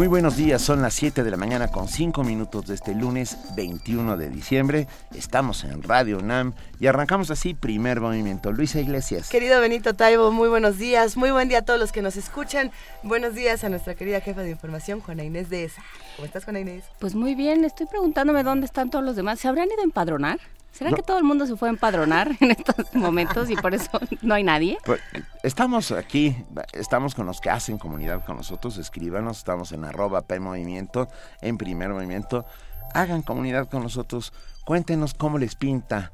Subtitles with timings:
[0.00, 3.36] Muy buenos días, son las 7 de la mañana con 5 minutos de este lunes
[3.54, 4.86] 21 de diciembre.
[5.14, 8.50] Estamos en Radio UNAM y arrancamos así primer movimiento.
[8.50, 9.28] Luisa Iglesias.
[9.28, 12.72] Querido Benito Taibo, muy buenos días, muy buen día a todos los que nos escuchan.
[13.02, 15.82] Buenos días a nuestra querida jefa de información, Juana Inés de ESA.
[16.16, 16.84] ¿Cómo estás, Juana Inés?
[16.98, 19.38] Pues muy bien, estoy preguntándome dónde están todos los demás.
[19.38, 20.40] ¿Se habrán ido a empadronar?
[20.72, 23.90] ¿Será que todo el mundo se fue a empadronar en estos momentos y por eso
[24.22, 24.78] no hay nadie?
[24.84, 25.00] Pues,
[25.42, 26.36] estamos aquí,
[26.72, 31.08] estamos con los que hacen comunidad con nosotros, escríbanos, estamos en arroba P Movimiento,
[31.40, 32.46] en primer movimiento.
[32.94, 34.32] Hagan comunidad con nosotros,
[34.64, 36.12] cuéntenos cómo les pinta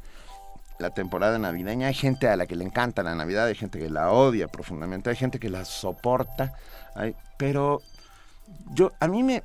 [0.78, 1.88] la temporada navideña.
[1.88, 5.10] Hay gente a la que le encanta la Navidad, hay gente que la odia profundamente,
[5.10, 6.54] hay gente que la soporta,
[7.38, 7.80] pero
[8.72, 9.42] yo, a mí me,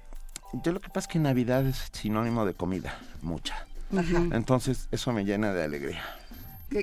[0.54, 3.66] yo lo que pasa es que Navidad es sinónimo de comida, mucha.
[4.32, 6.02] Entonces, eso me llena de alegría.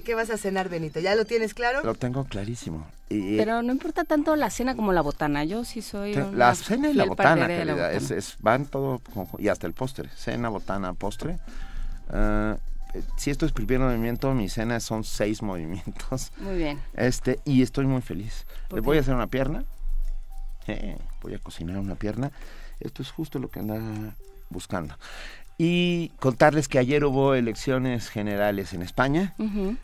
[0.05, 1.01] ¿Qué, vas a cenar, Benito?
[1.01, 1.83] ¿Ya lo tienes claro?
[1.83, 2.87] Lo tengo clarísimo.
[3.09, 5.45] Pero no importa tanto la cena como la botana.
[5.45, 6.15] Yo sí soy.
[6.15, 7.93] la cena y la botana, querida.
[7.93, 9.01] Es, van todo.
[9.39, 10.11] y hasta el postre.
[10.15, 11.39] Cena, botana, postre.
[12.11, 12.59] Ah,
[13.17, 16.33] si esto es primer movimiento, mi cena son seis movimientos.
[16.39, 16.81] Muy bien.
[16.95, 18.47] Este, y estoy muy feliz.
[18.71, 19.65] Le voy a hacer una pierna.
[21.23, 22.31] voy a cocinar una pierna.
[22.79, 24.15] Esto es justo lo que anda
[24.51, 24.97] buscando.
[25.59, 29.35] Y contarles que ayer hubo elecciones generales en España.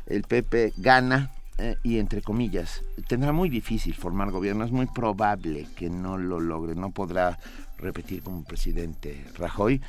[0.06, 4.64] El PP gana eh, y entre comillas, tendrá muy difícil formar gobierno.
[4.64, 6.74] Es muy probable que no lo logre.
[6.76, 7.38] No podrá
[7.78, 9.80] repetir como presidente Rajoy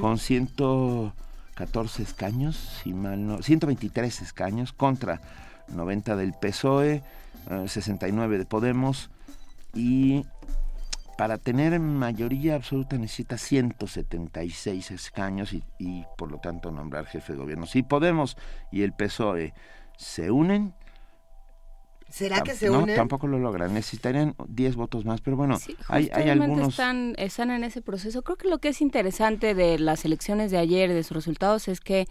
[0.00, 5.20] con 114 escaños, si mal no, 123 escaños contra
[5.68, 7.02] 90 del PSOE,
[7.66, 9.10] 69 eh, de Podemos
[9.74, 10.24] y
[11.16, 17.66] para tener mayoría absoluta necesita 176 escaños y, por lo tanto nombrar jefe de gobierno.
[17.66, 18.36] Si Podemos
[18.72, 19.54] y el PSOE
[19.96, 20.74] se unen,
[22.08, 22.86] ¿Será que se unen?
[22.88, 23.74] No, tampoco lo logran.
[23.74, 25.58] Necesitarían 10 votos más, pero bueno,
[25.88, 26.68] hay, hay, algunos...
[26.68, 28.22] Están, están en ese proceso.
[28.22, 31.80] Creo que lo que es interesante de las elecciones de ayer, de sus resultados, es
[31.80, 32.06] que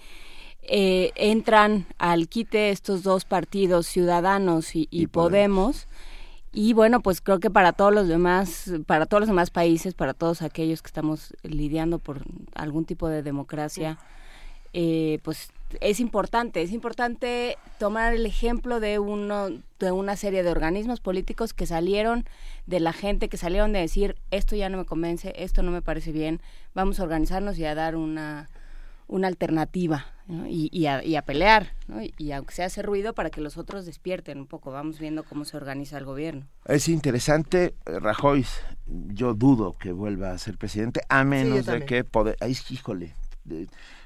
[0.63, 5.87] eh, entran al quite estos dos partidos, Ciudadanos y, Podemos
[6.53, 10.13] y bueno, pues creo que para todos los demás, para todos los demás países, para
[10.13, 12.21] todos aquellos que estamos lidiando por
[12.53, 13.97] algún tipo de democracia,
[14.71, 15.49] eh, pues
[15.81, 19.49] es importante, es importante tomar el ejemplo de uno,
[19.79, 22.23] de una serie de organismos políticos que salieron
[22.67, 25.81] de la gente, que salieron de decir esto ya no me convence, esto no me
[25.81, 26.39] parece bien,
[26.75, 28.47] vamos a organizarnos y a dar una,
[29.07, 31.73] una alternativa y, a, pelear,
[32.17, 35.45] y aunque se hace ruido para que los otros despierten un poco, vamos viendo cómo
[35.45, 36.47] se organiza el gobierno.
[36.65, 38.45] Es interesante, eh, Rajoy,
[38.85, 42.05] yo dudo que vuelva a ser presidente, a menos de que,
[42.39, 43.13] ay, híjole,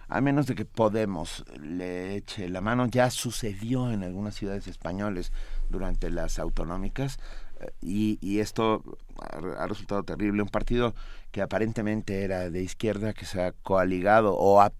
[0.09, 5.31] a menos de que Podemos le eche la mano, ya sucedió en algunas ciudades españoles
[5.69, 7.19] durante las autonómicas,
[7.59, 8.84] eh, y, esto
[9.19, 10.41] ha, resultado terrible.
[10.41, 10.94] Un partido
[11.31, 14.72] que aparentemente era de izquierda, que se ha coaligado o ha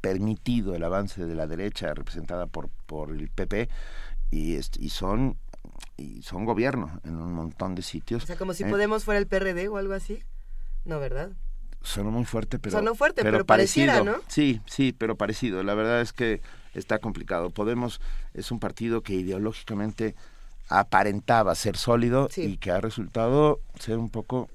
[0.00, 3.68] permitido el avance de la derecha representada por, por el PP
[4.30, 5.36] y, y son
[5.96, 8.24] y son gobierno en un montón de sitios.
[8.24, 10.22] O sea, como si eh, Podemos fuera el PRD o algo así.
[10.84, 11.30] No, ¿verdad?
[11.82, 12.76] Sonó muy fuerte, pero...
[12.78, 14.16] Sonó fuerte, pero, parecido, ¿no?
[14.28, 15.62] Sí, sí, pero parecido.
[15.62, 16.40] La verdad es que
[16.74, 17.50] está complicado.
[17.50, 18.00] Podemos
[18.34, 20.14] es un partido que ideológicamente
[20.78, 24.48] aparentaba ser sólido y que ha resultado ser un poco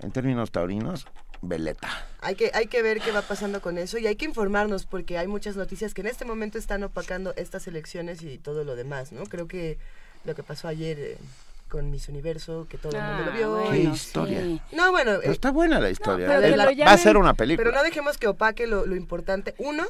[0.00, 1.06] en términos taurinos,
[1.42, 1.88] veleta.
[2.20, 5.18] Hay que, hay que ver qué va pasando con eso y hay que informarnos porque
[5.18, 9.12] hay muchas noticias que en este momento están opacando estas elecciones y todo lo demás,
[9.12, 9.24] ¿no?
[9.24, 9.78] Creo que
[10.24, 11.18] lo que pasó ayer eh,
[11.68, 13.56] con Miss Universo, que todo el mundo lo vio.
[13.58, 14.40] Ah, ¿Qué historia?
[14.72, 15.14] No, bueno.
[15.14, 16.28] Eh, está buena la historia.
[16.28, 17.64] va a ser una película.
[17.64, 19.54] Pero no dejemos que opaque lo, lo importante.
[19.58, 19.84] Uno,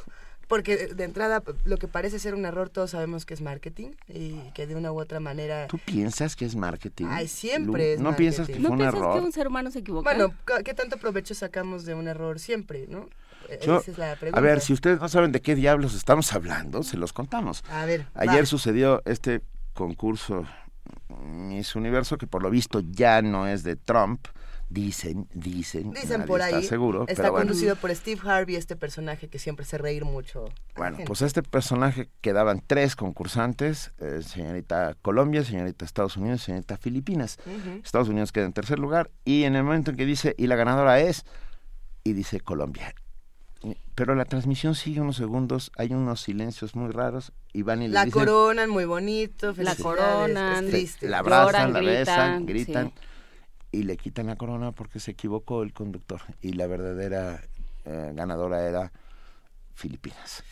[0.47, 4.39] porque de entrada lo que parece ser un error todos sabemos que es marketing y
[4.53, 5.67] que de una u otra manera...
[5.67, 7.05] ¿Tú piensas que es marketing?
[7.09, 9.19] Ay, siempre es ¿No piensas que fue un error?
[9.19, 10.13] que un ser humano se equivoca?
[10.13, 10.33] Bueno,
[10.63, 13.09] ¿qué tanto provecho sacamos de un error siempre, no?
[13.49, 14.39] E-, esa es la pregunta.
[14.39, 17.63] A ver, si ustedes no saben de qué diablos estamos hablando, se los contamos.
[17.69, 19.41] A ver, Ayer sucedió este
[19.73, 20.45] concurso
[21.23, 24.27] Miss Universo que por lo visto ya no es de Trump,
[24.75, 25.91] Dicen, dicen.
[25.91, 26.55] Dicen por ahí.
[26.55, 27.05] Está seguro.
[27.07, 30.49] Está conducido por Steve Harvey, este personaje que siempre hace reír mucho.
[30.75, 37.37] Bueno, pues este personaje quedaban tres concursantes: eh, señorita Colombia, señorita Estados Unidos, señorita Filipinas.
[37.85, 40.57] Estados Unidos queda en tercer lugar y en el momento en que dice, y la
[40.57, 41.23] ganadora es,
[42.03, 42.93] y dice Colombia.
[43.95, 47.93] Pero la transmisión sigue unos segundos, hay unos silencios muy raros y van y le
[47.93, 50.69] la coronan muy bonito, la coronan,
[50.99, 52.91] la abrazan, la besan, gritan
[53.75, 57.41] y le quitan la corona porque se equivocó el conductor y la verdadera
[57.85, 58.91] eh, ganadora era
[59.73, 60.43] Filipinas.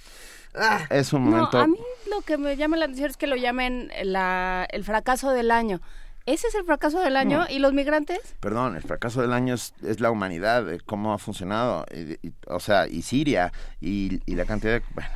[0.56, 0.86] Ah.
[0.90, 1.58] Es un momento...
[1.58, 1.78] No, a mí
[2.10, 5.82] lo que me llama la atención es que lo llamen la, el fracaso del año.
[6.26, 7.46] ¿Ese es el fracaso del año?
[7.50, 8.20] ¿Y los migrantes?
[8.40, 12.62] Perdón, el fracaso del año es, es la humanidad, cómo ha funcionado, y- y- o
[12.62, 14.84] sea, y Siria, y, y la cantidad de...
[14.94, 15.10] Bueno,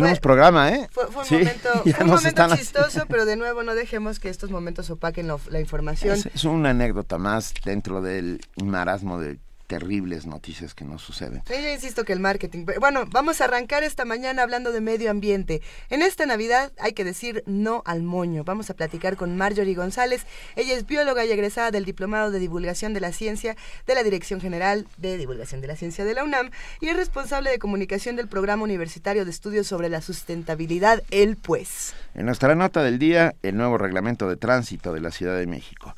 [0.00, 0.88] tenemos Fue- programa, ¿eh?
[0.92, 4.28] Fue, fue un Sí, momento, fue un momento chistoso, pero de nuevo no dejemos que
[4.28, 6.14] estos momentos opaquen la, la información.
[6.16, 11.42] Es, es una anécdota más dentro del marasmo de terribles noticias que nos suceden.
[11.46, 12.66] Sí, yo insisto que el marketing.
[12.80, 15.62] Bueno, vamos a arrancar esta mañana hablando de medio ambiente.
[15.90, 18.44] En esta Navidad hay que decir no al moño.
[18.44, 20.26] Vamos a platicar con Marjorie González.
[20.54, 24.40] Ella es bióloga y egresada del Diplomado de Divulgación de la Ciencia de la Dirección
[24.40, 28.28] General de Divulgación de la Ciencia de la UNAM y es responsable de comunicación del
[28.28, 31.94] Programa Universitario de Estudios sobre la Sustentabilidad, el Pues.
[32.14, 35.94] En nuestra nota del día, el nuevo reglamento de tránsito de la Ciudad de México.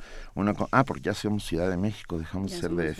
[0.71, 2.99] Ah, porque ya somos Ciudad de México, dejamos de ser DF.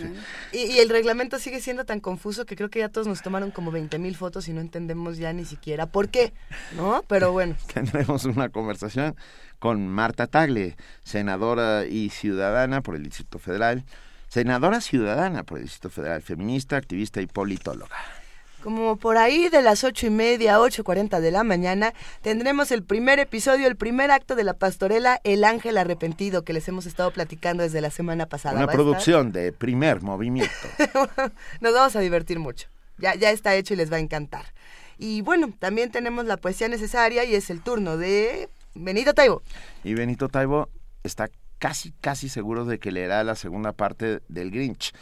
[0.52, 3.50] Y, y el reglamento sigue siendo tan confuso que creo que ya todos nos tomaron
[3.50, 6.32] como 20 mil fotos y no entendemos ya ni siquiera por qué,
[6.76, 7.04] ¿no?
[7.08, 7.54] Pero bueno.
[7.72, 9.16] Tendremos una conversación
[9.58, 13.84] con Marta Tagle, senadora y ciudadana por el Distrito Federal.
[14.28, 17.96] Senadora ciudadana por el Distrito Federal, feminista, activista y politóloga.
[18.62, 22.82] Como por ahí de las ocho y media, ocho cuarenta de la mañana, tendremos el
[22.82, 27.10] primer episodio, el primer acto de la pastorela El Ángel Arrepentido, que les hemos estado
[27.10, 28.56] platicando desde la semana pasada.
[28.56, 30.52] Una estar- producción de primer movimiento.
[31.60, 32.68] Nos vamos a divertir mucho.
[32.98, 34.44] Ya, ya está hecho y les va a encantar.
[34.98, 39.42] Y bueno, también tenemos la poesía necesaria y es el turno de Benito Taibo.
[39.84, 40.68] Y Benito Taibo
[41.02, 44.92] está casi, casi seguro de que leerá la segunda parte del Grinch,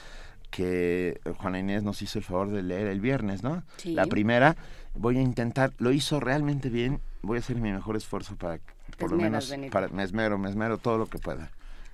[0.50, 3.62] que Juana Inés nos hizo el favor de leer el viernes, ¿no?
[3.76, 3.92] Sí.
[3.92, 4.56] La primera,
[4.94, 8.60] voy a intentar, lo hizo realmente bien, voy a hacer mi mejor esfuerzo para,
[8.98, 9.72] por lo menos, Benito.
[9.72, 11.50] para, me esmero, me esmero todo lo que pueda.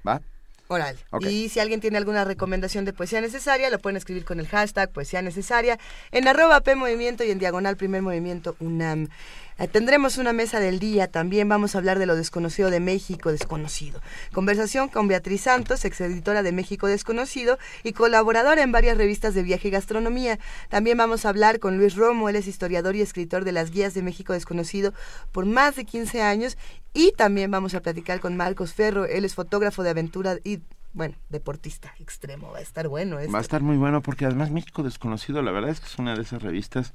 [0.07, 0.21] ¿Va?
[0.69, 0.97] Oral.
[1.21, 4.91] Y si alguien tiene alguna recomendación de poesía necesaria, lo pueden escribir con el hashtag
[4.91, 5.79] poesía necesaria
[6.11, 9.09] en arroba P Movimiento y en diagonal primer movimiento UNAM.
[9.57, 13.31] Eh, tendremos una mesa del día, también vamos a hablar de lo desconocido de México
[13.31, 14.01] desconocido.
[14.33, 19.69] Conversación con Beatriz Santos, exeditora de México Desconocido y colaboradora en varias revistas de viaje
[19.69, 20.41] y gastronomía.
[20.71, 23.95] También vamos a hablar con Luis Romo, él es historiador y escritor de las guías
[23.95, 24.93] de México Desconocido
[25.31, 26.59] por más de 15 años.
[26.93, 30.63] Y también vamos a platicar con Marcos Ferro, él es fotógrafo de aventura y,
[30.93, 32.51] bueno, deportista extremo.
[32.51, 33.33] Va a estar bueno esto.
[33.33, 36.17] Va a estar muy bueno porque además México Desconocido, la verdad es que es una
[36.17, 36.93] de esas revistas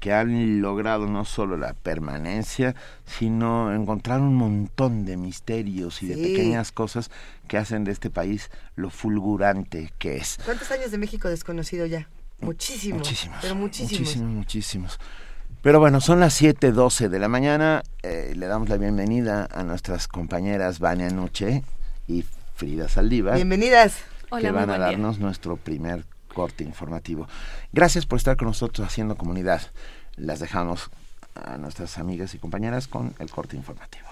[0.00, 2.74] que han logrado no solo la permanencia,
[3.06, 7.10] sino encontrar un montón de misterios y de pequeñas cosas
[7.48, 10.38] que hacen de este país lo fulgurante que es.
[10.44, 12.08] ¿Cuántos años de México Desconocido ya?
[12.40, 12.98] Muchísimos.
[12.98, 13.38] Muchísimos.
[13.40, 14.00] Pero muchísimos.
[14.00, 15.00] Muchísimos, muchísimos.
[15.62, 17.82] Pero bueno, son las 7.12 de la mañana.
[18.02, 21.64] eh, le damos la bienvenida a nuestras compañeras Vania Nuche
[22.06, 23.34] y Frida Saldívar.
[23.36, 23.96] Bienvenidas.
[24.30, 24.86] Hola, que van a día.
[24.86, 26.04] darnos nuestro primer
[26.36, 27.26] corte informativo.
[27.72, 29.62] Gracias por estar con nosotros haciendo comunidad.
[30.16, 30.90] Las dejamos
[31.34, 34.06] a nuestras amigas y compañeras con el corte informativo.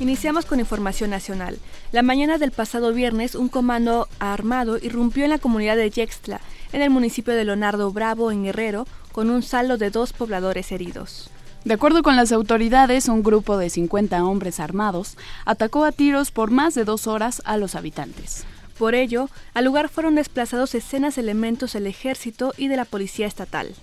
[0.00, 1.58] Iniciamos con información nacional.
[1.92, 6.40] La mañana del pasado viernes, un comando armado irrumpió en la comunidad de Yextla,
[6.72, 11.30] en el municipio de Leonardo Bravo, en Guerrero, con un saldo de dos pobladores heridos.
[11.64, 16.50] De acuerdo con las autoridades, un grupo de 50 hombres armados atacó a tiros por
[16.50, 18.44] más de dos horas a los habitantes.
[18.78, 23.74] Por ello, al lugar fueron desplazados escenas elementos del ejército y de la policía estatal.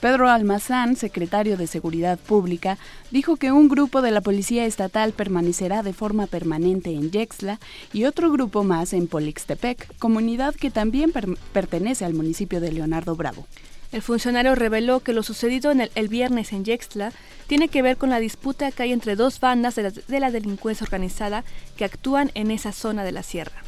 [0.00, 2.78] Pedro Almazán, secretario de Seguridad Pública,
[3.12, 7.58] dijo que un grupo de la Policía Estatal permanecerá de forma permanente en Yexla
[7.90, 13.16] y otro grupo más en Polixtepec, comunidad que también per- pertenece al municipio de Leonardo
[13.16, 13.46] Bravo.
[13.94, 17.12] El funcionario reveló que lo sucedido en el, viernes en Yextla
[17.46, 21.44] tiene que ver con la disputa que hay entre dos bandas de la delincuencia organizada
[21.76, 23.62] que actúan en esa zona de la sierra.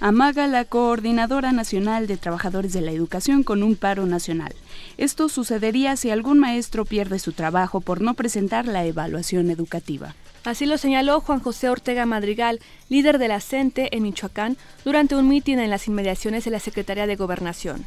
[0.00, 4.52] Amaga la Coordinadora Nacional de Trabajadores de la Educación con un paro nacional.
[4.98, 10.16] Esto sucedería si algún maestro pierde su trabajo por no presentar la evaluación educativa.
[10.46, 15.28] Así lo señaló Juan José Ortega Madrigal, líder de la CENTE en Michoacán, durante un
[15.28, 17.84] mitin en las inmediaciones de la Secretaría de Gobernación.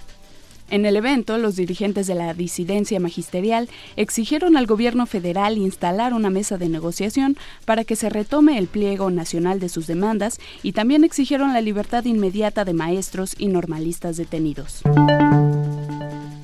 [0.69, 6.29] En el evento, los dirigentes de la disidencia magisterial exigieron al gobierno federal instalar una
[6.29, 11.05] mesa de negociación para que se retome el pliego nacional de sus demandas y también
[11.05, 14.83] exigieron la libertad inmediata de maestros y normalistas detenidos.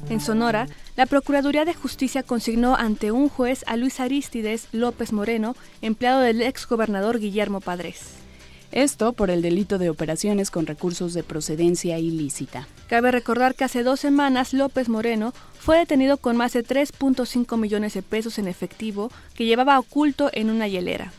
[0.09, 5.55] En Sonora, la Procuraduría de Justicia consignó ante un juez a Luis Aristides López Moreno,
[5.81, 8.13] empleado del exgobernador Guillermo Padres.
[8.71, 12.67] Esto por el delito de operaciones con recursos de procedencia ilícita.
[12.87, 17.93] Cabe recordar que hace dos semanas López Moreno fue detenido con más de 3.5 millones
[17.93, 21.13] de pesos en efectivo que llevaba oculto en una hielera.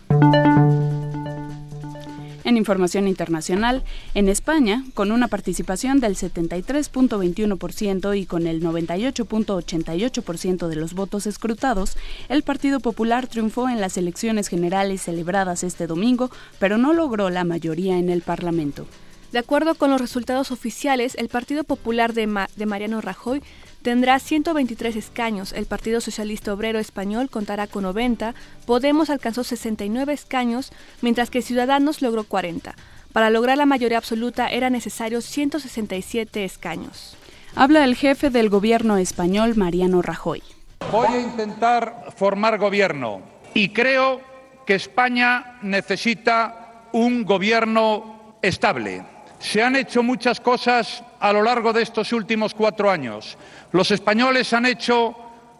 [2.47, 3.83] En información internacional,
[4.15, 11.97] en España, con una participación del 73.21% y con el 98.88% de los votos escrutados,
[12.29, 17.43] el Partido Popular triunfó en las elecciones generales celebradas este domingo, pero no logró la
[17.43, 18.87] mayoría en el Parlamento.
[19.33, 23.43] De acuerdo con los resultados oficiales, el Partido Popular de, de Mariano Rajoy
[23.87, 28.35] tendrá 123 escaños, el Partido Socialista Obrero Español contará con 90,
[28.67, 32.75] Podemos alcanzó 69 escaños, mientras que Ciudadanos logró 40.
[33.13, 37.17] Para lograr la mayoría absoluta eran necesarios 167 escaños.
[37.55, 40.43] Habla el jefe del gobierno español, Mariano Rajoy.
[40.91, 43.21] Voy a intentar formar gobierno
[43.55, 44.21] y creo
[44.67, 49.05] que España necesita un gobierno estable.
[49.39, 53.37] Se han hecho muchas cosas a lo largo de estos últimos cuatro años.
[53.73, 55.15] Los españoles han hecho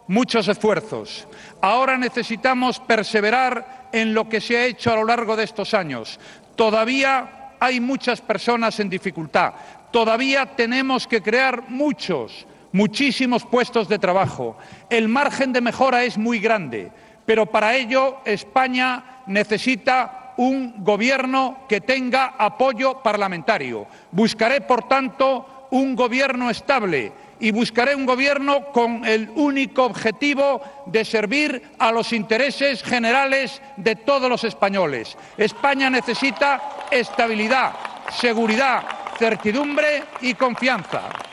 [0.07, 1.27] muchos esfuerzos.
[1.61, 6.19] Ahora necesitamos perseverar en lo que se ha hecho a lo largo de estos años.
[6.55, 9.53] Todavía hay muchas personas en dificultad.
[9.91, 14.57] Todavía tenemos que crear muchos, muchísimos puestos de trabajo.
[14.89, 16.91] El margen de mejora es muy grande,
[17.25, 23.87] pero para ello España necesita un gobierno que tenga apoyo parlamentario.
[24.11, 31.05] Buscaré, por tanto, un gobierno estable y buscaré un gobierno con el único objetivo de
[31.05, 35.17] servir a los intereses generales de todos los españoles.
[35.37, 37.73] España necesita estabilidad,
[38.11, 38.83] seguridad,
[39.19, 41.26] certidumbre y confianza.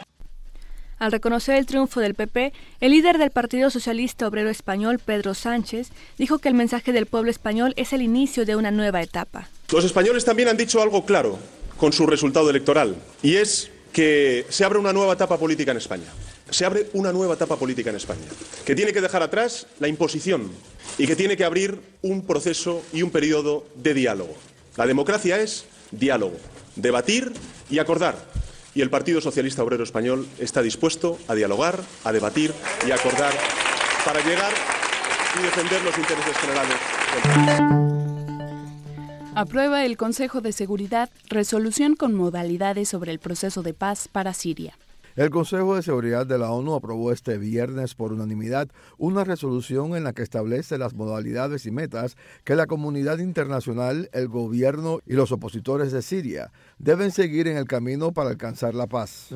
[0.99, 5.89] Al reconocer el triunfo del PP, el líder del Partido Socialista Obrero Español, Pedro Sánchez,
[6.19, 9.49] dijo que el mensaje del pueblo español es el inicio de una nueva etapa.
[9.73, 11.39] Los españoles también han dicho algo claro
[11.77, 16.07] con su resultado electoral, y es que se abre una nueva etapa política en España.
[16.51, 18.27] Se abre una nueva etapa política en España,
[18.65, 20.51] que tiene que dejar atrás la imposición
[20.99, 24.35] y que tiene que abrir un proceso y un periodo de diálogo.
[24.77, 26.37] La democracia es diálogo,
[26.77, 27.33] debatir
[27.71, 28.34] y acordar.
[28.75, 32.53] Y el Partido Socialista Obrero Español está dispuesto a dialogar, a debatir
[32.87, 33.33] y a acordar
[34.05, 34.53] para llegar
[35.39, 36.75] y defender los intereses generales
[37.15, 37.95] del país.
[39.37, 44.77] Aprueba el Consejo de Seguridad resolución con modalidades sobre el proceso de paz para Siria.
[45.17, 48.69] El Consejo de Seguridad de la ONU aprobó este viernes por unanimidad
[48.99, 54.27] una resolución en la que establece las modalidades y metas que la comunidad internacional, el
[54.27, 59.29] gobierno y los opositores de Siria deben seguir en el camino para alcanzar la paz.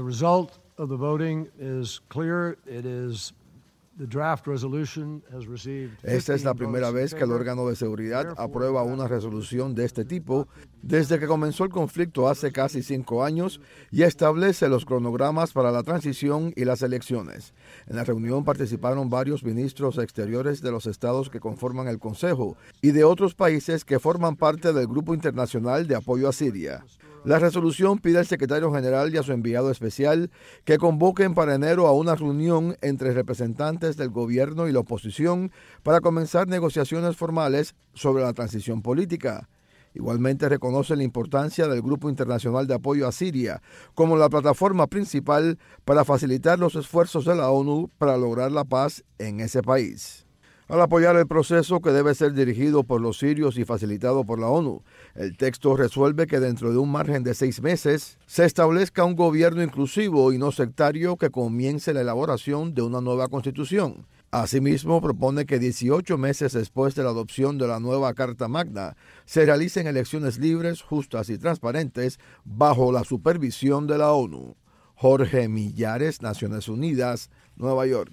[6.03, 10.05] Esta es la primera vez que el órgano de seguridad aprueba una resolución de este
[10.05, 10.47] tipo
[10.83, 15.83] desde que comenzó el conflicto hace casi cinco años y establece los cronogramas para la
[15.83, 17.55] transición y las elecciones.
[17.89, 22.93] En la reunión participaron varios ministros exteriores de los estados que conforman el Consejo y
[22.93, 26.85] de otros países que forman parte del Grupo Internacional de Apoyo a Siria.
[27.25, 30.31] La resolución pide al secretario general y a su enviado especial
[30.65, 35.51] que convoquen para enero a una reunión entre representantes del gobierno y la oposición
[35.83, 39.49] para comenzar negociaciones formales sobre la transición política.
[39.95, 43.63] Igualmente reconoce la importancia del Grupo Internacional de Apoyo a Siria
[43.95, 49.05] como la plataforma principal para facilitar los esfuerzos de la ONU para lograr la paz
[49.19, 50.28] en ese país
[50.69, 54.49] al apoyar el proceso que debe ser dirigido por los sirios y facilitado por la
[54.49, 54.83] ONU.
[55.15, 59.63] El texto resuelve que dentro de un margen de seis meses se establezca un gobierno
[59.63, 64.07] inclusivo y no sectario que comience la elaboración de una nueva constitución.
[64.31, 68.95] Asimismo, propone que 18 meses después de la adopción de la nueva Carta Magna
[69.25, 74.55] se realicen elecciones libres, justas y transparentes bajo la supervisión de la ONU.
[74.95, 78.13] Jorge Millares, Naciones Unidas, Nueva York.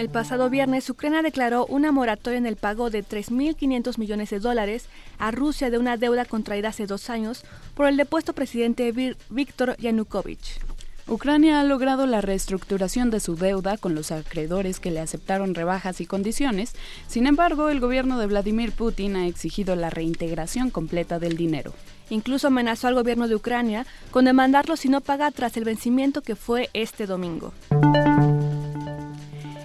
[0.00, 4.86] El pasado viernes, Ucrania declaró una moratoria en el pago de 3.500 millones de dólares
[5.18, 8.94] a Rusia de una deuda contraída hace dos años por el depuesto presidente
[9.28, 10.58] Víctor Yanukovych.
[11.06, 16.00] Ucrania ha logrado la reestructuración de su deuda con los acreedores que le aceptaron rebajas
[16.00, 16.72] y condiciones.
[17.06, 21.74] Sin embargo, el gobierno de Vladimir Putin ha exigido la reintegración completa del dinero.
[22.08, 26.36] Incluso amenazó al gobierno de Ucrania con demandarlo si no paga tras el vencimiento que
[26.36, 27.52] fue este domingo.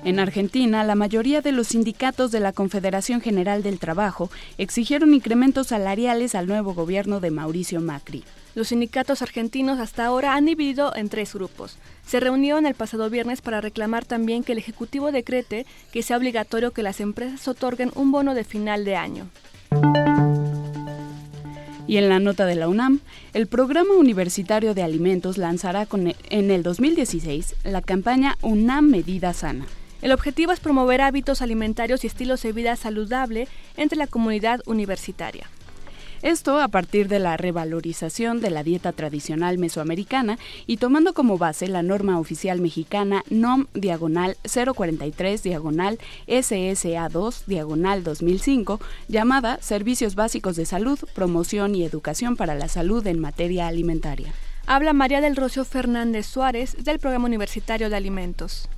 [0.05, 5.67] En Argentina, la mayoría de los sindicatos de la Confederación General del Trabajo exigieron incrementos
[5.67, 8.23] salariales al nuevo gobierno de Mauricio Macri.
[8.53, 11.77] Los sindicatos argentinos hasta ahora han dividido en tres grupos.
[12.05, 16.69] Se reunieron el pasado viernes para reclamar también que el Ejecutivo decrete que sea obligatorio
[16.69, 19.27] que las empresas otorguen un bono de final de año.
[21.87, 22.99] Y en la nota de la UNAM,
[23.33, 29.65] el Programa Universitario de Alimentos lanzará con en el 2016 la campaña UNAM Medida Sana.
[30.05, 35.49] El objetivo es promover hábitos alimentarios y estilos de vida saludable entre la comunidad universitaria.
[36.21, 41.67] Esto a partir de la revalorización de la dieta tradicional mesoamericana y tomando como base
[41.67, 45.97] la norma oficial mexicana NOM diagonal 043 diagonal
[46.27, 53.19] SSA2 diagonal 2005 llamada Servicios Básicos de Salud, Promoción y Educación para la Salud en
[53.19, 54.35] Materia Alimentaria.
[54.67, 58.69] Habla María del Rocio Fernández Suárez del Programa Universitario de Alimentos.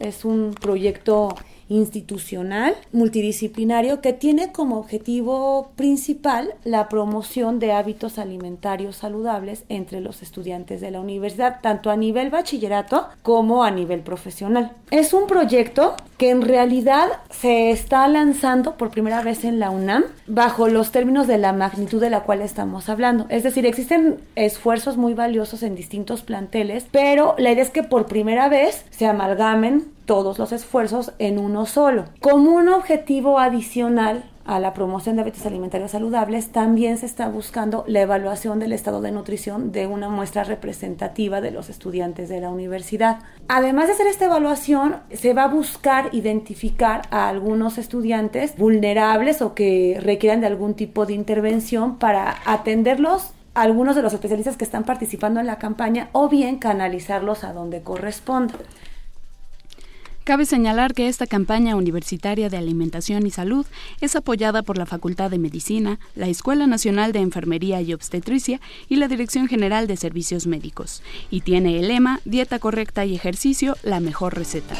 [0.00, 1.34] Es un proyecto
[1.68, 10.22] institucional multidisciplinario que tiene como objetivo principal la promoción de hábitos alimentarios saludables entre los
[10.22, 14.72] estudiantes de la universidad, tanto a nivel bachillerato como a nivel profesional.
[14.90, 20.04] Es un proyecto que en realidad se está lanzando por primera vez en la UNAM
[20.26, 23.26] bajo los términos de la magnitud de la cual estamos hablando.
[23.28, 28.06] Es decir, existen esfuerzos muy valiosos en distintos planteles, pero la idea es que por
[28.06, 32.04] primera vez se amalgamen todos los esfuerzos en uno solo.
[32.20, 37.84] Como un objetivo adicional a la promoción de hábitos alimentarios saludables, también se está buscando
[37.86, 42.50] la evaluación del estado de nutrición de una muestra representativa de los estudiantes de la
[42.50, 43.18] universidad.
[43.48, 49.54] Además de hacer esta evaluación, se va a buscar identificar a algunos estudiantes vulnerables o
[49.54, 54.84] que requieran de algún tipo de intervención para atenderlos algunos de los especialistas que están
[54.84, 58.54] participando en la campaña o bien canalizarlos a donde corresponda.
[60.26, 63.64] Cabe señalar que esta campaña universitaria de alimentación y salud
[64.00, 68.96] es apoyada por la Facultad de Medicina, la Escuela Nacional de Enfermería y Obstetricia y
[68.96, 74.00] la Dirección General de Servicios Médicos, y tiene el lema Dieta correcta y ejercicio, la
[74.00, 74.74] mejor receta.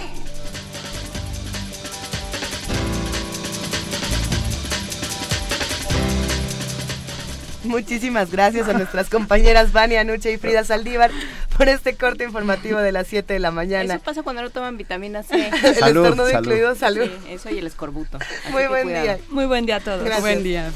[7.66, 11.10] Muchísimas gracias a nuestras compañeras Vania Nuche y Frida Saldívar
[11.56, 13.94] por este corte informativo de las 7 de la mañana.
[13.94, 15.50] Eso pasa cuando no toman vitamina C.
[15.62, 17.08] el estornudo incluido, salud.
[17.28, 18.18] eso y el escorbuto.
[18.50, 19.18] Muy buen día.
[19.30, 20.00] Muy buen día a todos.
[20.00, 20.20] Gracias.
[20.20, 20.70] Buen día.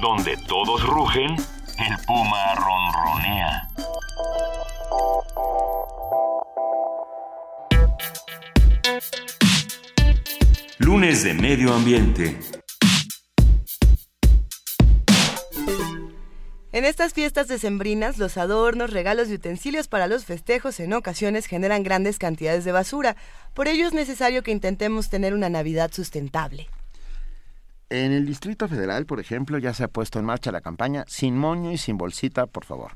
[0.00, 3.68] Donde todos rugen, el puma ronronea.
[10.78, 12.40] Lunes de Medio Ambiente.
[16.70, 21.82] En estas fiestas decembrinas, los adornos, regalos y utensilios para los festejos en ocasiones generan
[21.82, 23.16] grandes cantidades de basura.
[23.54, 26.68] Por ello es necesario que intentemos tener una Navidad sustentable.
[27.88, 31.38] En el Distrito Federal, por ejemplo, ya se ha puesto en marcha la campaña Sin
[31.38, 32.92] moño y sin bolsita, por favor.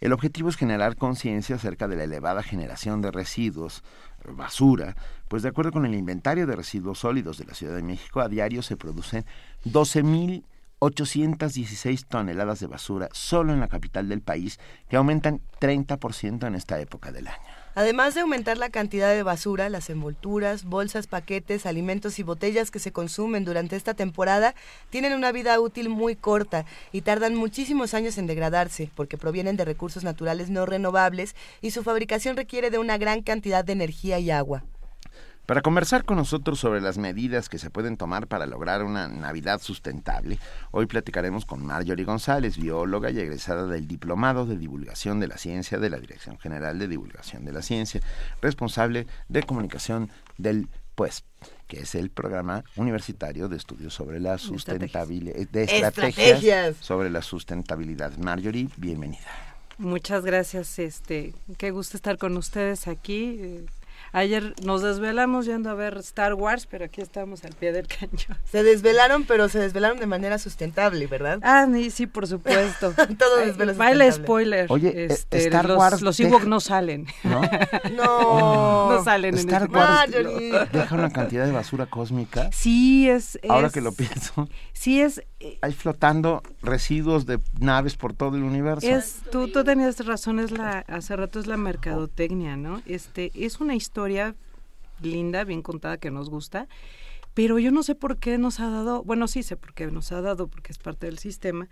[0.00, 3.84] El objetivo es generar conciencia acerca de la elevada generación de residuos,
[4.26, 4.96] basura,
[5.28, 8.28] pues de acuerdo con el inventario de residuos sólidos de la Ciudad de México, a
[8.28, 9.26] diario se producen
[10.90, 16.80] 12.816 toneladas de basura solo en la capital del país, que aumentan 30% en esta
[16.80, 17.38] época del año.
[17.74, 22.78] Además de aumentar la cantidad de basura, las envolturas, bolsas, paquetes, alimentos y botellas que
[22.78, 24.54] se consumen durante esta temporada
[24.90, 29.64] tienen una vida útil muy corta y tardan muchísimos años en degradarse porque provienen de
[29.64, 34.30] recursos naturales no renovables y su fabricación requiere de una gran cantidad de energía y
[34.30, 34.64] agua.
[35.46, 39.60] Para conversar con nosotros sobre las medidas que se pueden tomar para lograr una Navidad
[39.60, 40.38] sustentable,
[40.70, 45.78] hoy platicaremos con Marjorie González, bióloga y egresada del Diplomado de Divulgación de la Ciencia
[45.78, 48.00] de la Dirección General de Divulgación de la Ciencia,
[48.40, 51.24] responsable de comunicación del PUES,
[51.66, 56.76] que es el programa universitario de estudios sobre la sustentabilidad, de estrategias, Estrategias.
[56.76, 58.16] sobre la sustentabilidad.
[58.18, 59.26] Marjorie, bienvenida.
[59.76, 63.66] Muchas gracias, este, qué gusto estar con ustedes aquí.
[64.14, 68.38] Ayer nos desvelamos yendo a ver Star Wars, pero aquí estamos al pie del cañón.
[68.44, 71.38] Se desvelaron, pero se desvelaron de manera sustentable, ¿verdad?
[71.42, 72.92] Ah, sí, sí, por supuesto.
[73.18, 74.10] Todo desvelo Vale sustentable.
[74.24, 74.66] spoiler.
[74.68, 77.06] Oye, eh, este, Star los, Wars los deja- Ewoks no salen.
[77.24, 77.40] ¿No?
[77.96, 78.92] No.
[78.92, 82.50] No salen en Star este Wars deja una cantidad de basura cósmica.
[82.52, 85.22] Sí, es, Ahora es- que lo pienso, Sí, es,
[85.60, 88.86] hay flotando residuos de naves por todo el universo.
[88.86, 92.82] Es, tú, tenías razón, es hace rato es la mercadotecnia, ¿no?
[92.86, 94.34] Este, es una historia
[95.00, 96.68] linda, bien contada, que nos gusta,
[97.34, 100.12] pero yo no sé por qué nos ha dado, bueno, sí sé por qué nos
[100.12, 101.68] ha dado, porque es parte del sistema,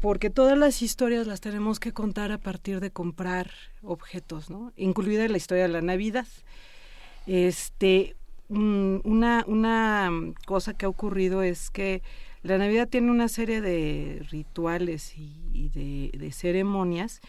[0.00, 3.50] porque todas las historias las tenemos que contar a partir de comprar
[3.82, 4.72] objetos, ¿no?
[4.76, 6.26] Incluida la historia de la Navidad.
[7.26, 8.16] Este,
[8.48, 10.10] mm, una, una
[10.46, 12.02] cosa que ha ocurrido es que
[12.42, 17.20] la Navidad tiene una serie de rituales y, de, ceremonias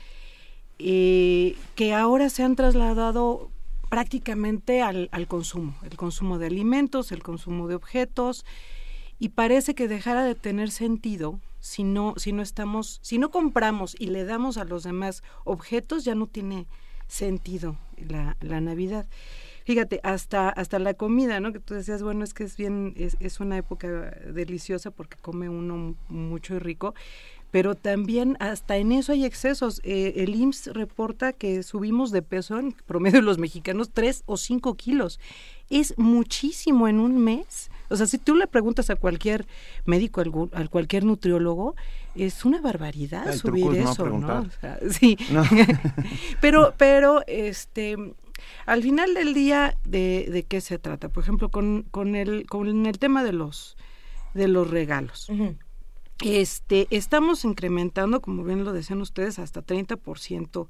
[0.77, 3.49] eh, que ahora se han trasladado
[3.89, 8.45] prácticamente al, consumo, el consumo de alimentos, el consumo de objetos,
[9.17, 13.95] y parece que dejara de tener sentido si no, si no estamos, si no compramos
[13.99, 16.67] y le damos a los demás objetos, ya no tiene
[17.07, 19.07] sentido la Navidad.
[19.69, 21.53] Fíjate, hasta, hasta la comida, ¿no?
[21.53, 23.87] Que tú decías, bueno, es que es bien, es, es una época
[24.33, 26.95] deliciosa porque come uno mucho y rico,
[27.51, 29.79] pero también hasta en eso hay excesos.
[29.83, 34.73] Eh, el IMSS reporta que subimos de peso en promedio los mexicanos tres o cinco
[34.73, 35.19] kilos.
[35.69, 37.69] Es muchísimo en un mes.
[37.89, 39.45] O sea, si tú le preguntas a cualquier
[39.85, 41.75] médico, a cualquier nutriólogo,
[42.15, 44.49] es una barbaridad subir eso, ¿no?
[44.89, 45.15] sí.
[46.41, 47.95] pero, pero, este,
[48.65, 51.09] al final del día, ¿de, de qué se trata?
[51.09, 53.77] Por ejemplo, con, con, el, con el tema de los,
[54.33, 55.29] de los regalos.
[56.23, 60.67] Este, estamos incrementando, como bien lo decían ustedes, hasta 30%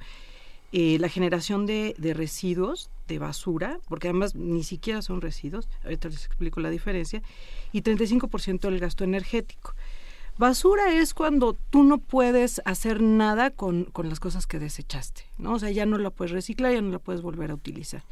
[0.72, 6.10] eh, la generación de, de, residuos, de basura, porque además ni siquiera son residuos, ahorita
[6.10, 7.24] les explico la diferencia,
[7.72, 9.74] y 35% del gasto energético.
[10.40, 15.56] Basura es cuando tú no puedes hacer nada con, con las cosas que desechaste, ¿no?
[15.56, 18.06] O sea, ya no la puedes reciclar, ya no la puedes volver a utilizar.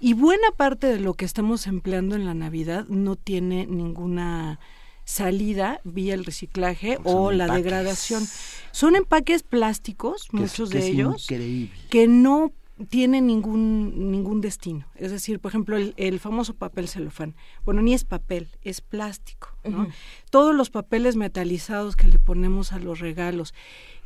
[0.00, 4.58] Y buena parte de lo que estamos empleando en la Navidad no tiene ninguna
[5.04, 8.26] salida vía el reciclaje o la degradación.
[8.72, 11.26] Son empaques plásticos, muchos de ellos,
[11.90, 12.50] que no
[12.86, 14.86] tienen ningún ningún destino.
[14.94, 17.34] Es decir, por ejemplo, el, famoso papel celofán.
[17.64, 19.48] Bueno, ni es papel, es plástico.
[20.30, 23.54] Todos los papeles metalizados que le ponemos a los regalos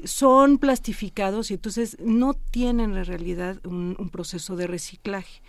[0.05, 5.43] son plastificados y entonces no tienen en realidad un, proceso de reciclaje.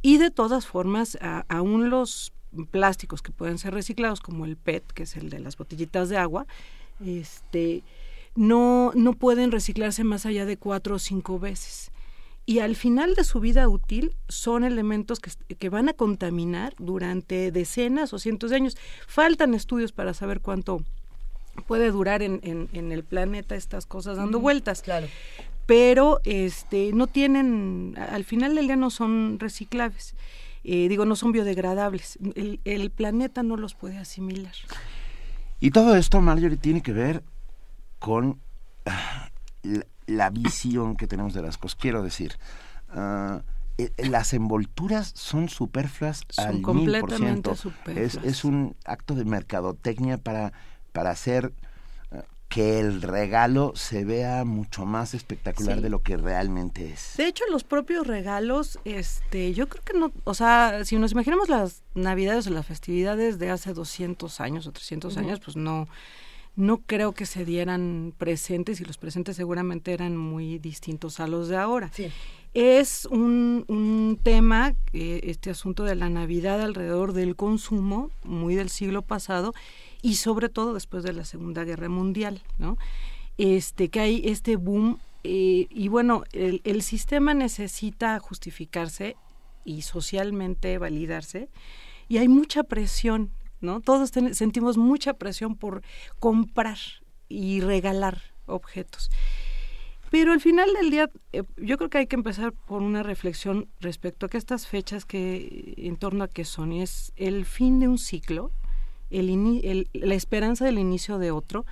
[0.00, 2.32] Y de todas formas, aún los
[2.70, 6.16] plásticos que pueden ser reciclados, como el PET, que es el de las botellitas de
[6.16, 6.46] agua,
[7.04, 7.82] este,
[8.34, 11.92] no, no pueden reciclarse más allá de cuatro o cinco veces.
[12.44, 17.52] Y al final de su vida útil son elementos que, que van a contaminar durante
[17.52, 18.76] decenas o cientos de años.
[19.06, 20.82] Faltan estudios para saber cuánto
[21.66, 24.82] puede durar en, en, el planeta estas cosas dando vueltas.
[24.82, 25.06] Claro.
[25.66, 30.14] Pero este, no tienen, al final del día no son reciclables.
[30.64, 32.18] Eh, digo, no son biodegradables.
[32.64, 34.54] El, planeta no los puede asimilar.
[35.60, 37.22] Y todo esto, Marjorie, tiene que ver
[37.98, 38.40] con
[38.86, 39.30] ah,
[40.06, 41.76] la, visión que tenemos de las cosas.
[41.76, 42.38] Quiero decir,
[42.90, 43.42] ah,
[43.78, 47.54] eh, las envolturas son superfluas al mil por ciento.
[47.94, 50.52] Es, es un acto de mercadotecnia para,
[50.92, 51.52] para hacer
[52.52, 57.14] que el regalo se vea mucho más espectacular de lo que realmente es.
[57.16, 61.48] De hecho, los propios regalos, este, yo creo que no, o sea, si nos imaginamos
[61.48, 65.88] las navidades o las festividades de hace 200 años o 300 años, pues no,
[66.54, 71.48] no creo que se dieran presentes y los presentes seguramente eran muy distintos a los
[71.48, 71.90] de ahora.
[72.52, 78.68] Es un, un tema, eh, este asunto de la Navidad alrededor del consumo, muy del
[78.68, 79.54] siglo pasado,
[80.02, 82.76] y sobre todo después de la Segunda Guerra Mundial, ¿no?
[83.38, 89.16] Este, que hay este boom eh, y bueno, el, el, sistema necesita justificarse
[89.64, 91.48] y socialmente validarse
[92.08, 93.30] y hay mucha presión,
[93.62, 93.80] ¿no?
[93.80, 95.82] Todos sentimos mucha presión por
[96.18, 96.78] comprar
[97.28, 99.10] y regalar objetos.
[100.10, 103.68] Pero al final del día, eh, yo creo que hay que empezar por una reflexión
[103.80, 107.88] respecto a que estas fechas que en torno a qué son, es el fin de
[107.88, 108.50] un ciclo,
[109.08, 111.64] la esperanza del inicio de otro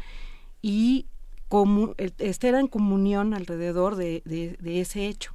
[0.62, 1.07] y
[1.48, 5.35] como, estar en comunión alrededor de, de, ese hecho.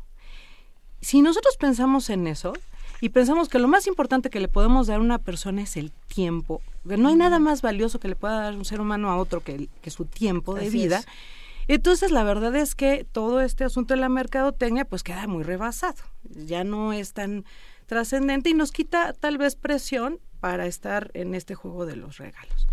[1.02, 2.54] Si nosotros pensamos en eso
[3.02, 5.92] y pensamos que lo más importante que le podemos dar a una persona es el
[6.08, 9.42] tiempo, no hay nada más valioso que le pueda dar un ser humano a otro
[9.42, 11.04] que, que su tiempo de vida,
[11.68, 16.04] entonces la verdad es que todo este asunto de la mercadotecnia pues queda muy rebasado,
[16.24, 17.46] ya no es tan
[17.86, 22.68] trascendente y nos quita tal vez presión para estar en este juego de los regalos.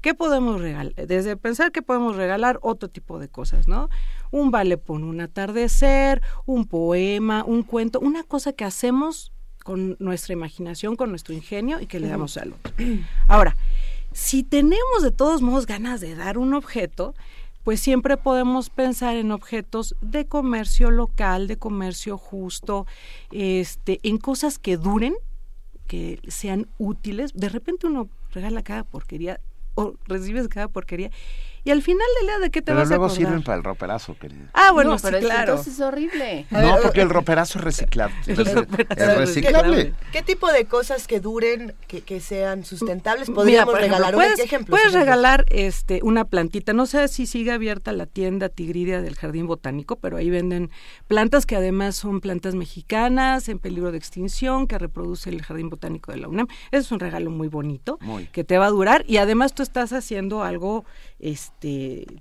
[0.00, 0.94] ¿Qué podemos regalar?
[0.94, 3.90] Desde pensar que podemos regalar otro tipo de cosas, ¿no?
[4.30, 9.32] Un vale por un atardecer, un poema, un cuento, una cosa que hacemos
[9.64, 12.72] con nuestra imaginación, con nuestro ingenio y que le damos al otro.
[13.26, 13.56] Ahora,
[14.12, 17.14] si tenemos de todos modos ganas de dar un objeto,
[17.64, 22.86] pues siempre podemos pensar en objetos de comercio local, de comercio justo,
[23.30, 25.14] este, en cosas que duren,
[25.86, 27.32] que sean útiles.
[27.34, 29.40] De repente uno regala cada porquería
[29.74, 31.10] o recibes cada porquería
[31.64, 33.24] Y al final del día, ¿de qué te Pero vas a luego acordar?
[33.26, 34.46] sirven para el roperazo, querido.
[34.54, 35.52] Ah, bueno, No, sí, pero claro.
[35.52, 36.46] entonces es horrible.
[36.50, 38.16] No, porque el roperazo es reciclable.
[38.26, 39.94] El Es roperazo es reciclable.
[40.12, 44.14] ¿Qué tipo de cosas que duren, que, que sean sustentables Mira, podríamos por ejemplo, regalar?
[44.14, 44.78] puedes, ¿Qué ejemplos?
[44.80, 46.72] puedes regalar este una plantita.
[46.72, 50.70] No sé si sigue abierta la tienda Tigridia del Jardín Botánico, pero ahí venden
[51.08, 56.10] plantas que además son plantas mexicanas en peligro de extinción que reproduce el Jardín Botánico
[56.12, 56.46] de la UNAM.
[56.70, 58.26] Eso es un regalo muy bonito Muy.
[58.28, 60.84] que te va a durar y además tú estás haciendo algo,
[61.18, 61.59] este,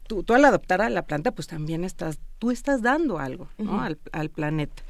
[0.07, 3.47] tú, tú al adoptar a la planta, pues también estás, tú estás dando algo
[3.79, 4.83] al, al planeta.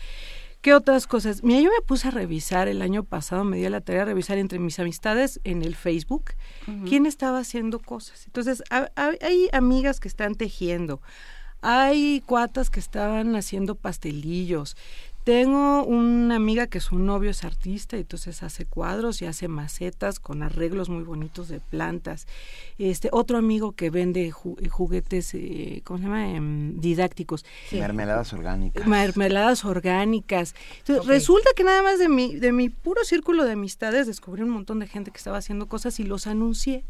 [0.62, 1.42] ¿Qué otras cosas?
[1.42, 4.38] Mira, yo me puse a revisar el año pasado, me dio la tarea de revisar
[4.38, 6.32] entre mis amistades en el Facebook
[6.88, 8.26] quién estaba haciendo cosas.
[8.26, 11.02] Entonces, ha- ha- hay amigas que están tejiendo,
[11.62, 14.76] hay cuatas que estaban haciendo pastelillos.
[15.30, 20.20] Tengo una amiga que su novio es artista y entonces hace cuadros y hace macetas
[20.20, 22.26] con arreglos muy bonitos de plantas.
[22.80, 26.32] Este otro amigo que vende ju- juguetes, eh, ¿cómo se llama?
[26.32, 27.46] Em, didácticos.
[27.72, 28.88] Mermeladas orgánicas.
[28.88, 30.56] Mermeladas orgánicas.
[30.80, 31.06] Entonces.
[31.06, 34.80] Resulta que nada más de mi, de mi puro círculo de amistades descubrí un montón
[34.80, 36.86] de gente que estaba haciendo cosas y los anuncié.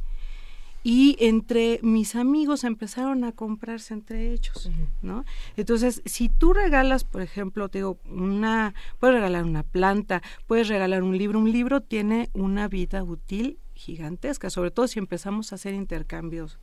[0.81, 5.25] Y entre mis amigos empezaron a comprarse entre ellos, ¿no?
[5.57, 11.03] Entonces, si tú regalas, por ejemplo, te digo, una, puedes regalar una planta, puedes regalar
[11.03, 15.73] un libro, un libro tiene una vida útil gigantesca, sobre todo si empezamos a hacer
[15.73, 16.59] intercambios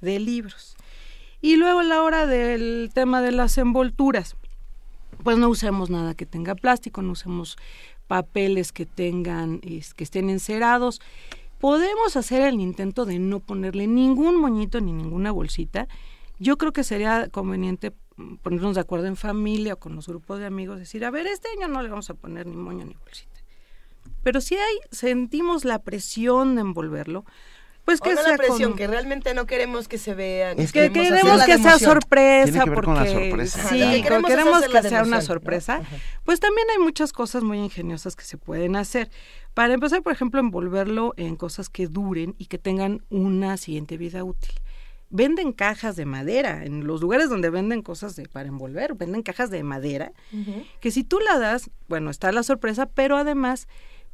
[0.00, 0.76] de libros.
[1.42, 4.36] Y luego a la hora del tema de las envolturas,
[5.22, 7.56] pues no usemos nada que tenga plástico, no usemos
[8.06, 11.00] papeles que tengan, es- que estén encerados.
[11.58, 15.88] Podemos hacer el intento de no ponerle ningún moñito ni ninguna bolsita.
[16.38, 17.92] Yo creo que sería conveniente
[18.42, 21.48] ponernos de acuerdo en familia o con los grupos de amigos, decir, a ver, este
[21.56, 23.40] año no le vamos a poner ni moño ni bolsita.
[24.22, 27.24] Pero si hay, sentimos la presión de envolverlo,
[27.88, 30.58] pues que O no sea la presión, con- que realmente no queremos que se vean.
[30.60, 33.68] Es que queremos que sea sorpresa Tiene que ver con la porque sorpresa.
[33.70, 35.80] sí, que queremos que sea una sorpresa.
[36.24, 39.10] Pues también hay muchas cosas muy ingeniosas que se pueden hacer.
[39.54, 44.22] Para empezar, por ejemplo, envolverlo en cosas que duren y que tengan una siguiente vida
[44.22, 44.52] útil.
[45.10, 49.48] Venden cajas de madera, en los lugares donde venden cosas de, para envolver, venden cajas
[49.48, 50.12] de madera,
[50.80, 53.68] que si tú la das, bueno, está la sorpresa, pero además,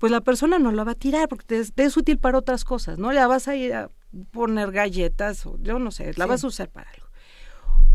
[0.04, 2.36] pues la persona no la va a tirar porque te es, te es útil para
[2.36, 3.10] otras cosas, ¿no?
[3.10, 3.90] La vas a ir a
[4.32, 6.28] poner galletas o yo no sé, la Sí.
[6.28, 7.06] vas a usar para algo.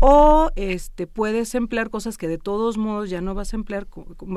[0.00, 3.86] O este puedes emplear cosas que de todos modos ya no vas a emplear,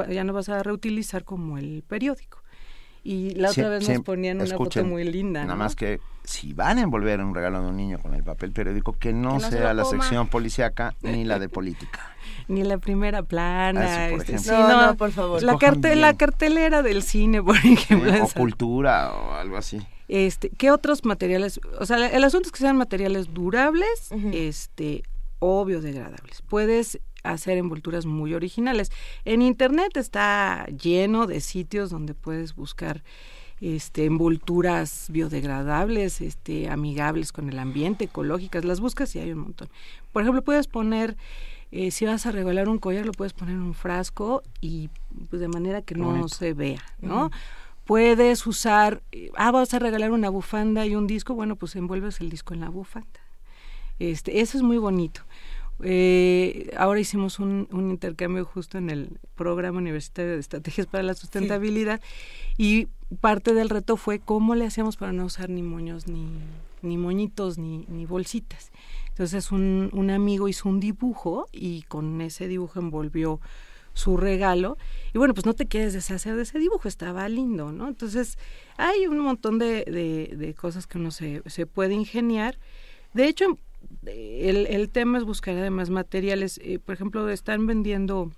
[0.08, 2.43] ya no vas a reutilizar como el periódico.
[3.04, 5.42] Y la otra vez nos ponían una escuchen, foto muy linda.
[5.42, 5.60] Nada ¿no?
[5.63, 8.94] más que si van a envolver un regalo de un niño con el papel periódico,
[8.98, 10.02] que no, Que no se sea lo la coma.
[10.04, 12.00] sección policíaca ni la de política.
[12.48, 14.08] Ni la primera plana.
[14.08, 14.56] Eso, por este, ejemplo.
[14.56, 15.44] sí, No, no, no, por favor.
[15.44, 18.13] La, Escojan carte- la cartelera del cine, por ejemplo.
[18.13, 18.22] ¿eh?
[18.22, 19.82] O cultura o algo así.
[20.08, 21.60] Este, ¿qué otros materiales?
[21.80, 24.30] O sea, el asunto es que sean materiales durables, Ujú.
[24.34, 25.04] este,
[25.39, 26.42] o biodegradables.
[26.44, 28.92] Puedes hacer envolturas muy originales.
[29.26, 33.04] En internet está lleno de sitios donde puedes buscar
[33.62, 39.70] este envolturas biodegradables, este amigables con el ambiente, ecológicas, las buscas y hay un montón.
[40.12, 41.16] Por ejemplo, puedes poner
[41.76, 44.92] eh, si vas a regalar un collar, lo puedes poner en un frasco y
[45.32, 47.32] pues de manera que no se vea, ¿no?
[47.86, 52.22] Puedes usar, eh, ah, vas a regalar una bufanda y un disco, bueno, pues envuelves
[52.22, 53.20] el disco en la bufanda.
[53.98, 55.22] Este, eso es muy bonito.
[55.84, 61.13] Eh, ahora hicimos un, un intercambio justo en el programa universitario de estrategias para la
[61.13, 62.02] sustentabilidad
[62.58, 62.88] y
[63.19, 66.28] parte del reto fue cómo le hacíamos para no usar ni moños, ni,
[66.82, 68.72] ni moñitos, ni, ni bolsitas.
[69.10, 73.39] Entonces un, un amigo hizo un dibujo y con ese dibujo envolvió
[73.93, 74.78] su regalo.
[75.13, 78.39] Y bueno pues no te quieres deshacer de ese dibujo estaba lindo no entonces
[78.78, 82.58] hay un montón de, de, de cosas que uno se, se puede ingeniar.
[83.13, 83.58] De hecho
[84.06, 88.32] el, el tema es buscar además materiales eh, por ejemplo están vendiendo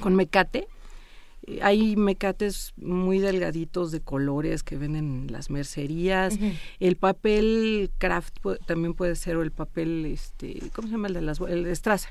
[0.00, 0.66] con mecate
[1.46, 6.38] eh, hay mecates muy delgaditos de colores que venden en las mercerías.
[6.80, 11.14] El papel craft pu- también puede ser, o el papel, este, ¿cómo se llama el
[11.14, 12.08] de las El de estraza.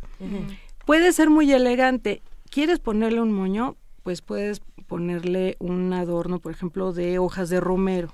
[0.86, 2.22] Puede ser muy elegante.
[2.52, 3.76] ¿Quieres ponerle un moño?
[4.04, 8.14] Pues puedes ponerle un adorno, por ejemplo, de hojas de romero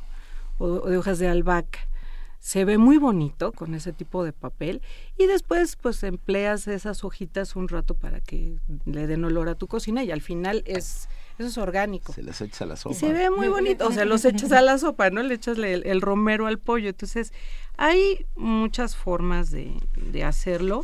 [0.58, 1.80] o de hojas de albahaca.
[2.40, 4.82] Se ve muy bonito con ese tipo de papel
[5.18, 9.68] y después pues empleas esas hojitas un rato para que le den olor a tu
[9.68, 12.12] cocina y al final es eso es orgánico.
[12.12, 12.96] Se las echas a la Y sopa.
[12.96, 15.24] se ve muy bonito, o sea, los echas a la sopa, ¿no?
[15.24, 16.90] Le echas el, el romero al pollo.
[16.90, 17.32] Entonces,
[17.78, 20.84] hay muchas formas de, de hacerlo,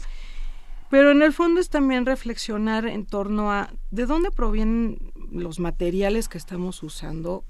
[0.89, 4.97] pero en el fondo es también reflexionar en torno a de dónde provienen
[5.29, 7.43] los materiales que estamos usando,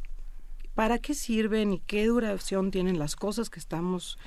[0.76, 4.20] para qué sirven y qué duración tienen las cosas que estamos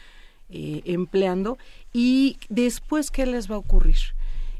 [0.48, 1.58] eh, empleando
[1.92, 3.98] y después qué les va a ocurrir.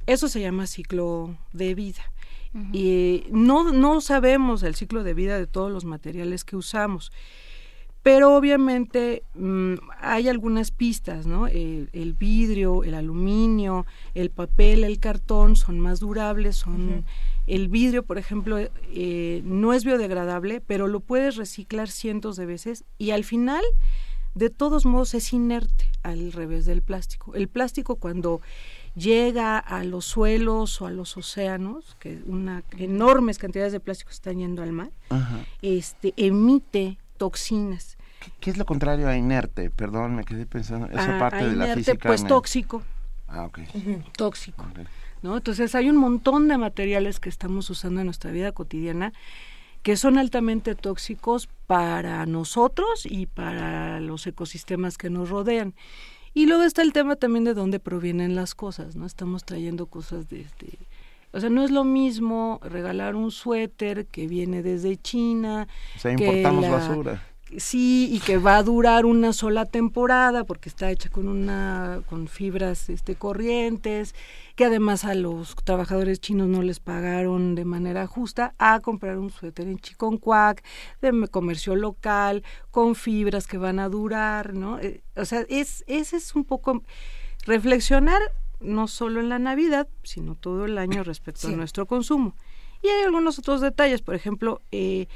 [0.06, 2.02] Eso se llama ciclo de vida.
[2.72, 7.12] Y no, no sabemos el ciclo de vida de todos los materiales que usamos.
[8.02, 11.46] Pero obviamente mm, hay algunas pistas, ¿no?
[11.46, 17.04] El, vidrio, el aluminio, el papel, el cartón son más durables, son...
[17.48, 22.84] El vidrio, por ejemplo, eh, no es biodegradable, pero lo puedes reciclar cientos de veces
[22.98, 23.64] y al final,
[24.34, 27.34] de todos modos, es inerte al revés del plástico.
[27.34, 28.42] El plástico cuando
[28.94, 34.38] llega a los suelos o a los océanos, que una enormes cantidades de plástico están
[34.38, 34.90] yendo al mar,
[35.62, 37.96] este emite toxinas.
[38.40, 39.70] ¿Qué, es lo contrario a inerte?
[39.70, 42.08] Perdón, me quedé pensando esa parte de la física.
[42.08, 42.82] Pues tóxico.
[43.26, 43.60] Ah, ok.
[44.16, 44.66] Tóxico.
[45.22, 45.36] ¿No?
[45.36, 49.12] Entonces hay un montón de materiales que estamos usando en nuestra vida cotidiana
[49.82, 55.74] que son altamente tóxicos para nosotros y para los ecosistemas que nos rodean.
[56.34, 59.06] Y luego está el tema también de dónde provienen las cosas, ¿no?
[59.06, 60.78] Estamos trayendo cosas desde...
[61.32, 65.68] O sea, no es lo mismo regalar un suéter que viene desde China.
[65.96, 67.22] O sea, importamos basura
[67.56, 72.28] sí y que va a durar una sola temporada porque está hecha con una con
[72.28, 74.14] fibras este corrientes
[74.54, 79.30] que además a los trabajadores chinos no les pagaron de manera justa a comprar un
[79.30, 80.62] suéter en Chiconcuac
[81.00, 86.16] de comercio local con fibras que van a durar no eh, o sea es ese
[86.16, 86.82] es un poco
[87.46, 88.20] reflexionar
[88.60, 92.34] no solo en la Navidad sino todo el año respecto a nuestro consumo.
[92.82, 95.06] Y hay algunos otros detalles por ejemplo eh,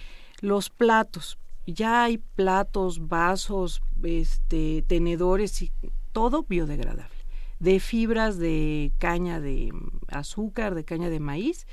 [0.40, 5.72] los platos ya hay platos, vasos, este, tenedores y
[6.12, 7.14] todo biodegradable,
[7.58, 9.72] de fibras de caña de
[10.08, 11.66] azúcar, de caña de maíz,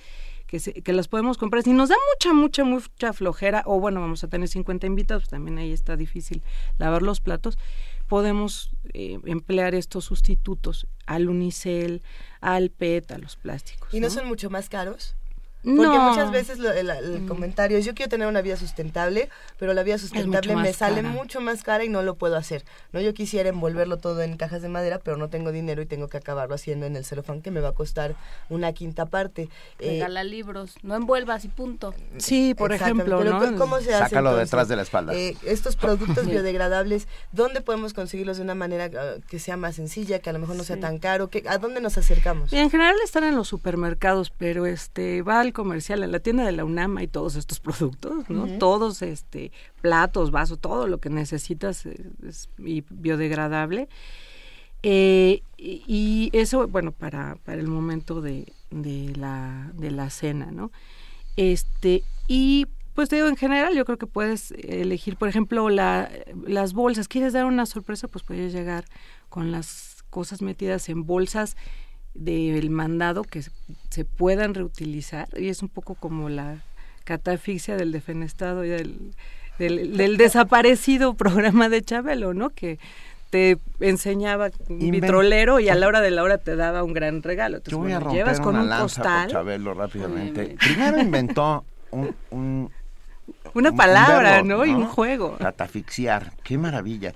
[0.46, 1.64] que, que las podemos comprar.
[1.64, 5.30] Si nos da mucha, mucha, mucha flojera, o bueno, vamos a tener 50 invitados, pues
[5.30, 6.42] también ahí está difícil
[6.78, 7.58] lavar los platos,
[8.08, 12.02] podemos eh, emplear estos sustitutos al unicel,
[12.42, 13.94] al PET, a los plásticos.
[13.94, 15.16] ¿Y no son mucho más caros?
[15.64, 17.28] Porque muchas veces el, mm.
[17.28, 21.42] comentario es yo quiero tener una vida sustentable, pero la vida sustentable me sale mucho
[21.42, 22.64] más cara y no lo puedo hacer.
[22.94, 26.08] No, yo quisiera envolverlo todo en cajas de madera, pero no tengo dinero y tengo
[26.08, 28.16] que acabarlo haciendo en el celofán que me va a costar
[28.50, 29.50] una quinta parte.
[29.80, 31.94] Eh, Regala libros, no envuelvas y punto.
[32.18, 33.58] Sí, por ejemplo, ¿no?
[33.58, 35.14] ¿cómo se hace Sácalo detrás de la espalda.
[35.14, 40.20] Eh, estos productos biodegradables, ¿dónde podemos conseguirlos de una manera ah, que sea más sencilla,
[40.20, 41.30] que a lo mejor no sea tan caro?
[41.30, 42.54] Que, ¿A dónde nos acercamos?
[42.54, 46.98] en general están en los supermercados, pero este comercial, en la tienda de la UNAM
[46.98, 48.48] hay todos estos productos, ¿no?
[48.58, 53.90] Todos, este, platos, vasos, todo lo que necesitas es, biodegradable.
[54.82, 60.72] Eh, y, eso, bueno, para, para el momento de, de, la, de la cena, ¿no?
[61.36, 66.12] Este, y pues te digo, en general yo creo que puedes elegir, por ejemplo, la,
[66.46, 67.08] las bolsas.
[67.08, 68.08] ¿Quieres dar una sorpresa?
[68.10, 68.84] Pues puedes llegar
[69.30, 71.56] con las cosas metidas en bolsas
[72.14, 73.44] del mandado que
[73.90, 76.58] se puedan reutilizar y es un poco como la
[77.04, 79.16] catafixia del defenestado y del,
[79.58, 82.50] del, desaparecido programa de Chabelo, ¿no?
[82.50, 82.80] Que
[83.30, 87.22] te enseñaba un vitrolero y a la hora de la hora te daba un gran
[87.22, 87.58] regalo.
[87.58, 89.30] Entonces, Yo voy a llevas con un costal.
[89.30, 90.56] Chabelo rápidamente.
[90.60, 92.72] Primero inventó un,
[93.54, 94.66] una palabra, ¿no?
[94.66, 95.38] Y un juego.
[95.38, 97.14] Catafixiar, qué maravilla.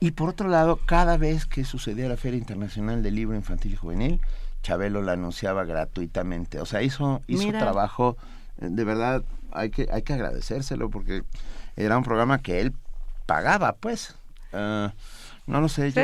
[0.00, 3.76] Y por otro lado, cada vez que sucedía la Feria Internacional del Libro Infantil y
[3.76, 4.20] Juvenil,
[4.62, 6.58] Chabelo la anunciaba gratuitamente.
[6.58, 8.16] O sea, hizo, hizo trabajo,
[8.60, 11.22] eh, de verdad, hay que, hay que agradecérselo porque
[11.76, 12.72] era un programa que él
[13.26, 14.16] pagaba, pues.
[14.54, 14.94] Ah,
[15.46, 16.02] no lo sé, yo,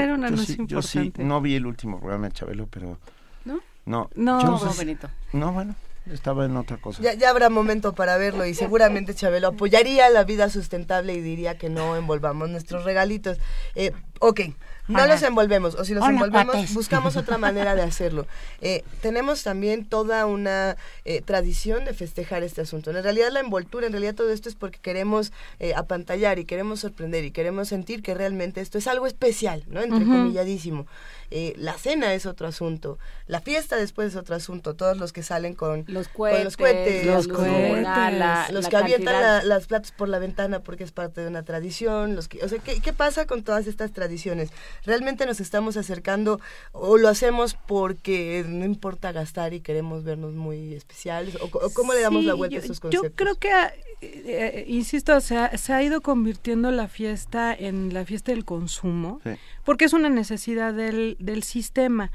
[0.67, 2.99] yo, sí, no vi el último programa de Chabelo, pero...
[3.47, 3.61] ¿No?
[3.87, 5.09] No, no, no, Benito.
[5.33, 5.75] no bueno
[6.13, 7.03] estaba en otra cosa.
[7.03, 11.59] Ya, ya, habrá momento para verlo y seguramente Chabelo apoyaría la vida sustentable y diría
[11.59, 13.39] que no envolvamos nuestros regalitos.
[13.75, 14.41] Eh, ok,
[14.89, 18.27] no los envolvemos, o si los envolvemos, buscamos otra manera de hacerlo.
[18.61, 22.91] Eh, tenemos también toda una eh, tradición de festejar este asunto.
[22.91, 26.81] En realidad la envoltura, en realidad todo esto es porque queremos eh, apantallar y queremos
[26.81, 29.83] sorprender y queremos sentir que realmente esto es algo especial, ¿no?
[29.83, 30.87] Entrecomilladísimo.
[31.31, 35.25] Eh, la cena es otro asunto, la fiesta después es otro asunto, todos los que
[35.25, 40.61] salen con los cohetes, los, cohetes, los, los que avientan las platos por la ventana
[40.61, 43.91] porque es parte de una tradición, los que, o sea, ¿qué, pasa con todas estas
[43.91, 44.51] tradiciones?
[44.85, 46.41] ¿Realmente nos estamos acercando
[46.73, 51.37] o lo hacemos porque no importa gastar y queremos vernos muy especiales?
[51.41, 53.11] ¿O, cómo le damos la vuelta a esos conceptos?
[53.11, 53.73] Yo creo que, eh,
[54.03, 59.21] eh, insisto, se ha, se ha ido convirtiendo la fiesta en la fiesta del consumo,
[59.65, 62.11] porque es una necesidad del del, sistema.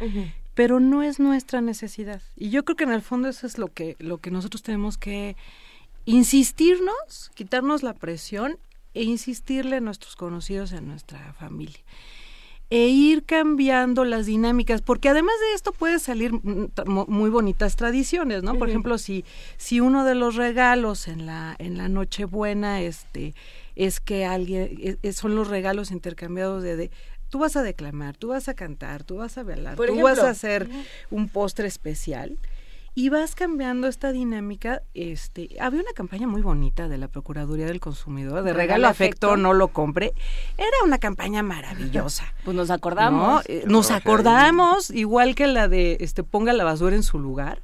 [0.53, 2.22] Pero no es nuestra necesidad.
[2.36, 4.97] Y yo creo que en el fondo eso es lo que, lo que nosotros tenemos
[4.97, 5.38] que
[6.05, 8.59] insistirnos, quitarnos la presión
[8.93, 11.80] e insistirle a nuestros conocidos, a nuestra familia.
[12.72, 16.32] E ir cambiando las dinámicas, porque además de esto puede salir
[16.86, 18.57] muy bonitas tradiciones, ¿no?
[18.57, 19.26] Por ejemplo, si,
[19.57, 23.36] si uno de los regalos en la, en la Nochebuena este,
[23.76, 26.91] es que alguien, e, e, son los regalos intercambiados de, de
[27.28, 30.30] tú vas a declamar, tú vas a cantar, tú vas a bailar, tú vas a
[30.30, 30.69] hacer
[31.09, 32.38] un postre especial
[32.93, 34.83] y vas cambiando esta dinámica.
[34.93, 39.53] Este, había una campaña muy bonita de la Procuraduría del Consumidor, de regalo afecto, no
[39.53, 40.13] lo compre.
[40.57, 42.25] Era una campaña maravillosa.
[42.43, 43.43] Pues nos acordamos.
[43.47, 47.61] Eh, nos acordamos, igual que la de este ponga la basura en su lugar.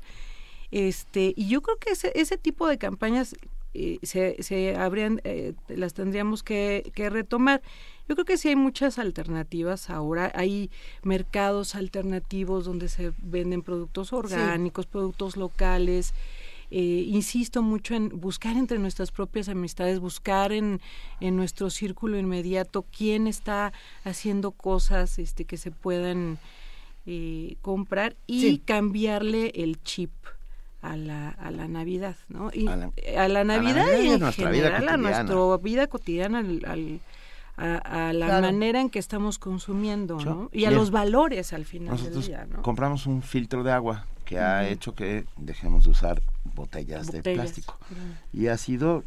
[0.69, 3.35] Este, y yo creo que ese, ese tipo de campañas
[4.03, 7.61] se, se habrían, eh, las tendríamos que, que retomar.
[8.07, 10.31] Yo creo que sí hay muchas alternativas ahora.
[10.33, 10.69] Hay
[11.03, 16.13] mercados alternativos donde se venden productos orgánicos, productos locales.
[16.69, 20.81] Eh, insisto mucho en buscar entre nuestras propias amistades, buscar en,
[21.21, 23.71] en nuestro círculo inmediato quién está
[24.03, 26.39] haciendo cosas este, que se puedan
[27.05, 30.11] eh, comprar y cambiarle el chip
[30.91, 32.49] a la, a la Navidad, ¿no?
[32.53, 37.01] Y a la, Navidad y en general a nuestra vida cotidiana, al
[37.57, 40.49] a, la manera en que estamos consumiendo, ¿no?
[40.53, 42.61] Y a los valores al final del día, ¿no?
[42.61, 46.21] Compramos un filtro de agua que ha hecho que dejemos de usar
[46.53, 47.77] botellas, de plástico.
[48.31, 49.03] Y ha sido,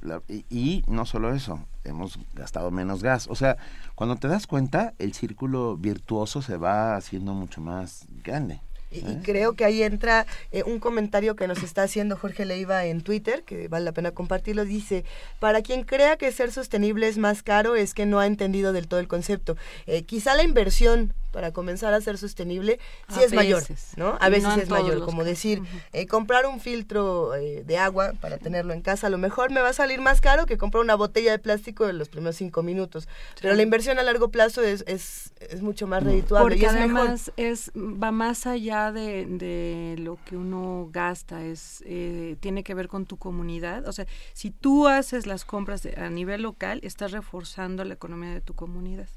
[0.49, 3.28] y, no solo eso, hemos gastado menos gas.
[3.28, 3.57] O sea,
[3.95, 8.61] cuando te das cuenta, el círculo virtuoso se va haciendo mucho más grande.
[8.91, 9.18] Y, ¿Eh?
[9.22, 13.43] creo que ahí entra eh, un comentario que nos está haciendo Jorge Leiva en Twitter,
[13.45, 14.64] que vale la pena compartirlo.
[14.64, 15.05] Dice,
[15.38, 18.88] para quien crea que ser sostenible es más caro, es que no ha entendido del
[18.88, 19.57] todo el concepto.
[19.86, 22.78] Eh, quizá la inversión para comenzar a ser sostenible
[23.09, 23.62] sí es mayor,
[23.97, 24.16] ¿no?
[24.20, 25.62] A veces es mayor, como decir,
[25.93, 29.61] eh, comprar un filtro eh, de agua para tenerlo en casa, a lo mejor me
[29.61, 32.62] va a salir más caro que comprar una botella de plástico en los primeros cinco
[32.62, 33.09] minutos,
[33.41, 36.74] pero la inversión a largo plazo es, es, es mucho más redituable Porque y es
[36.74, 42.74] además es va más allá de, de, lo que uno gasta, es eh, tiene que
[42.74, 47.12] ver con tu comunidad, o sea, si tú haces las compras a nivel local, estás
[47.12, 49.09] reforzando la economía de tu comunidad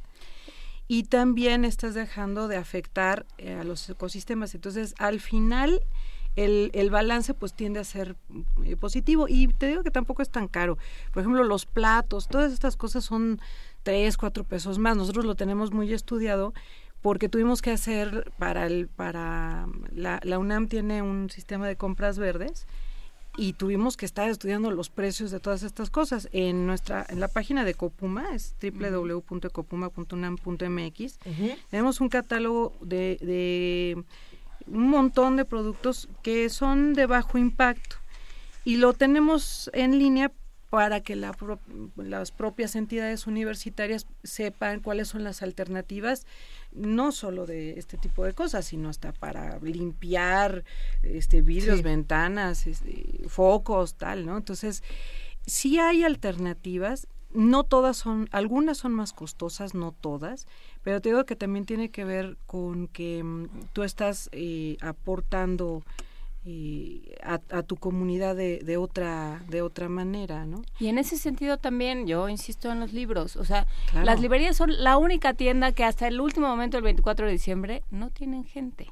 [0.87, 4.53] y también estás dejando de afectar eh, a los ecosistemas.
[4.55, 5.81] Entonces, al final,
[6.35, 8.15] el, el balance pues tiende a ser
[8.65, 10.77] eh, positivo y te digo que tampoco es tan caro.
[11.11, 13.39] Por ejemplo, los platos, todas estas cosas son
[13.83, 14.97] tres, cuatro pesos más.
[14.97, 16.53] Nosotros lo tenemos muy estudiado
[17.01, 22.17] porque tuvimos que hacer para el para la, la UNAM tiene un sistema de compras
[22.17, 22.65] verdes
[23.35, 26.29] y tuvimos que estar estudiando los precios de todas estas cosas.
[26.31, 31.19] En nuestra en la página de Copuma es www.copuma.unam.mx
[31.69, 34.03] tenemos un catálogo de, de
[34.67, 37.97] un montón de productos que son de bajo impacto.
[38.65, 40.31] Y lo tenemos en línea
[40.73, 41.37] para que la
[41.97, 46.25] las propias entidades universitarias sepan cuáles son las alternativas
[46.71, 50.63] no solo de este tipo de cosas, sino hasta para limpiar
[51.03, 54.35] este vidrios, ventanas, este, focos, tal, ¿no?
[54.35, 54.81] Entonces,
[55.45, 60.47] sí hay alternativas, no todas son, algunas son más costosas, no todas,
[60.81, 65.83] pero te digo que también tiene que ver con que mm, tú estás eh, aportando
[67.23, 70.63] a, tu comunidad de, de, otra de otra manera, ¿no?
[70.77, 74.83] Y en ese sentido también yo insisto en los libros, o sea, las librerías son
[74.83, 78.87] la única tienda que hasta el último momento, el 24 de diciembre, no tienen gente.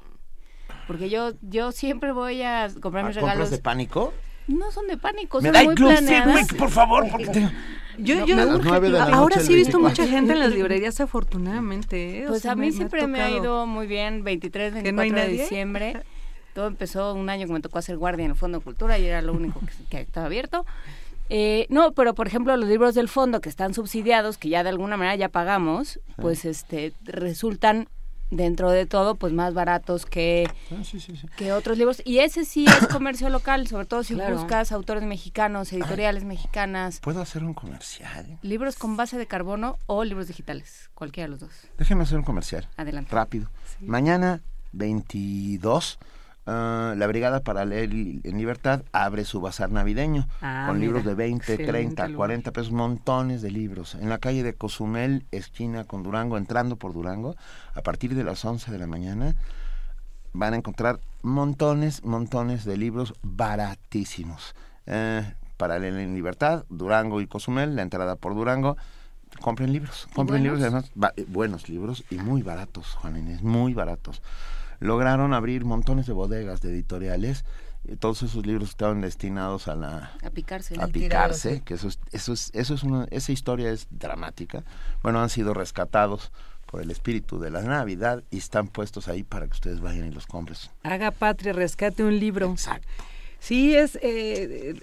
[0.86, 3.50] Porque yo yo siempre voy a comprar mis regalos.
[3.50, 4.14] de pánico?
[4.48, 6.48] No son de pánico, son muy planeadas.
[6.54, 7.50] por favor, porque
[7.98, 8.36] Yo, yo
[8.98, 12.20] ahora sí he visto mucha gente en las librerías, afortunadamente.
[12.20, 12.24] ¿eh?
[12.26, 16.02] Pues a mí siempre me, ha ido muy bien, 23, 24 de diciembre.
[16.54, 19.06] Todo empezó un año que me tocó hacer guardia en el Fondo de Cultura y
[19.06, 20.64] era lo único que, estaba abierto.
[21.30, 24.68] Eh, no, pero por ejemplo los libros del fondo que están subsidiados, que ya de
[24.68, 27.88] alguna manera ya pagamos, pues este resultan
[28.32, 30.82] dentro de todo pues más baratos que, ah,
[31.36, 32.02] que otros libros.
[32.04, 37.00] Y ese sí es comercio local, sobre todo si buscas autores mexicanos, editoriales mexicanas.
[37.00, 38.38] ¿Puedo hacer un comercial?
[38.42, 41.52] Libros con base de carbono o libros digitales, cualquiera de los dos.
[41.78, 42.68] Déjenme hacer un comercial.
[42.76, 43.14] Adelante.
[43.14, 43.48] Rápido.
[43.80, 44.40] Mañana
[44.72, 45.98] 22
[46.44, 51.14] Ah, la Brigada para Leer en Libertad abre su bazar navideño ah, con libros de
[51.14, 53.94] 20, 30, 40 pesos, montones de libros.
[53.94, 57.36] En la calle de Cozumel, esquina con Durango, entrando por Durango,
[57.74, 59.36] a partir de las 11 de la mañana,
[60.32, 64.56] van a encontrar montones, montones de libros baratísimos.
[64.86, 65.22] Eh,
[65.56, 68.76] para leer en libertad, Durango y Cozumel, la entrada por Durango,
[69.40, 74.20] compren libros, compren libros además, eh, buenos libros y muy baratos, Juan Inés, muy baratos
[74.82, 77.44] lograron abrir montones de bodegas de editoriales
[77.98, 82.32] todos esos libros estaban destinados a la a picarse a picarse que eso es eso
[82.32, 84.62] es eso es una esa historia es dramática
[85.02, 86.30] bueno han sido rescatados
[86.72, 90.10] por el espíritu de la Navidad y están puestos ahí para que ustedes vayan y
[90.10, 90.56] los compren.
[90.82, 92.50] Haga patria, rescate un libro.
[92.50, 92.88] Exacto.
[93.38, 94.74] Sí, es, eh,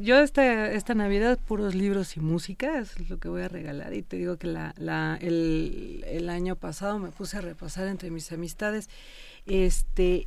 [0.00, 3.92] yo esta, esta Navidad puros libros y música, es lo que voy a regalar.
[3.92, 8.10] Y te digo que la, la, el, el año pasado me puse a repasar entre
[8.10, 8.88] mis amistades.
[9.46, 10.26] Este,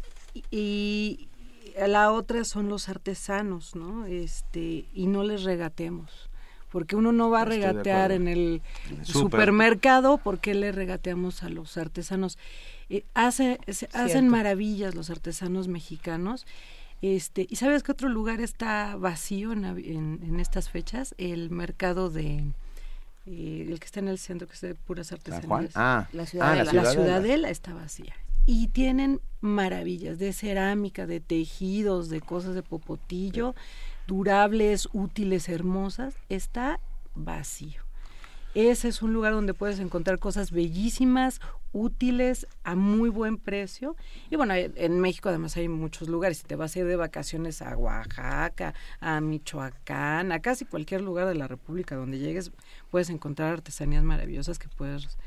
[0.51, 1.28] y,
[1.88, 4.05] la otra son los artesanos, ¿no?
[4.05, 6.30] Este, y no les regatemos.
[6.72, 8.61] Porque uno no va a regatear en el
[9.01, 12.38] supermercado, porque le regateamos a los artesanos?
[12.89, 13.59] Eh, hace,
[13.93, 16.45] hacen maravillas los artesanos mexicanos
[17.01, 21.13] este, ¿Y sabes qué otro lugar está vacío en, en, estas fechas?
[21.18, 22.43] El mercado de...
[23.28, 25.72] Eh, el que está en el centro, que es de puras artesanías.
[25.76, 26.72] Ah, la, ciudadela.
[26.72, 27.49] Ah, la, ciudadela.
[27.49, 28.15] está vacía.
[28.49, 33.53] Y tienen maravillas de cerámica, de tejidos, de cosas de popotillo,
[34.07, 36.15] durables, útiles, hermosas.
[36.29, 36.79] Está
[37.13, 37.83] vacío.
[38.55, 41.41] Ese es un lugar donde puedes encontrar cosas bellísimas,
[41.73, 43.97] útiles, a muy buen precio.
[44.29, 46.37] Y bueno, en México además hay muchos lugares.
[46.37, 51.27] Si te vas a ir de vacaciones a Oaxaca, a Michoacán, a casi cualquier lugar
[51.27, 52.51] de la República donde llegues,
[52.89, 55.17] puedes encontrar artesanías maravillosas que puedes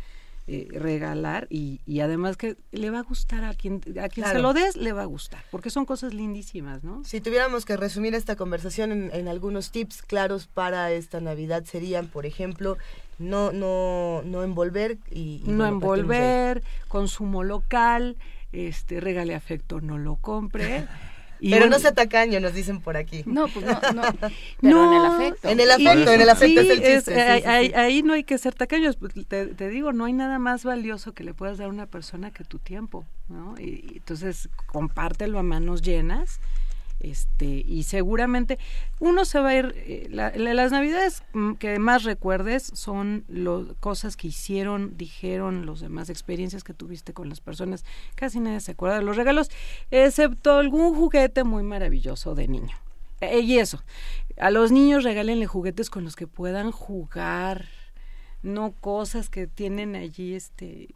[0.47, 4.39] eh, regalar y, y, además que le va a gustar a quien a quien se
[4.41, 8.15] lo des le va a gustar porque son cosas lindísimas no si tuviéramos que resumir
[8.15, 12.79] esta conversación en, en algunos tips claros para esta navidad serían por ejemplo
[13.19, 18.17] no no no envolver y, no envolver consumo local
[18.53, 20.87] este regale afecto no lo compre
[21.41, 23.23] pero no sea tacaño, nos dicen por aquí.
[23.27, 24.03] No, pues no, no.
[24.61, 25.49] Pero en el afecto.
[25.49, 27.21] En el afecto, en el afecto es el chiste.
[27.21, 28.97] ahí, no hay que ser tacaños.
[28.97, 31.87] Pues, te, te, digo, no hay nada más valioso que le puedas dar a una
[31.87, 33.55] persona que tu tiempo, ¿no?
[33.59, 36.41] Y, entonces, compártelo a manos llenas
[37.01, 38.59] este y seguramente
[38.99, 41.23] uno se va a ir eh, las navidades
[41.59, 47.29] que más recuerdes son las cosas que hicieron dijeron los demás experiencias que tuviste con
[47.29, 47.85] las personas
[48.15, 49.51] casi nadie se acuerda de los regalos
[49.91, 52.77] excepto algún juguete muy maravilloso de niño.
[53.21, 53.83] Eh, y eso
[54.39, 57.67] a los niños regálenle juguetes con los que puedan jugar
[58.43, 60.89] no cosas que tienen allí este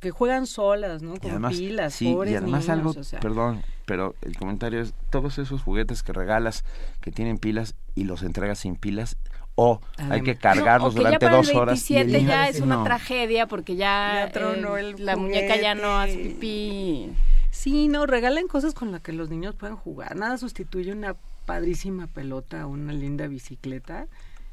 [0.00, 1.16] que, juegan solas, ¿no?
[1.18, 6.12] Con pilas, sí, y además algo, perdón, pero el comentario es todos esos juguetes que
[6.12, 6.64] regalas
[7.00, 9.16] que tienen pilas y los entregas sin pilas
[9.54, 11.90] o hay que cargarlos durante dos horas.
[11.90, 11.94] Y
[12.24, 17.12] ya es una tragedia porque ya, eh, la muñeca ya no hace pipí.
[17.50, 20.14] Sí, no, regalen cosas con las que los niños puedan jugar.
[20.14, 21.16] Nada sustituye una
[21.46, 24.08] padrísima pelota o una linda bicicleta.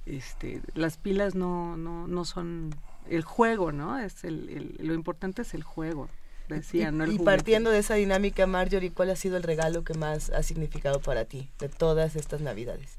[0.06, 2.74] Este, las pilas no, no, no son
[3.10, 4.00] el juego, ¿no?
[4.00, 6.10] Es el, lo importante es el juego.
[6.50, 9.84] Decía, y, no el y partiendo de esa dinámica, Marjorie, ¿cuál ha sido el regalo
[9.84, 12.98] que más ha significado para ti de todas estas navidades?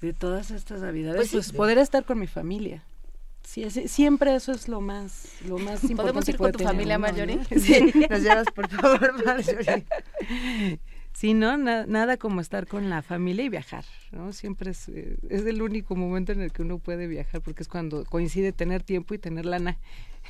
[0.00, 2.82] De todas estas navidades, pues, pues poder estar con mi familia.
[3.48, 5.96] Sí, siempre eso es lo más, lo más importante.
[5.96, 7.40] ¿Podemos ir con tu familia, Marjorie?
[7.58, 9.86] Sí, nos llevas, por favor, Marjorie.
[11.18, 11.56] Sí, ¿no?
[11.58, 14.32] nada como estar con la familia y viajar, ¿no?
[14.32, 17.68] Siempre es, eh, es el único momento en el que uno puede viajar porque es
[17.68, 19.78] cuando coincide tener tiempo y tener lana.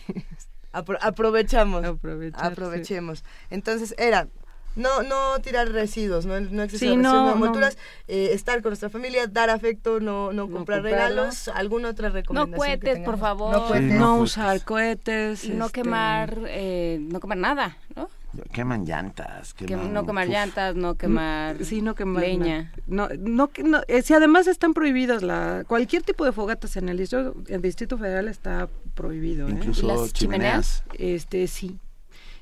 [0.72, 1.84] aprovechamos.
[2.32, 3.22] Aprovechemos.
[3.50, 4.28] Entonces, era
[4.76, 7.68] no no tirar residuos, no, no excesiva no,
[8.06, 12.50] eh, estar con nuestra familia, dar afecto, no, no comprar regalos, alguna otra recomendación.
[12.50, 13.78] No cohetes, por favor.
[13.82, 15.50] No, usar cohetes.
[15.50, 18.08] No este, quemar, eh, no quemar nada, ¿no?
[18.52, 19.54] Queman llantas.
[19.68, 22.72] no quemar llantas, no quemar, sí, no quemar leña.
[22.86, 26.98] No, no, no eh, si además están prohibidas la cualquier tipo de fogatas en el
[26.98, 29.48] distrito, el distrito federal está prohibido.
[29.48, 29.52] ¿eh?
[29.52, 30.84] Incluso las chimeneas?
[30.94, 31.78] Este sí.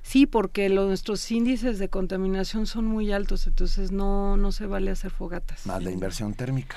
[0.02, 5.10] Sí, porque nuestros índices de contaminación son muy altos, entonces no, no se vale hacer
[5.10, 5.66] fogatas.
[5.66, 6.76] Más la inversión térmica,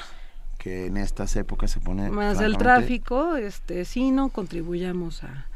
[0.57, 2.09] que en estas épocas se pone...
[2.09, 5.48] Más el tráfico, este, sí, no contribuyamos a,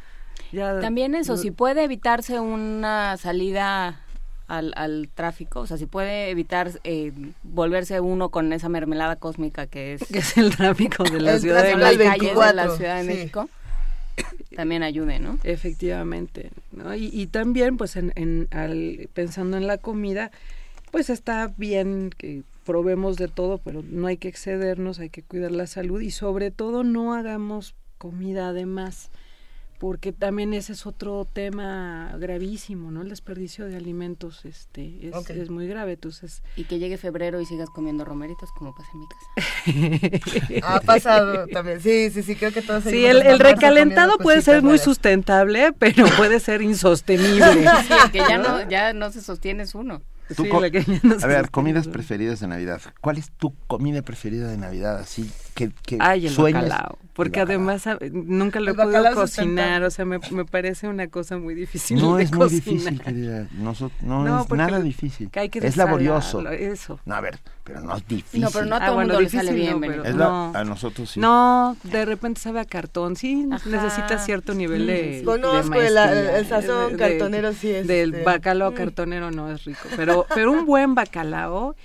[0.82, 4.02] también eso, si puede evitarse una salida
[4.48, 7.12] al, al, tráfico, o sea, si puede evitar eh,
[7.44, 11.64] volverse uno con esa mermelada cósmica que es, que es el tráfico de la ciudad
[11.64, 11.92] de, la
[12.70, 13.50] Ciudad de México.
[14.56, 15.40] También ayude, ¿no?
[15.44, 16.94] Efectivamente, ¿no?
[16.94, 20.30] Y, y también, pues, en, en al, pensando en la comida,
[20.92, 25.52] pues está bien que probemos de todo, pero no hay que excedernos, hay que cuidar
[25.52, 29.10] la salud y sobre todo no hagamos comida de más
[29.84, 33.02] porque también ese es otro tema gravísimo, ¿no?
[33.02, 36.42] El desperdicio de alimentos este es, es, muy grave, entonces...
[36.56, 40.66] Y que llegue febrero y sigas comiendo romeritos como pasa en mi casa.
[40.66, 42.86] ha pasado también, sí, sí, sí, creo que todos...
[42.86, 47.44] Sí, el, el recalentado puede ser muy sustentable, pero puede ser insostenible.
[47.82, 50.02] sí, que ya no, ya no se sostiene uno.
[51.22, 52.80] a ver, comidas preferidas de Navidad.
[53.02, 55.00] ¿Cuál es tu comida preferida de Navidad?
[55.00, 56.64] Así, que, que Ay, el sueñes.
[56.70, 56.98] bacalao.
[57.14, 57.70] Porque El bacalao.
[57.78, 59.62] además nunca lo he El bacalao podido sustentable.
[59.62, 62.64] cocinar, o sea, me, me parece una cosa muy difícil No de es muy cocinar.
[62.66, 63.48] difícil, querida.
[63.62, 65.30] Noso- no, No, es nada difícil.
[65.30, 66.42] que hay que es laborioso.
[66.50, 67.00] eso.
[67.06, 68.42] No, a ver, pero no es difícil.
[68.42, 70.04] No, pero no a Ah, todo el bueno, mundo le sale difícil bien, no, pero-
[70.06, 70.52] Es la- no.
[70.56, 71.20] a nosotros sí.
[71.20, 73.70] No, de repente sabe a cartón, sí, Ajá.
[73.70, 75.22] necesita cierto nivel de.
[75.24, 78.76] Conozco de el- maestría, el sazón de- cartonero, sí, es, Del este, bacalao mm.
[78.76, 81.76] cartonero no es rico, pero pero un buen bacalao,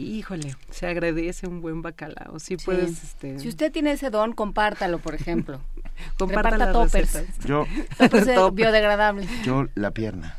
[0.00, 2.38] híjole, se agradece un buen bacalao.
[2.38, 2.64] Sí, Sí.
[2.64, 5.60] puedes este Si usted tiene ese don, compártalo, por ejemplo.
[6.18, 7.12] comparta toppers.
[7.14, 7.44] recetas.
[7.46, 7.66] Yo,
[7.98, 8.54] Toppers de Topper.
[8.66, 9.28] biodegradables.
[9.44, 10.36] yo la pierna.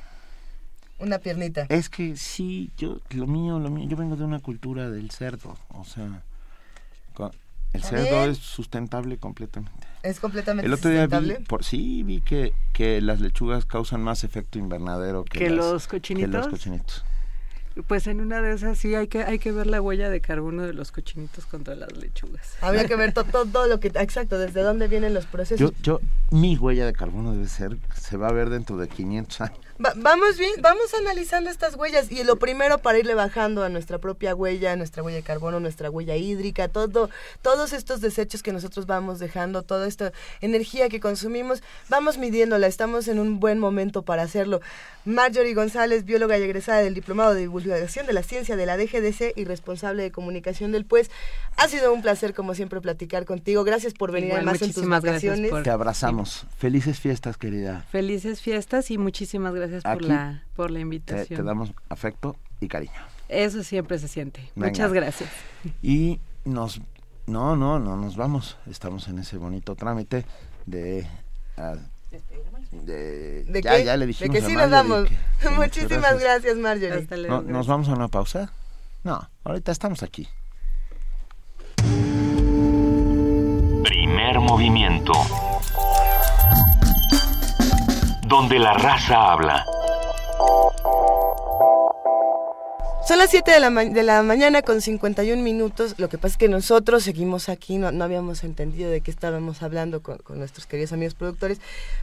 [0.99, 1.65] Una piernita.
[1.69, 5.57] Es que sí, yo lo mío, lo mío, yo vengo de una cultura del cerdo,
[5.69, 6.21] o sea,
[7.71, 9.87] el cerdo es sustentable completamente.
[10.01, 11.45] Es completamente El otro día vi, sustentable.
[11.47, 15.87] por, sí, vi que, que las lechugas causan más efecto invernadero que, ¿Que las- los
[15.87, 16.31] que cochinitos?
[16.33, 17.05] los cochinitos.
[17.87, 20.63] Pues en una de esas sí hay que hay que ver la huella de carbono
[20.63, 22.55] de los cochinitos contra las lechugas.
[22.61, 23.87] Habría que ver to- to- todo, lo que...
[23.87, 25.59] Exacto, desde dónde vienen los procesos.
[25.59, 25.99] Yo, yo,
[26.31, 29.59] mi huella de carbono debe ser, se va a ver dentro de 500 años.
[29.83, 33.97] Va- vamos bien, vamos analizando estas huellas y lo primero para irle bajando a nuestra
[33.97, 37.09] propia huella, nuestra huella de carbono, nuestra huella hídrica, todo,
[37.41, 40.11] todos estos desechos que nosotros vamos dejando, toda esta
[40.41, 44.59] energía que consumimos, vamos midiéndola, estamos en un buen momento para hacerlo.
[45.05, 49.31] Marjorie González, bióloga y egresada del Diplomado de Divulgación de la Ciencia de la DGDC
[49.37, 51.09] y responsable de comunicación del PUES,
[51.55, 53.63] ha sido un placer como siempre platicar contigo.
[53.63, 55.51] Gracias por venir Igual, además en tus muchísimas gracias vacaciones.
[55.51, 56.45] por- Te abrazamos.
[56.57, 57.85] Felices fiestas, querida.
[57.91, 61.37] Felices fiestas y muchísimas gracias por Aquí la por la invitación.
[61.39, 62.91] te damos afecto y cariño.
[63.27, 64.41] Eso siempre se siente.
[64.55, 64.69] Venga.
[64.69, 65.29] Muchas gracias.
[65.81, 66.81] Y nos...
[67.27, 68.57] No, no, no nos vamos.
[68.69, 70.25] Estamos en ese bonito trámite
[70.65, 71.07] de...
[71.57, 71.75] ah,
[72.71, 73.85] de, ¿De ya, qué?
[73.85, 75.09] ya le De dijimos que sí nos que-
[75.49, 76.93] muchas Muchísimas gracias, Marjorie.
[76.93, 77.41] Hasta luego.
[77.43, 78.51] No, ¿Nos vamos a una pausa?
[79.03, 80.27] No, ahorita estamos aquí.
[83.83, 85.13] Primer movimiento.
[88.29, 89.65] Donde la raza habla.
[93.07, 95.95] Son las 7 de la, de la mañana con 51 minutos.
[95.97, 99.63] Lo que pasa es que nosotros seguimos aquí, no, no habíamos entendido de qué estábamos
[99.63, 101.59] hablando con, con nuestros queridos amigos productores,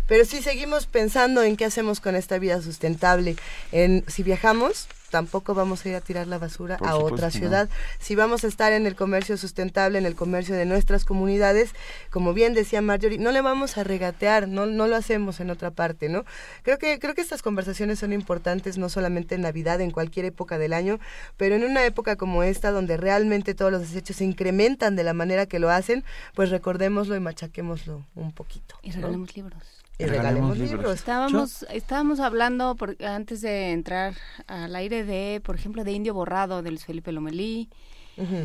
[0.08, 3.36] pero sí seguimos pensando en qué hacemos con esta vida sustentable.
[3.70, 7.30] En, si viajamos, tampoco vamos a ir a tirar la basura Por a otra no.
[7.30, 7.70] ciudad.
[7.98, 11.70] Si vamos a estar en el comercio sustentable, en el comercio de nuestras comunidades,
[12.10, 15.70] como bien decía Marjorie, no le vamos a regatear, no, no lo hacemos en otra
[15.70, 16.26] parte, ¿no?
[16.64, 20.58] Creo que, creo que estas conversaciones son importantes no solamente en Navidad, en cualquier época
[20.58, 21.00] del año,
[21.38, 25.14] pero en una época como esta, donde realmente todos los desechos se incrementan de la
[25.14, 26.04] manera que lo hacen,
[26.34, 28.74] pues recordémoslo y machaquémoslo un poquito.
[28.82, 28.96] Y ¿no?
[28.96, 29.85] regalemos libros.
[29.98, 30.94] Y regalemos libros.
[30.94, 34.14] Estábamos, estábamos hablando por- antes de entrar
[34.46, 37.68] al aire de, por ejemplo, de Indio Borrado, de Luis Felipe Lomelí,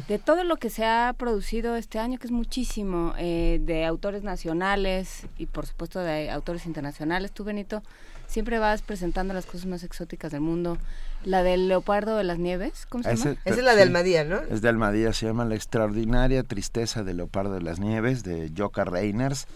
[0.07, 4.21] de todo lo que se ha producido este año, que es muchísimo, eh, de autores
[4.21, 7.31] nacionales y por supuesto de autores internacionales.
[7.31, 7.81] Tú, Benito,
[8.27, 10.77] siempre vas presentando las cosas más exóticas del mundo.
[11.23, 13.37] La del leopardo de las nieves, ¿cómo se llama?
[13.45, 14.39] Esa es la de Almadía, ¿no?
[14.49, 18.83] Es de Almadía, se llama La extraordinaria tristeza del leopardo de las nieves, de Joka
[18.85, 19.47] Reiners,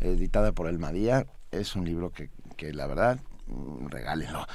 [0.00, 1.26] editada por Almadía.
[1.50, 4.46] Es un libro que, que la verdad, mm, regálenlo.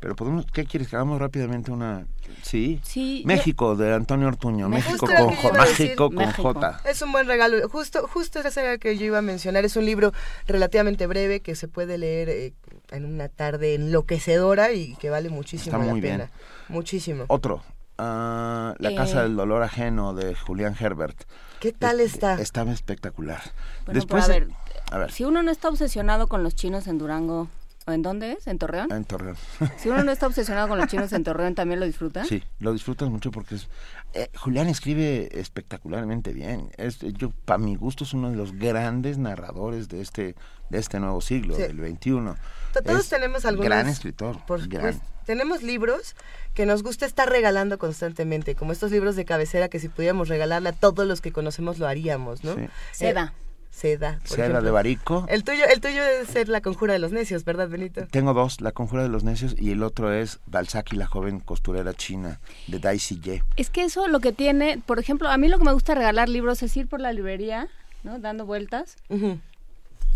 [0.00, 0.88] Pero podemos, ¿qué quieres?
[0.88, 2.06] Que hagamos rápidamente una...
[2.42, 2.78] Sí.
[2.84, 4.68] Sí, yo- México, de Antonio Ortuño.
[4.68, 5.58] México con, J-.
[5.62, 6.52] México con México.
[6.52, 6.80] J.
[6.84, 7.66] Es un buen regalo.
[7.70, 9.64] Justo, justo el que yo iba a mencionar.
[9.64, 10.12] Es un libro
[10.46, 12.52] relativamente breve que se puede leer eh,
[12.96, 16.18] en una tarde enloquecedora y que vale muchísimo Está la muy bien.
[16.18, 16.30] pena.
[16.68, 17.24] Muchísimo.
[17.28, 17.62] Otro.
[17.98, 18.94] ah, la Eh.
[18.94, 21.22] Casa del Dolor Ajeno, de Julián Herbert.
[21.60, 22.34] ¿Qué tal está?
[22.40, 23.40] Estaba espectacular.
[23.86, 24.56] Bueno, Después, pero a ver,
[24.92, 27.48] a ver, si uno no está obsesionado con los chinos en Durango,
[27.86, 28.46] ¿o en dónde es?
[28.46, 28.90] ¿En Torreón?
[28.92, 29.36] en Torreón.
[29.78, 32.24] Si uno no está obsesionado con los chinos en Torreón, ¿también lo disfruta?
[32.24, 33.68] Sí, lo disfrutas mucho porque es...
[34.14, 36.70] eh, Julián escribe espectacularmente bien.
[36.76, 40.34] Es, yo, para mi gusto, es uno de los grandes narradores de este,
[40.70, 41.62] de este nuevo siglo, Sí.
[41.62, 42.36] del 21.
[42.74, 43.66] To- Todos Es tenemos algunos.
[43.66, 44.38] Gran escritor.
[44.46, 44.92] Por gran.
[44.94, 45.14] supuesto.
[45.24, 46.14] Tenemos libros
[46.52, 50.68] que nos gusta estar regalando constantemente, como estos libros de cabecera que si pudiéramos regalarle
[50.68, 52.54] a todos los que conocemos lo haríamos, ¿no?
[52.56, 52.66] Sí.
[52.92, 53.32] Seda.
[53.34, 54.18] Eh, Seda.
[54.20, 54.62] por Seda ejemplo.
[54.62, 55.26] de Barico.
[55.28, 58.06] El tuyo, el tuyo debe ser La Conjura de los Necios, ¿verdad, Benito?
[58.08, 61.40] Tengo dos, La Conjura de los Necios y el otro es Balzac y la joven
[61.40, 63.42] costurera china, de Daisy Ye.
[63.56, 66.28] Es que eso lo que tiene, por ejemplo, a mí lo que me gusta regalar
[66.28, 67.66] libros es ir por la librería,
[68.04, 68.18] ¿no?
[68.20, 68.96] Dando vueltas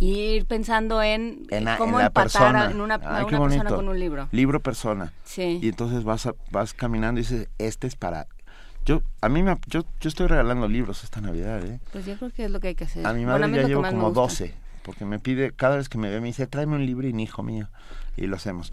[0.01, 2.70] y ir pensando en, En, la- cómo en empatar persona.
[2.70, 4.28] en una, a Ay, una persona con un libro.
[4.32, 5.12] Libro persona.
[5.24, 5.59] Sí.
[5.62, 8.26] Y entonces vas a- vas caminando y dices, este es para...
[8.84, 11.78] Yo, a mí me, yo, yo estoy regalando libros esta Navidad, ¿eh?
[11.92, 13.07] Pues yo creo que es lo que hay que hacer.
[13.07, 14.20] A mi madre ya llevo como gusta.
[14.22, 17.42] 12, porque me pide, cada vez que me ve me dice, tráeme un libro, hijo
[17.42, 17.68] mío,
[18.16, 18.72] y lo hacemos.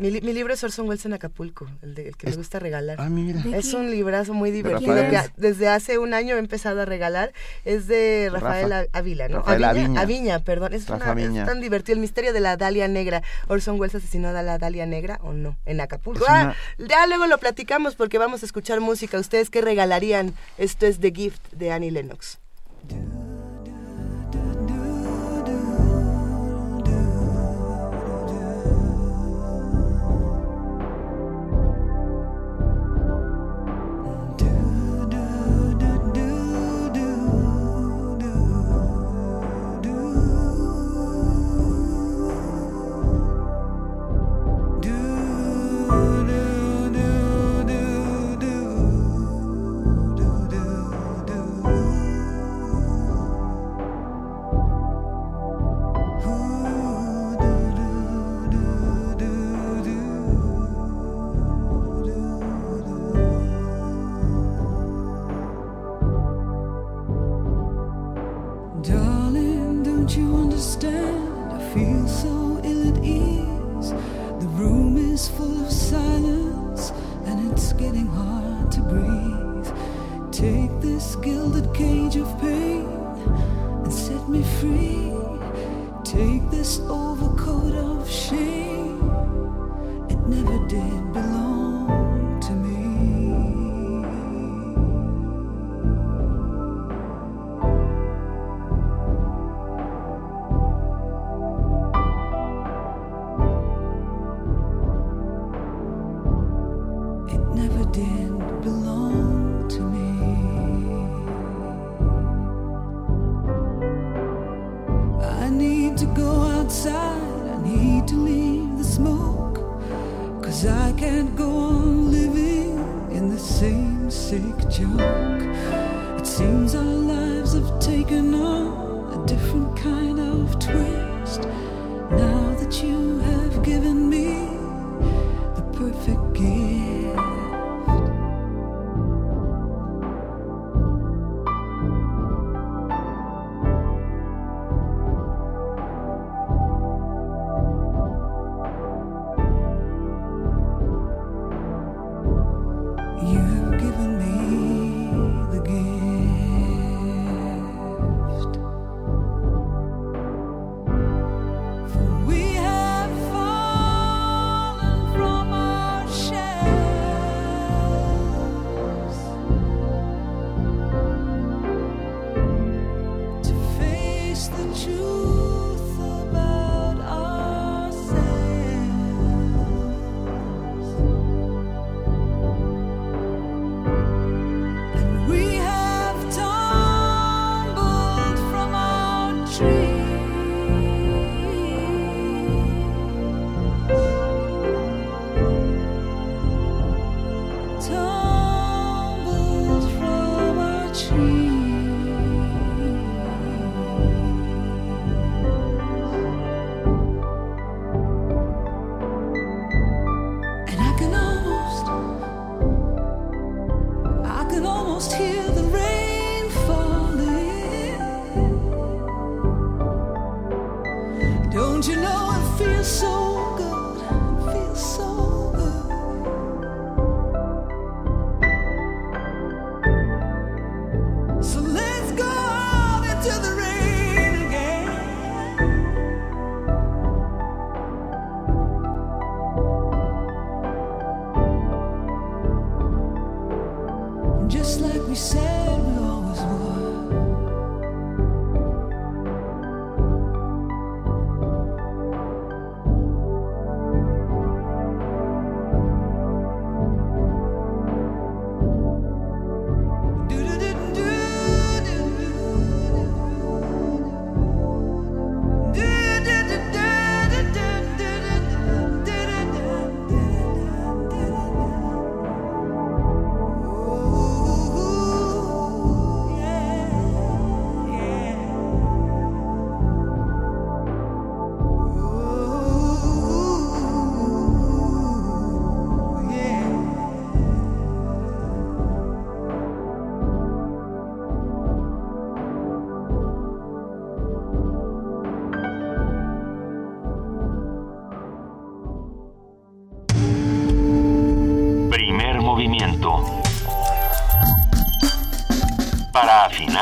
[0.00, 2.58] Mi, li- mi libro es Orson Welles en Acapulco, el, de, el que me gusta
[2.58, 2.96] regalar.
[2.98, 3.42] Ah, mira.
[3.42, 3.76] ¿De Es qué?
[3.76, 7.32] un librazo muy divertido que desde hace un año he empezado a regalar.
[7.66, 8.88] Es de Rafael Rafa.
[8.94, 9.38] A- Ávila, ¿no?
[9.40, 10.00] Rafael Aviña, Aviña.
[10.00, 10.72] Aviña, perdón.
[10.72, 11.94] Es, Rafa una- es tan divertido.
[11.96, 13.22] El misterio de la Dalia Negra.
[13.48, 16.24] Orson Welles asesinó a la Dalia Negra o no, en Acapulco.
[16.24, 19.18] Es Ah, ya luego lo platicamos porque vamos a escuchar música.
[19.18, 20.32] ¿Ustedes qué regalarían?
[20.56, 22.38] Esto es The Gift de Annie Lennox.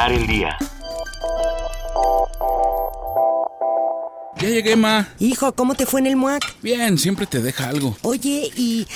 [0.08, 0.56] El día.
[4.40, 5.06] Ya llegué, ma.
[5.18, 6.62] Hijo, ¿cómo te fue en el MUAC?
[6.62, 7.94] Bien, siempre te deja algo.
[8.02, 8.86] Oye, y...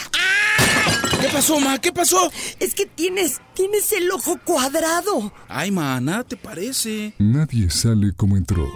[1.20, 1.78] ¿Qué pasó, ma?
[1.78, 2.32] ¿Qué pasó?
[2.58, 5.32] Es que tienes, tienes el ojo cuadrado.
[5.48, 7.12] Ay, ma, nada te parece.
[7.18, 8.66] Nadie sale como entró.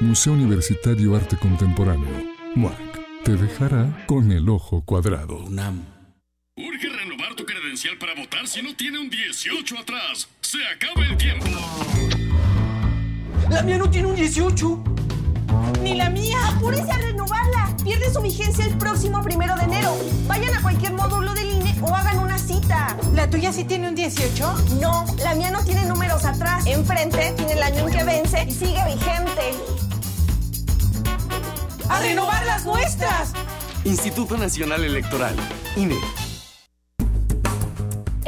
[0.00, 2.08] Museo Universitario Arte Contemporáneo.
[2.56, 3.24] MUAC.
[3.24, 5.38] Te dejará con el ojo cuadrado.
[5.38, 5.82] UNAM.
[6.58, 10.28] Urge renovar tu credencial para votar si no tiene un 18 atrás.
[10.40, 11.45] Se acaba el tiempo.
[13.50, 14.78] La mía no tiene un 18.
[15.82, 16.36] ¡Ni la mía!
[16.48, 17.76] ¡Apúrese a renovarla!
[17.84, 19.96] Pierde su vigencia el próximo primero de enero.
[20.26, 22.96] Vayan a cualquier módulo del INE o hagan una cita.
[23.14, 24.54] ¿La tuya sí tiene un 18?
[24.80, 26.66] No, la mía no tiene números atrás.
[26.66, 29.54] Enfrente tiene el año en que vence y sigue vigente.
[31.88, 33.32] ¡A renovar las nuestras!
[33.84, 35.36] Instituto Nacional Electoral,
[35.76, 36.25] INE.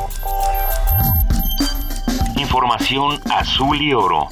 [2.35, 4.27] Información azul y oro.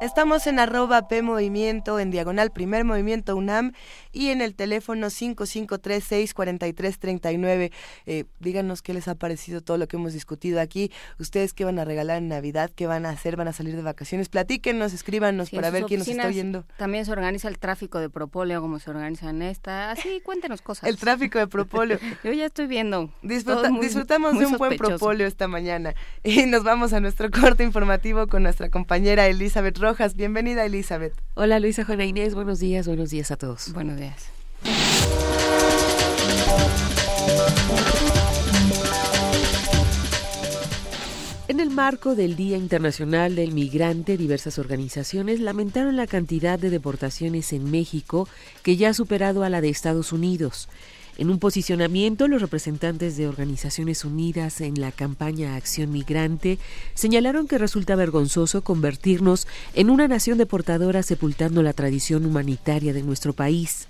[0.00, 3.72] Estamos en arroba P Movimiento, en diagonal Primer Movimiento UNAM
[4.12, 7.72] y en el teléfono 5536-4339.
[8.06, 10.92] Eh, díganos qué les ha parecido todo lo que hemos discutido aquí.
[11.18, 13.82] Ustedes qué van a regalar en Navidad, qué van a hacer, van a salir de
[13.82, 14.28] vacaciones.
[14.28, 16.64] Platíquenos, escríbanos Sí, para ver quién nos está oyendo.
[16.76, 19.90] También se organiza el tráfico de propóleo, como se organiza en esta.
[19.90, 20.88] Así, cuéntenos cosas.
[20.88, 21.98] El tráfico de propóleo.
[22.22, 23.10] Yo ya estoy viendo.
[23.22, 25.94] Disfruta- muy- disfrutamos muy de un buen propóleo esta mañana.
[26.22, 30.16] Y nos vamos a nuestro corte informativo con nuestra compañera Elizabeth Rojas.
[30.16, 31.14] Bienvenida, Elizabeth.
[31.32, 33.72] Hola Luisa, Juana Inés, buenos días, buenos días a todos.
[33.72, 34.30] Buenos días.
[41.48, 47.54] En el marco del Día Internacional del Migrante, diversas organizaciones lamentaron la cantidad de deportaciones
[47.54, 48.28] en México
[48.62, 50.68] que ya ha superado a la de Estados Unidos.
[51.18, 56.60] En un posicionamiento, los representantes de Organizaciones Unidas en la campaña Acción Migrante
[56.94, 63.32] señalaron que resulta vergonzoso convertirnos en una nación deportadora sepultando la tradición humanitaria de nuestro
[63.32, 63.88] país.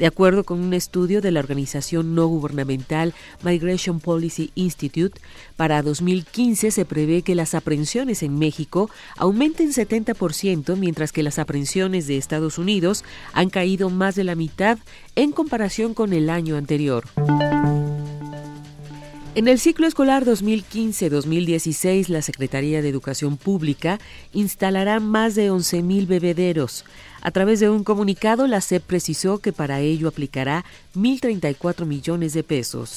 [0.00, 5.20] De acuerdo con un estudio de la organización no gubernamental Migration Policy Institute,
[5.58, 8.88] para 2015 se prevé que las aprehensiones en México
[9.18, 14.78] aumenten 70%, mientras que las aprehensiones de Estados Unidos han caído más de la mitad
[15.16, 17.04] en comparación con el año anterior.
[19.36, 24.00] En el ciclo escolar 2015-2016, la Secretaría de Educación Pública
[24.32, 26.84] instalará más de 11.000 bebederos.
[27.22, 30.64] A través de un comunicado, la SEP precisó que para ello aplicará
[30.94, 32.96] 1.034 millones de pesos.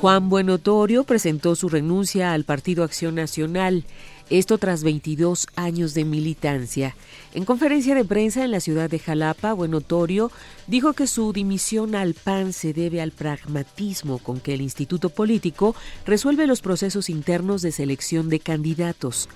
[0.00, 3.84] Juan Buenotorio presentó su renuncia al Partido Acción Nacional,
[4.30, 6.96] esto tras 22 años de militancia.
[7.34, 10.30] En conferencia de prensa en la ciudad de Jalapa, Buenotorio
[10.68, 15.74] dijo que su dimisión al PAN se debe al pragmatismo con que el instituto político
[16.06, 19.28] resuelve los procesos internos de selección de candidatos.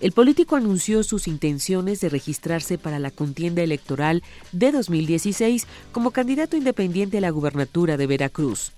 [0.00, 6.56] El político anunció sus intenciones de registrarse para la contienda electoral de 2016 como candidato
[6.56, 8.72] independiente a la gubernatura de Veracruz.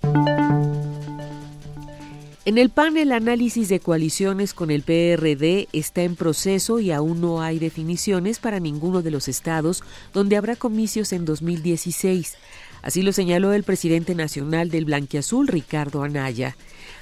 [2.45, 7.21] En el PAN el análisis de coaliciones con el PRD está en proceso y aún
[7.21, 9.81] no hay definiciones para ninguno de los estados
[10.13, 12.35] donde habrá comicios en 2016.
[12.81, 16.57] Así lo señaló el presidente nacional del Blanquiazul, Ricardo Anaya.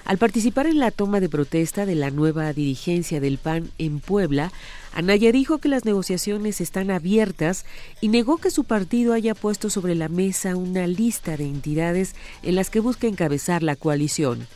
[0.05, 4.51] Al participar en la toma de protesta de la nueva dirigencia del PAN en Puebla,
[4.93, 7.65] Anaya dijo que las negociaciones están abiertas
[8.01, 12.55] y negó que su partido haya puesto sobre la mesa una lista de entidades en
[12.55, 14.47] las que busca encabezar la coalición.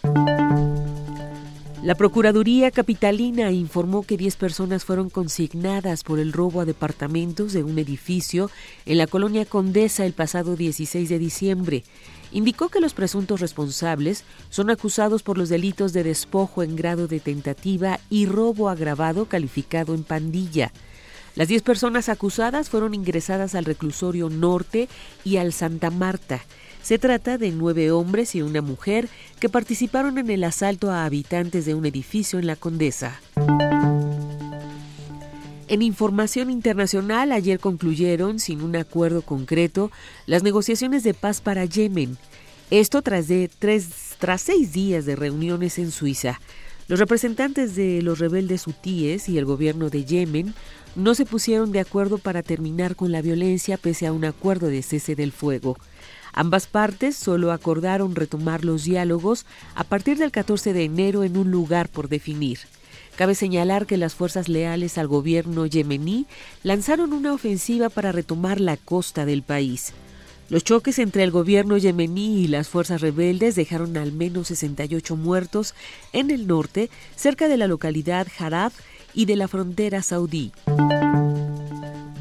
[1.85, 7.63] La Procuraduría Capitalina informó que 10 personas fueron consignadas por el robo a departamentos de
[7.63, 8.49] un edificio
[8.87, 11.83] en la colonia Condesa el pasado 16 de diciembre.
[12.35, 17.21] Indicó que los presuntos responsables son acusados por los delitos de despojo en grado de
[17.21, 20.73] tentativa y robo agravado calificado en pandilla.
[21.35, 24.89] Las 10 personas acusadas fueron ingresadas al reclusorio norte
[25.23, 26.41] y al Santa Marta.
[26.83, 29.07] Se trata de nueve hombres y una mujer
[29.39, 33.21] que participaron en el asalto a habitantes de un edificio en la Condesa.
[35.67, 39.91] En información internacional, ayer concluyeron, sin un acuerdo concreto,
[40.27, 42.17] las negociaciones de paz para Yemen.
[42.69, 43.25] Esto tras,
[43.57, 46.39] tres, tras seis días de reuniones en Suiza.
[46.87, 50.53] Los representantes de los rebeldes hutíes y el gobierno de Yemen
[50.95, 54.83] no se pusieron de acuerdo para terminar con la violencia pese a un acuerdo de
[54.83, 55.77] cese del fuego.
[56.31, 61.49] Ambas partes solo acordaron retomar los diálogos a partir del 14 de enero en un
[61.49, 62.59] lugar por definir.
[63.15, 66.25] Cabe señalar que las fuerzas leales al gobierno yemení
[66.63, 69.93] lanzaron una ofensiva para retomar la costa del país.
[70.49, 75.73] Los choques entre el gobierno yemení y las fuerzas rebeldes dejaron al menos 68 muertos
[76.13, 78.73] en el norte, cerca de la localidad Harad
[79.13, 80.51] y de la frontera saudí.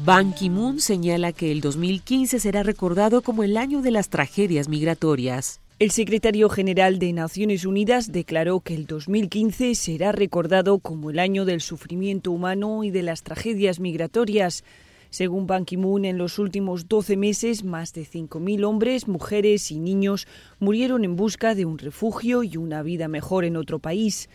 [0.05, 5.59] Ban Ki-moon señala que el 2015 será recordado como el año de las tragedias migratorias.
[5.77, 11.43] El secretario general de Naciones Unidas declaró que el 2015 será recordado como el año
[11.43, 14.63] del sufrimiento humano y de las tragedias migratorias.
[15.09, 20.29] Según Ban Ki-moon, en los últimos 12 meses, más de 5.000 hombres, mujeres y niños
[20.59, 24.29] murieron en busca de un refugio y una vida mejor en otro país.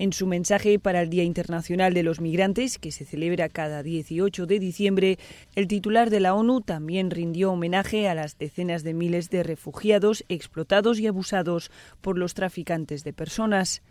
[0.00, 4.46] En su mensaje para el Día Internacional de los Migrantes, que se celebra cada 18
[4.46, 5.18] de diciembre,
[5.56, 10.24] el titular de la ONU también rindió homenaje a las decenas de miles de refugiados
[10.28, 13.82] explotados y abusados por los traficantes de personas.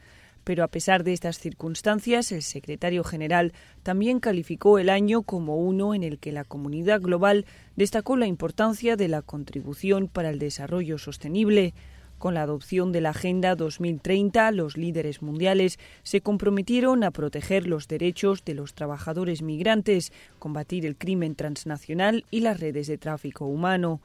[0.45, 3.51] Pero a pesar de estas circunstancias, el secretario general
[3.83, 7.45] también calificó el año como uno en el que la comunidad global
[7.75, 11.73] destacó la importancia de la contribución para el desarrollo sostenible.
[12.17, 17.87] Con la adopción de la Agenda 2030, los líderes mundiales se comprometieron a proteger los
[17.87, 24.01] derechos de los trabajadores migrantes, combatir el crimen transnacional y las redes de tráfico humano.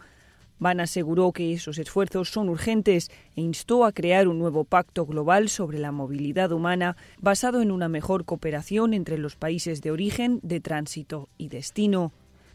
[0.59, 5.49] Ban aseguró que esos esfuerzos son urgentes e instó a crear un nuevo pacto global
[5.49, 10.61] sobre la movilidad humana basado en una mejor cooperación entre los países de origen, de
[10.61, 12.13] tránsito y destino.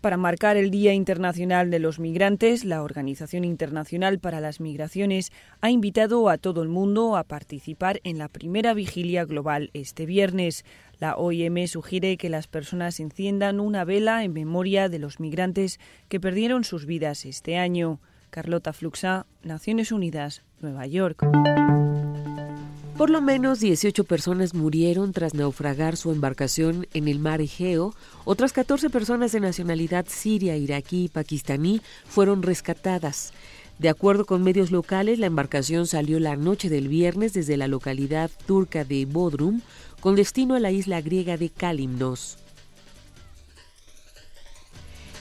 [0.08, 5.70] Para marcar el Día Internacional de los Migrantes, la Organización Internacional para las Migraciones ha
[5.70, 10.64] invitado a todo el mundo a participar en la primera vigilia global este viernes.
[10.98, 15.78] La OIM sugiere que las personas enciendan una vela en memoria de los migrantes
[16.08, 18.00] que perdieron sus vidas este año.
[18.30, 21.22] Carlota Fluxa, Naciones Unidas, Nueva York.
[22.98, 27.94] Por lo menos 18 personas murieron tras naufragar su embarcación en el mar Egeo.
[28.26, 33.34] Otras 14 personas de nacionalidad siria, iraquí y pakistaní fueron rescatadas.
[33.78, 38.32] De acuerdo con medios locales, la embarcación salió la noche del viernes desde la localidad
[38.48, 39.62] turca de Bodrum
[40.00, 42.40] con destino a la isla griega de Kalimnos.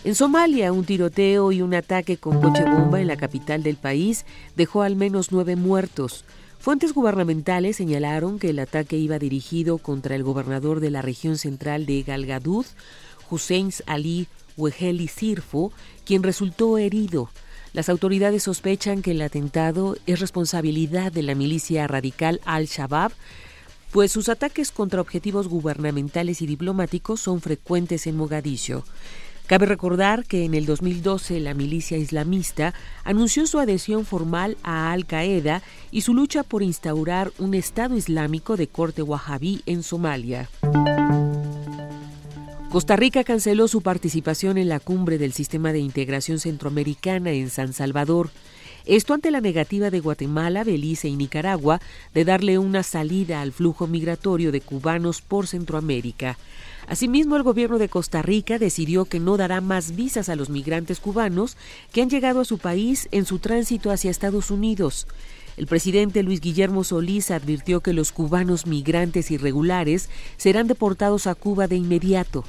[0.04, 4.24] En Somalia, un tiroteo y un ataque con coche bomba en la capital del país
[4.56, 6.24] dejó al menos nueve muertos.
[6.66, 11.86] Fuentes gubernamentales señalaron que el ataque iba dirigido contra el gobernador de la región central
[11.86, 12.66] de Galgadud,
[13.30, 15.70] Hussein Ali Weheli Sirfo,
[16.04, 17.30] quien resultó herido.
[17.72, 23.12] Las autoridades sospechan que el atentado es responsabilidad de la milicia radical Al-Shabaab,
[23.92, 28.82] pues sus ataques contra objetivos gubernamentales y diplomáticos son frecuentes en Mogadiscio.
[29.46, 32.74] Cabe recordar que en el 2012 la milicia islamista
[33.04, 38.56] anunció su adhesión formal a Al Qaeda y su lucha por instaurar un Estado Islámico
[38.56, 40.48] de corte wahhabí en Somalia.
[42.70, 47.72] Costa Rica canceló su participación en la cumbre del Sistema de Integración Centroamericana en San
[47.72, 48.30] Salvador.
[48.84, 51.80] Esto ante la negativa de Guatemala, Belice y Nicaragua
[52.14, 56.36] de darle una salida al flujo migratorio de cubanos por Centroamérica.
[56.88, 61.00] Asimismo, el gobierno de Costa Rica decidió que no dará más visas a los migrantes
[61.00, 61.56] cubanos
[61.92, 65.08] que han llegado a su país en su tránsito hacia Estados Unidos.
[65.56, 71.66] El presidente Luis Guillermo Solís advirtió que los cubanos migrantes irregulares serán deportados a Cuba
[71.66, 72.44] de inmediato.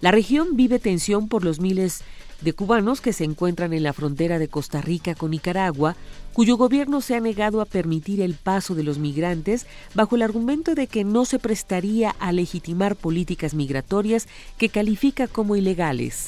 [0.00, 2.04] La región vive tensión por los miles de
[2.52, 5.96] cubanos que se encuentran en la frontera de Costa Rica con Nicaragua,
[6.32, 10.74] cuyo gobierno se ha negado a permitir el paso de los migrantes bajo el argumento
[10.74, 14.28] de que no se prestaría a legitimar políticas migratorias
[14.58, 16.26] que califica como ilegales.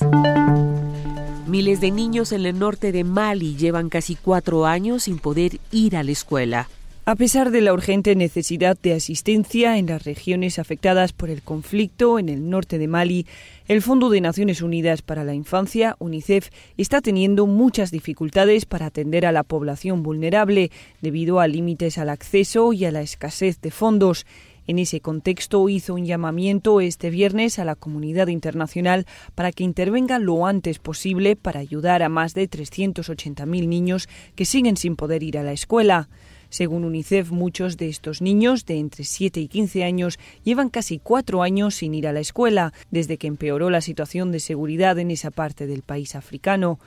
[1.47, 5.97] Miles de niños en el norte de Mali llevan casi cuatro años sin poder ir
[5.97, 6.69] a la escuela.
[7.09, 12.19] A pesar de la urgente necesidad de asistencia en las regiones afectadas por el conflicto
[12.19, 13.27] en el norte de Mali,
[13.69, 19.27] el Fondo de Naciones Unidas para la Infancia, UNICEF, está teniendo muchas dificultades para atender
[19.27, 24.25] a la población vulnerable debido a límites al acceso y a la escasez de fondos.
[24.69, 29.05] En ese contexto hizo un llamamiento este viernes a la comunidad internacional
[29.35, 34.77] para que intervenga lo antes posible para ayudar a más de 380.000 niños que siguen
[34.77, 36.09] sin poder ir a la escuela.
[36.49, 41.43] Según UNICEF, muchos de estos niños de entre 7 y 15 años llevan casi cuatro
[41.43, 45.31] años sin ir a la escuela, desde que empeoró la situación de seguridad en esa
[45.31, 46.79] parte del país africano.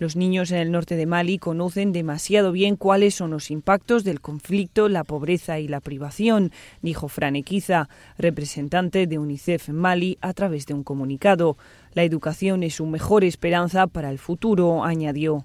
[0.00, 4.20] Los niños en el norte de Mali conocen demasiado bien cuáles son los impactos del
[4.20, 6.50] conflicto, la pobreza y la privación,
[6.82, 7.88] dijo Fran Equiza,
[8.18, 11.56] representante de UNICEF Mali, a través de un comunicado.
[11.92, 15.44] La educación es su mejor esperanza para el futuro, añadió.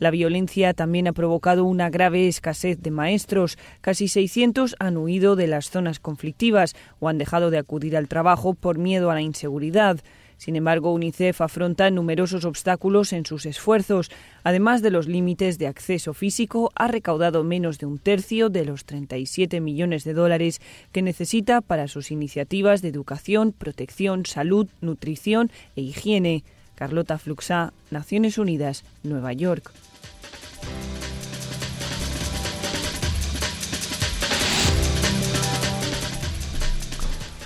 [0.00, 3.58] La violencia también ha provocado una grave escasez de maestros.
[3.80, 8.54] Casi 600 han huido de las zonas conflictivas o han dejado de acudir al trabajo
[8.54, 10.00] por miedo a la inseguridad.
[10.36, 14.10] Sin embargo, UNICEF afronta numerosos obstáculos en sus esfuerzos.
[14.42, 18.84] Además de los límites de acceso físico, ha recaudado menos de un tercio de los
[18.84, 20.60] 37 millones de dólares
[20.92, 26.44] que necesita para sus iniciativas de educación, protección, salud, nutrición e higiene.
[26.74, 29.72] Carlota Fluxá, Naciones Unidas, Nueva York.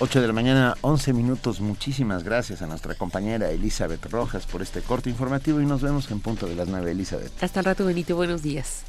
[0.01, 1.59] 8 de la mañana, 11 minutos.
[1.59, 6.21] Muchísimas gracias a nuestra compañera Elizabeth Rojas por este corte informativo y nos vemos en
[6.21, 7.31] punto de las 9, Elizabeth.
[7.43, 8.15] Hasta el rato, Benito.
[8.15, 8.85] Buenos días.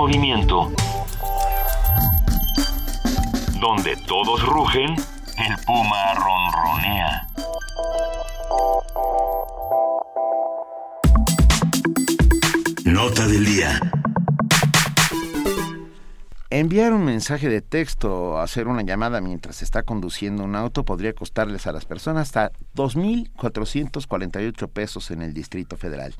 [0.00, 0.72] Movimiento.
[3.60, 4.94] Donde todos rugen,
[5.36, 7.28] el puma ronronea.
[12.86, 13.78] Nota del día.
[16.48, 20.86] Enviar un mensaje de texto o hacer una llamada mientras se está conduciendo un auto
[20.86, 26.14] podría costarles a las personas hasta 2.448 pesos en el Distrito Federal.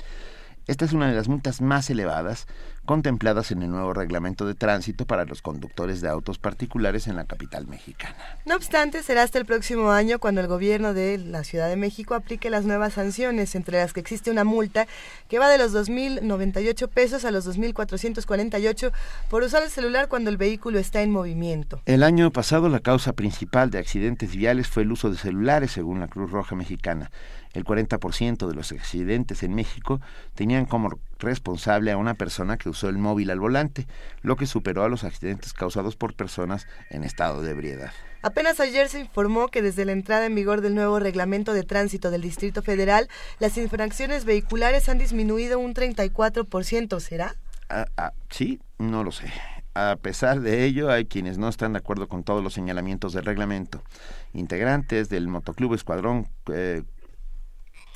[0.71, 2.47] Esta es una de las multas más elevadas
[2.85, 7.25] contempladas en el nuevo reglamento de tránsito para los conductores de autos particulares en la
[7.25, 8.15] capital mexicana.
[8.45, 12.15] No obstante, será hasta el próximo año cuando el gobierno de la Ciudad de México
[12.15, 14.87] aplique las nuevas sanciones, entre las que existe una multa
[15.27, 18.93] que va de los 2.098 pesos a los 2.448
[19.29, 21.81] por usar el celular cuando el vehículo está en movimiento.
[21.85, 25.99] El año pasado la causa principal de accidentes viales fue el uso de celulares, según
[25.99, 27.11] la Cruz Roja Mexicana.
[27.53, 29.99] El 40% de los accidentes en México
[30.35, 33.87] tenían como responsable a una persona que usó el móvil al volante,
[34.21, 37.91] lo que superó a los accidentes causados por personas en estado de ebriedad.
[38.23, 42.11] Apenas ayer se informó que desde la entrada en vigor del nuevo reglamento de tránsito
[42.11, 46.99] del Distrito Federal, las infracciones vehiculares han disminuido un 34%.
[46.99, 47.35] ¿Será?
[47.69, 49.31] Ah, ah, sí, no lo sé.
[49.73, 53.25] A pesar de ello, hay quienes no están de acuerdo con todos los señalamientos del
[53.25, 53.81] reglamento.
[54.33, 56.83] Integrantes del Motoclub Escuadrón eh,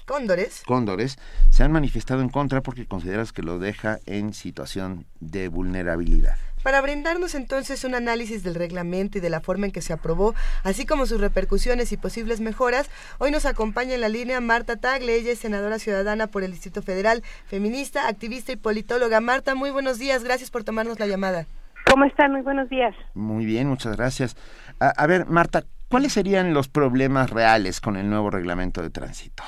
[0.05, 0.63] Cóndores.
[0.65, 1.17] Cóndores
[1.49, 6.37] se han manifestado en contra porque consideras que lo deja en situación de vulnerabilidad.
[6.65, 10.33] Para brindarnos entonces un análisis del reglamento y de la forma en que se aprobó,
[10.63, 12.89] así como sus repercusiones y posibles mejoras,
[13.19, 16.81] hoy nos acompaña en la línea Marta Tagle, ella es senadora ciudadana por el Distrito
[16.81, 19.21] Federal, feminista, activista y politóloga.
[19.21, 21.45] Marta, muy buenos días, gracias por tomarnos la llamada.
[21.87, 22.31] ¿Cómo están?
[22.31, 22.95] Muy buenos días.
[23.13, 24.35] Muy bien, muchas gracias.
[24.79, 29.43] A, a ver, Marta, ¿cuáles serían los problemas reales con el nuevo reglamento de tránsito?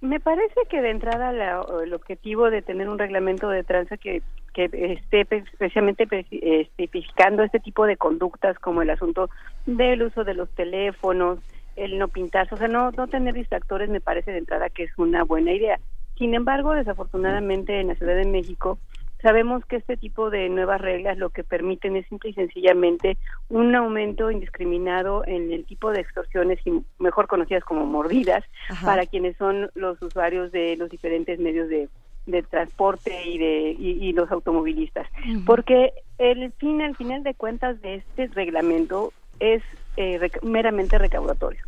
[0.00, 4.22] Me parece que de entrada la, el objetivo de tener un reglamento de tránsito que,
[4.54, 9.28] que esté especialmente especificando este tipo de conductas como el asunto
[9.66, 11.38] del uso de los teléfonos,
[11.76, 14.98] el no pintarse, o sea, no, no tener distractores me parece de entrada que es
[14.98, 15.78] una buena idea.
[16.16, 18.78] Sin embargo, desafortunadamente en la Ciudad de México
[19.22, 23.18] Sabemos que este tipo de nuevas reglas lo que permiten es simple y sencillamente
[23.48, 28.86] un aumento indiscriminado en el tipo de extorsiones, y mejor conocidas como mordidas, Ajá.
[28.86, 31.88] para quienes son los usuarios de los diferentes medios de,
[32.26, 35.06] de transporte y de y, y los automovilistas.
[35.44, 39.62] Porque el fin, al final de cuentas, de este reglamento es
[39.96, 41.60] eh, rec- meramente recaudatorio.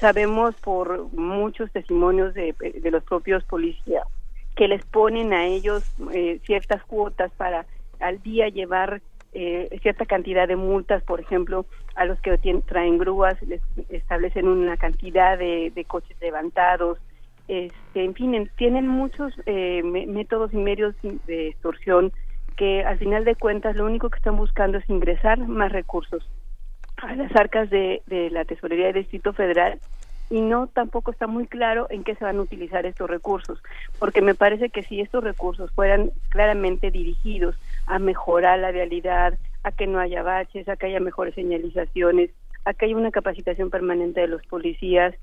[0.00, 4.04] Sabemos por muchos testimonios de, de los propios policías
[4.58, 7.64] que les ponen a ellos eh, ciertas cuotas para
[8.00, 9.00] al día llevar
[9.32, 11.64] eh, cierta cantidad de multas, por ejemplo,
[11.94, 12.36] a los que
[12.66, 16.98] traen grúas, les establecen una cantidad de, de coches levantados,
[17.46, 22.12] este, en fin, en- tienen muchos eh, métodos y medios de extorsión
[22.56, 26.28] que al final de cuentas lo único que están buscando es ingresar más recursos
[26.96, 29.78] a las arcas de, de la Tesorería del Distrito Federal
[30.30, 33.62] y no tampoco está muy claro en qué se van a utilizar estos recursos,
[33.98, 37.56] porque me parece que si estos recursos fueran claramente dirigidos
[37.86, 42.30] a mejorar la vialidad, a que no haya baches, a que haya mejores señalizaciones,
[42.64, 45.14] a que haya una capacitación permanente de los policías,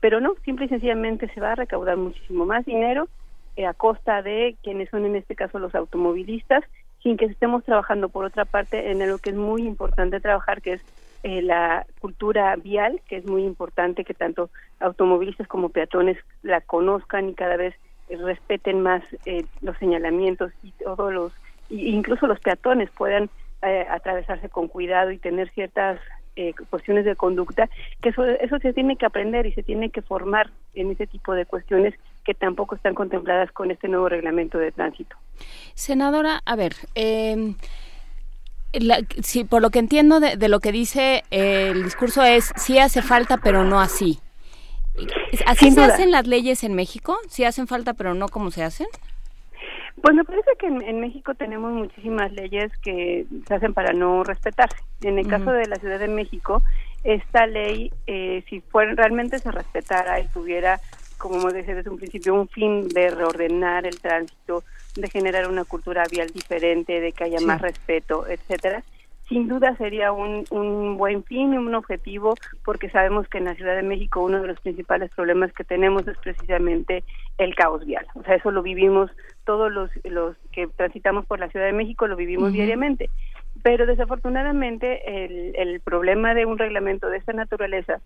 [0.00, 3.08] pero no, simple y sencillamente se va a recaudar muchísimo más dinero
[3.56, 6.64] eh, a costa de quienes son en este caso los automovilistas,
[7.02, 10.74] sin que estemos trabajando por otra parte en algo que es muy importante trabajar, que
[10.74, 10.80] es
[11.24, 17.30] eh, la cultura vial, que es muy importante que tanto automovilistas como peatones la conozcan
[17.30, 17.74] y cada vez
[18.10, 21.32] eh, respeten más eh, los señalamientos y todos los,
[21.70, 23.30] y incluso los peatones puedan
[23.62, 25.98] eh, atravesarse con cuidado y tener ciertas
[26.36, 27.70] eh, cuestiones de conducta,
[28.02, 31.32] que eso, eso se tiene que aprender y se tiene que formar en ese tipo
[31.32, 31.94] de cuestiones
[32.24, 35.16] que tampoco están contempladas con este nuevo reglamento de tránsito.
[35.72, 36.74] Senadora, a ver,
[38.80, 42.52] la- sí, por lo que entiendo de, de lo que dice eh, el discurso es
[42.56, 44.18] sí hace falta, pero no así.
[45.46, 45.94] ¿Así Sin se duda.
[45.94, 47.18] hacen las leyes en México?
[47.28, 48.86] Sí hacen falta, pero no como se hacen.
[50.02, 54.22] Pues me parece que en, en México tenemos muchísimas leyes que se hacen para no
[54.22, 54.76] respetarse.
[55.02, 56.62] En el caso de la Ciudad de México,
[57.04, 60.80] esta ley, eh, si fuera, realmente se respetara y tuviera,
[61.28, 64.62] como decía desde un principio, un fin de reordenar el tránsito,
[64.94, 67.46] de generar una cultura vial diferente, de que haya Sí.
[67.46, 68.82] más respeto, etcétera,
[69.26, 73.54] sin duda sería un, un buen fin y un objetivo porque sabemos que en la
[73.54, 77.04] Ciudad de México uno de los principales problemas que tenemos es precisamente
[77.38, 78.06] el caos vial.
[78.16, 79.10] O sea, eso lo vivimos
[79.44, 83.08] todos los, los que transitamos por la Ciudad de México, lo vivimos diariamente.
[83.62, 88.00] Pero desafortunadamente el, el problema de un reglamento de esta naturaleza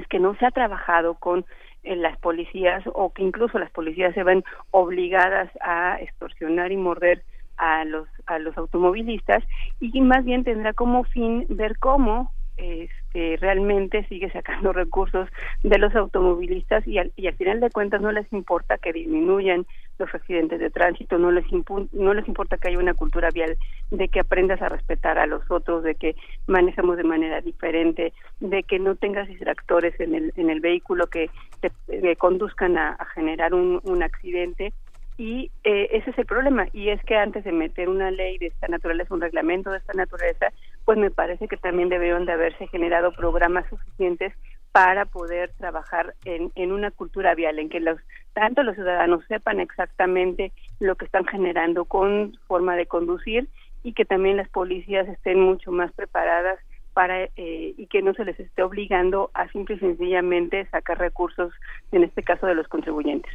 [0.00, 1.44] es que no se ha trabajado con
[1.84, 7.22] las policías o que incluso las policías se ven obligadas a extorsionar y morder
[7.56, 9.44] a los a los automovilistas
[9.80, 15.28] y más bien tendrá como fin ver cómo este realmente sigue sacando recursos
[15.62, 19.66] de los automovilistas y al, y al final de cuentas no les importa que disminuyan
[19.98, 23.56] los accidentes de tránsito, no les impu- no les importa que haya una cultura vial,
[23.90, 26.16] de que aprendas a respetar a los otros, de que
[26.46, 31.30] manejemos de manera diferente, de que no tengas distractores en el en el vehículo que
[31.60, 34.72] te conduzcan a, a generar un, un accidente.
[35.16, 36.66] Y eh, ese es el problema.
[36.72, 39.92] Y es que antes de meter una ley de esta naturaleza un reglamento de esta
[39.92, 40.52] naturaleza
[40.84, 44.32] pues me parece que también debieron de haberse generado programas suficientes
[44.74, 48.00] para poder trabajar en, en una cultura vial en que los
[48.32, 53.48] tanto los ciudadanos sepan exactamente lo que están generando con forma de conducir
[53.84, 56.58] y que también las policías estén mucho más preparadas
[56.92, 61.52] para eh, y que no se les esté obligando a simple y sencillamente sacar recursos
[61.92, 63.32] en este caso de los contribuyentes.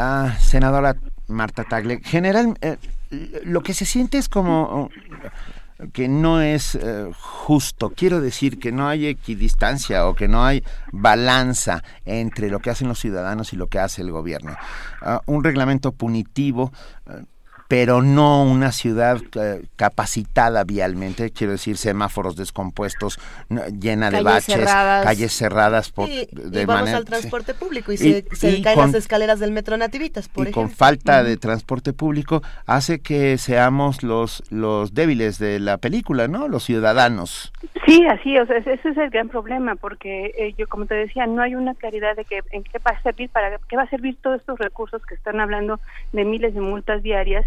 [0.00, 0.96] Ah, senadora
[1.28, 2.76] Marta Tagle, general, eh,
[3.44, 4.90] lo que se siente es como
[5.92, 7.92] que no es eh, justo.
[7.94, 12.88] Quiero decir que no hay equidistancia o que no hay balanza entre lo que hacen
[12.88, 14.56] los ciudadanos y lo que hace el gobierno.
[15.00, 16.72] Ah, un reglamento punitivo.
[17.08, 17.24] eh,
[17.72, 23.18] pero no una ciudad eh, capacitada vialmente, quiero decir semáforos descompuestos,
[23.48, 25.06] no, llena de baches, cerradas.
[25.06, 27.08] calles cerradas por, y, de y vamos manera- al sí.
[27.08, 30.40] transporte público y, Y- se, se y caen con- las escaleras del metro Nativitas, por
[30.46, 30.62] y ejemplo.
[30.64, 36.48] con falta de transporte público hace que seamos los los débiles de la película, ¿no?
[36.48, 37.54] Los ciudadanos.
[37.86, 40.94] Sí, así, o sea, ese ese es el gran problema, porque eh, yo, como te
[40.94, 43.84] decía, no hay una claridad de que en qué va a servir para qué va
[43.84, 45.80] a servir todos estos recursos que están hablando
[46.12, 47.44] de miles de multas diarias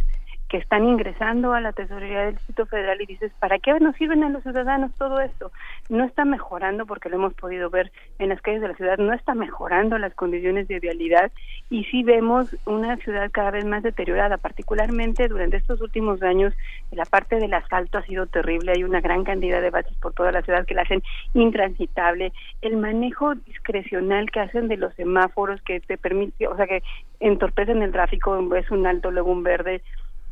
[0.49, 4.23] que están ingresando a la tesorería del Distrito Federal y dices, ¿para qué nos sirven
[4.23, 5.51] a los ciudadanos todo esto?
[5.89, 9.13] No está mejorando, porque lo hemos podido ver en las calles de la ciudad, no
[9.13, 11.31] está mejorando las condiciones de vialidad
[11.69, 16.53] y sí vemos una ciudad cada vez más deteriorada, particularmente durante estos últimos años,
[16.91, 20.31] la parte del asfalto ha sido terrible, hay una gran cantidad de baches por toda
[20.31, 21.01] la ciudad que la hacen
[21.33, 26.83] intransitable, el manejo discrecional que hacen de los semáforos que te permite, o sea, que
[27.19, 29.81] entorpecen el tráfico, es un alto, luego un verde,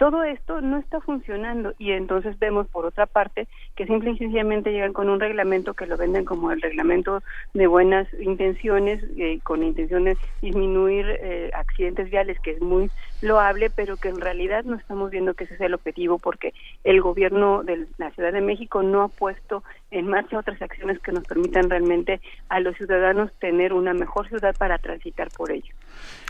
[0.03, 4.73] todo esto no está funcionando y entonces vemos por otra parte que simple y sencillamente
[4.73, 7.23] llegan con un reglamento que lo venden como el reglamento
[7.53, 13.69] de buenas intenciones eh, con intención de disminuir eh, accidentes viales que es muy loable
[13.69, 16.53] pero que en realidad no estamos viendo que ese es el objetivo porque
[16.83, 21.13] el gobierno de la Ciudad de México no ha puesto en marcha otras acciones que
[21.13, 22.19] nos permitan realmente
[22.49, 25.73] a los ciudadanos tener una mejor ciudad para transitar por ello.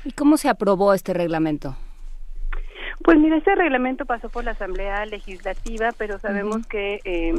[0.05, 1.75] ¿Y cómo se aprobó este reglamento?
[3.01, 7.33] Pues mira, este reglamento pasó por la Asamblea Legislativa, pero sabemos que eh,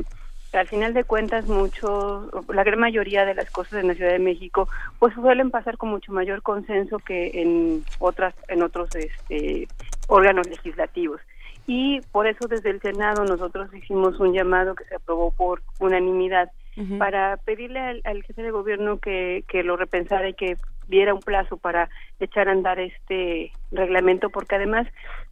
[0.52, 4.18] al final de cuentas muchos, la gran mayoría de las cosas en la Ciudad de
[4.18, 4.68] México,
[4.98, 9.68] pues suelen pasar con mucho mayor consenso que en otras, en otros este,
[10.09, 11.20] órganos legislativos.
[11.66, 16.51] Y por eso desde el Senado nosotros hicimos un llamado que se aprobó por unanimidad
[16.76, 16.98] uh -huh.
[16.98, 20.56] para pedirle al, al, jefe de gobierno que, que lo repensara y que
[20.88, 21.88] diera un plazo para
[22.20, 24.86] echar a andar este reglamento, porque además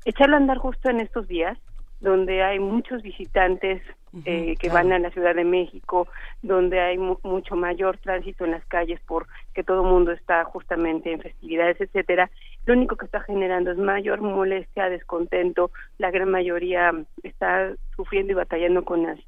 [0.05, 1.59] echarlo a andar justo en estos días,
[2.01, 3.81] donde hay muchos visitantes
[4.27, 6.07] eh, que van a la Ciudad de México,
[6.43, 11.13] donde hay mu mucho mayor tránsito en las calles porque todo el mundo está justamente
[11.13, 12.31] en festividades, etcétera.
[12.67, 15.71] Lo único que está generando es mayor molestia, descontento.
[15.97, 16.93] La gran mayoría
[17.23, 19.19] está sufriendo y batallando con las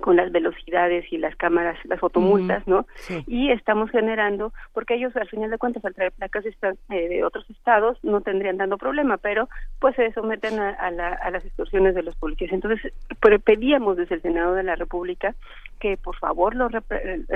[0.00, 2.86] con las velocidades y las cámaras, las fotomultas, ¿no?
[2.96, 3.22] Sí.
[3.26, 6.54] Y estamos generando, porque ellos al final de cuentas al traer placas de,
[6.90, 9.48] eh, de otros estados no tendrían dando problema, pero
[9.80, 12.52] pues se someten a, a, la, a las extorsiones de los policías.
[12.52, 15.34] Entonces, pero pedíamos desde el Senado de la República
[15.80, 16.68] que por favor lo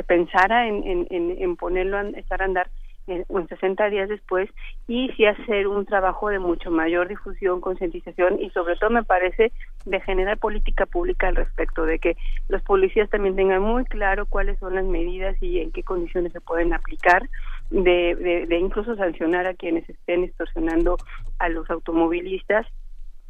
[0.07, 2.69] pensara en, en, en, en ponerlo a estar a andar
[3.07, 4.49] en, en 60 días después
[4.87, 9.53] y sí hacer un trabajo de mucho mayor difusión, concientización y sobre todo me parece
[9.85, 12.17] de generar política pública al respecto, de que
[12.49, 16.41] los policías también tengan muy claro cuáles son las medidas y en qué condiciones se
[16.41, 17.29] pueden aplicar,
[17.71, 20.97] de, de, de incluso sancionar a quienes estén extorsionando
[21.39, 22.67] a los automovilistas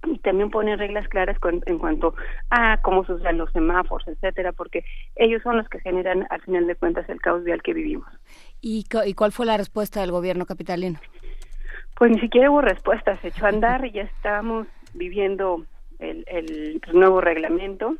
[0.06, 1.36] y también poner reglas claras
[1.66, 2.14] en cuanto
[2.50, 4.84] a cómo se usan los semáforos, etcétera, porque
[5.16, 8.08] ellos son los que generan al final de cuentas el caos vial que vivimos.
[8.60, 10.98] ¿Y, ¿Y cuál fue la respuesta del gobierno capitalino?
[11.96, 15.64] Pues ni siquiera hubo respuesta, se echó a andar y ya estamos viviendo
[15.98, 17.96] el, el nuevo reglamento.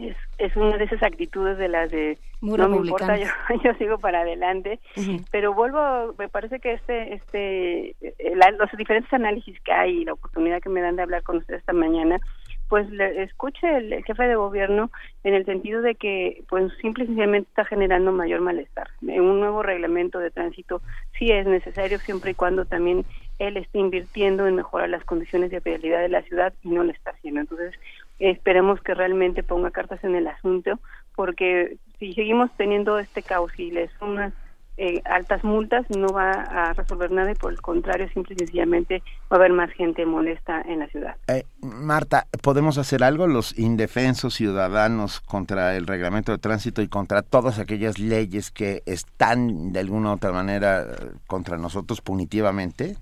[0.00, 3.26] Es, es una de esas actitudes de las de Muy no me importa, yo,
[3.64, 5.26] yo sigo para adelante, uh -huh.
[5.32, 7.96] pero vuelvo, me parece que este, este,
[8.36, 11.38] la, los diferentes análisis que hay y la oportunidad que me dan de hablar con
[11.38, 12.20] ustedes esta mañana,
[12.68, 14.90] pues le, escuche el, jefe de gobierno
[15.24, 18.88] en el sentido de que pues simple y sencillamente está generando mayor malestar.
[19.00, 20.82] Un nuevo reglamento de tránsito
[21.18, 23.04] sí es necesario siempre y cuando también
[23.38, 26.90] él esté invirtiendo en mejorar las condiciones de vialidad de la ciudad y no lo
[26.90, 27.40] está haciendo.
[27.40, 27.74] Entonces,
[28.18, 30.78] esperemos que realmente ponga cartas en el asunto,
[31.14, 34.32] porque si seguimos teniendo este caos y le sumas
[34.78, 39.02] eh, altas multas, no va a resolver nada y por el contrario, simple y sencillamente
[39.30, 41.16] va a haber más gente molesta en la ciudad.
[41.26, 47.22] Eh, Marta, ¿podemos hacer algo los indefensos ciudadanos contra el reglamento de tránsito y contra
[47.22, 50.86] todas aquellas leyes que están de alguna u otra manera
[51.26, 52.96] contra nosotros punitivamente?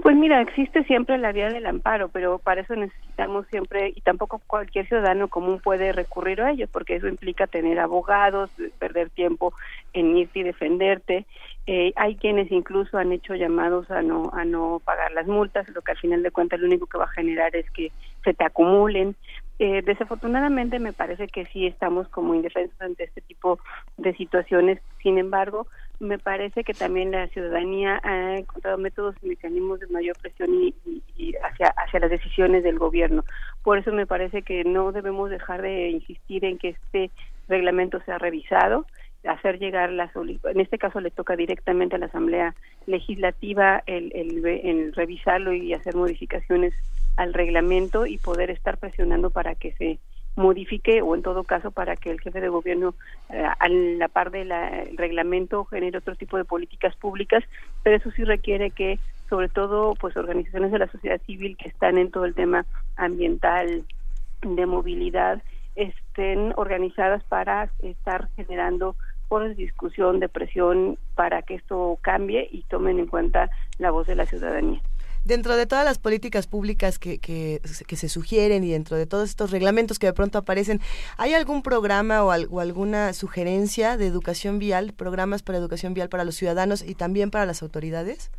[0.00, 4.40] Pues mira, existe siempre la vía del amparo, pero para eso necesitamos siempre, y tampoco
[4.46, 8.48] cualquier ciudadano común puede recurrir a ello, porque eso implica tener abogados,
[8.78, 9.54] perder tiempo
[9.92, 11.26] en irte y defenderte.
[11.66, 15.82] Eh, hay quienes incluso han hecho llamados a no a no pagar las multas, lo
[15.82, 17.90] que al final de cuentas lo único que va a generar es que
[18.22, 19.16] se te acumulen.
[19.60, 23.58] Eh, desafortunadamente me parece que sí estamos como indefensos ante este tipo
[23.96, 24.80] de situaciones.
[25.02, 25.66] Sin embargo,
[25.98, 30.74] me parece que también la ciudadanía ha encontrado métodos y mecanismos de mayor presión y,
[31.16, 33.24] y, hacia las decisiones del gobierno.
[33.64, 37.10] Por eso me parece que no debemos dejar de insistir en que este
[37.48, 38.86] reglamento sea revisado,
[39.26, 42.54] hacer llegar la en este caso le toca directamente a la Asamblea
[42.86, 46.74] Legislativa el, el, el revisarlo y hacer modificaciones
[47.18, 49.98] al reglamento y poder estar presionando para que se
[50.36, 52.94] modifique o en todo caso para que el jefe de gobierno
[53.28, 54.52] eh, a la par del
[54.96, 57.42] reglamento genere otro tipo de políticas públicas,
[57.82, 61.98] pero eso sí requiere que sobre todo pues organizaciones de la sociedad civil que están
[61.98, 62.66] en todo el tema
[62.96, 63.84] ambiental
[64.42, 65.42] de movilidad
[65.74, 68.94] estén organizadas para estar generando
[69.28, 74.06] foros de discusión, de presión para que esto cambie y tomen en cuenta la voz
[74.06, 74.80] de la ciudadanía
[75.28, 79.50] dentro de todas las políticas públicas que, que, se sugieren y dentro de todos estos
[79.50, 80.80] reglamentos que de pronto aparecen,
[81.18, 86.34] ¿hay algún programa o, alguna sugerencia de educación vial, programas para educación vial para los
[86.34, 88.32] ciudadanos y también para las autoridades?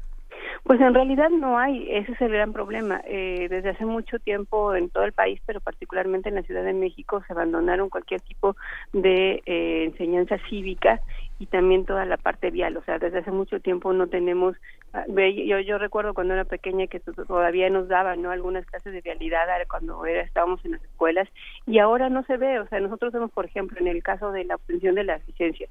[0.63, 3.01] Pues en realidad no hay, ese es el gran problema.
[3.05, 6.73] Eh, desde hace mucho tiempo en todo el país, pero particularmente en la Ciudad de
[6.73, 8.55] México, se abandonaron cualquier tipo
[8.93, 11.01] de eh, enseñanza cívica
[11.39, 12.75] y también toda la parte vial.
[12.77, 14.55] O sea, desde hace mucho tiempo no tenemos.
[15.07, 18.31] Yo, yo recuerdo cuando era pequeña que todavía nos daban ¿no?
[18.31, 21.27] algunas clases de vialidad cuando era, estábamos en las escuelas
[21.65, 22.59] y ahora no se ve.
[22.59, 25.69] O sea, nosotros vemos, por ejemplo, en el caso de la obtención de las licencias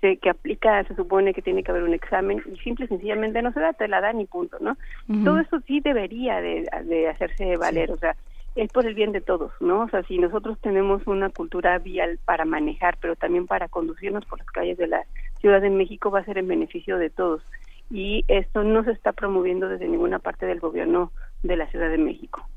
[0.00, 3.40] se, que aplica, se supone que tiene que haber un examen y simple y sencillamente
[3.42, 4.72] no se da, te la dan y punto, ¿no?
[5.08, 5.24] Uh -huh.
[5.24, 7.92] Todo eso sí debería de, de hacerse valer, sí.
[7.92, 8.16] o sea,
[8.56, 9.82] es por el bien de todos, ¿no?
[9.82, 14.38] O sea, si nosotros tenemos una cultura vial para manejar, pero también para conducirnos por
[14.38, 15.04] las calles de la
[15.40, 17.42] Ciudad de México, va a ser en beneficio de todos.
[17.90, 21.12] Y esto no se está promoviendo desde ninguna parte del gobierno
[21.42, 22.48] de la Ciudad de México.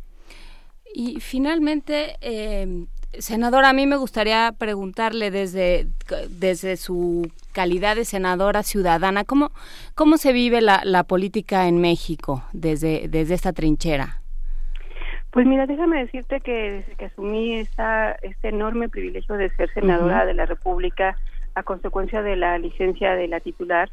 [0.91, 5.87] Y finalmente, eh, senadora, a mí me gustaría preguntarle desde,
[6.29, 9.51] desde su calidad de senadora ciudadana, ¿cómo,
[9.95, 14.21] cómo se vive la, la política en México desde, desde esta trinchera?
[15.31, 20.25] Pues mira, déjame decirte que desde que asumí esta, este enorme privilegio de ser senadora
[20.25, 21.17] de la República
[21.53, 23.89] a consecuencia de la licencia de la titular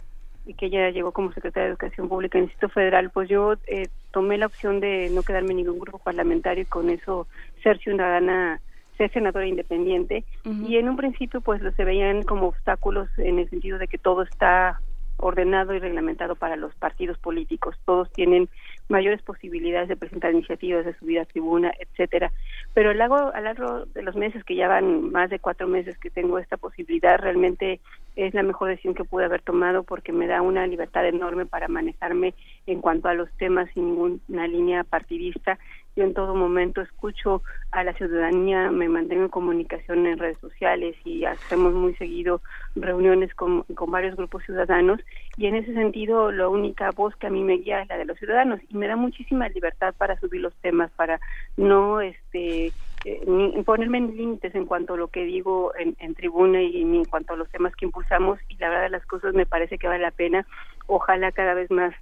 [0.47, 3.55] y que ella llegó como secretaria de Educación Pública en el Distrito Federal, pues yo
[3.67, 7.27] eh, tomé la opción de no quedarme en ningún grupo parlamentario y con eso
[7.63, 8.61] ser ciudadana,
[8.97, 10.25] ser senadora independiente.
[10.45, 13.99] Y en un principio pues lo se veían como obstáculos en el sentido de que
[13.99, 14.81] todo está
[15.19, 17.77] ordenado y reglamentado para los partidos políticos.
[17.85, 18.49] Todos tienen
[18.89, 22.33] mayores posibilidades de presentar iniciativas, de subir a tribuna, etcétera.
[22.75, 25.67] Pero lo largo, a lo largo de los meses, que ya van más de cuatro
[25.67, 27.81] meses que tengo esta posibilidad, realmente
[28.17, 31.69] es la mejor decisión que pude haber tomado porque me da una libertad enorme para
[31.69, 32.35] manejarme
[32.67, 35.59] en cuanto a los temas sin ninguna línea partidista.
[35.97, 37.43] Yo en todo momento escucho
[37.73, 42.43] a la ciudadanía, me mantengo en comunicación en redes sociales y hacemos muy seguido
[42.75, 45.01] reuniones con, con varios grupos ciudadanos.
[45.39, 48.05] Y en ese sentido la única voz que a mí me guía es la de
[48.05, 48.61] los ciudadanos.
[48.69, 51.19] Y me da muchísima libertad para subir los temas, para
[51.57, 52.75] no este
[53.05, 57.07] eh, ponerme en límites en cuanto a lo que digo en, en tribuna y en
[57.07, 58.39] cuanto a los temas que impulsamos.
[58.49, 60.47] Y la verdad de las cosas me parece que vale la pena.
[60.89, 61.95] Ojalá cada vez más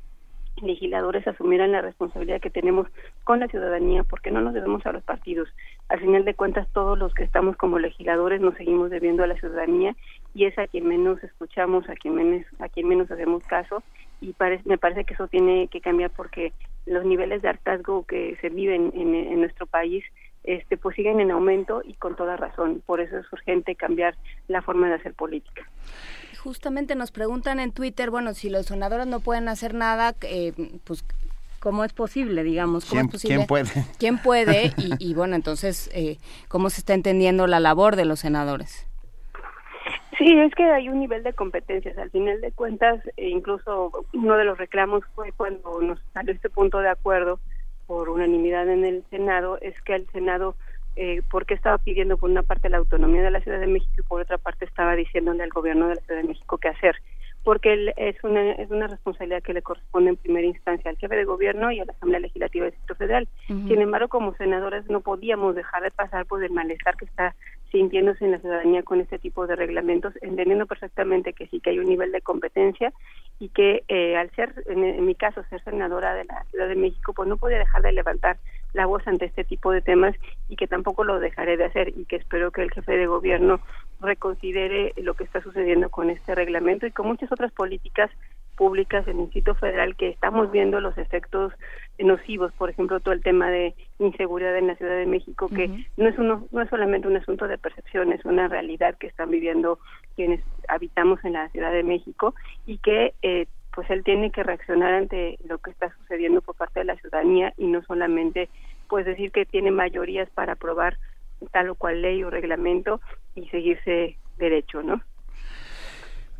[0.63, 2.87] legisladores asumieran la responsabilidad que tenemos
[3.25, 5.49] con la ciudadanía, porque no nos debemos a los partidos.
[5.89, 9.37] Al final de cuentas, todos los que estamos como legisladores nos seguimos debiendo a la
[9.37, 9.97] ciudadanía
[10.35, 13.83] y es a quien menos escuchamos, a quien menos, a quien menos hacemos caso
[14.21, 16.53] y pare- me parece que eso tiene que cambiar porque
[16.87, 20.05] los niveles de hartazgo que se viven en, en nuestro país
[20.45, 22.83] este pues siguen en aumento y con toda razón.
[22.85, 24.15] Por eso es urgente cambiar
[24.47, 25.67] la forma de hacer política.
[26.45, 30.53] Justamente nos preguntan en Twitter, bueno, si los sonadores no pueden hacer nada, eh,
[30.85, 31.03] pues
[31.59, 33.37] cómo es posible, digamos, cómo ¿Quién- es posible.
[33.37, 33.65] quién puede?
[33.99, 34.73] ¿Quién puede?
[34.77, 36.19] Y, y, bueno, entonces, eh,
[36.49, 38.87] ¿cómo se está entendiendo la labor de los senadores?
[40.19, 41.97] Sí, es que hay un nivel de competencias.
[41.97, 46.51] Al final de cuentas, e incluso uno de los reclamos fue cuando nos salió este
[46.51, 47.41] punto de acuerdo
[47.87, 50.57] por unanimidad en el Senado, es que el Senado,
[50.97, 54.03] eh, porque estaba pidiendo por una parte la autonomía de la Ciudad de México y
[54.03, 56.97] por otra parte estaba diciéndole al gobierno de la Ciudad de México qué hacer,
[57.43, 61.17] porque él- es una es una responsabilidad que le corresponde en primera instancia al jefe
[61.17, 63.29] de gobierno y a la Asamblea Legislativa del Distrito Federal.
[63.69, 67.35] Sin embargo, como senadores no podíamos dejar de pasar por el malestar que está
[67.75, 71.81] sintiéndose en la ciudadanía con este tipo de reglamentos, entendiendo perfectamente que sí que hay
[71.81, 72.93] un nivel de competencia
[73.41, 76.77] y que eh, al ser, en, en mi caso, ser senadora de la Ciudad de
[76.77, 78.39] México, pues no podía dejar de levantar
[78.75, 80.15] la voz ante este tipo de temas
[80.49, 83.61] y que tampoco lo dejaré de hacer y que espero que el jefe de gobierno
[84.01, 88.09] reconsidere lo que está sucediendo con este reglamento y con muchas otras políticas
[88.57, 91.53] públicas en el Distrito Federal que estamos viendo los efectos
[91.99, 96.09] nocivos, por ejemplo, todo el tema de inseguridad en la Ciudad de México, que no
[96.09, 99.79] es uno, no es solamente un asunto de percepción, es una realidad que están viviendo
[100.17, 102.35] quienes habitamos en la Ciudad de México
[102.67, 106.81] y que eh, pues él tiene que reaccionar ante lo que está sucediendo por parte
[106.81, 108.49] de la ciudadanía y no solamente
[108.89, 110.99] pues decir que tiene mayorías para aprobar
[111.53, 113.01] tal o cual ley o reglamento
[113.35, 115.01] y seguirse derecho, ¿no?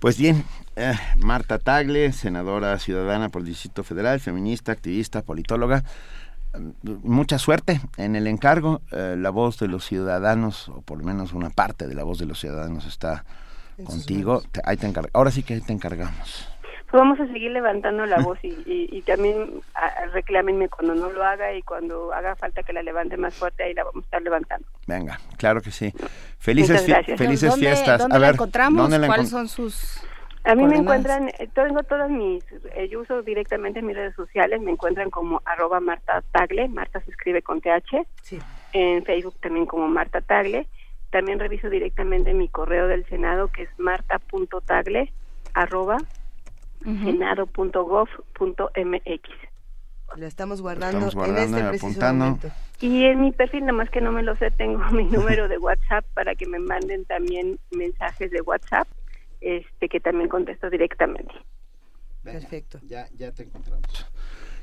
[0.05, 0.45] Pues bien,
[0.77, 5.83] eh, Marta Tagle, senadora ciudadana por el Distrito Federal, feminista, activista, politóloga.
[6.53, 8.83] mm, Mucha suerte en el encargo.
[8.93, 12.19] Eh, la voz de los ciudadanos, o por lo menos una parte de la voz
[12.19, 13.25] de los ciudadanos está
[13.83, 14.43] contigo.
[14.53, 16.49] Te- ahí te Ahora sí que ahí te encargamos.
[16.95, 21.11] Pues vamos a seguir levantando la voz y, y, y también a- reclámenme cuando no
[21.11, 24.07] lo haga y cuando haga falta que la levante más fuerte, ahí la vamos a
[24.07, 24.65] estar levantando.
[24.87, 25.93] Venga, claro que sí.
[26.39, 27.19] Felices, gracias.
[27.19, 27.99] felices ¿Dónde- fiestas.
[27.99, 28.81] dónde a la ver, encontramos?
[28.83, 30.07] ¿dónde la ¿Cuáles encon- son sus
[30.45, 32.45] A mí me encuentran, eh, tengo todas mis,
[32.77, 37.11] eh, yo uso directamente mis redes sociales, me encuentran como arroba Marta Tagle, Marta se
[37.11, 38.07] escribe con TH,
[38.73, 40.69] en Facebook también como Marta Tagle,
[41.11, 45.13] también reviso directamente mi correo del Senado que es marta.tagle
[45.55, 45.97] arroba
[46.85, 49.29] senado.gov.mx.
[50.17, 52.25] Lo estamos guardando, Estamos guardando en y este preciso apuntando.
[52.27, 52.49] momento.
[52.81, 55.59] Y en mi perfil, nada más que no me lo sé, tengo mi número de
[55.59, 58.87] WhatsApp para que me manden también mensajes de WhatsApp,
[59.41, 61.35] este que también contesto directamente.
[62.23, 62.79] Perfecto.
[62.87, 64.07] Ya, ya te encontramos.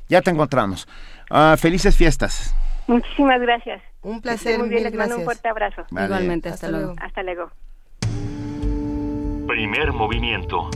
[0.08, 0.88] Ya te encontramos.
[1.30, 2.54] Ah, felices fiestas.
[2.86, 3.82] Muchísimas gracias.
[4.02, 5.84] Un estén Muy bien, les mando un fuerte abrazo.
[5.90, 6.06] Vale.
[6.06, 6.94] Igualmente, hasta Hasta luego.
[7.00, 7.50] Hasta luego.
[9.46, 10.70] Primer movimiento.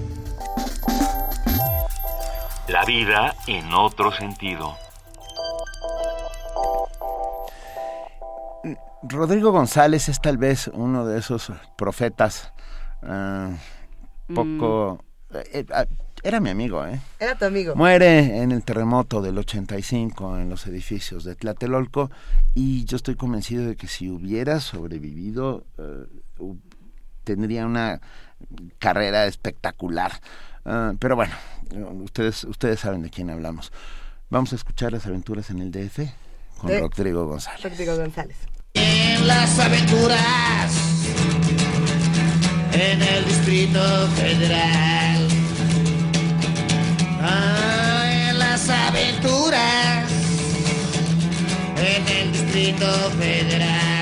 [2.68, 4.76] La vida en otro sentido.
[9.02, 12.52] Rodrigo González es tal vez uno de esos profetas
[13.02, 13.50] ah,
[14.34, 15.04] poco...
[15.32, 15.86] eh, eh,
[16.22, 16.98] era mi amigo, ¿eh?
[17.20, 17.76] Era tu amigo.
[17.76, 22.10] Muere en el terremoto del 85 en los edificios de Tlatelolco
[22.54, 26.06] y yo estoy convencido de que si hubiera sobrevivido eh,
[27.22, 28.00] tendría una
[28.78, 30.12] carrera espectacular.
[30.64, 31.34] Ah, pero bueno,
[32.02, 33.72] ustedes ustedes saben de quién hablamos.
[34.30, 36.00] Vamos a escuchar las aventuras en el DF
[36.58, 37.62] con De- Rodrigo González.
[37.62, 38.36] Rodrigo González.
[38.74, 40.72] En las aventuras
[42.72, 43.80] en el Distrito
[44.16, 45.28] Federal.
[47.22, 50.10] Ah, en las aventuras
[51.78, 52.86] en el Distrito
[53.18, 53.95] Federal.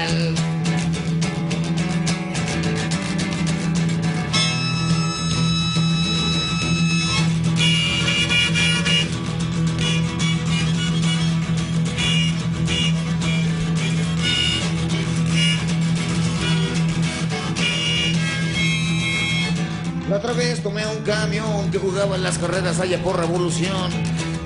[20.15, 23.91] La otra vez tomé un camión que jugaba en las carreras allá por revolución.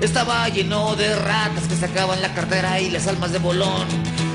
[0.01, 3.85] Estaba lleno de ratas que sacaban la cartera y las almas de bolón.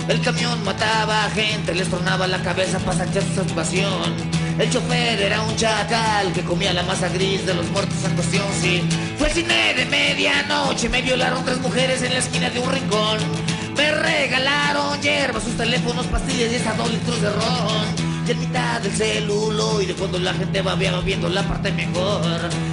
[0.06, 4.14] El camión mataba a gente, les tronaba la cabeza para sacar su satisfacción.
[4.60, 8.44] El chofer era un chacal que comía la masa gris de los muertos en cuestión,
[8.62, 8.84] sí.
[9.18, 13.18] Fue cine de medianoche, me violaron tres mujeres en la esquina de un rincón.
[13.76, 18.13] Me regalaron hierbas, sus teléfonos, pastillas y hasta dos litros de ron.
[18.26, 19.94] Y en mitad del celuloide.
[19.94, 22.22] Cuando la gente babeaba viendo la parte mejor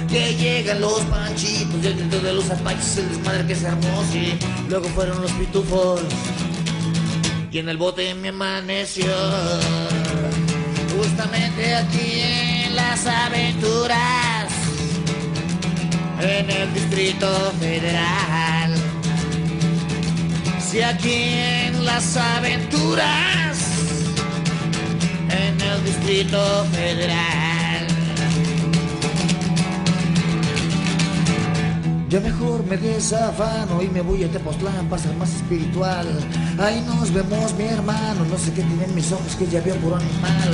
[0.08, 4.04] Que llegan los panchitos y el grito de los apaches El desmadre que se armó,
[4.10, 4.38] sí
[4.68, 6.00] Luego fueron los pitufos
[7.50, 9.12] Y en el bote me amaneció.
[10.96, 14.52] Justamente aquí en las aventuras
[16.20, 18.74] En el Distrito Federal.
[20.60, 23.58] Si aquí en las aventuras
[25.32, 27.86] en el Distrito Federal.
[32.12, 36.06] Yo mejor me desafano y me voy a Tepoztlán para ser más espiritual.
[36.58, 38.26] Ahí nos vemos, mi hermano.
[38.26, 40.50] No sé qué tienen mis ojos que ya veo por animal.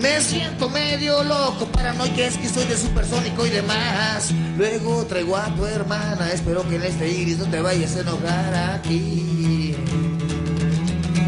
[0.00, 4.32] Me siento medio loco, paranoica, es que soy de supersónico y demás.
[4.56, 6.32] Luego traigo a tu hermana.
[6.32, 9.74] Espero que en este iris no te vayas a enojar aquí.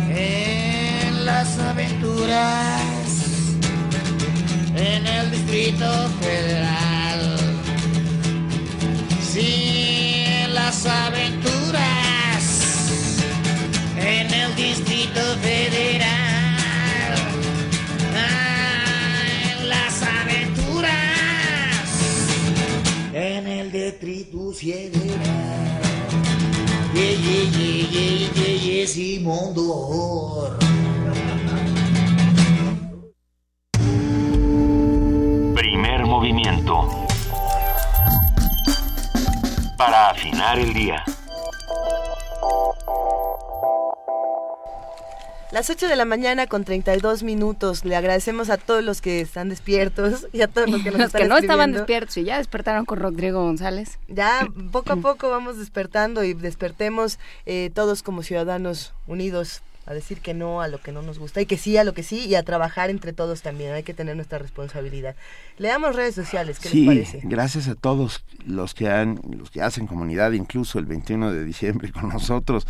[0.09, 0.56] En
[1.27, 2.87] las aventuras
[4.77, 5.91] en el Distrito
[6.21, 7.37] Federal.
[9.33, 11.83] Sí, las aventuras
[13.99, 17.15] en el Distrito Federal.
[18.15, 20.93] Ah, las aventuras
[23.13, 25.27] en el Distrito Federal.
[26.95, 30.76] Yeah, yeah, yeah, yeah, yeah.
[39.77, 41.05] Para afinar el día.
[45.53, 47.85] Las 8 de la mañana con 32 minutos.
[47.85, 51.07] Le agradecemos a todos los que están despiertos y a todos los que nos Los
[51.07, 54.01] están que no estaban despiertos y ya despertaron con Rodrigo González.
[54.09, 60.21] Ya poco a poco vamos despertando y despertemos eh, todos como ciudadanos unidos a decir
[60.21, 62.27] que no a lo que no nos gusta y que sí a lo que sí
[62.27, 63.73] y a trabajar entre todos también.
[63.73, 65.15] Hay que tener nuestra responsabilidad.
[65.59, 67.21] Leamos redes sociales, ¿qué Sí, les parece?
[67.29, 71.93] gracias a todos los que han, los que hacen comunidad, incluso el 21 de diciembre
[71.93, 72.67] con nosotros,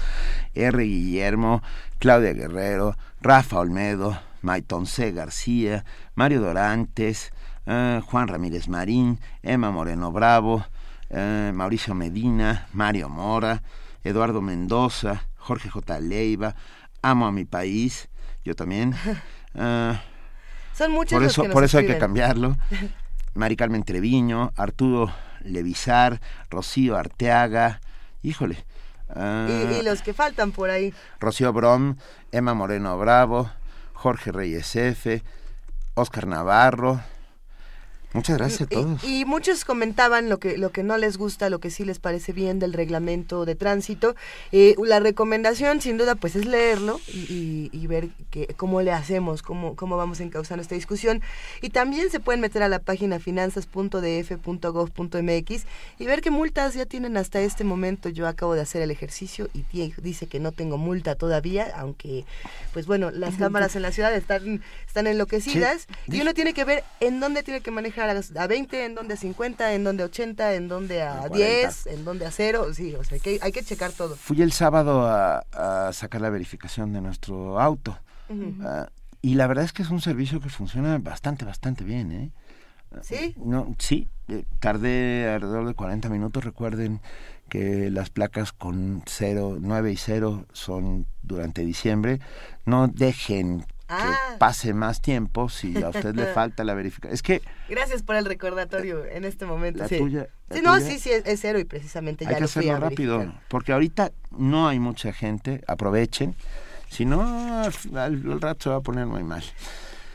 [0.55, 0.85] R.
[0.85, 1.63] Guillermo,
[1.99, 5.11] Claudia Guerrero, Rafa Olmedo, Maiton C.
[5.13, 5.85] García,
[6.15, 7.33] Mario Dorantes,
[7.67, 10.65] eh, Juan Ramírez Marín, Emma Moreno Bravo,
[11.11, 13.63] eh, Mauricio Medina, Mario Mora,
[14.05, 15.99] Eduardo Mendoza, Jorge J.
[16.01, 16.55] Leiva,
[17.09, 18.09] Amo a mi país,
[18.45, 18.95] yo también.
[19.55, 20.01] eh,
[20.77, 22.57] Son muchos por los eso, que nos por eso hay que cambiarlo.
[23.35, 25.13] Mari Carmen Treviño, Arturo
[25.43, 26.21] Levisar,
[26.51, 27.81] Rocío Arteaga,
[28.23, 28.65] híjole.
[29.15, 30.93] ah, Y, y los que faltan por ahí.
[31.21, 31.97] Rocío Brom,
[32.33, 33.51] Emma Moreno Bravo,
[33.93, 35.23] Jorge Reyes F,
[35.95, 37.01] Oscar Navarro.
[38.13, 39.05] Muchas gracias a todos.
[39.05, 41.99] Y, y muchos comentaban lo que, lo que no les gusta, lo que sí les
[41.99, 44.15] parece bien del reglamento de tránsito.
[44.53, 48.93] Eh, la recomendación, sin duda, pues es leerlo y, y- y ver que, cómo le
[48.93, 51.21] hacemos, cómo, cómo vamos encauzando esta discusión.
[51.61, 55.65] Y también se pueden meter a la página finanzas.df.gov.mx
[55.99, 58.09] y ver qué multas ya tienen hasta este momento.
[58.09, 59.65] Yo acabo de hacer el ejercicio y
[60.01, 62.25] dice que no tengo multa todavía, aunque,
[62.73, 66.85] pues bueno, las cámaras en la ciudad están, están enloquecidas y uno tiene que ver
[67.01, 70.07] en dónde tiene que manejar a, a 20, en dónde a 50, en dónde a
[70.07, 72.75] 80, en dónde a A 10, en dónde a 0.
[72.75, 74.17] Sí, o sea, hay que, hay que checar todo.
[74.17, 77.99] Fui el sábado a, a sacar la verificación de nuestro auto.
[78.29, 78.55] Ujú.
[78.63, 78.89] Ah,
[79.23, 82.31] y la verdad es que es un servicio que funciona bastante, bastante bien, ¿eh?
[83.03, 83.35] ¿Sí?
[83.37, 86.45] No, sí, eh, tardé alrededor de 40 minutos.
[86.45, 87.01] Recuerden
[87.49, 92.21] que las placas con 0, 9 y 0 son durante diciembre.
[92.65, 94.37] No dejen Ah.
[94.39, 97.15] pase más tiempo si a usted le falta la verificación.
[97.15, 99.81] Es que Gracias por el recordatorio en este momento.
[99.81, 99.99] La sí.
[99.99, 102.49] tuya- la Sí, no, tuya- sí, sí, es, cero y precisamente ya hay que lo
[102.49, 103.45] fui a hacerlo rápido, verificar.
[103.49, 106.35] porque ahorita no hay mucha gente, aprovechen.
[106.89, 107.23] Si no,
[107.63, 109.43] al, al- al rato se va a poner muy mal.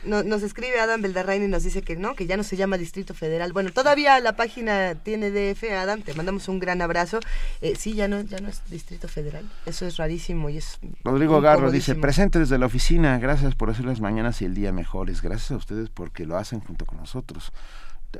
[0.04, 2.76] No- nos escribe Adam Beldarrain y nos dice que no, que ya no se llama
[2.76, 3.52] Distrito Federal.
[3.52, 7.20] Bueno, todavía la página tiene DF, Adam, te mandamos un gran abrazo.
[7.60, 9.48] Eh, sí, ya no, ya no es Distrito Federal.
[9.66, 10.78] Eso es rarísimo y es...
[11.04, 14.72] Rodrigo Garro dice, presente desde la oficina, gracias por hacer las mañanas y el día
[14.72, 15.22] mejores.
[15.22, 17.52] Gracias a ustedes porque lo hacen junto con nosotros.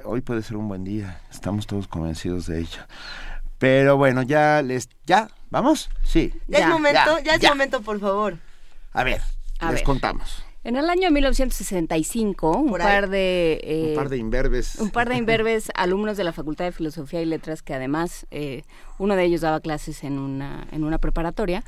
[0.04, 2.80] Hoy puede ser un buen día, estamos todos convencidos de ello.
[3.58, 4.88] Pero bueno, ya les...
[5.06, 5.28] ¿Ya?
[5.50, 5.90] ¿Vamos?
[6.02, 6.32] Sí.
[6.48, 8.38] Ya, es momento, ya, es momento, por favor.
[8.92, 9.20] A ver,
[9.58, 9.82] A les ver.
[9.84, 10.44] contamos.
[10.64, 13.60] En el año 1965, un par de...
[13.64, 14.76] eh, un par de imberbes.
[14.76, 18.62] un par de imberbes alumnos de la Facultad de Filosofía y Letras, que además eh,
[18.98, 21.64] uno de ellos daba clases en una, en una preparatoria,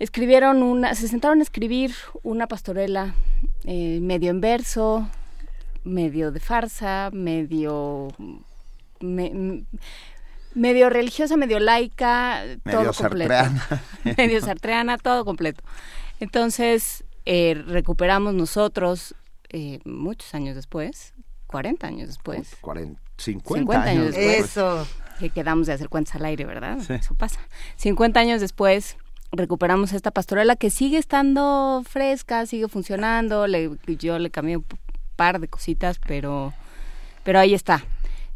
[0.00, 3.14] escribieron una, se sentaron a escribir una pastorela
[3.64, 5.08] eh, medio en verso,
[5.84, 8.08] medio de farsa, medio...
[9.00, 9.64] me-
[10.54, 13.32] medio religiosa, medio laica, Medio todo completo.
[13.32, 13.82] sartreana.
[14.18, 15.62] medio sartreana, todo completo.
[16.20, 19.14] Entonces, eh, recuperamos nosotros,
[19.48, 21.14] eh, muchos años después,
[21.46, 24.86] 40 años después, 40, 50, 50 años después, Eso.
[25.18, 26.78] que quedamos de hacer cuentas al aire, ¿verdad?
[26.80, 26.94] Sí.
[26.94, 27.40] Eso pasa.
[27.76, 28.96] 50 años después
[29.32, 34.66] recuperamos esta pastorela que sigue estando fresca, sigue funcionando, le, yo le cambié un
[35.16, 36.52] par de cositas, pero,
[37.24, 37.84] pero ahí está.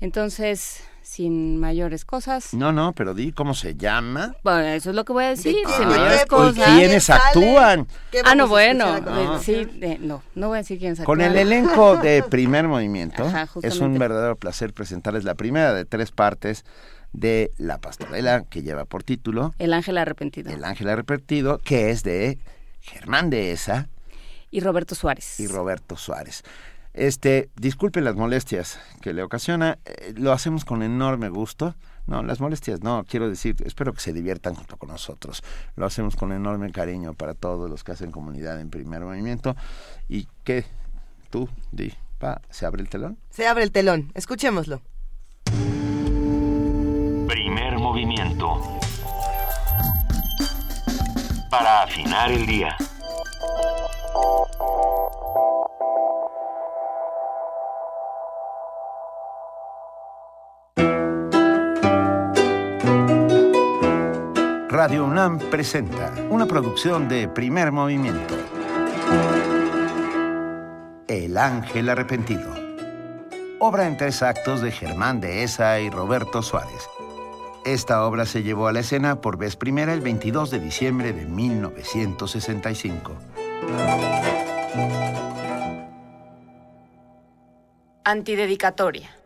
[0.01, 2.53] Entonces, sin mayores cosas.
[2.53, 4.35] No, no, pero di cómo se llama.
[4.43, 6.65] Bueno, eso es lo que voy a decir, sin ¿De mayores cosas.
[6.67, 6.75] qué?
[6.79, 7.23] ¿Quiénes sale?
[7.27, 7.87] actúan?
[8.11, 11.07] ¿Qué Ah, no, bueno, eh, sí, eh, no, no voy a decir quién sacó.
[11.07, 15.85] Con el elenco de Primer Movimiento, Ajá, es un verdadero placer presentarles la primera de
[15.85, 16.65] tres partes
[17.13, 20.51] de La Pastorela, que lleva por título El ángel arrepentido.
[20.51, 22.39] El Ángel Arrepentido, que es de
[22.81, 23.89] Germán Dehesa
[24.51, 25.39] Y Roberto Suárez.
[25.41, 26.43] y Roberto Suárez.
[26.97, 31.75] Este, disculpen las molestias que le ocasiona, eh, lo hacemos con enorme gusto.
[32.07, 35.43] No, las molestias no, quiero decir, espero que se diviertan junto con nosotros.
[35.75, 39.55] Lo hacemos con enorme cariño para todos los que hacen comunidad en primer movimiento.
[40.09, 40.65] ¿Y qué?
[41.29, 43.19] Tú, di, pa, ¿se abre el telón?
[43.29, 44.11] Se abre el telón.
[44.15, 44.81] Escuchémoslo.
[47.29, 48.59] Primer movimiento.
[51.51, 52.75] Para afinar el día.
[64.77, 68.35] Radio UNAM presenta una producción de primer movimiento.
[71.09, 72.53] El Ángel Arrepentido.
[73.59, 76.91] Obra en tres actos de Germán Dehesa y Roberto Suárez.
[77.65, 81.25] Esta obra se llevó a la escena por vez primera el 22 de diciembre de
[81.25, 83.13] 1965.
[88.05, 89.17] Antidedicatoria.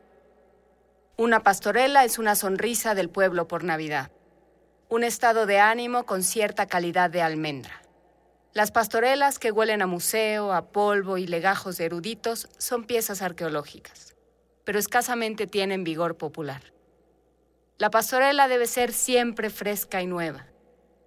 [1.16, 4.12] Una pastorela es una sonrisa del pueblo por Navidad.
[4.92, 7.80] Un estado de ánimo con cierta calidad de almendra.
[8.52, 14.16] Las pastorelas que huelen a museo, a polvo y legajos de eruditos son piezas arqueológicas,
[14.64, 16.72] pero escasamente tienen vigor popular.
[17.78, 20.48] La pastorela debe ser siempre fresca y nueva,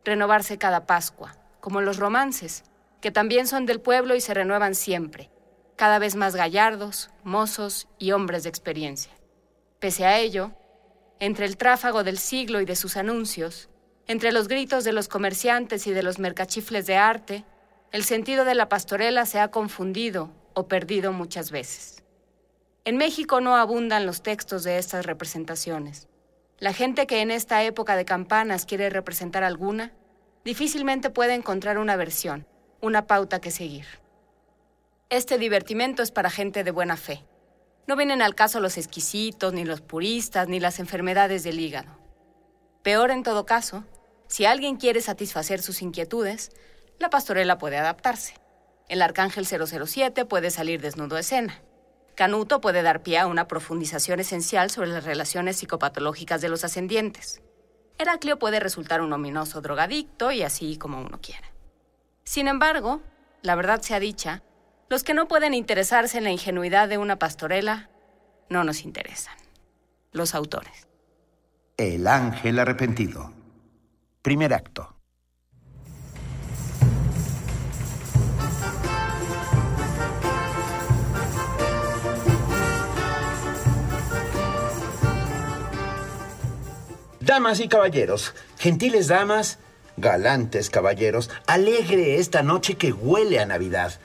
[0.06, 2.64] renovarse cada Pascua, como los romances,
[3.02, 5.30] que también son del pueblo y se renuevan siempre,
[5.76, 9.12] cada vez más gallardos, mozos y hombres de experiencia.
[9.80, 10.54] Pese a ello,
[11.20, 13.70] entre el tráfago del siglo y de sus anuncios,
[14.08, 17.46] entre los gritos de los comerciantes y de los mercachifles de arte,
[17.92, 22.04] el sentido de la pastorela se ha confundido o perdido muchas veces.
[22.86, 26.10] En México no abundan los textos de estas representaciones.
[26.60, 29.94] La gente que en esta época de campanas quiere representar alguna,
[30.44, 32.46] difícilmente puede encontrar una versión,
[32.82, 33.86] una pauta que seguir.
[35.10, 37.24] Este divertimento es para gente de buena fe.
[37.88, 41.98] No vienen al caso los exquisitos, ni los puristas, ni las enfermedades del hígado.
[42.82, 43.86] Peor en todo caso,
[44.34, 46.50] si alguien quiere satisfacer sus inquietudes,
[46.98, 48.34] la pastorela puede adaptarse.
[48.90, 51.62] El arcángel 007 puede salir desnudo de escena.
[52.16, 57.44] Canuto puede dar pie a una profundización esencial sobre las relaciones psicopatológicas de los ascendientes.
[58.00, 61.54] Heraclio puede resultar un ominoso drogadicto y así como uno quiera.
[62.24, 63.04] Sin embargo,
[63.44, 64.42] la verdad sea dicha,
[64.90, 67.92] los que no pueden interesarse en la ingenuidad de una pastorela
[68.50, 69.36] no nos interesan.
[70.12, 70.88] Los autores.
[71.78, 73.43] El Ángel Arrepentido.
[74.24, 74.96] Primer acto.
[87.20, 89.60] Damas y caballeros, gentiles damas,
[89.98, 94.00] galantes caballeros, alegre esta noche que huele a Navidad.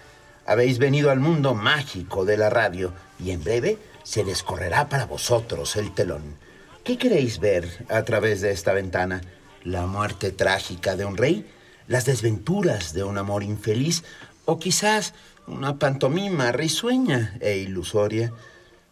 [0.46, 5.76] Habéis venido al mundo mágico de la radio y en breve se descorrerá para vosotros
[5.76, 6.38] el telón.
[6.82, 9.20] ¿Qué queréis ver a través de esta ventana?
[9.64, 11.50] ¿La muerte trágica de un rey?
[11.86, 14.04] ¿Las desventuras de un amor infeliz?
[14.44, 15.14] ¿O quizás
[15.46, 18.32] una pantomima risueña e ilusoria?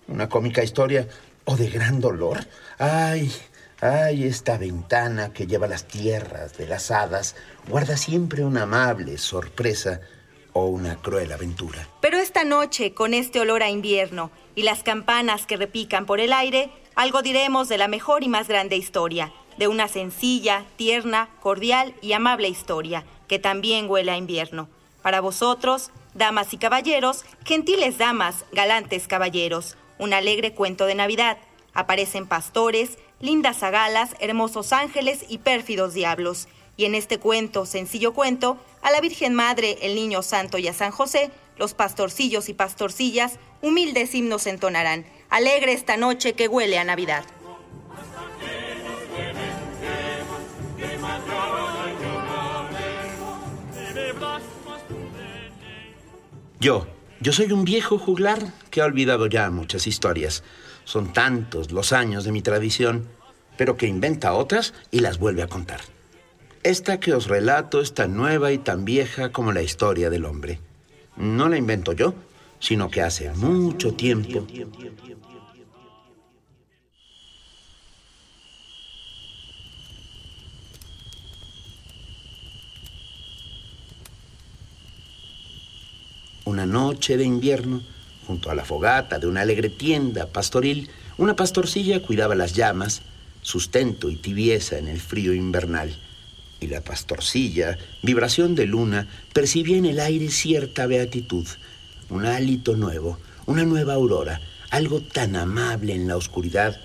[0.08, 1.08] ¿Una cómica historia?
[1.44, 2.46] ¿O de gran dolor?
[2.78, 3.32] ¡Ay!
[3.80, 4.24] ¡Ay!
[4.24, 7.36] Esta ventana que lleva las tierras de las hadas
[7.68, 10.00] guarda siempre una amable sorpresa
[10.52, 11.86] o una cruel aventura.
[12.00, 16.32] Pero esta noche, con este olor a invierno y las campanas que repican por el
[16.32, 21.94] aire, algo diremos de la mejor y más grande historia, de una sencilla, tierna, cordial
[22.02, 24.68] y amable historia, que también huele a invierno.
[25.02, 31.38] Para vosotros, damas y caballeros, gentiles damas, galantes caballeros, un alegre cuento de Navidad.
[31.74, 36.48] Aparecen pastores, lindas agalas, hermosos ángeles y pérfidos diablos.
[36.76, 40.74] Y en este cuento, sencillo cuento, a la Virgen Madre, el Niño Santo y a
[40.74, 45.06] San José, los pastorcillos y pastorcillas, humildes himnos entonarán.
[45.30, 47.24] Alegre esta noche que huele a Navidad.
[56.66, 56.84] Yo,
[57.20, 60.42] yo soy un viejo juglar que ha olvidado ya muchas historias.
[60.82, 63.06] Son tantos los años de mi tradición,
[63.56, 65.78] pero que inventa otras y las vuelve a contar.
[66.64, 70.58] Esta que os relato es tan nueva y tan vieja como la historia del hombre.
[71.16, 72.14] No la invento yo,
[72.58, 74.44] sino que hace mucho tiempo.
[86.46, 87.82] Una noche de invierno,
[88.24, 93.02] junto a la fogata de una alegre tienda pastoril, una pastorcilla cuidaba las llamas,
[93.42, 95.98] sustento y tibieza en el frío invernal.
[96.60, 101.48] Y la pastorcilla, vibración de luna, percibía en el aire cierta beatitud,
[102.10, 104.40] un hálito nuevo, una nueva aurora,
[104.70, 106.80] algo tan amable en la oscuridad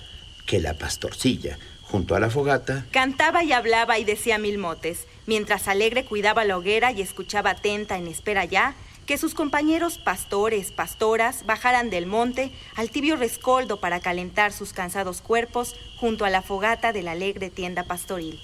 [0.48, 5.68] que la pastorcilla, junto a la fogata, Cantaba y hablaba y decía mil motes, mientras
[5.68, 8.76] alegre cuidaba la hoguera y escuchaba atenta en espera ya
[9.12, 15.20] que sus compañeros pastores, pastoras bajaran del monte al tibio rescoldo para calentar sus cansados
[15.20, 18.40] cuerpos junto a la fogata de la alegre tienda pastoril.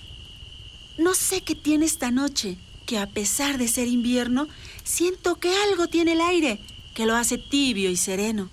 [0.98, 4.50] No sé qué tiene esta noche, que a pesar de ser invierno,
[4.84, 6.60] siento que algo tiene el aire,
[6.94, 8.50] que lo hace tibio y sereno.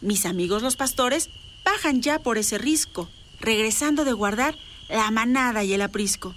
[0.00, 1.28] Mis amigos los pastores
[1.62, 4.56] bajan ya por ese risco, regresando de guardar
[4.88, 6.34] la manada y el aprisco.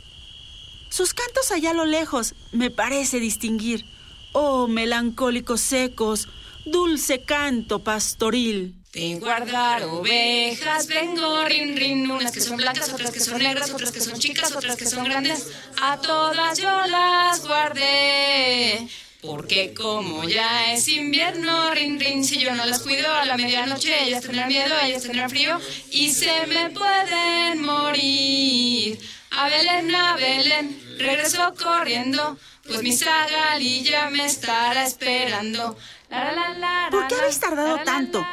[0.89, 3.85] Sus cantos allá a lo lejos me parece distinguir.
[4.33, 6.27] Oh, melancólicos secos,
[6.65, 8.75] dulce canto pastoril.
[8.93, 13.71] Vengo a guardar ovejas, vengo rin rin, unas que son blancas, otras que son negras,
[13.71, 15.51] otras que son chicas, otras que son grandes.
[15.81, 18.87] A todas yo las guardé.
[19.21, 24.03] Porque como ya es invierno, rin rin, si yo no las cuido a la medianoche,
[24.03, 25.59] ellas tendrán miedo, ellas tendrán frío
[25.91, 28.99] y se me pueden morir.
[29.31, 35.75] A Belén, a Belén, regreso corriendo, pues mi zagalilla me estará esperando.
[36.09, 38.25] La, la, la, la, ¿Por qué habéis tardado la, la, tanto?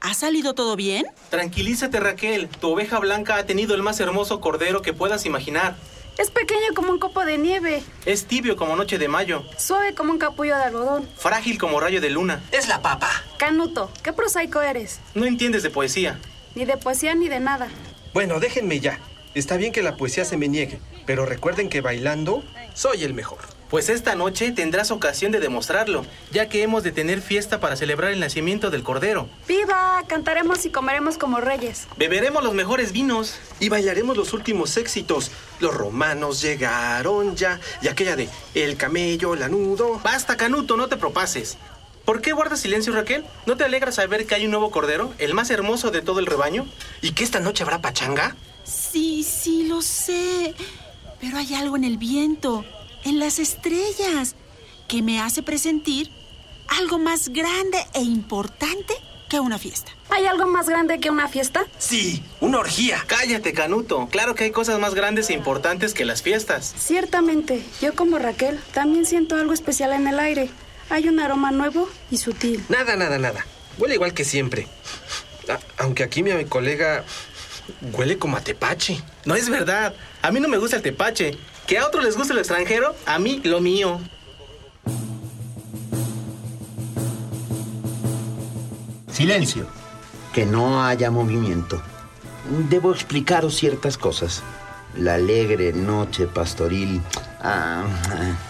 [0.00, 1.06] ¿Ha salido todo bien?
[1.30, 5.76] Tranquilízate Raquel, tu oveja blanca ha tenido el más hermoso cordero que puedas imaginar.
[6.18, 10.12] Es pequeño como un copo de nieve, Es tibio como noche de mayo, suave como
[10.12, 11.08] un capullo de algodón.
[11.16, 12.42] frágil como rayo de luna.
[12.52, 13.10] Es la papa.
[13.38, 15.00] Canuto, qué prosaico eres.
[15.14, 16.18] No entiendes de poesía.
[16.54, 17.68] Ni de poesía ni de nada.
[18.12, 18.98] Bueno, déjenme ya.
[19.34, 22.42] Está bien que la poesía se me niegue, pero recuerden que bailando
[22.74, 23.38] soy el mejor.
[23.70, 28.10] Pues esta noche tendrás ocasión de demostrarlo, ya que hemos de tener fiesta para celebrar
[28.10, 29.28] el nacimiento del cordero.
[29.46, 30.02] ¡Viva!
[30.08, 31.86] Cantaremos y comeremos como reyes.
[31.96, 33.36] Beberemos los mejores vinos.
[33.60, 35.30] Y bailaremos los últimos éxitos.
[35.60, 37.60] Los romanos llegaron ya.
[37.80, 40.00] Y aquella de El camello, lanudo.
[40.02, 41.56] Basta, Canuto, no te propases.
[42.04, 43.24] ¿Por qué guardas silencio, Raquel?
[43.46, 46.26] ¿No te alegra saber que hay un nuevo cordero, el más hermoso de todo el
[46.26, 46.66] rebaño?
[47.02, 48.34] ¿Y que esta noche habrá pachanga?
[48.64, 50.56] Sí, sí, lo sé.
[51.20, 52.64] Pero hay algo en el viento,
[53.04, 54.34] en las estrellas,
[54.88, 56.10] que me hace presentir
[56.78, 58.94] algo más grande e importante
[59.28, 59.92] que una fiesta.
[60.10, 61.64] ¿Hay algo más grande que una fiesta?
[61.78, 63.04] Sí, una orgía.
[63.06, 64.08] Cállate, Canuto.
[64.10, 66.74] Claro que hay cosas más grandes e importantes que las fiestas.
[66.76, 70.50] Ciertamente, yo como Raquel también siento algo especial en el aire.
[70.88, 72.64] Hay un aroma nuevo y sutil.
[72.68, 73.46] Nada, nada, nada.
[73.78, 74.66] Huele igual que siempre.
[75.48, 77.04] A- aunque aquí mi colega
[77.92, 79.00] huele como a tepache.
[79.24, 79.94] No es verdad.
[80.22, 81.38] A mí no me gusta el tepache.
[81.70, 84.00] Que a otros les guste lo extranjero, a mí lo mío.
[89.12, 89.68] Silencio.
[90.34, 91.80] Que no haya movimiento.
[92.68, 94.42] Debo explicaros ciertas cosas.
[94.96, 97.00] La alegre noche pastoril
[97.40, 97.84] Ah,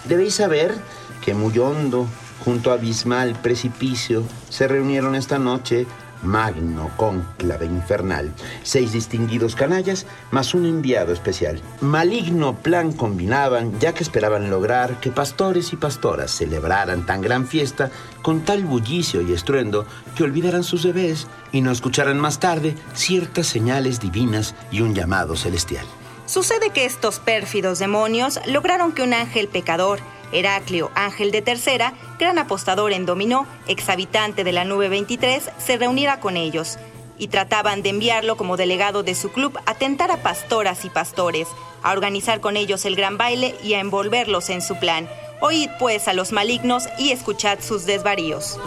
[0.06, 0.74] debéis saber
[1.22, 2.06] que muy hondo,
[2.42, 5.86] junto a abismal precipicio, se reunieron esta noche
[6.22, 8.32] magno cónclave infernal,
[8.62, 11.60] seis distinguidos canallas, más un enviado especial.
[11.80, 17.90] Maligno plan combinaban, ya que esperaban lograr que pastores y pastoras celebraran tan gran fiesta
[18.22, 23.46] con tal bullicio y estruendo que olvidaran sus bebés y no escucharan más tarde ciertas
[23.46, 25.86] señales divinas y un llamado celestial.
[26.26, 29.98] Sucede que estos pérfidos demonios lograron que un ángel pecador,
[30.32, 36.20] Heraclio, ángel de tercera, gran apostador en dominó, exhabitante de la nube 23, se reuniera
[36.20, 36.78] con ellos
[37.18, 41.48] y trataban de enviarlo como delegado de su club a tentar a pastoras y pastores,
[41.82, 45.08] a organizar con ellos el gran baile y a envolverlos en su plan.
[45.40, 48.58] Oíd pues a los malignos y escuchad sus desvaríos.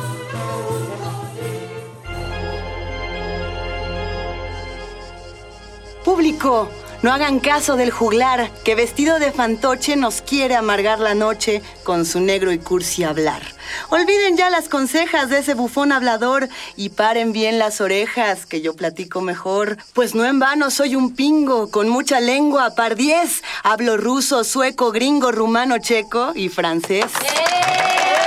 [6.03, 6.67] Público,
[7.03, 12.05] no hagan caso del juglar, que vestido de fantoche nos quiere amargar la noche con
[12.05, 13.43] su negro y cursi hablar.
[13.89, 18.75] Olviden ya las consejas de ese bufón hablador y paren bien las orejas, que yo
[18.75, 19.77] platico mejor.
[19.93, 23.43] Pues no en vano soy un pingo, con mucha lengua, par diez.
[23.63, 27.05] Hablo ruso, sueco, gringo, rumano, checo y francés.
[27.21, 28.22] Bien,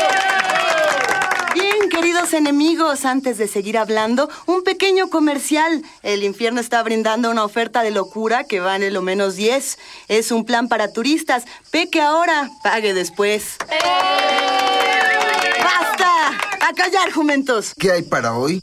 [1.97, 5.83] queridos enemigos, antes de seguir hablando, un pequeño comercial.
[6.03, 9.79] El infierno está brindando una oferta de locura que vale lo menos 10.
[10.09, 11.45] Es un plan para turistas.
[11.71, 13.57] Peque ahora, pague después.
[15.65, 16.39] ¡Basta!
[16.69, 17.73] ¡A callar, jumentos!
[17.79, 18.61] ¿Qué hay para hoy?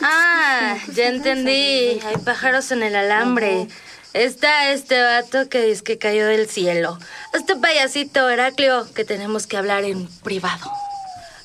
[0.00, 2.00] Ah, ya entendí.
[2.06, 3.68] Hay pájaros en el alambre.
[4.14, 6.98] Está este vato que dice que cayó del cielo.
[7.34, 10.70] Este payasito Heraclio que tenemos que hablar en privado.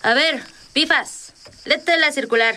[0.06, 0.42] A ver,
[0.72, 1.34] pifas,
[1.66, 2.54] léete la circular.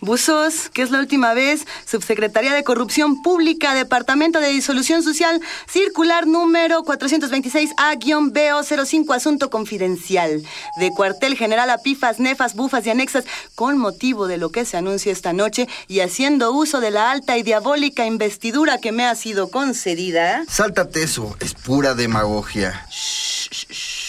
[0.00, 5.38] Buzos, que es la última vez, Subsecretaría de Corrupción Pública, Departamento de Disolución Social,
[5.70, 10.42] circular número 426A-BO05, asunto confidencial,
[10.78, 14.78] de cuartel general a pifas, nefas, bufas y anexas, con motivo de lo que se
[14.78, 19.14] anuncia esta noche y haciendo uso de la alta y diabólica investidura que me ha
[19.14, 20.42] sido concedida.
[20.48, 22.86] Sáltate eso, es pura demagogia.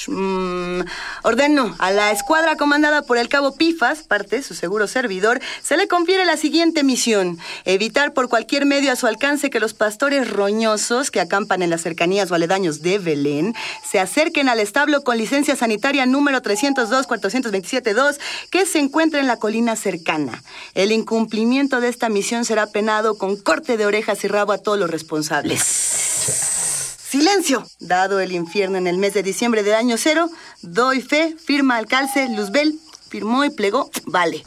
[0.09, 0.81] Mm,
[1.23, 5.87] ordeno a la escuadra comandada por el cabo Pifas, parte su seguro servidor, se le
[5.87, 11.11] confiere la siguiente misión: evitar por cualquier medio a su alcance que los pastores roñosos
[11.11, 13.55] que acampan en las cercanías o aledaños de Belén
[13.87, 18.17] se acerquen al establo con licencia sanitaria número 302-427-2
[18.49, 20.43] que se encuentra en la colina cercana.
[20.73, 24.79] El incumplimiento de esta misión será penado con corte de orejas y rabo a todos
[24.79, 26.68] los responsables.
[27.09, 27.65] ¡Silencio!
[27.79, 30.29] Dado el infierno en el mes de diciembre del año cero,
[30.61, 32.79] doy fe, firma al calce, Luzbel,
[33.09, 34.43] firmó y plegó, vale.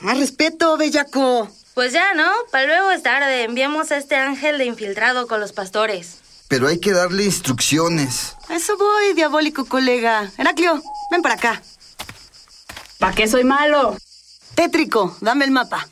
[0.00, 1.48] Más respeto, bellaco.
[1.72, 2.30] Pues ya, ¿no?
[2.52, 3.44] Para luego es tarde.
[3.44, 6.18] Enviamos a este ángel de infiltrado con los pastores.
[6.48, 8.36] Pero hay que darle instrucciones.
[8.50, 10.30] A eso voy, diabólico colega.
[10.36, 11.62] Heraclio, ven para acá.
[12.98, 13.96] ¿Para qué soy malo?
[14.56, 15.88] Tétrico, dame el mapa.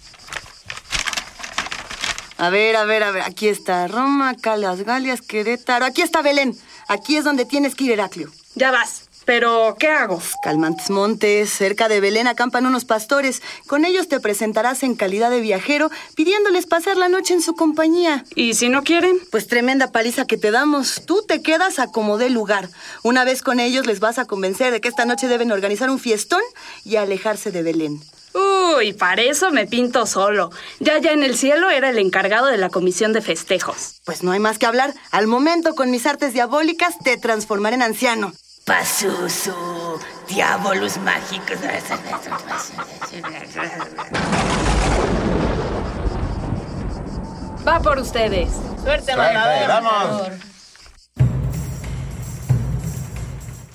[2.38, 3.22] A ver, a ver, a ver.
[3.24, 5.84] Aquí está Roma, acá las Galias, Querétaro.
[5.84, 6.56] Aquí está Belén.
[6.86, 8.30] Aquí es donde tienes que ir, Heraclio.
[8.54, 9.08] Ya vas.
[9.24, 10.22] Pero, ¿qué hago?
[10.42, 13.42] Calmantes Montes, cerca de Belén acampan unos pastores.
[13.66, 18.24] Con ellos te presentarás en calidad de viajero, pidiéndoles pasar la noche en su compañía.
[18.34, 19.18] ¿Y si no quieren?
[19.30, 21.02] Pues tremenda paliza que te damos.
[21.04, 22.70] Tú te quedas a como dé lugar.
[23.02, 25.98] Una vez con ellos les vas a convencer de que esta noche deben organizar un
[25.98, 26.40] fiestón
[26.84, 28.00] y alejarse de Belén.
[28.76, 30.50] Uy, para eso me pinto solo.
[30.78, 34.00] Ya ya en el cielo era el encargado de la comisión de festejos.
[34.04, 34.94] Pues no hay más que hablar.
[35.10, 38.32] Al momento, con mis artes diabólicas, te transformaré en anciano.
[38.64, 39.98] Pasusu,
[40.28, 41.56] diabolos mágicos.
[47.66, 48.50] Va por ustedes.
[48.82, 49.68] Suerte, mandador.
[49.68, 50.47] Vamos.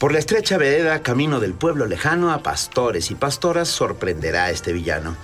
[0.04, 4.74] Por la estrecha vereda, camino del pueblo lejano a pastores y pastoras, sorprenderá a este
[4.74, 5.16] villano.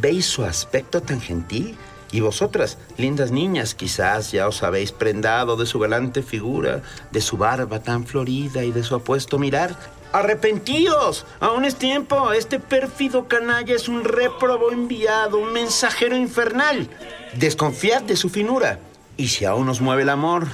[0.00, 1.78] ¿Veis su aspecto tan gentil?
[2.10, 6.82] Y vosotras, lindas niñas, quizás ya os habéis prendado de su galante figura,
[7.12, 9.76] de su barba tan florida y de su apuesto mirar.
[10.10, 11.24] ¡Arrepentíos!
[11.38, 12.32] Aún es tiempo.
[12.32, 16.88] Este pérfido canalla es un réprobo enviado, un mensajero infernal.
[17.34, 18.80] Desconfiad de su finura.
[19.16, 20.48] Y si aún os mueve el amor,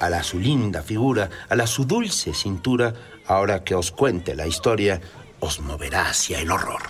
[0.00, 2.94] a la su linda figura, a la su dulce cintura,
[3.26, 5.00] ahora que os cuente la historia,
[5.40, 6.82] os moverá hacia el horror.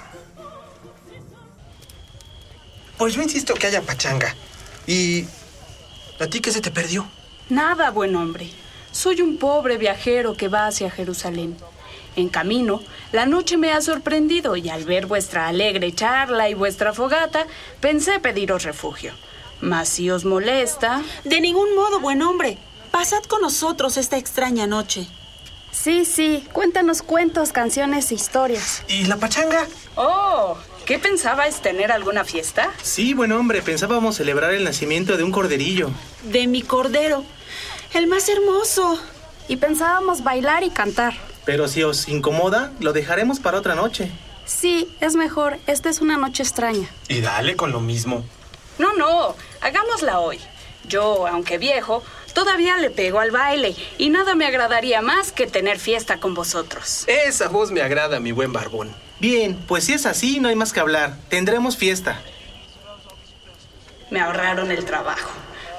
[2.97, 4.35] Pues yo insisto que haya pachanga.
[4.87, 5.25] ¿Y
[6.19, 7.09] a ti qué se te perdió?
[7.49, 8.51] Nada, buen hombre.
[8.91, 11.57] Soy un pobre viajero que va hacia Jerusalén.
[12.17, 12.83] En camino,
[13.13, 17.47] la noche me ha sorprendido y al ver vuestra alegre charla y vuestra fogata,
[17.81, 19.13] pensé pediros refugio.
[19.61, 21.03] Mas si os molesta...
[21.25, 22.59] De ningún modo, buen hombre.
[22.91, 25.07] Pasad con nosotros esta extraña noche.
[25.71, 28.83] Sí, sí, cuéntanos cuentos, canciones e historias.
[28.89, 29.67] ¿Y la pachanga?
[29.97, 30.57] Oh,
[30.87, 32.73] ¿qué pensabais tener alguna fiesta?
[32.83, 35.91] Sí, buen hombre, pensábamos celebrar el nacimiento de un corderillo.
[36.25, 37.25] De mi cordero,
[37.95, 38.99] el más hermoso.
[39.49, 41.15] Y pensábamos bailar y cantar.
[41.45, 44.11] Pero si os incomoda, lo dejaremos para otra noche.
[44.45, 45.59] Sí, es mejor.
[45.67, 46.89] Esta es una noche extraña.
[47.09, 48.25] Y dale con lo mismo.
[48.79, 50.39] No, no, hagámosla hoy.
[50.87, 52.03] Yo, aunque viejo,
[52.33, 57.05] todavía le pego al baile y nada me agradaría más que tener fiesta con vosotros.
[57.07, 58.95] Esa voz me agrada, mi buen barbón.
[59.21, 61.17] Bien, pues si es así, no hay más que hablar.
[61.29, 62.21] Tendremos fiesta.
[64.11, 65.31] Me ahorraron el trabajo.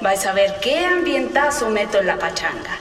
[0.01, 2.79] Vais a ver qué ambientazo meto en la pachanga.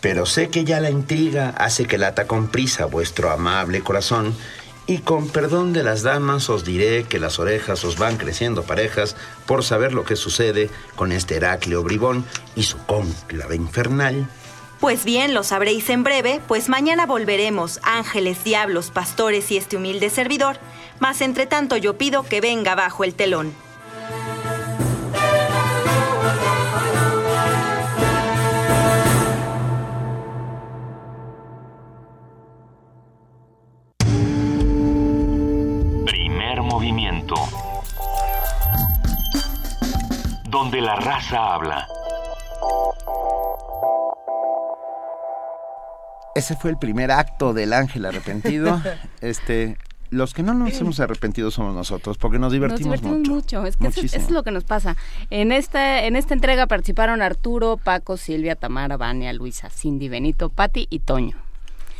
[0.00, 4.36] Pero sé que ya la intriga hace que lata con prisa vuestro amable corazón,
[4.86, 9.16] y con perdón de las damas os diré que las orejas os van creciendo parejas
[9.46, 12.24] por saber lo que sucede con este Heracleo bribón
[12.54, 14.28] y su cónclave infernal.
[14.80, 20.10] Pues bien, lo sabréis en breve, pues mañana volveremos, ángeles, diablos, pastores y este humilde
[20.10, 20.58] servidor,
[20.98, 23.54] mas entre tanto yo pido que venga bajo el telón.
[40.74, 41.86] Donde la raza habla.
[46.34, 48.82] Ese fue el primer acto del ángel arrepentido.
[49.20, 49.78] este,
[50.10, 53.64] los que no nos hemos arrepentido somos nosotros, porque nos divertimos, nos divertimos mucho.
[53.64, 54.96] Es que eso es lo que nos pasa.
[55.30, 60.88] En esta, en esta entrega participaron Arturo, Paco, Silvia, Tamara, Vania, Luisa, Cindy, Benito, Patti
[60.90, 61.43] y Toño.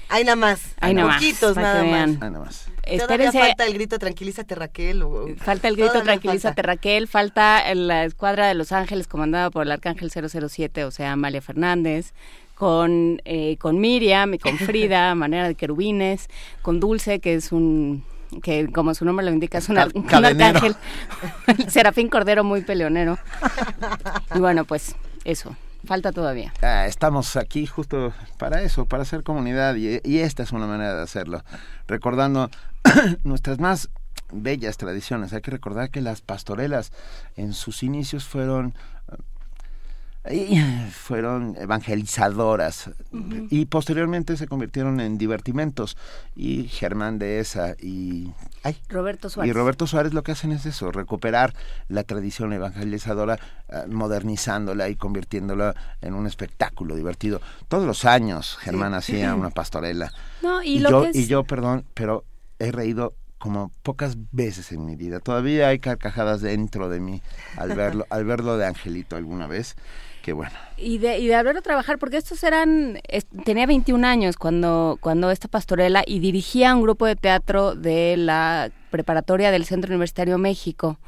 [0.08, 0.60] Hay nada más.
[0.80, 2.08] Hay nada más, Poquitos nada más.
[2.10, 2.66] Ay, nada más.
[2.84, 5.02] Todavía Espérense, falta el grito tranquilízate Raquel.
[5.02, 6.62] o- falta el grito Todavía Tranquilízate falta.
[6.62, 11.40] Raquel, falta la escuadra de Los Ángeles comandada por el Arcángel 007, o sea, Amalia
[11.40, 12.12] Fernández,
[12.54, 16.28] con, eh, con Miriam y con Frida, manera de querubines,
[16.62, 18.04] con Dulce, que es un
[18.42, 20.74] que como su nombre lo indica es un, Cal- arcángel,
[21.46, 23.16] el Serafín Cordero muy peleonero.
[24.34, 26.52] Y bueno, pues eso, falta todavía.
[26.62, 30.94] Ah, estamos aquí justo para eso, para hacer comunidad y, y esta es una manera
[30.94, 31.42] de hacerlo.
[31.86, 32.50] Recordando
[33.24, 33.90] nuestras más
[34.32, 35.32] bellas tradiciones.
[35.32, 36.92] Hay que recordar que las pastorelas
[37.36, 38.74] en sus inicios fueron
[40.24, 42.90] eh, fueron evangelizadoras
[43.50, 45.96] y posteriormente se convirtieron en divertimentos
[46.34, 48.32] y Germán de esa y
[48.62, 49.50] ay, Roberto Suárez.
[49.50, 51.54] y Roberto Suárez lo que hacen es eso, recuperar
[51.88, 53.38] la tradición evangelizadora,
[53.68, 57.40] eh, modernizándola y convirtiéndola en un espectáculo divertido.
[57.68, 58.96] Todos los años Germán Sí.
[59.14, 60.12] hacía una pastorela.
[60.42, 62.24] No, y y lo yo, que es- y yo, perdón, pero
[62.58, 65.20] he reído como pocas veces en mi vida.
[65.20, 67.20] Todavía hay carcajadas dentro de mí
[67.58, 69.76] al verlo, al verlo de Angelito alguna vez.
[70.24, 70.52] Que bueno.
[70.78, 75.30] Y de, y de haberlo trabajar, porque estos eran, es- tenía 21 años cuando, cuando
[75.30, 80.98] esta pastorela y dirigía un grupo de teatro de la preparatoria del Centro Universitario México,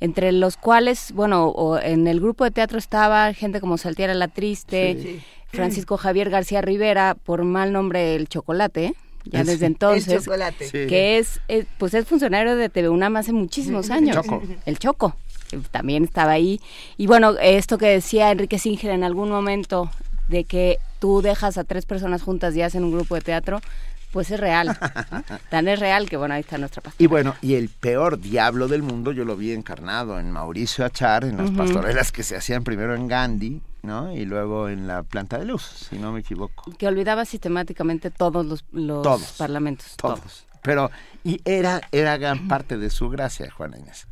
[0.00, 4.26] entre los cuales, bueno, o en el grupo de teatro estaba gente como Saltiera la
[4.28, 5.20] Triste, Sí.
[5.52, 8.94] Francisco Javier García Rivera, por mal nombre El Chocolate,
[9.26, 10.64] ya El- desde el entonces, Chocolate.
[10.66, 10.86] Sí.
[10.88, 14.16] que es, es- pues es funcionario de TV UNAM hace muchísimos años.
[14.16, 14.42] Choco.
[14.66, 15.14] El Choco
[15.70, 16.60] también estaba ahí.
[16.96, 19.90] Y bueno, esto que decía Enrique Singer en algún momento
[20.28, 23.60] de que tú dejas a tres personas juntas y hacen un grupo de teatro,
[24.12, 24.76] pues es real.
[25.50, 27.02] Tan es real que bueno, ahí está nuestra pasta.
[27.02, 31.24] Y bueno, y el peor diablo del mundo yo lo vi encarnado en Mauricio Achar,
[31.24, 31.58] en las Ujú.
[31.58, 34.10] pastorelas que se hacían primero en Gandhi, ¿no?
[34.16, 36.72] Y luego en la planta de luz, si no me equivoco.
[36.78, 39.32] Que olvidaba sistemáticamente todos los, los Todos.
[39.38, 39.94] parlamentos.
[39.96, 40.44] Todos.
[40.62, 40.90] Pero,
[41.22, 44.06] y era, era gran parte de su gracia, Juana Inés.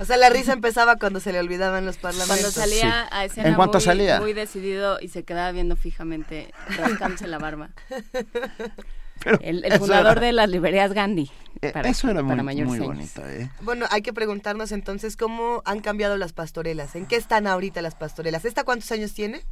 [0.00, 2.36] O sea, la risa empezaba cuando se le olvidaban los parlamentos.
[2.38, 3.08] Cuando salía Sí.
[3.12, 4.20] a escena En cuanto muy, salía.
[4.20, 7.70] muy decidido y se quedaba viendo fijamente, rascándose la barba.
[9.40, 11.30] el, fundador era- de las librerías Gandhi.
[11.60, 13.50] Eh, para- Eso era muy, para bonito, ¿eh?
[13.60, 16.94] Bueno, hay que preguntarnos entonces cómo han cambiado las pastorelas.
[16.94, 18.44] ¿En qué están ahorita las pastorelas?
[18.44, 19.42] ¿Esta cuántos años tiene?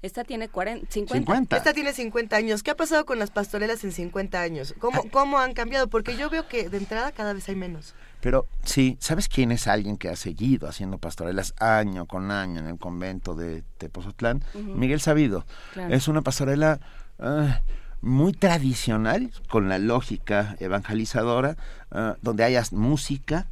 [0.00, 1.56] Esta tiene 40, 50.
[1.56, 2.62] Esta tiene 50 años.
[2.64, 4.74] ¿Qué ha pasado con las pastorelas en 50 años?
[4.80, 5.88] ¿Cómo, ¿Cómo han cambiado?
[5.88, 7.94] Porque yo veo que de entrada cada vez hay menos.
[8.22, 12.68] Pero sí, ¿sabes quién es alguien que ha seguido haciendo pastorelas año con año en
[12.68, 14.44] el convento de Tepozotlán?
[14.54, 15.44] Miguel Sabido.
[15.72, 15.92] Claro.
[15.92, 16.78] Es una pastorela
[17.18, 17.62] ah,
[18.00, 21.56] muy tradicional, con la lógica evangelizadora,
[21.90, 23.48] ah, donde hayas música.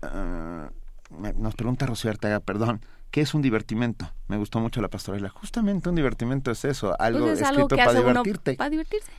[0.00, 0.70] ah,
[1.36, 2.80] nos pregunta Rocío Arteaga, perdón,
[3.10, 4.10] ¿qué es un divertimento?
[4.28, 5.28] Me gustó mucho la pastorela.
[5.28, 8.54] Justamente un divertimento es eso, algo Pues es escrito algo que para divertirte.
[8.54, 9.12] para divertirse.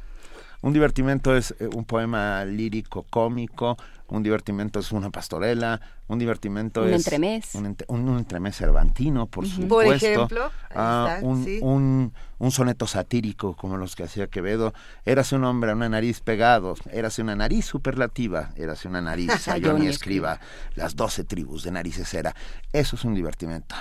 [0.61, 3.77] Un divertimento es eh, un poema lírico cómico,
[4.09, 7.53] un divertimento es una pastorela, un divertimento Un es entremés.
[7.55, 9.53] un, ent- un- un entremés cervantino, por Ujú.
[9.63, 9.85] supuesto.
[9.85, 11.59] Por ejemplo, Ah, está, un, sí.
[11.61, 14.73] un, un soneto satírico como los que hacía Quevedo.
[15.05, 19.63] Érase un hombre a una nariz pegado, érase una nariz superlativa, érase una nariz sayón
[19.63, 20.39] Sayón y y escriba.
[20.75, 22.35] Las doce tribus de narices era.
[22.73, 23.75] Eso es un divertimento.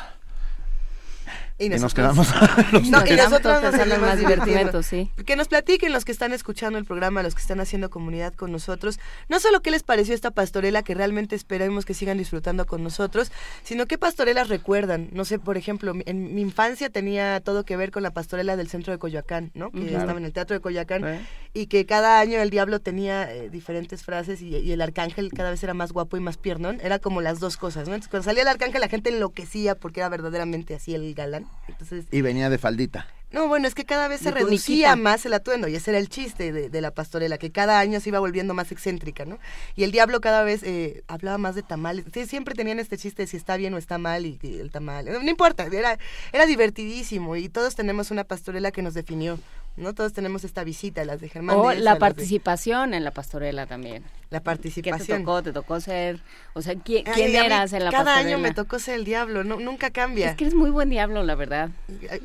[1.61, 2.29] Y, nos quedamos...
[2.89, 4.45] No, y nosotros nos pensando en seguimos más divirtiendo.
[4.45, 5.11] divertimentos, sí.
[5.25, 8.53] Que nos platiquen los que están escuchando el programa, los que están haciendo comunidad con
[8.53, 12.85] nosotros, no solo qué les pareció esta pastorela que realmente esperemos que sigan disfrutando con
[12.85, 13.33] nosotros,
[13.65, 15.09] sino qué pastorelas recuerdan.
[15.13, 18.69] No sé, por ejemplo, en mi infancia tenía todo que ver con la pastorela del
[18.69, 19.73] centro de Coyoacán, ¿no?
[19.73, 19.87] Que Ujú.
[19.89, 20.01] Claro.
[20.03, 21.21] estaba en el teatro de Coyoacán Eh.
[21.55, 25.51] y que cada año el diablo tenía eh, diferentes frases y, y el arcángel cada
[25.51, 26.79] vez era más guapo y más piernón.
[26.83, 27.95] Era como las dos cosas, ¿no?
[27.95, 31.48] Entonces, cuando salía el arcángel la gente enloquecía porque era verdaderamente así el galán.
[31.69, 33.07] Entonces, Y venía de faldita.
[33.31, 36.09] no, bueno, es que cada vez se reducía más el atuendo y ese era el
[36.09, 39.39] chiste de, de la pastorela, que cada año se iba volviendo más excéntrica, ¿no?
[39.77, 42.07] Y el diablo cada vez eh, hablaba más de tamales.
[42.15, 44.71] Sí, siempre tenían este chiste de si está bien o está mal y, y el
[44.71, 45.05] tamal.
[45.05, 45.99] No, no importa, era,
[46.33, 49.39] era divertidísimo y todos tenemos una pastorela que nos definió,
[49.79, 49.95] ¿no?
[49.95, 51.57] Todos tenemos esta visita, las de Germán.
[51.57, 54.03] O la de- participación en la pastorela también.
[54.31, 55.21] La ¿Qué te participación.
[55.25, 55.43] tocó?
[55.43, 56.21] ¿Te tocó ser?
[56.53, 58.29] O sea, ¿quién, Ay, quién mí eras en la Cada pastorela?
[58.37, 60.31] año me tocó ser el diablo, no, nunca cambia.
[60.31, 61.71] Es que eres muy buen diablo, la verdad.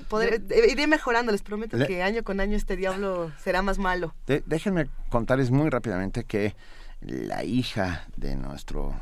[0.09, 3.77] Podré- eh, iré mejorando, les prometo Le- que año con año este diablo será más
[3.77, 4.13] malo.
[4.27, 6.55] De- déjenme contarles muy rápidamente que
[7.01, 8.93] la hija de nuestro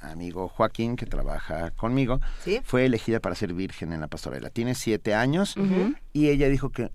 [0.00, 2.60] amigo Joaquín, que trabaja conmigo, ¿Sí?
[2.64, 4.48] fue elegida para ser virgen en la pastorela.
[4.50, 5.54] Tiene siete años
[6.12, 6.90] y ella dijo que,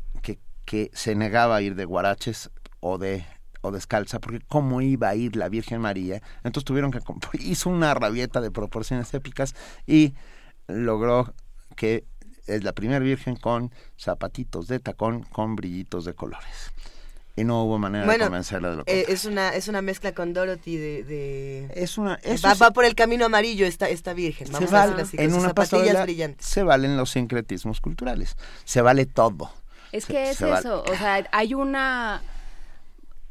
[0.65, 2.49] que, se negaba a ir de guaraches
[2.79, 3.25] o de
[3.65, 6.21] o descalza, porque cómo iba a ir la Virgen María.
[6.43, 6.99] Entonces tuvieron que...
[7.39, 9.55] Hizo una rabieta de proporciones épicas
[9.87, 10.15] y
[10.67, 11.33] logró
[11.77, 12.03] que
[12.45, 16.71] es la primera Virgen con zapatitos de tacón con brillitos de colores.
[17.37, 18.99] Y no hubo manera de Bueno, convencerla de lo que...
[18.99, 22.61] Eh, es una es una mezcla con Dorothy de, de- es una eso va, es-
[22.61, 25.47] va por el camino amarillo esta esta virgen se vamos a vale, así en una
[25.47, 28.35] zapatillas brillantes se valen los sincretismos culturales.
[28.65, 29.49] Se vale todo.
[29.93, 32.21] Es Se- que es se eso, o sea, hay una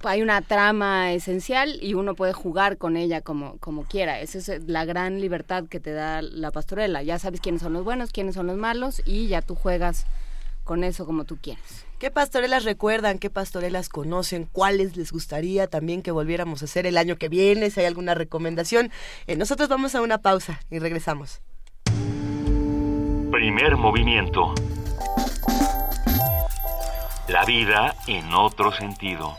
[0.04, 4.18] hay una trama esencial y uno puede jugar con ella como, como quiera.
[4.20, 7.04] Esa es la gran libertad que te da la pastorela.
[7.04, 10.04] Ya sabes quiénes son los buenos, quiénes son los malos y ya tú juegas
[10.64, 11.84] con eso como tú quieras.
[12.00, 13.20] ¿Qué pastorelas recuerdan?
[13.20, 14.48] ¿Qué pastorelas conocen?
[14.50, 17.70] ¿Cuáles les gustaría también que volviéramos a hacer el año que viene?
[17.70, 18.90] Si hay alguna recomendación.
[19.28, 21.40] Eh, nosotros vamos a una pausa y regresamos.
[23.30, 24.52] Primer movimiento.
[27.32, 29.36] La vida en otro sentido.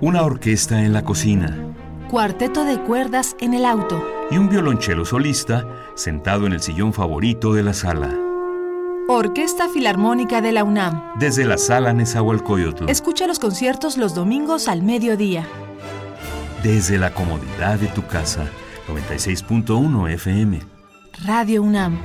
[0.00, 1.56] Una orquesta en la cocina
[2.10, 4.02] Cuarteto de cuerdas en el auto.
[4.30, 5.66] y un violonchelo solista
[5.96, 8.10] sentado en el sillón favorito de la sala.
[9.08, 11.12] Orquesta Filarmónica de la UNAM.
[11.18, 15.46] Desde la sala Nezahualcóyotl, Escucha los conciertos los domingos al mediodía.
[16.62, 18.46] desde la comodidad de tu casa.
[18.88, 20.75] 96.1 FM.
[21.24, 21.98] Radio UNAM.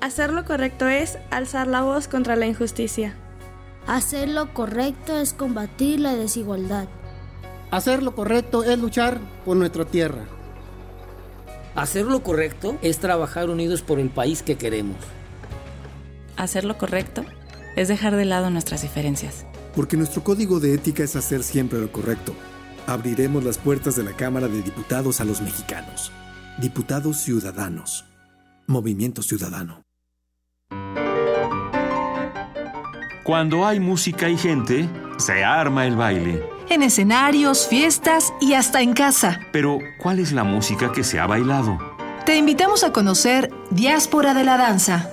[0.00, 3.14] Hacer lo correcto es alzar la voz contra la injusticia.
[3.86, 6.88] Hacer lo correcto es combatir la desigualdad.
[7.70, 10.24] Hacer lo correcto es luchar por nuestra tierra.
[11.74, 14.96] Hacer lo correcto es trabajar unidos por el país que queremos.
[16.36, 17.24] Hacer lo correcto
[17.76, 19.44] es dejar de lado nuestras diferencias.
[19.76, 22.32] Porque nuestro código de ética es hacer siempre lo correcto.
[22.86, 26.10] Abriremos las puertas de la Cámara de Diputados a los mexicanos.
[26.60, 28.04] Diputados Ciudadanos.
[28.66, 29.82] Movimiento Ciudadano.
[33.22, 36.42] Cuando hay música y gente, se arma el baile.
[36.68, 39.38] En escenarios, fiestas y hasta en casa.
[39.52, 41.78] Pero, ¿cuál es la música que se ha bailado?
[42.26, 45.10] Te invitamos a conocer Diáspora de la Danza.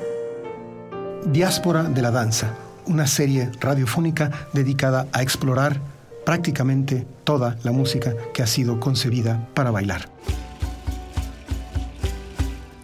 [1.28, 2.56] Diáspora de la Danza,
[2.88, 5.80] una serie radiofónica dedicada a explorar
[6.26, 10.10] prácticamente toda la música que ha sido concebida para bailar.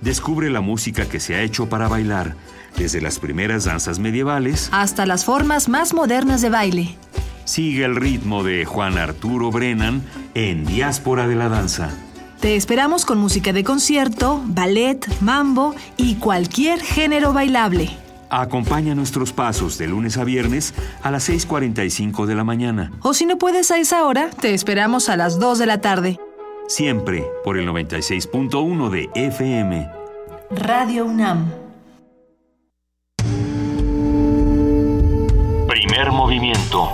[0.01, 2.35] Descubre la música que se ha hecho para bailar,
[2.77, 6.97] desde las primeras danzas medievales, Hasta las formas más modernas de baile.
[7.45, 10.03] sigue el ritmo de Juan Arturo Brennan
[10.33, 11.89] en Diáspora de la Danza.
[12.39, 17.91] Te esperamos con música de concierto, ballet, mambo y cualquier género bailable.
[18.31, 20.73] Acompaña nuestros pasos de lunes a viernes
[21.03, 25.09] a las 6.45 de la mañana, O si no puedes a esa hora, te esperamos
[25.09, 26.17] a las 2 de la tarde.
[26.71, 29.89] Siempre por el 96.1 de FM.
[30.51, 31.51] Radio UNAM.
[35.67, 36.89] Primer movimiento.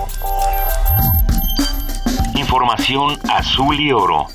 [2.36, 4.28] Información azul y oro.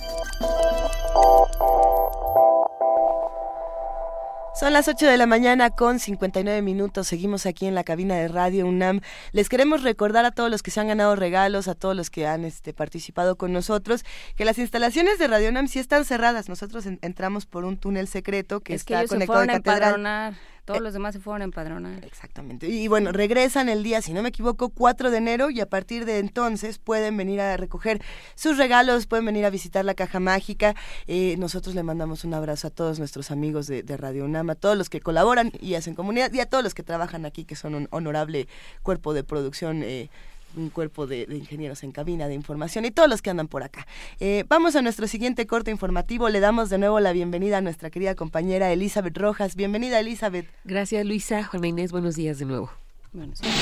[4.62, 7.08] Son las 8 de la mañana con 59 minutos.
[7.08, 9.00] Seguimos aquí en la cabina de Radio UNAM.
[9.32, 12.28] Les queremos recordar a todos los que se han ganado regalos, a todos los que
[12.28, 14.04] han este, participado con nosotros,
[14.36, 16.48] que las instalaciones de Radio UNAM sí están cerradas.
[16.48, 20.36] Nosotros entramos por un túnel secreto que está conectado a Catedral.
[20.64, 22.04] Todos los demás se fueron a empadronar.
[22.04, 22.68] Exactamente.
[22.68, 26.04] Y bueno, regresan el día, si no me equivoco, 4 de enero y a partir
[26.04, 28.00] de entonces pueden venir a recoger
[28.36, 30.74] sus regalos, pueden venir a visitar la caja mágica.
[31.08, 34.76] Eh, nosotros le mandamos un abrazo a todos nuestros amigos de, Radio UNAM, a todos
[34.76, 37.74] los que colaboran y hacen comunidad y a todos los que trabajan aquí, que son
[37.74, 38.46] un honorable
[38.82, 39.82] cuerpo de producción.
[39.82, 40.10] Eh,
[40.56, 43.86] un cuerpo de, ingenieros en cabina de información y todos los que andan por acá.
[44.20, 46.28] Eh, vamos a nuestro siguiente corte informativo.
[46.28, 49.56] Le damos de nuevo la bienvenida a nuestra querida compañera Elizabeth Rojas.
[49.56, 50.46] Bienvenida, Elizabeth.
[50.64, 51.44] Gracias, Luisa.
[51.44, 52.70] Juana Inés, buenos días de nuevo.
[53.12, 53.54] Buenos días.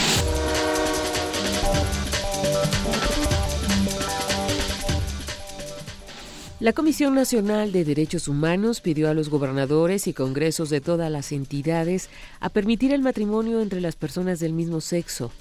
[6.60, 11.32] La Comisión Nacional de Derechos Humanos pidió a los gobernadores y congresos de todas las
[11.32, 15.32] entidades a permitir el matrimonio entre las personas del mismo sexo.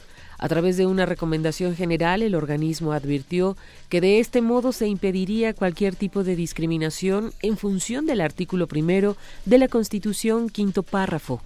[0.41, 3.57] A través de una recomendación general, el organismo advirtió
[3.89, 9.17] que de este modo se impediría cualquier tipo de discriminación en función del artículo primero
[9.43, 11.41] de la Constitución, quinto párrafo,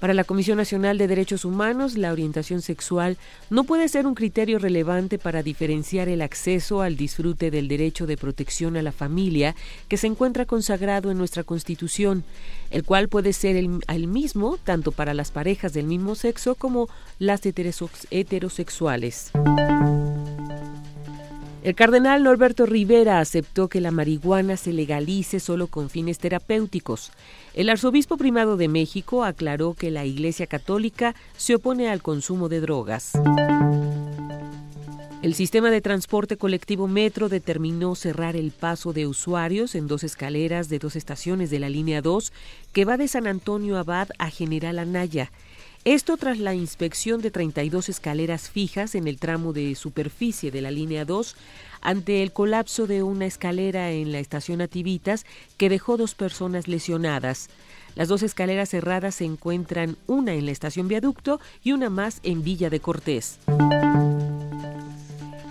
[0.00, 3.16] para la Comisión Nacional de Derechos Humanos, la orientación sexual
[3.50, 8.16] no puede ser un criterio relevante para diferenciar el acceso al disfrute del derecho de
[8.16, 9.54] protección a la familia
[9.88, 12.24] que se encuentra consagrado en nuestra Constitución,
[12.70, 17.40] el cual puede ser el, mismo tanto para las parejas del mismo sexo como las
[17.44, 19.32] heterosexuales.
[21.66, 27.10] El cardenal Norberto Rivera aceptó que la marihuana se legalice solo con fines terapéuticos.
[27.56, 32.60] El arzobispo primado de México aclaró que la Iglesia Católica se opone al consumo de
[32.60, 33.12] drogas.
[35.22, 40.68] El sistema de transporte colectivo Metro determinó cerrar el paso de usuarios en dos escaleras
[40.68, 42.30] de dos estaciones de la línea 2
[42.74, 45.32] que va de San Antonio Abad a General Anaya.
[45.86, 50.72] Esto tras la inspección de 32 escaleras fijas en el tramo de superficie de la
[50.72, 51.36] línea 2
[51.80, 55.24] ante el colapso de una escalera en la estación Ativitas
[55.56, 57.50] que dejó dos personas lesionadas.
[57.94, 62.42] Las dos escaleras cerradas se encuentran una en la estación Viaducto y una más en
[62.42, 63.38] Villa de Cortés.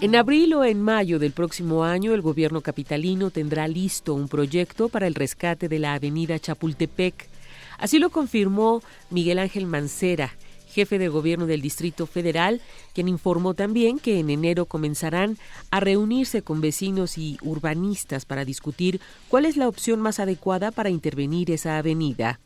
[0.02, 4.90] En abril o en mayo del próximo año, el gobierno capitalino tendrá listo un proyecto
[4.90, 7.30] para el rescate de la avenida Chapultepec.
[7.78, 10.34] Así lo confirmó Miguel Ángel Mancera,
[10.76, 12.62] jefe de gobierno del Distrito Federal,
[12.94, 15.38] quien informó también que en enero comenzarán
[15.72, 19.00] a reunirse con vecinos y urbanistas para discutir
[19.30, 22.40] cuál es la opción más adecuada para intervenir esa avenida.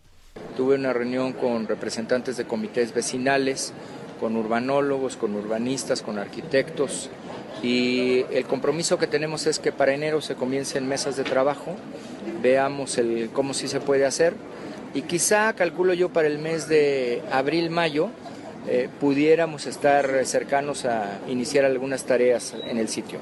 [0.55, 3.73] Tuve una reunión con representantes de comités vecinales,
[4.19, 7.09] con urbanólogos, con urbanistas, con arquitectos
[7.63, 11.75] y el compromiso que tenemos es que para enero se comiencen mesas de trabajo,
[12.41, 14.33] veamos el, cómo sí se puede hacer
[14.93, 18.09] y quizá, calculo yo, para el mes de abril-mayo
[18.67, 23.19] eh, pudiéramos estar cercanos a iniciar algunas tareas en el sitio.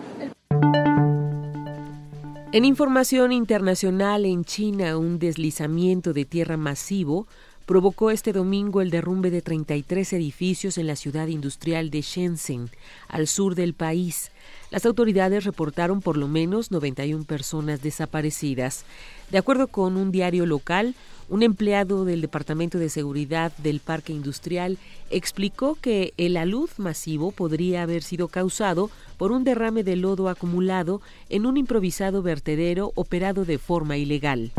[2.53, 7.27] En información internacional, en China, un deslizamiento de tierra masivo
[7.67, 12.69] provocó este domingo el derrumbe de 33 edificios en la ciudad industrial de Shenzhen,
[13.09, 14.31] al sur del país.
[14.71, 18.85] Las autoridades reportaron por lo menos 91 personas desaparecidas.
[19.31, 20.95] De acuerdo con un diario local,
[21.29, 24.77] un empleado del Departamento de Seguridad del Parque Industrial
[25.09, 31.01] explicó que el alud masivo podría haber sido causado por un derrame de lodo acumulado
[31.29, 34.51] en un improvisado vertedero operado de forma ilegal.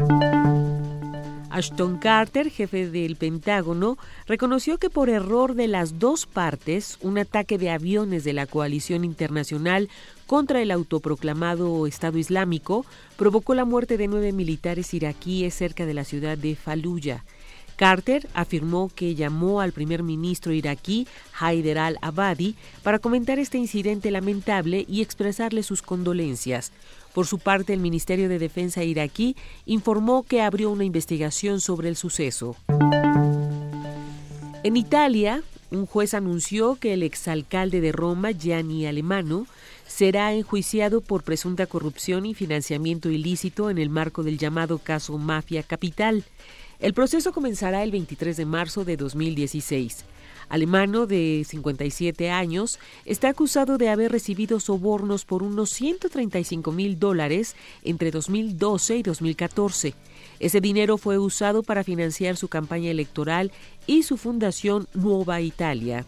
[1.51, 3.97] Ashton Carter, jefe del Pentágono,
[4.27, 9.05] reconoció que por error de las dos partes, un ataque de aviones de la coalición
[9.05, 9.89] internacional
[10.27, 12.85] contra el autoproclamado Estado Islámico
[13.17, 17.25] provocó la muerte de nueve militares iraquíes cerca de la ciudad de Fallujah.
[17.79, 21.07] Carter afirmó que llamó al primer ministro iraquí
[21.39, 26.73] Haider al-Abadi para comentar este incidente lamentable y expresarle sus condolencias.
[27.15, 29.37] Por su parte, el Ministerio de Defensa iraquí
[29.67, 32.57] informó que abrió una investigación sobre el suceso.
[34.63, 39.47] En Italia, un juez anunció que el exalcalde de Roma, Gianni Alemano,
[39.87, 45.63] será enjuiciado por presunta corrupción y financiamiento ilícito en el marco del llamado caso Mafia
[45.63, 46.25] Capital.
[46.79, 50.05] El proceso comenzará el 23 de marzo de 2016.
[50.49, 57.55] Alemano, de 57 años, está acusado de haber recibido sobornos por unos 135 mil dólares
[57.85, 59.95] entre 2012 y 2014.
[60.41, 63.51] Ese dinero fue usado para financiar su campaña electoral
[63.87, 66.07] y su fundación Nueva Italia.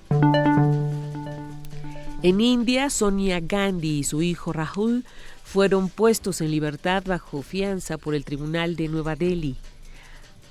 [2.22, 5.04] En India, Sonia Gandhi y su hijo Rahul
[5.42, 9.56] fueron puestos en libertad bajo fianza por el Tribunal de Nueva Delhi.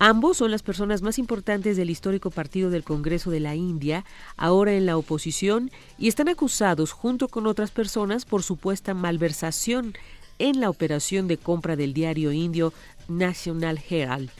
[0.02, 4.06] Ambos son las personas más importantes del histórico Partido del Congreso de la India,
[4.38, 9.92] ahora en la oposición, y están acusados junto con otras personas por supuesta malversación
[10.38, 12.72] en la operación de compra del diario indio
[13.08, 14.30] National Herald.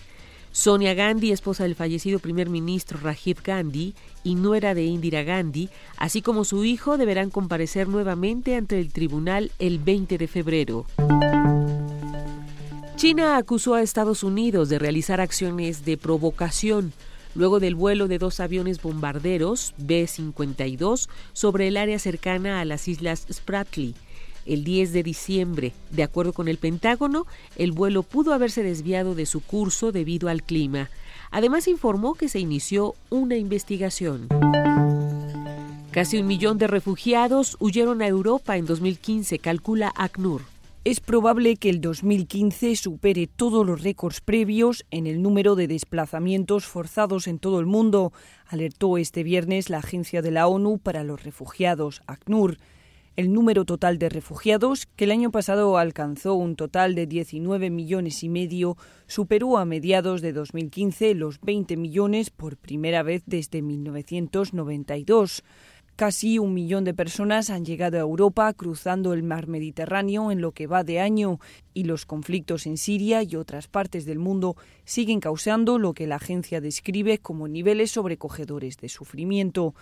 [0.50, 5.68] Sonia Gandhi, esposa del fallecido primer ministro Rajiv Gandhi y nuera de Indira Gandhi,
[5.98, 10.86] así como su hijo, deberán comparecer nuevamente ante el tribunal el 20 de febrero.
[13.00, 16.92] China acusó a Estados Unidos de realizar acciones de provocación
[17.34, 23.26] luego del vuelo de dos aviones bombarderos B-52 sobre el área cercana a las islas
[23.32, 23.94] Spratly
[24.44, 25.72] el 10 de diciembre.
[25.88, 30.42] De acuerdo con el Pentágono, el vuelo pudo haberse desviado de su curso debido al
[30.42, 30.90] clima.
[31.30, 34.28] Además informó que se inició una investigación.
[35.90, 40.42] Casi un millón de refugiados huyeron a Europa en 2015, calcula ACNUR.
[40.82, 46.64] Es probable que el 2015 supere todos los récords previos en el número de desplazamientos
[46.64, 48.14] forzados en todo el mundo,
[48.46, 52.56] alertó este viernes la Agencia de la ONU para los Refugiados, ACNUR.
[53.16, 58.22] El número total de refugiados, que el año pasado alcanzó un total de 19 millones
[58.22, 65.42] y medio, superó a mediados de 2015 los 20 millones por primera vez desde 1992.
[66.00, 70.52] Casi un millón de personas han llegado a Europa cruzando el mar Mediterráneo en lo
[70.52, 71.40] que va de año
[71.74, 74.56] y los conflictos en Siria y otras partes del mundo
[74.86, 79.74] siguen causando lo que la agencia describe como niveles sobrecogedores de sufrimiento.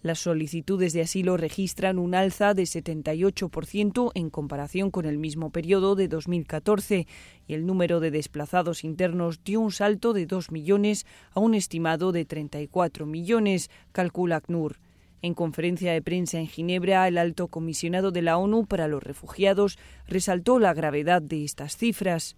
[0.00, 5.96] Las solicitudes de asilo registran un alza de 78% en comparación con el mismo periodo
[5.96, 7.06] de 2014
[7.46, 11.04] y el número de desplazados internos dio un salto de 2 millones
[11.34, 14.78] a un estimado de 34 millones, calcula ACNUR.
[15.20, 19.78] En conferencia de prensa en Ginebra, el alto comisionado de la ONU para los refugiados
[20.06, 22.36] resaltó la gravedad de estas cifras.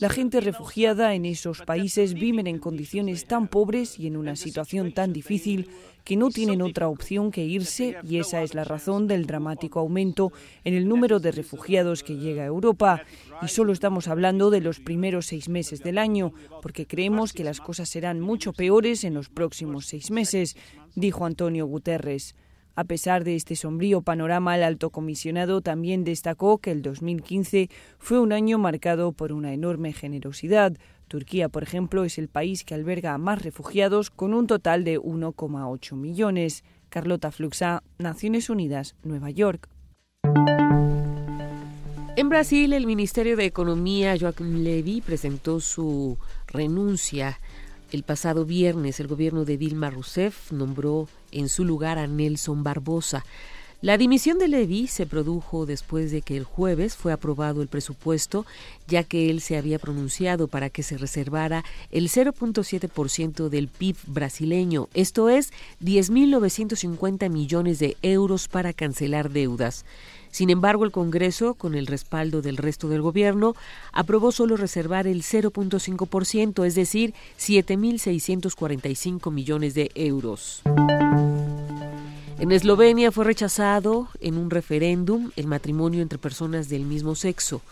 [0.00, 4.92] La gente refugiada en esos países viven en condiciones tan pobres y en una situación
[4.92, 5.70] tan difícil
[6.04, 10.32] que no tienen otra opción que irse y esa es la razón del dramático aumento
[10.62, 13.02] en el número de refugiados que llega a Europa.
[13.40, 17.60] Y solo estamos hablando de los primeros seis meses del año, porque creemos que las
[17.60, 20.56] cosas serán mucho peores en los próximos seis meses,
[20.94, 22.34] dijo Antonio Guterres.
[22.76, 28.18] A pesar de este sombrío panorama, el alto comisionado también destacó que el 2015 fue
[28.18, 30.76] un año marcado por una enorme generosidad.
[31.06, 34.98] Turquía, por ejemplo, es el país que alberga a más refugiados con un total de
[34.98, 36.64] 1,8 millones.
[36.88, 39.68] Carlota Fluxa, Naciones Unidas, Nueva York.
[42.16, 47.40] En Brasil, el Ministerio de Economía, Joaquim Levy, presentó su renuncia.
[47.94, 53.24] El pasado viernes, el gobierno de Dilma Rousseff nombró en su lugar a Nelson Barbosa.
[53.82, 58.46] La dimisión de Levy se produjo después de que el jueves fue aprobado el presupuesto,
[58.88, 61.62] ya que él se había pronunciado para que se reservara
[61.92, 69.84] el 0.7% del PIB brasileño, esto es 10.950 millones de euros para cancelar deudas.
[70.34, 73.54] Sin embargo, el Congreso, con el respaldo del resto del gobierno,
[73.92, 80.62] aprobó solo reservar el 0.5%, es decir, 7.645 millones de euros.
[82.40, 87.62] En Eslovenia fue rechazado en un referéndum el matrimonio entre personas del mismo sexo.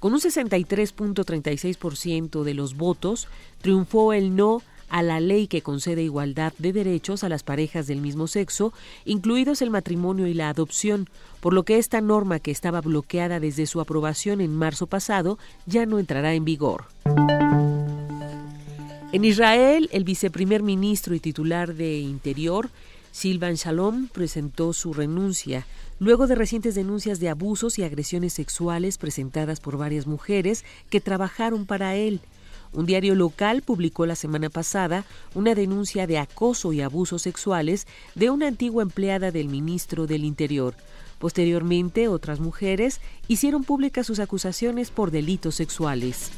[0.00, 3.28] Con un 63.36% de los votos,
[3.60, 8.00] triunfó el no a la ley que concede igualdad de derechos a las parejas del
[8.00, 8.72] mismo sexo,
[9.04, 11.08] incluidos el matrimonio y la adopción,
[11.40, 15.86] por lo que esta norma que estaba bloqueada desde su aprobación en marzo pasado ya
[15.86, 16.84] no entrará en vigor.
[19.12, 22.70] En Israel, el viceprimer ministro y titular de Interior,
[23.10, 25.66] Silvan Shalom, presentó su renuncia
[25.98, 31.66] luego de recientes denuncias de abusos y agresiones sexuales presentadas por varias mujeres que trabajaron
[31.66, 32.20] para él.
[32.72, 38.30] Un diario local publicó la semana pasada una denuncia de acoso y abusos sexuales de
[38.30, 40.74] una antigua empleada del ministro del Interior.
[41.18, 46.30] Posteriormente, otras mujeres hicieron públicas sus acusaciones por delitos sexuales.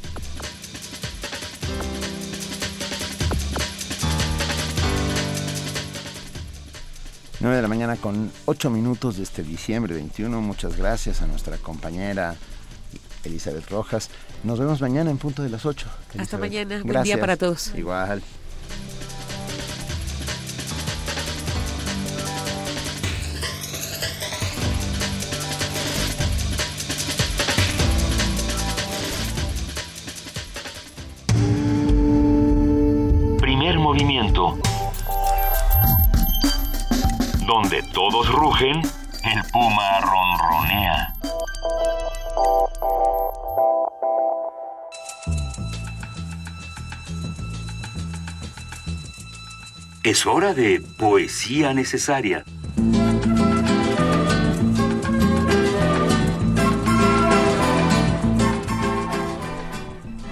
[7.39, 10.41] Nueve de la mañana con ocho minutos de este diciembre 21.
[10.41, 12.37] Muchas gracias a nuestra compañera
[13.23, 14.09] Elizabeth Rojas.
[14.43, 15.87] Nos vemos mañana en punto de las 8.
[16.19, 16.81] Hasta mañana.
[16.83, 17.73] Buen día para todos.
[17.75, 18.21] Igual.
[33.39, 34.57] Primer movimiento.
[37.47, 38.81] Donde todos rugen,
[39.23, 41.13] el puma ronronea.
[50.03, 52.43] Es hora de poesía necesaria.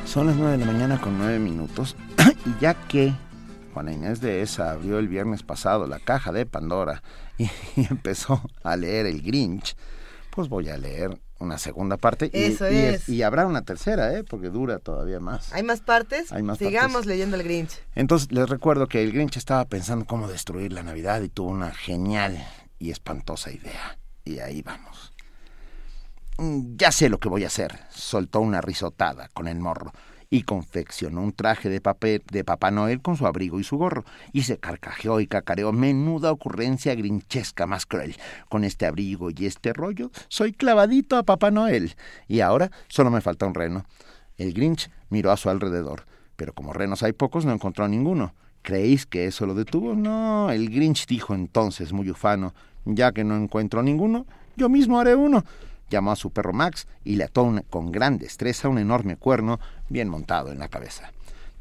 [0.03, 1.95] Son las nueve de la mañana con nueve minutos
[2.45, 3.13] y ya que
[3.73, 7.01] Juana Inés de esa abrió el viernes pasado la caja de Pandora
[7.37, 7.49] y,
[7.89, 9.77] empezó a leer el Grinch,
[10.31, 13.09] pues voy a leer una segunda parte y, Eso es.
[13.09, 14.23] y habrá una tercera, ¿eh?
[14.23, 15.51] porque dura todavía más.
[15.53, 16.31] ¿Hay más partes?
[16.31, 17.07] Hay más Sigamos partes.
[17.07, 17.71] leyendo el Grinch.
[17.95, 21.71] Entonces les recuerdo que el Grinch estaba pensando cómo destruir la Navidad y tuvo una
[21.71, 22.37] genial
[22.79, 23.97] y espantosa idea.
[24.23, 25.13] Y ahí vamos.
[26.37, 29.91] "Mm, Ya sé lo que voy a hacer, soltó una risotada con el morro
[30.33, 34.05] y confeccionó un traje de, papel, de Papá Noel con su abrigo y su gorro,
[34.31, 38.15] y se carcajeó y cacareó menuda ocurrencia grinchesca más cruel.
[38.49, 41.95] Con este abrigo y este rollo, soy clavadito a Papá Noel.
[42.29, 43.85] Y ahora solo me falta un reno.
[44.37, 46.05] El Grinch miró a su alrededor,
[46.37, 48.33] pero como renos hay pocos, no encontró ninguno.
[48.61, 49.95] ¿Creéis que eso lo detuvo?
[49.95, 52.53] No, el Grinch dijo entonces, muy ufano,
[52.85, 54.25] ya que no encuentro ninguno,
[54.55, 55.43] yo mismo haré uno.
[55.91, 59.59] Llamó a su perro Max y le ató con gran destreza un enorme cuerno
[59.89, 61.11] bien montado en la cabeza.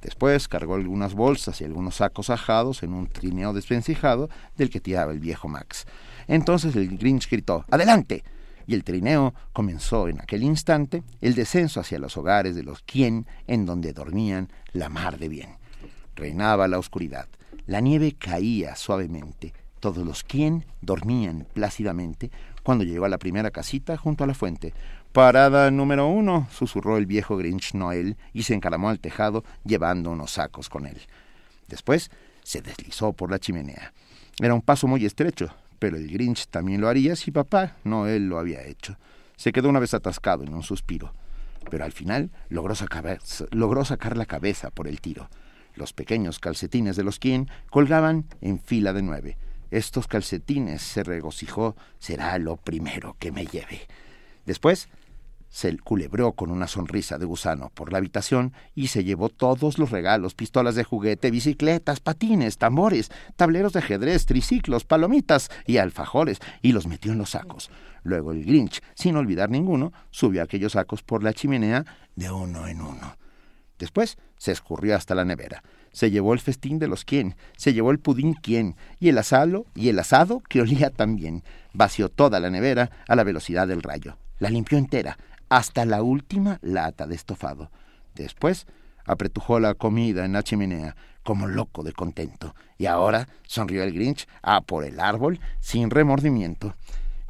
[0.01, 5.13] Después cargó algunas bolsas y algunos sacos ajados en un trineo desvencijado del que tiraba
[5.13, 5.85] el viejo Max.
[6.29, 8.23] Entonces el Grinch gritó ¡Adelante!
[8.69, 13.27] Y el trineo comenzó en aquel instante el descenso hacia los hogares de los quien,
[13.49, 15.57] en donde dormían la mar de bien.
[16.15, 17.27] Reinaba la oscuridad.
[17.67, 19.53] La nieve caía suavemente.
[19.81, 22.31] Todos los quien dormían plácidamente
[22.63, 24.75] cuando llegó a la primera casita junto a la fuente.
[25.13, 30.33] Parada número uno, susurró el viejo Grinch Noel y se encaramó al tejado llevando unos
[30.33, 31.01] sacos con él.
[31.69, 32.11] Después
[32.43, 33.93] se deslizó por la chimenea.
[34.39, 38.39] Era un paso muy estrecho, pero el Grinch también lo haría si papá Noel lo
[38.39, 38.97] había hecho.
[39.37, 41.13] Se quedó una vez atascado en un suspiro,
[41.71, 43.19] pero al final logró sacar,
[43.51, 45.29] logró sacar la cabeza por el tiro.
[45.75, 49.37] Los pequeños calcetines de los quien colgaban en fila de nueve.
[49.71, 53.87] Estos calcetines, se regocijó, será lo primero que me lleve.
[54.47, 54.89] Después
[55.51, 59.91] se culebró con una sonrisa de gusano por la habitación y se llevó todos los
[59.91, 66.73] regalos, pistolas de juguete, bicicletas, patines, tambores, tableros de ajedrez, triciclos, palomitas y alfajores, y
[66.73, 67.71] los metió en los sacos.
[68.05, 71.85] Luego el Grinch, sin olvidar ninguno, subió aquellos sacos por la chimenea
[72.15, 73.17] de uno en uno.
[73.79, 75.63] Después se escurrió hasta la nevera.
[75.93, 79.67] Se llevó el festín de los quien, se llevó el pudín quien, y el asado,
[79.75, 81.43] y el asado que olía también.
[81.73, 84.17] Vació toda la nevera a la velocidad del rayo.
[84.39, 85.19] La limpió entera,
[85.49, 87.71] hasta la última lata de estofado.
[88.15, 88.67] Después
[89.05, 92.55] apretujó la comida en la chimenea, como loco de contento.
[92.79, 96.75] Y ahora sonrió el Grinch a por el árbol sin remordimiento.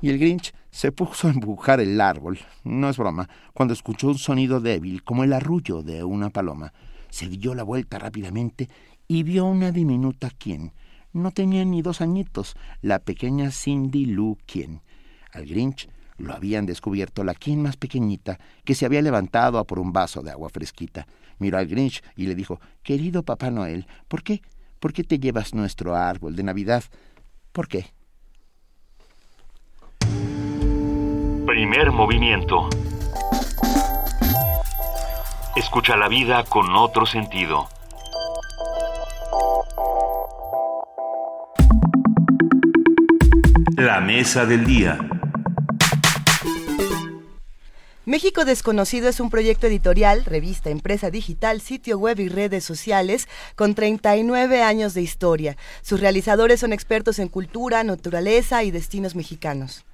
[0.00, 4.18] Y el Grinch se puso a empujar el árbol, no es broma, cuando escuchó un
[4.18, 6.72] sonido débil como el arrullo de una paloma.
[7.10, 8.68] Se dio la vuelta rápidamente
[9.06, 10.72] y vio una diminuta quien.
[11.12, 14.80] No tenía ni dos añitos, la pequeña Cindy Lou quien.
[15.32, 15.88] Al Grinch
[16.18, 20.22] lo habían descubierto la quien más pequeñita, que se había levantado a por un vaso
[20.22, 21.06] de agua fresquita.
[21.38, 24.42] Miró al Grinch y le dijo, Querido Papá Noel, ¿por qué?
[24.78, 26.84] ¿Por qué te llevas nuestro árbol de Navidad?
[27.52, 27.86] ¿Por qué?
[31.46, 32.68] Primer movimiento.
[35.60, 37.68] Escucha la vida con otro sentido.
[43.76, 44.98] La mesa del día.
[48.06, 53.74] México Desconocido es un proyecto editorial, revista, empresa digital, sitio web y redes sociales con
[53.74, 55.58] 39 años de historia.
[55.82, 59.84] Sus realizadores son expertos en cultura, naturaleza y destinos mexicanos.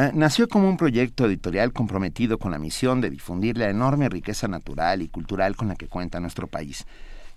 [0.00, 4.46] Eh, nació como un proyecto editorial comprometido con la misión de difundir la enorme riqueza
[4.46, 6.86] natural y cultural con la que cuenta nuestro país.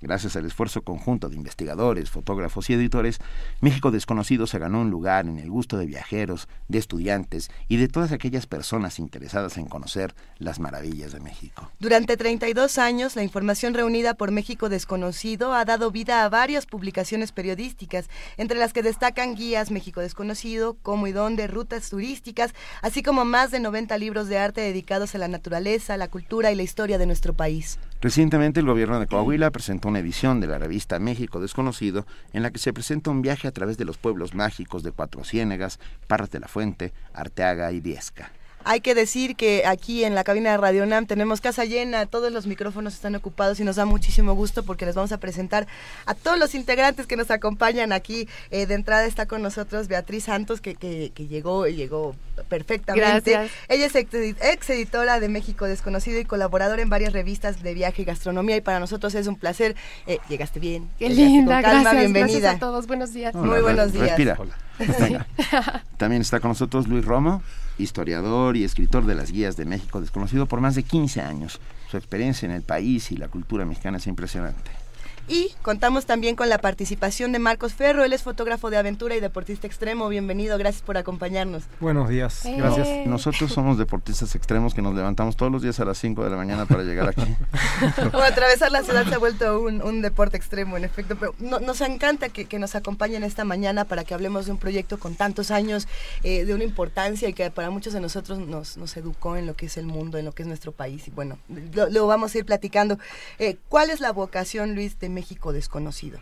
[0.01, 3.19] Gracias al esfuerzo conjunto de investigadores, fotógrafos y editores,
[3.59, 7.87] México Desconocido se ganó un lugar en el gusto de viajeros, de estudiantes y de
[7.87, 11.71] todas aquellas personas interesadas en conocer las maravillas de México.
[11.79, 17.31] Durante 32 años, la información reunida por México Desconocido ha dado vida a varias publicaciones
[17.31, 23.23] periodísticas, entre las que destacan guías México Desconocido, cómo y dónde, rutas turísticas, así como
[23.23, 26.97] más de 90 libros de arte dedicados a la naturaleza, la cultura y la historia
[26.97, 27.77] de nuestro país.
[28.01, 32.49] Recientemente el gobierno de Coahuila presentó una edición de la revista México Desconocido en la
[32.49, 36.31] que se presenta un viaje a través de los pueblos mágicos de Cuatro Ciénegas, Parras
[36.31, 38.31] de la Fuente, Arteaga y Viesca.
[38.63, 42.31] Hay que decir que aquí en la cabina de Radio Nam tenemos casa llena, todos
[42.31, 45.67] los micrófonos están ocupados y nos da muchísimo gusto porque les vamos a presentar
[46.05, 48.27] a todos los integrantes que nos acompañan aquí.
[48.51, 52.15] Eh, de entrada está con nosotros Beatriz Santos, que, que, que llegó, llegó
[52.49, 53.49] perfectamente.
[53.67, 58.05] Ella es ex editora de México Desconocido y colaboradora en varias revistas de viaje y
[58.05, 59.75] gastronomía y para nosotros es un placer.
[60.07, 60.89] Eh, llegaste bien.
[60.99, 61.93] Qué linda, gracias.
[61.93, 62.39] Bienvenida.
[62.39, 63.33] Gracias a todos, buenos días.
[63.35, 64.17] Muy buenos días.
[64.17, 64.37] Respira.
[65.97, 67.43] También está con nosotros Luis Romo,
[67.81, 71.59] historiador y escritor de las guías de México Desconocido por más de 15 años.
[71.89, 74.80] Su experiencia en el país y la cultura mexicana es impresionante.
[75.27, 79.21] Y contamos también con la participación de Marcos Ferro, él es fotógrafo de aventura y
[79.21, 80.09] deportista extremo.
[80.09, 81.63] Bienvenido, gracias por acompañarnos.
[81.79, 82.55] Buenos días, Eh.
[82.57, 83.07] gracias.
[83.07, 86.35] Nosotros somos deportistas extremos que nos levantamos todos los días a las 5 de la
[86.35, 87.21] mañana para llegar aquí.
[88.13, 91.15] O atravesar la ciudad se ha vuelto un, un deporte extremo, en efecto.
[91.17, 94.57] Pero no- nos encanta que, que nos acompañen esta mañana para que hablemos de un
[94.57, 95.87] proyecto con tantos años,
[96.23, 99.53] eh, de una importancia y que para muchos de nosotros nos, nos educó en lo
[99.55, 101.07] que es el mundo, en lo que es nuestro país.
[101.07, 101.37] Y bueno,
[101.73, 102.97] lo, lo vamos a ir platicando.
[103.39, 106.19] Eh, ¿Cuál es la vocación, Luis, de México desconocido?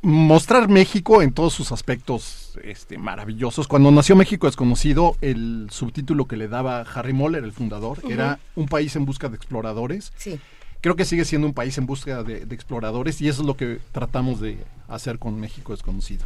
[0.00, 3.66] Mostrar México en todos sus aspectos este, maravillosos.
[3.66, 8.66] Cuando nació México Desconocido, el subtítulo que le daba Harry Moller, el fundador, era Un
[8.66, 10.12] país en busca de exploradores.
[10.16, 10.38] Sí.
[10.80, 13.56] Creo que sigue siendo un país en busca de, de exploradores y eso es lo
[13.56, 16.24] que tratamos de hacer con México Desconocido.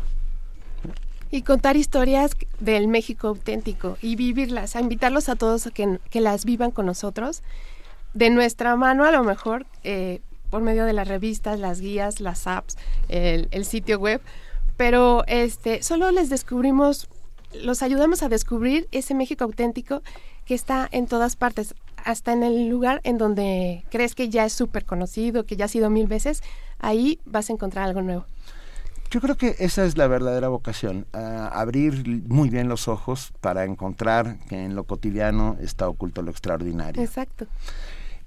[1.31, 6.21] Y contar historias del México auténtico y vivirlas, a invitarlos a todos a que, que
[6.21, 7.43] las vivan con nosotros,
[8.13, 10.21] de nuestra mano a lo mejor, eh,
[10.53, 12.77] por medio de las revistas, las guías, las apps,
[13.09, 14.21] el, el sitio web,
[14.77, 17.09] pero este, solo les descubrimos,
[17.55, 20.03] los ayudamos a descubrir ese México auténtico
[20.45, 24.53] que está en todas partes, hasta en el lugar en donde crees que ya es
[24.53, 26.43] súper conocido, que ya ha sido mil veces,
[26.81, 28.27] ahí vas a encontrar algo nuevo.
[29.11, 33.65] Yo creo que esa es la verdadera vocación, ah, abrir muy bien los ojos para
[33.65, 37.03] encontrar que en lo cotidiano está oculto lo extraordinario.
[37.03, 37.47] Exacto.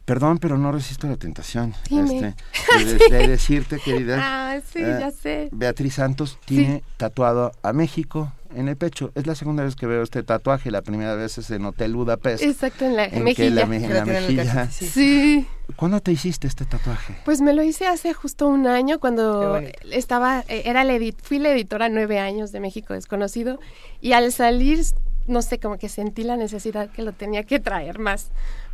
[0.05, 2.35] Perdón, pero no resisto la tentación Dime.
[2.77, 4.17] este, de, de decirte, querida.
[4.21, 5.49] Ah, sí, eh, ya sé.
[5.51, 9.11] Beatriz Santos tiene tatuado a México en el pecho.
[9.15, 10.69] Es la segunda vez que veo este tatuaje.
[10.69, 12.43] La primera vez es en Hotel Budapest.
[12.43, 13.49] Exacto, en la en mejilla.
[13.49, 14.69] la, me- en la mejilla.
[14.69, 15.47] Sí.
[15.75, 17.17] ¿Cuándo te hiciste este tatuaje?
[17.25, 19.59] Pues me lo hice hace justo un año cuando
[19.91, 23.59] estaba, eh, era la edit, fui la editora nueve años de México Desconocido
[24.01, 24.79] y al salir,
[25.25, 28.27] no sé, como que sentí la necesidad que lo tenía que traer más,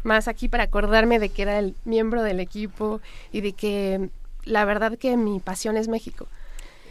[0.04, 3.02] más aquí para acordarme de que era el miembro del equipo
[3.32, 4.10] y de que
[4.44, 6.28] la verdad que mi pasión es México.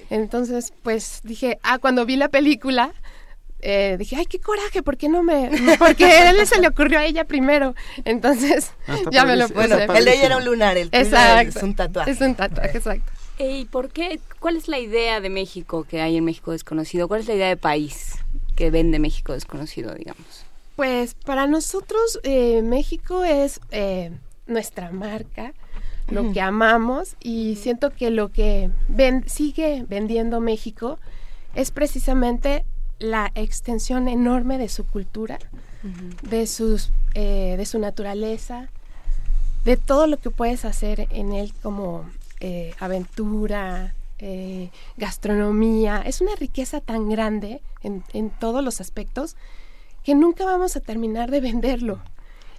[0.09, 2.93] Entonces, pues dije, ah, cuando vi la película,
[3.61, 5.51] eh, dije, ay, qué coraje, ¿por qué no me...?
[5.79, 7.75] Porque a él se le ocurrió a ella primero.
[8.05, 9.69] Entonces, Ah, ya me lo puse.
[9.69, 11.59] Bueno, el de ella era un lunar, el Exacto.
[11.59, 12.11] es un tatuaje.
[12.11, 13.13] Es un tatuaje, exacto.
[13.39, 14.21] ¿Y por qué?
[14.39, 17.09] ¿Cuál es la idea de México que hay en México desconocido?
[17.09, 18.17] ¿Cuál es la idea de país
[18.57, 20.45] que vende México desconocido, digamos?
[20.81, 24.13] Pues para nosotros eh, México es eh,
[24.47, 25.53] nuestra marca,
[26.09, 30.99] lo que amamos y siento que lo que ven- sigue vendiendo México
[31.55, 32.65] es precisamente
[32.99, 35.39] la extensión enorme de su cultura,
[36.23, 38.71] de, sus, eh, de su naturaleza,
[39.67, 42.09] de todo lo que puedes hacer en él como
[42.41, 46.01] eh, aventura, eh, gastronomía.
[46.07, 49.37] Es una riqueza tan grande en, en todos los aspectos
[50.05, 52.01] que nunca vamos a terminar de venderlo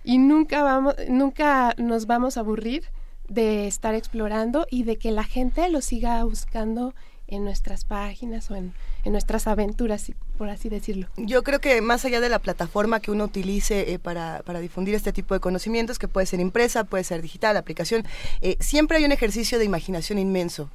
[0.04, 2.84] y nunca vamos, nunca nos vamos a aburrir
[3.28, 6.94] de estar explorando y de que la gente lo siga buscando
[7.32, 11.08] en nuestras páginas o en, en nuestras aventuras, por así decirlo.
[11.18, 14.94] Yo creo que más allá de la plataforma que uno utilice eh, para, para difundir
[14.94, 18.06] este tipo de conocimientos, que puede ser impresa, puede ser digital, aplicación,
[18.42, 20.70] eh, siempre hay un ejercicio de imaginación inmenso,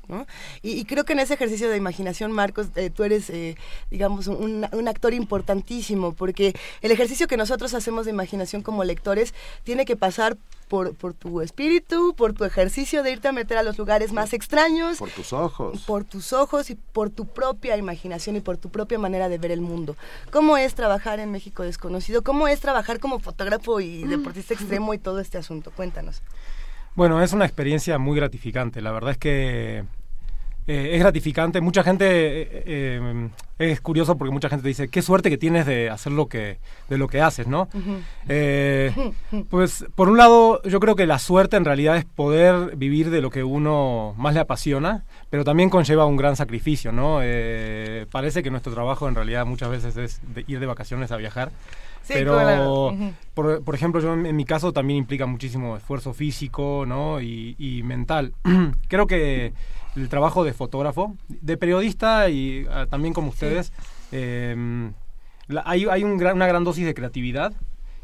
[0.62, 3.56] y creo que en ese ejercicio de imaginación, Marcos, eh, tú eres, eh,
[3.90, 9.34] digamos, un, un actor importantísimo, porque el ejercicio que nosotros hacemos de imaginación como lectores
[9.62, 10.38] tiene que pasar
[10.68, 14.32] por, por tu espíritu, por tu ejercicio de irte a meter a los lugares más
[14.32, 15.82] extraños, Por tus ojos.
[15.86, 19.50] por tus ojos y por tu propia imaginación y por tu propia manera de ver
[19.52, 19.96] el mundo.
[20.30, 22.22] ¿Cómo es trabajar en México desconocido?
[22.22, 25.70] ¿Cómo es trabajar como fotógrafo y deportista extremo y todo este asunto?
[25.70, 26.22] Cuéntanos.
[26.94, 28.80] Bueno, es una experiencia muy gratificante.
[28.80, 29.84] La verdad es que
[30.66, 31.60] eh, es gratificante.
[31.60, 35.90] Mucha gente eh, eh, es curioso porque mucha gente dice qué suerte que tienes de
[35.90, 37.68] hacer lo que de lo que haces, ¿no?
[38.28, 38.92] Eh,
[39.50, 43.20] pues por un lado yo creo que la suerte en realidad es poder vivir de
[43.20, 47.20] lo que uno más le apasiona, pero también conlleva un gran sacrificio, ¿no?
[48.10, 51.52] Parece que nuestro trabajo en realidad muchas veces es de ir de vacaciones a viajar.
[52.02, 52.86] Sí, pero claro.
[52.92, 53.12] Ujú.
[53.34, 57.20] por, por ejemplo, yo en, en mi caso también implica muchísimo esfuerzo físico ¿no?
[57.20, 58.32] y, y mental.
[58.88, 59.52] Creo que
[59.96, 63.72] el trabajo de fotógrafo, de periodista y ah, también como ustedes,
[64.12, 64.90] eh,
[65.48, 67.52] la- hay, hay un gran- una gran dosis de creatividad.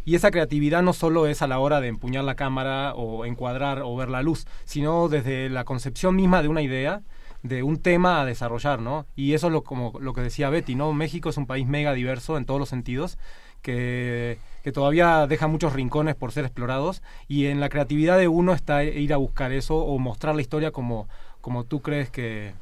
[0.04, 3.82] Y esa creatividad no solo es a la hora de empuñar la cámara o encuadrar
[3.84, 7.02] o ver la luz, sino desde la concepción misma de una idea,
[7.44, 9.06] de un tema a desarrollar, ¿no?
[9.14, 10.92] Y eso es lo, como lo que decía Betty, ¿no?
[10.92, 13.16] México es un país mega diverso en todos los sentidos,
[13.62, 18.54] que, que todavía deja muchos rincones por ser explorados, y en la creatividad de uno
[18.54, 21.08] está ir a buscar eso o mostrar la historia como,
[21.42, 22.54] como tú crees que,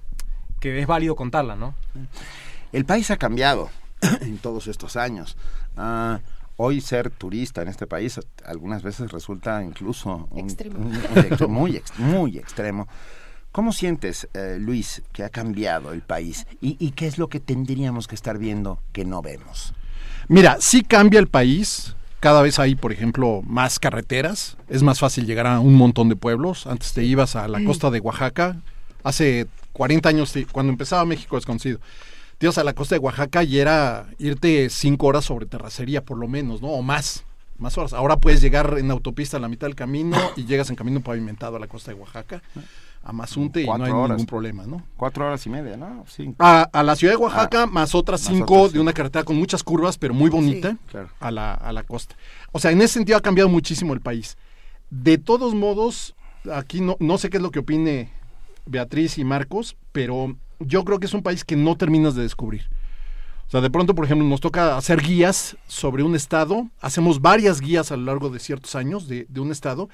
[0.58, 1.74] que es válido contarla, ¿no?
[2.72, 3.70] El país ha cambiado
[4.20, 5.36] en todos estos años.
[5.76, 6.18] Ah,
[6.56, 10.78] hoy ser turista en este país algunas veces resulta incluso un, Extremo.
[10.78, 10.86] un-
[11.42, 12.88] un- muy, ex- muy extremo.
[13.52, 16.46] ¿Cómo sientes, eh, Luis, que ha cambiado el país?
[16.60, 19.74] ¿Y, y qué es lo que tendríamos que estar viendo que no vemos?
[20.28, 21.96] Mira, sí cambia el país.
[22.20, 24.56] Cada vez hay, por ejemplo, más carreteras.
[24.68, 26.66] Es más fácil llegar a un montón de pueblos.
[26.68, 28.60] Antes te ibas a la costa de Oaxaca.
[29.02, 31.78] Hace 40 años, cuando empezaba México desconocido,
[32.38, 36.18] te ibas a la costa de Oaxaca y era irte cinco horas sobre terracería, por
[36.18, 36.68] lo menos, ¿no?
[36.68, 37.24] O más.
[37.58, 37.92] Más horas.
[37.92, 41.56] Ahora puedes llegar en autopista a la mitad del camino y llegas en camino pavimentado
[41.56, 42.42] a la costa de Oaxaca,
[43.02, 44.16] a Mazunte y no hay horas.
[44.16, 44.82] ningún problema, ¿no?
[44.96, 46.06] Cuatro horas y media, ¿no?
[46.38, 49.24] A, a la ciudad de Oaxaca, Ah, más otras más cinco otras, de una carretera
[49.24, 51.10] con muchas curvas, pero muy bonita, Sí, claro.
[51.20, 52.16] a, la, a la costa.
[52.52, 54.38] O sea, en ese sentido ha cambiado muchísimo el país.
[54.88, 56.14] De todos modos,
[56.50, 58.10] aquí no, no sé qué es lo que opine
[58.66, 62.68] Beatriz y Marcos, pero yo creo que es un país que no terminas de descubrir.
[63.46, 67.60] O sea, de pronto, por ejemplo, nos toca hacer guías sobre un estado, hacemos varias
[67.60, 69.88] guías a lo largo de ciertos años de, de un estado,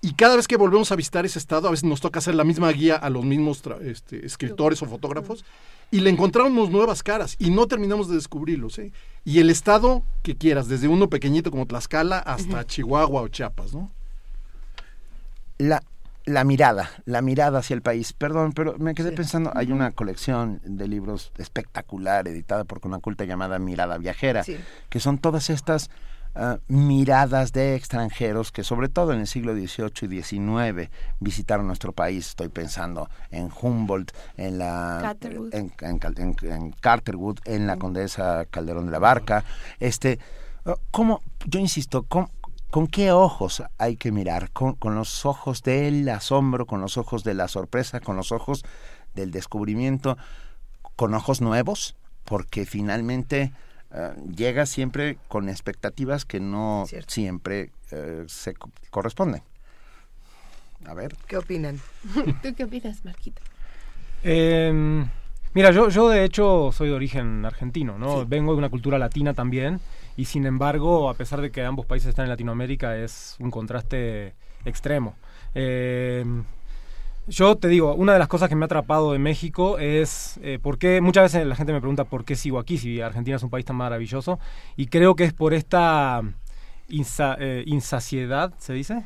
[0.00, 2.44] y cada vez que volvemos a visitar ese estado, a veces nos toca hacer la
[2.44, 5.44] misma guía a los mismos este, escritores o fotógrafos,
[5.90, 8.78] y le encontramos nuevas caras, y no terminamos de descubrirlos.
[8.78, 8.92] ¿eh?
[9.24, 13.90] Y el estado que quieras, desde uno pequeñito como Tlaxcala hasta Chihuahua o Chiapas, ¿no?
[15.58, 15.82] La,
[16.26, 18.12] la mirada, la mirada hacia el país.
[18.12, 23.58] Perdón, pero me quedé pensando, hay una colección de libros espectacular editada por Conaculta llamada
[23.58, 24.56] Mirada Viajera, Sí.
[24.90, 25.88] que son todas estas
[26.34, 30.90] ah, miradas de extranjeros que sobre todo en el siglo XVIII y XIX
[31.20, 32.26] visitaron nuestro país.
[32.28, 35.54] Estoy pensando en Humboldt, en la Catherwood.
[35.54, 39.44] en, en en- en Carterwood, en la Condesa Calderón de la Barca.
[39.80, 40.18] Este,
[40.66, 41.22] ah, ¿cómo?
[41.46, 42.30] Yo insisto, ¿cómo,
[42.70, 44.50] ¿Con qué ojos hay que mirar?
[44.50, 48.64] ¿Con, con los ojos del asombro, con los ojos de la sorpresa, con los ojos
[49.14, 50.18] del descubrimiento,
[50.96, 51.96] con ojos nuevos?
[52.24, 53.52] Porque finalmente
[53.92, 57.14] eh, llega siempre con expectativas que no Cierto.
[57.14, 59.42] siempre eh, se co- corresponden.
[60.86, 61.16] A ver.
[61.26, 61.80] ¿Qué opinan?
[62.42, 63.40] ¿Tú qué opinas, Marquita?
[64.22, 65.04] Eh,
[65.54, 68.26] mira, yo, yo de hecho soy de origen argentino, ¿no?
[68.26, 69.80] Vengo de una cultura latina también
[70.16, 74.34] y sin embargo, a pesar de que ambos países están en Latinoamérica, es un contraste
[74.64, 75.14] extremo.
[75.54, 76.24] Eh,
[77.28, 80.58] yo te digo, una de las cosas que me ha atrapado de México es eh,
[80.62, 83.42] por qué, muchas veces la gente me pregunta por qué sigo aquí si Argentina es
[83.42, 84.38] un país tan maravilloso
[84.76, 86.22] y creo que es por esta
[86.88, 89.02] insa- eh, insaciedad, ¿se dice?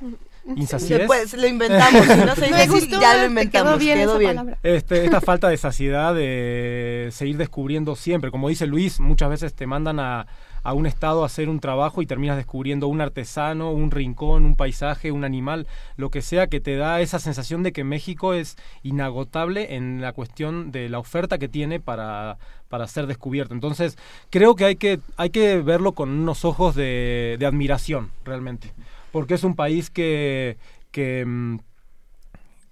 [0.55, 1.07] Insaciedad.
[1.07, 3.99] Pues lo inventamos, si no se dice Me así, gustó, ya lo inventamos, quedó bien
[3.99, 4.57] quedó bien.
[4.63, 8.31] Este, esta falta de saciedad de seguir descubriendo siempre.
[8.31, 10.27] Como dice Luis, muchas veces te mandan a,
[10.63, 15.13] a un estado hacer un trabajo y terminas descubriendo un artesano, un rincón, un paisaje,
[15.13, 15.67] un animal,
[15.97, 20.13] lo que sea que te da esa sensación de que México es inagotable en la
[20.13, 23.55] cuestión de la oferta que tiene para, para ser descubierto.
[23.55, 23.97] Entonces,
[24.31, 28.73] creo que hay que, hay que verlo con unos ojos de, de admiración, realmente.
[29.13, 30.57] Porque es un país que,
[30.93, 31.59] que mm,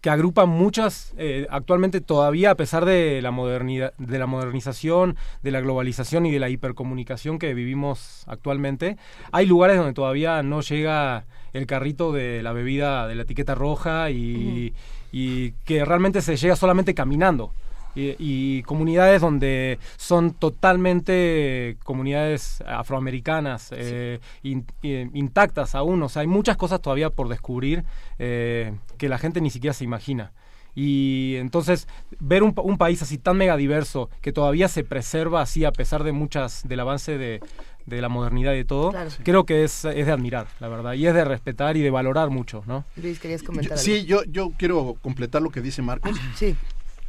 [0.01, 5.51] que agrupa muchas, eh, actualmente todavía a pesar de la, modernidad, de la modernización, de
[5.51, 8.97] la globalización y de la hipercomunicación que vivimos actualmente,
[9.33, 14.11] hay lugares donde todavía no llega el carrito de la bebida de la etiqueta roja
[14.11, 14.73] y,
[15.11, 17.53] y que realmente se llega solamente caminando.
[17.99, 26.21] Y, y comunidades donde son totalmente comunidades afroamericanas eh, in- eh, intactas aún, o sea,
[26.23, 27.85] hay muchas cosas todavía por descubrir
[28.21, 30.33] eh, que la gente ni siquiera se imagina.
[30.75, 31.89] Y entonces
[32.21, 35.73] ver un, pa- un país así tan mega diverso que todavía se preserva así a
[35.73, 37.41] pesar de muchas del avance de,
[37.87, 39.11] de la modernidad y de todo, Claro.
[39.25, 42.31] creo que es, es de admirar, la verdad, y es de respetar y de valorar
[42.31, 42.85] mucho, ¿no?
[42.97, 43.83] Luis, querías Yo- comentar algo.
[43.83, 46.17] sí, yo, yo quiero completar lo que dice Marcos.
[46.37, 46.55] Sí.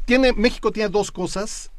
[0.09, 1.69] Tiene, México tiene dos cosas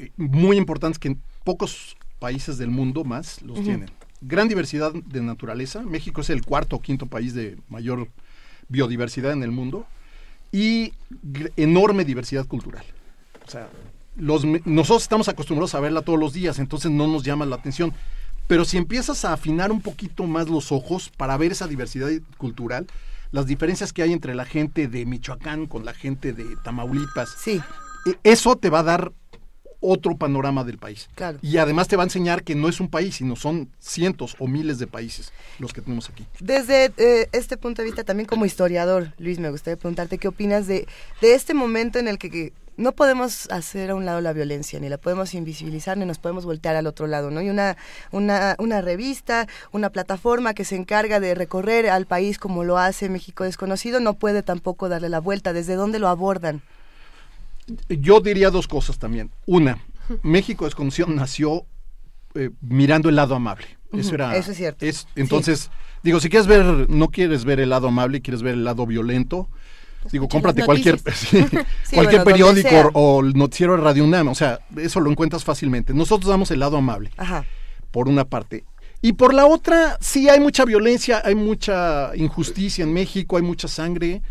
[0.00, 3.88] eh, muy importantes que en pocos países del mundo más los tienen.
[4.20, 5.82] Gran diversidad de naturaleza.
[5.82, 8.08] México es el cuarto o quinto país de mayor
[8.68, 9.86] biodiversidad en el mundo.
[10.50, 10.94] Y
[11.56, 12.84] enorme diversidad cultural.
[13.46, 13.68] O sea,
[14.16, 17.94] los, nosotros estamos acostumbrados a verla todos los días, entonces no nos llama la atención.
[18.48, 22.88] Pero si empiezas a afinar un poquito más los ojos para ver esa diversidad cultural,
[23.30, 27.60] las diferencias que hay entre la gente de Michoacán con la gente de Tamaulipas, sí.
[28.22, 29.12] eso te va a dar
[29.80, 31.08] otro panorama del país.
[31.14, 31.38] Claro.
[31.40, 34.48] Y además te va a enseñar que no es un país, sino son cientos o
[34.48, 36.26] miles de países los que tenemos aquí.
[36.40, 40.66] Desde eh, este punto de vista, también como historiador, Luis, me gustaría preguntarte qué opinas
[40.66, 40.86] de,
[41.20, 44.78] de este momento en el que, que no podemos hacer a un lado la violencia,
[44.80, 47.42] ni la podemos invisibilizar, ni nos podemos voltear al otro lado, ¿no?
[47.42, 47.76] Y una,
[48.12, 53.08] una, una revista, una plataforma que se encarga de recorrer al país como lo hace
[53.08, 55.52] México Desconocido, no puede tampoco darle la vuelta.
[55.52, 56.62] ¿Desde dónde lo abordan?
[57.88, 59.30] Yo diría dos cosas también.
[59.44, 59.84] Una,
[60.22, 61.66] México Desconocido nació
[62.34, 63.66] eh, mirando el lado amable.
[63.92, 64.36] Eso era.
[64.36, 64.86] Eso es cierto.
[64.86, 65.70] Es, entonces,
[66.04, 69.48] digo, si quieres ver, no quieres ver el lado amable, quieres ver el lado violento,
[70.10, 71.38] digo, cómprate cualquier, sí,
[71.84, 74.28] Sí, cualquier bueno, periódico o el noticiero de Radio UNAM.
[74.28, 75.94] O sea, eso lo encuentras fácilmente.
[75.94, 77.44] Nosotros damos el lado amable, Ajá.
[77.90, 78.64] por una parte.
[79.00, 83.68] Y por la otra, sí hay mucha violencia, hay mucha injusticia en México, hay mucha
[83.68, 84.22] sangre,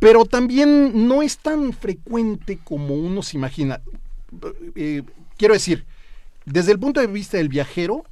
[0.00, 3.80] pero también no es tan frecuente como uno se imagina.
[4.74, 5.02] Eh,
[5.36, 5.84] quiero decir,
[6.44, 8.04] desde el punto de vista del viajero,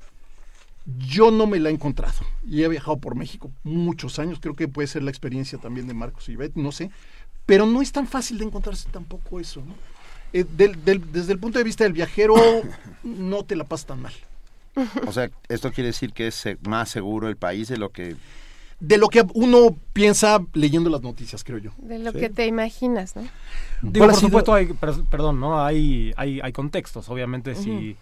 [1.08, 2.18] yo no me la he encontrado.
[2.46, 5.94] Y he viajado por México muchos años, creo que puede ser la experiencia también de
[5.94, 6.90] Marcos y Beth, no sé.
[7.46, 9.74] Pero no es tan fácil de encontrarse tampoco eso, ¿no?
[10.32, 12.34] Eh, del- del- desde el punto de vista del viajero,
[13.02, 14.12] no te la pasas tan mal.
[15.06, 18.16] O sea, esto quiere decir que es más seguro el país de lo que...
[18.78, 21.72] De lo que uno piensa leyendo las noticias, creo yo.
[21.78, 22.18] De lo Sí.
[22.20, 23.22] que te imaginas, ¿no?
[23.82, 25.62] Digo, ¿Cuál ha por sido- supuesto, hay, per- perdón, ¿no?
[25.62, 27.96] Hay, hay, hay contextos, obviamente, si,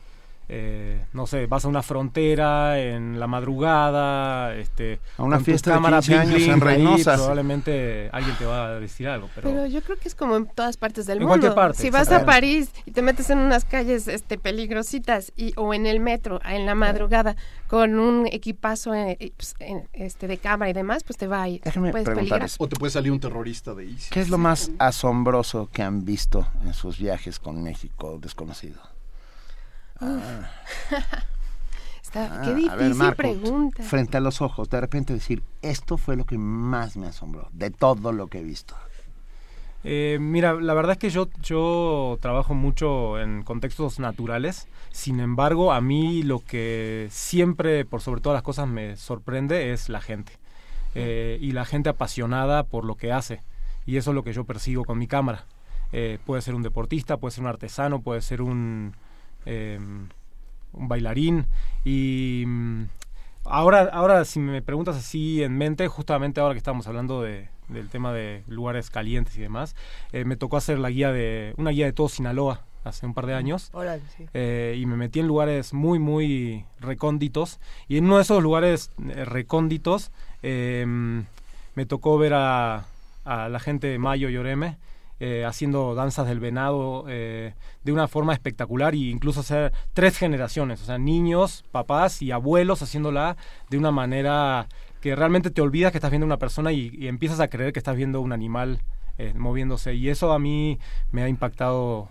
[0.49, 5.77] eh, no sé, vas a una frontera en la madrugada, este, A una fiesta de
[5.77, 9.49] cámara 15 años bling, en ahí Reynosa, probablemente alguien te va a decir algo, pero...
[9.51, 11.33] Pero yo creo que es como en todas partes del En mundo.
[11.41, 12.25] cualquier parte, si vas a.
[12.25, 16.67] París y te metes en unas calles este peligrositas y o en el metro en
[16.67, 17.37] la madrugada
[17.69, 21.49] con un equipazo eh, pues, en- este de cámara y demás, pues te va a
[21.49, 21.61] ir.
[21.63, 22.57] Déjenme puedes preguntarles.
[22.59, 24.11] O te puede salir un terrorista de ISIS.
[24.11, 28.81] ¿Qué es lo más asombroso que han visto en sus viajes con México desconocido?
[30.01, 30.51] Ah,
[32.03, 33.83] Está, ah, qué a difícil ver, Marco, pregunta.
[33.83, 37.71] Frente a los ojos, de repente decir, esto fue lo que más me asombró, de
[37.71, 38.75] todo lo que he visto.
[39.85, 45.73] Eh, mira, la verdad es que yo, yo trabajo mucho en contextos naturales, sin embargo,
[45.73, 50.33] a mí lo que siempre, por sobre todas las cosas, me sorprende es la gente.
[50.95, 53.43] Eh, y la gente apasionada por lo que hace.
[53.87, 55.45] Y eso es lo que yo persigo con mi cámara.
[55.93, 58.95] Eh, puede ser un deportista, puede ser un artesano, puede ser un,
[59.47, 59.79] eh,
[60.73, 61.47] un bailarín.
[61.85, 62.85] Y mm,
[63.45, 67.89] ahora, ahora, si me preguntas así en mente, justamente ahora que estamos hablando de, del
[67.89, 69.75] tema de lugares calientes y demás,
[70.13, 73.27] eh, me tocó hacer la guía de una guía de todo Sinaloa hace un par
[73.27, 73.71] de años.
[73.73, 74.27] Órale, sí.
[74.35, 77.61] Eh, y me metí en lugares muy, muy recónditos.
[77.87, 80.11] Y en uno de esos lugares eh, recónditos
[80.43, 80.87] eh,
[81.75, 82.87] me tocó ver a,
[83.25, 84.79] a la gente de Mayo y Oreme
[85.21, 90.83] eh, haciendo danzas del venado eh, de una forma espectacular e incluso hacer tres generaciones,
[90.83, 93.37] o sea, niños, papás y abuelos haciéndola
[93.71, 94.69] de una manera
[95.01, 97.79] que realmente te olvidas que estás viendo una persona y, y empiezas a creer que
[97.79, 98.81] estás viendo un animal
[99.19, 99.95] eh, moviéndose.
[99.95, 100.79] Y eso a mí
[101.11, 102.09] me ha impactado,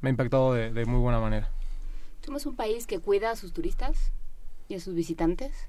[0.00, 1.50] me ha impactado de, de muy buena manera.
[2.24, 4.12] ¿Somos un país que cuida a sus turistas
[4.68, 5.68] y a sus visitantes?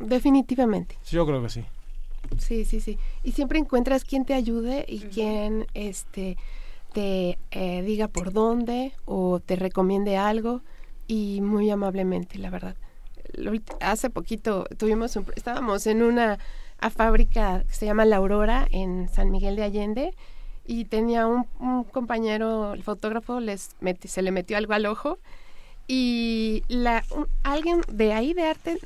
[0.00, 0.98] Definitivamente.
[1.10, 1.64] Yo creo que sí.
[2.38, 2.98] Sí, sí, sí.
[3.22, 6.36] Y siempre encuentras quien te ayude y quien este
[6.92, 10.62] te eh, diga por dónde o te recomiende algo
[11.08, 12.76] y muy amablemente, la verdad.
[13.32, 16.38] Lo- Hace poquito tuvimos un, estábamos en una
[16.80, 20.14] a fábrica que se llama La Aurora en San Miguel de Allende
[20.66, 25.18] y tenía un, un compañero, el fotógrafo, les meti- se le metió algo al ojo
[25.88, 28.78] y la, un- alguien de ahí de arte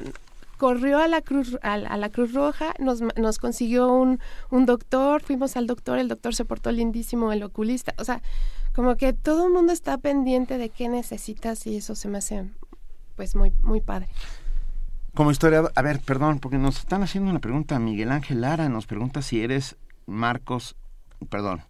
[0.59, 4.21] corrió a la Cruz, a, la- a la Cruz Roja, nos, consiguió un,
[4.51, 8.21] un doctor, fuimos al doctor, el doctor se portó lindísimo, el oculista, o sea,
[8.75, 12.45] como que todo el mundo está pendiente de qué necesitas y eso se me hace
[13.17, 14.09] pues muy, muy padre.
[15.15, 17.79] Como historiador, a ver, perdón, porque nos están haciendo una pregunta.
[17.81, 20.77] Miguel Ángel Lara nos pregunta si eres Marcos,
[21.29, 21.63] perdón.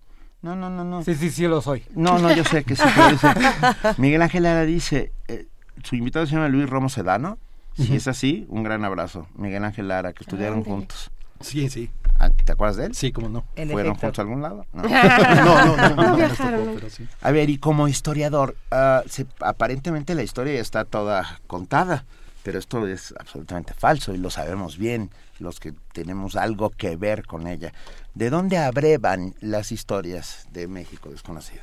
[0.42, 1.02] No, no, no, no.
[1.02, 1.83] Sí, sí, sí lo soy.
[1.94, 2.83] No, no, yo sé que sí.
[3.97, 5.47] Miguel Ángel Lara dice, eh,
[5.83, 7.39] su invitado se llama Luis Romo Sedano.
[7.78, 9.26] Si es así, un gran abrazo.
[9.36, 11.10] Miguel Ángel Lara, que estudiaron juntos.
[11.40, 11.90] Sí, sí.
[12.18, 12.94] Ah, ¿Te acuerdas de él?
[12.97, 13.44] Sí, cómo no.
[13.55, 13.94] ¿Fueron efecto.
[14.00, 14.66] juntos a algún lado?
[14.73, 17.07] No, No, no, no, no, viajaron, pero sí.
[17.23, 22.05] A ver, y como historiador, ah, se- aparentemente la historia ya está toda contada,
[22.42, 27.24] pero esto es absolutamente falso y lo sabemos bien los que tenemos algo que ver
[27.24, 27.73] con ella.
[28.15, 31.62] ¿De dónde abrevan las historias de México desconocido?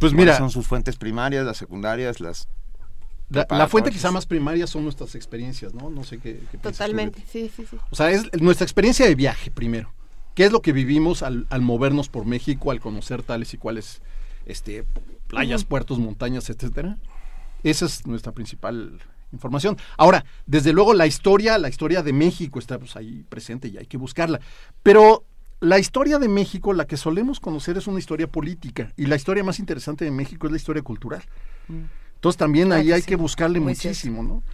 [0.00, 2.48] Pues ¿Cuáles mira, son sus fuentes primarias, las secundarias, las...
[3.32, 5.90] la, la fuente quizá más primaria son nuestras experiencias, ¿no?
[5.90, 7.76] No sé qué, qué Totalmente, sí, sí, sí.
[7.90, 9.92] O sea, es nuestra experiencia de viaje primero.
[10.34, 14.00] ¿Qué es lo que vivimos al, al movernos por México, al conocer tales y cuales
[14.46, 14.84] este,
[15.28, 16.96] playas, puertos, montañas, etcétera?
[17.62, 18.98] Esa es nuestra principal
[19.32, 19.76] información.
[19.96, 23.86] Ahora, desde luego la historia, la historia de México está pues, ahí presente y hay
[23.86, 24.40] que buscarla.
[24.82, 25.24] Pero
[25.60, 28.92] la historia de México, la que solemos conocer, es una historia política.
[28.96, 31.22] Y la historia más interesante de México es la historia cultural.
[31.68, 31.82] Mm.
[32.22, 34.44] Entonces también ahí hay que buscarle muchísimo, ¿no?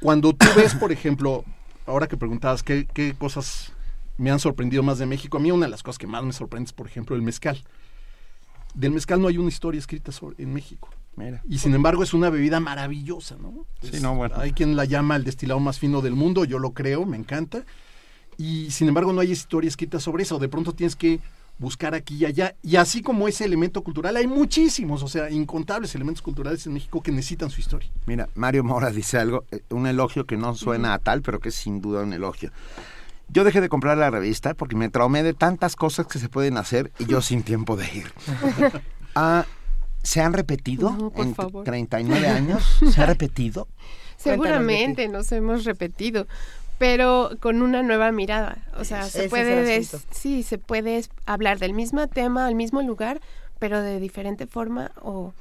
[0.00, 1.44] Cuando tú ves, por ejemplo,
[1.84, 3.72] ahora que preguntabas qué, qué cosas
[4.18, 6.32] me han sorprendido más de México, a mí una de las cosas que más me
[6.32, 7.60] sorprende es, por ejemplo, el mezcal.
[8.72, 10.90] Del mezcal no hay una historia escrita sobre, en México.
[11.48, 13.66] Y sin embargo es una bebida maravillosa, ¿no?
[13.82, 14.36] Sí, no, bueno.
[14.38, 17.64] Hay quien la llama el destilado más fino del mundo, yo lo creo, me encanta.
[18.36, 20.38] Y sin embargo no hay historia escrita sobre eso.
[20.38, 21.18] De pronto tienes que
[21.58, 22.54] buscar aquí y allá.
[22.62, 27.02] Y así como ese elemento cultural, hay muchísimos, o sea, incontables elementos culturales en México
[27.02, 27.90] que necesitan su historia.
[28.06, 31.50] Mira, Mario Mora dice algo, eh, un elogio que no suena a tal, pero que
[31.50, 32.50] es sin duda un elogio.
[33.30, 36.56] Yo dejé de comprar la revista porque me traumé de tantas cosas que se pueden
[36.56, 38.12] hacer y yo sin tiempo de ir.
[39.14, 39.44] ah,
[40.02, 42.80] ¿Se han repetido en 39 años?
[42.94, 43.68] ¿Se ha repetido?
[44.16, 46.26] Seguramente nos hemos repetido,
[46.78, 48.64] pero con una nueva mirada.
[48.78, 53.20] O sea, se puede, sí, se puede hablar del mismo tema, al mismo lugar,
[53.58, 55.34] pero de diferente forma o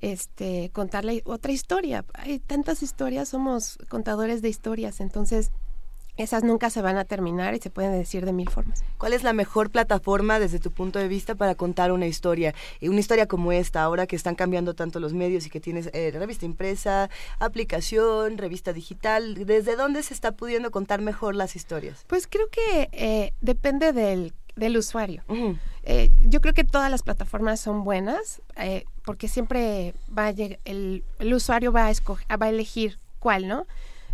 [0.00, 2.04] este contarle otra historia.
[2.14, 5.50] Hay tantas historias, somos contadores de historias, entonces
[6.16, 8.82] esas nunca se van a terminar y se pueden decir de mil formas.
[8.98, 12.54] ¿Cuál es la mejor plataforma desde tu punto de vista para contar una historia?
[12.80, 15.90] Y una historia como esta, ahora que están cambiando tanto los medios y que tienes
[15.92, 22.04] eh, revista impresa, aplicación, revista digital, ¿desde dónde se está pudiendo contar mejor las historias?
[22.06, 25.22] Pues creo que eh, depende del, del usuario.
[25.82, 28.42] Eh, yo creo que todas las plataformas son buenas
[29.04, 33.66] porque siempre va a el, el usuario va a, escoger, va a elegir cuál, ¿no?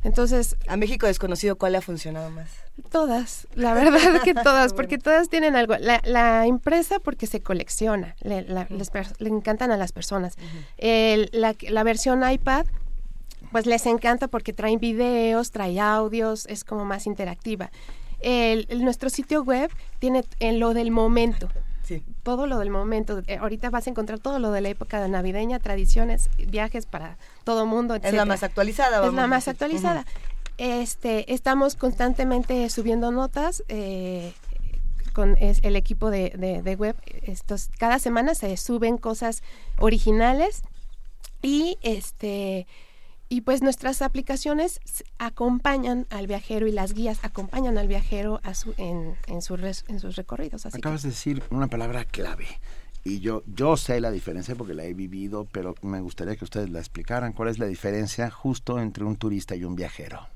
[0.04, 0.56] Entonces...
[0.68, 2.48] A México desconocido, ¿cuál le ha funcionado más?
[2.90, 5.76] Todas, la verdad que todas, porque todas tienen algo.
[5.78, 10.36] La, la empresa porque se colecciona, le, le encantan a las personas.
[10.78, 12.66] la, la versión iPad
[13.52, 17.70] pues les encanta porque traen videos, trae audios, es como más interactiva.
[18.20, 21.48] El, nuestro sitio web tiene en lo del momento.
[22.22, 23.22] Todo lo del momento.
[23.26, 27.66] Eh, ahorita vas a encontrar todo lo de la época navideña, tradiciones, viajes para todo
[27.66, 27.94] mundo.
[27.96, 29.00] Es la más actualizada.
[29.00, 30.06] Vamos es la más actualizada.
[30.58, 33.64] Este, estamos constantemente subiendo notas.
[33.68, 34.32] Eh,
[35.12, 36.96] con el equipo de, de, web.
[37.22, 39.42] Estos, cada semana se suben cosas
[39.78, 40.62] originales
[41.42, 42.66] y este
[43.32, 44.78] y pues nuestras aplicaciones
[45.18, 50.16] acompañan al viajero y las guías acompañan al viajero a su, en, en, en sus
[50.16, 50.66] recorridos.
[50.66, 52.46] Acabas de decir una palabra clave.
[53.04, 56.68] Y yo, yo sé la diferencia porque la he vivido, pero me gustaría que ustedes
[56.68, 57.32] la explicaran.
[57.32, 60.28] ¿Cuál es la diferencia justo entre un turista y un viajero?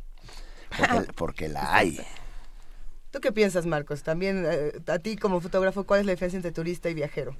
[0.78, 2.00] Porque, porque la hay.
[3.10, 4.04] ¿Tú qué piensas, Marcos?
[4.04, 7.36] También eh, a ti como fotógrafo, ¿cuál es la diferencia entre turista y viajero?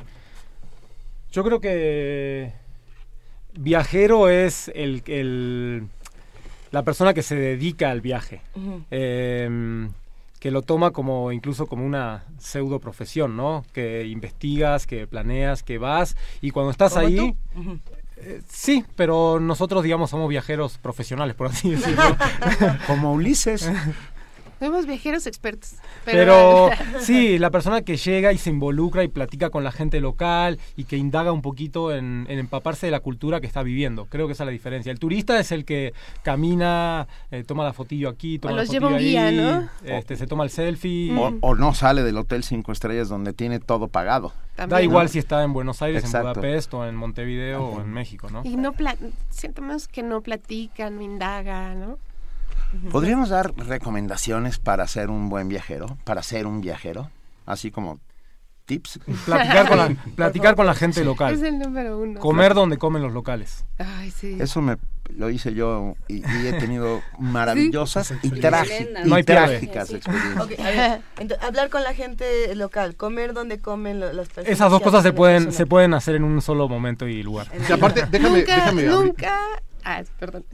[1.33, 2.66] Yo creo que
[3.59, 5.89] viajero es el,
[6.71, 8.43] la persona que se dedica al viaje.
[8.91, 9.91] Em,
[10.41, 13.65] que lo toma como incluso como una pseudo profesión, ¿no?
[13.73, 17.35] Que investigas, que planeas, que vas y cuando estás ahí
[18.19, 22.17] eh, sí, pero nosotros digamos somos viajeros profesionales, por así decirlo.
[22.87, 23.71] como Ulises.
[24.59, 25.75] Somos viajeros expertos.
[26.05, 26.71] Pero,
[27.01, 30.85] sí, la persona que llega y se involucra y platica con la gente local y
[30.85, 34.07] que indaga un poquito en, empaparse de la cultura que está viviendo.
[34.07, 34.93] Creo que esa es la diferencia.
[34.93, 39.37] El turista es el que camina, eh, toma la fotillo aquí, toma la fotillo ahí,
[39.37, 39.69] ¿no?
[39.85, 41.15] este, se toma el selfie.
[41.41, 44.33] O, no sale del hotel cinco estrellas donde tiene todo pagado.
[44.57, 48.29] da igual si está en Buenos Aires, en Budapest o en Montevideo o en México,
[48.31, 48.43] ¿no?
[48.45, 48.75] Y no
[49.31, 49.63] siento
[49.93, 51.99] que no platican, no indagan, ¿no?
[52.91, 55.99] ¿Podríamos dar recomendaciones para ser un buen viajero?
[56.05, 57.11] Para ser un viajero,
[57.47, 58.01] así como
[58.67, 59.01] tips.
[59.25, 61.35] Platicar con la, platicar con la gente local.
[61.35, 62.21] Es el número uno.
[62.21, 63.65] Comer donde comen los locales.
[63.79, 64.37] Ay, sí.
[64.39, 64.77] Eso me
[65.11, 71.01] lo hice yo y, he tenido maravillosas y, trágicas experiencias.
[71.41, 74.49] hablar con la gente local, comer donde comen las personas.
[74.49, 77.47] Esas dos cosas se pueden se pueden hacer en un solo momento y lugar.
[77.73, 79.39] aparte, déjame, nunca, déjame nunca,
[79.85, 80.45] ah, perdón,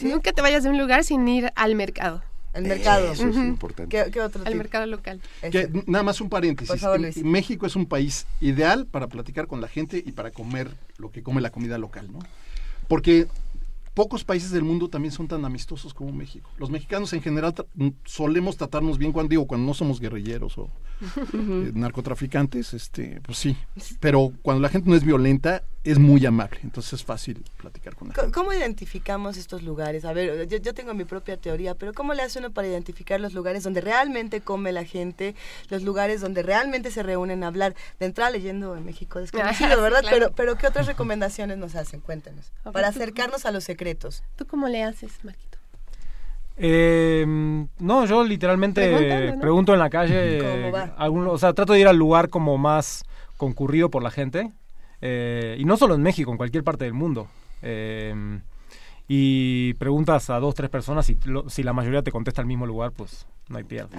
[0.00, 2.22] Nunca te vayas de un lugar sin ir al mercado.
[2.54, 3.12] El mercado.
[3.12, 4.10] Eso es importante.
[4.10, 5.20] ¿Qué, otro Al mercado local.
[5.86, 6.82] nada más un paréntesis.
[7.24, 11.22] México es un país ideal para platicar con la gente y para comer lo que
[11.22, 12.18] come la comida local, ¿no?
[12.88, 13.26] Porque
[13.94, 16.50] pocos países del mundo también son tan amistosos como México.
[16.58, 17.54] Los mexicanos en general
[18.04, 20.70] solemos tratarnos bien cuando digo cuando no somos guerrilleros o
[21.32, 23.56] eh, narcotraficantes, este, pues sí.
[24.00, 28.08] Pero cuando la gente no es violenta, es muy amable, entonces es fácil platicar con
[28.08, 28.32] él.
[28.32, 30.04] ¿Cómo identificamos estos lugares?
[30.04, 33.34] A ver, yo, tengo mi propia teoría, pero ¿cómo le hace uno para identificar los
[33.34, 35.34] lugares donde realmente come la gente,
[35.70, 37.74] los lugares donde realmente se reúnen a hablar?
[37.98, 40.04] De entrada leyendo en México desconocido, ¿verdad?
[40.08, 42.00] Pero, pero ¿qué otras recomendaciones nos hacen?
[42.00, 42.52] Cuéntenos.
[42.72, 44.22] Para acercarnos a los secretos.
[44.36, 45.58] ¿Tú cómo le haces, Marquito?
[46.58, 50.62] Eh, no, yo literalmente pregunto en la calle,
[50.96, 53.04] o sea, trato de ir al lugar como más
[53.36, 54.52] concurrido por la gente,
[55.02, 57.28] eh, y no solo en México, en cualquier parte del mundo.
[57.60, 58.40] Eh,
[59.08, 62.92] y preguntas a dos, tres personas y si la mayoría te contesta al mismo lugar,
[62.92, 63.94] pues no hay pierde.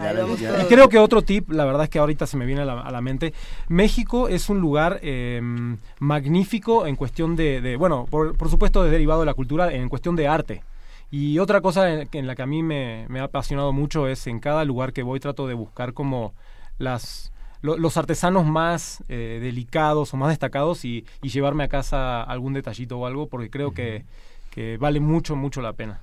[0.62, 3.02] Y creo que otro tip, la verdad es que ahorita se me viene a la,
[3.02, 3.34] mente,
[3.68, 9.20] México es un lugar em, magnífico en cuestión de, bueno, por, por, supuesto de derivado
[9.20, 10.64] de la cultura, en cuestión de arte.
[11.12, 14.66] Y otra cosa en, la que a mí me, ha apasionado mucho es en cada
[14.66, 16.34] lugar que voy trato de buscar como
[16.80, 17.33] las
[17.64, 23.08] los artesanos más eh, delicados o más destacados y, llevarme a casa algún detallito o
[23.08, 24.06] algo porque creo que
[24.54, 26.00] que vale mucho, mucho la pena.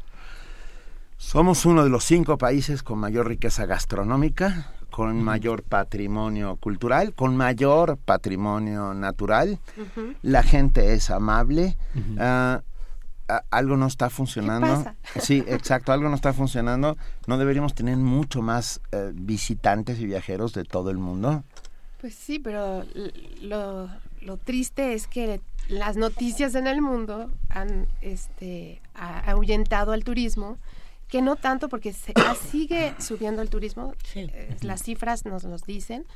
[1.17, 7.37] Somos uno de los cinco países con mayor riqueza gastronómica, con mayor patrimonio cultural, con
[7.37, 9.61] mayor patrimonio natural.
[10.23, 11.77] La gente es amable.
[13.51, 14.85] Algo no está funcionando.
[15.19, 16.97] Sí, exacto, algo no está funcionando.
[17.27, 21.45] ¿No deberíamos tener mucho más eh, visitantes y viajeros de todo el mundo?
[22.01, 22.85] Pues sí, pero
[23.43, 23.89] lo,
[24.23, 30.59] lo triste es que las noticias en el mundo han este, ahuyentado al turismo,
[31.09, 35.65] que no tanto porque se, ah, sigue subiendo el turismo, eh, las cifras nos los
[35.65, 36.07] dicen,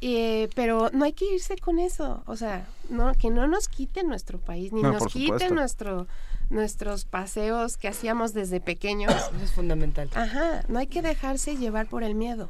[0.00, 4.08] eh, pero no hay que irse con eso, o sea, no, que no nos quiten
[4.08, 6.06] nuestro país, ni nos quiten nuestro,
[6.50, 9.14] nuestros paseos que hacíamos desde pequeños.
[9.36, 10.10] Eso es fundamental.
[10.14, 12.48] Ajá, no hay que dejarse llevar por el miedo.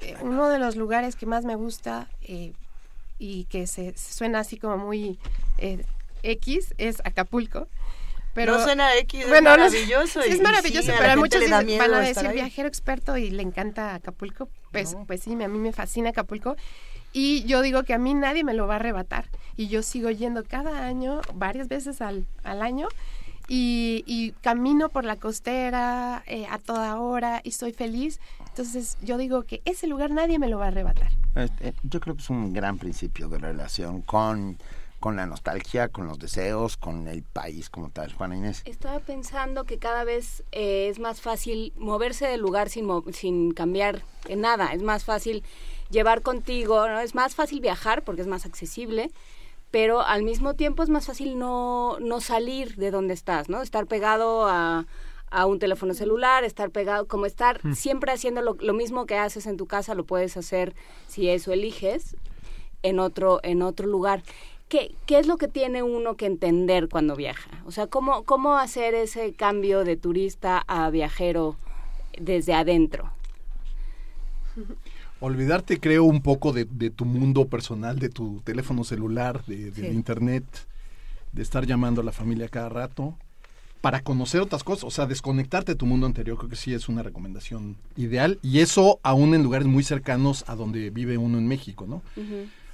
[0.00, 2.08] Eh, uno de los lugares que más me gusta,
[3.18, 5.18] y que se, suena así como muy
[5.58, 5.84] eh,
[6.22, 7.68] X es Acapulco.
[8.34, 10.20] Pero, no suena X, es maravilloso.
[10.20, 14.50] es maravilloso, pero muchos van a decir viajero experto y le encanta Acapulco.
[14.72, 16.54] Pues, pues sí, a mí me fascina Acapulco.
[17.14, 19.30] Y yo digo que a mí nadie me lo va a arrebatar.
[19.56, 22.88] Y yo sigo yendo cada año, varias veces al, al año,
[23.48, 28.20] y, camino por la costera eh, a toda hora y soy feliz.
[28.48, 31.10] Entonces yo digo que ese lugar nadie me lo va a arrebatar.
[31.34, 34.58] Este, yo creo que es un gran principio de relación con,
[35.00, 38.12] con la nostalgia, con los deseos, con el país como tal.
[38.12, 38.62] Juana Inés.
[38.64, 44.02] Estaba pensando que cada vez eh, es más fácil moverse del lugar sin, sin cambiar
[44.28, 44.72] en nada.
[44.72, 45.44] Es más fácil
[45.90, 47.00] llevar contigo, ¿no?
[47.00, 49.10] es más fácil viajar porque es más accesible
[49.76, 53.60] pero al mismo tiempo es más fácil no, no salir de donde estás, ¿no?
[53.60, 54.86] Estar pegado a,
[55.30, 57.74] a un teléfono celular, estar pegado, como estar mm.
[57.74, 60.74] siempre haciendo lo, lo, mismo que haces en tu casa, lo puedes hacer
[61.08, 62.16] si eso eliges
[62.82, 64.22] en otro, en otro lugar.
[64.70, 67.50] ¿Qué, ¿Qué es lo que tiene uno que entender cuando viaja?
[67.66, 71.54] O sea, ¿cómo, cómo hacer ese cambio de turista a viajero
[72.18, 73.12] desde adentro?
[75.20, 80.44] olvidarte, creo, un poco de, tu mundo personal, de tu teléfono celular, de, internet,
[81.32, 83.14] de estar llamando a la familia cada rato,
[83.80, 86.88] para conocer otras cosas, o sea, desconectarte de tu mundo anterior, creo que sí es
[86.88, 91.46] una recomendación ideal, y eso aún en lugares muy cercanos a donde vive uno en
[91.46, 92.02] México, ¿no?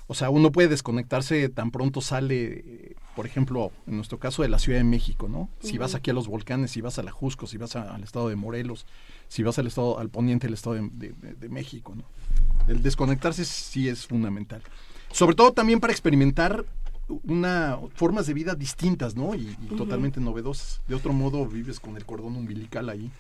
[0.07, 4.59] O sea, uno puede desconectarse tan pronto sale, por ejemplo, en nuestro caso de la
[4.59, 5.49] Ciudad de México, ¿no?
[5.61, 8.29] Si vas aquí a los volcanes, si vas a la Jusco, si vas al estado
[8.29, 8.87] de Morelos,
[9.33, 12.05] si vas al estado, al poniente del estado de México, ¿no?
[12.69, 14.61] El desconectarse sí es fundamental.
[15.11, 16.67] Sobre todo también para experimentar
[17.25, 19.35] una formas de vida distintas, ¿no?
[19.35, 20.83] Y, totalmente novedosas.
[20.87, 23.11] De otro modo vives con el cordón umbilical ahí.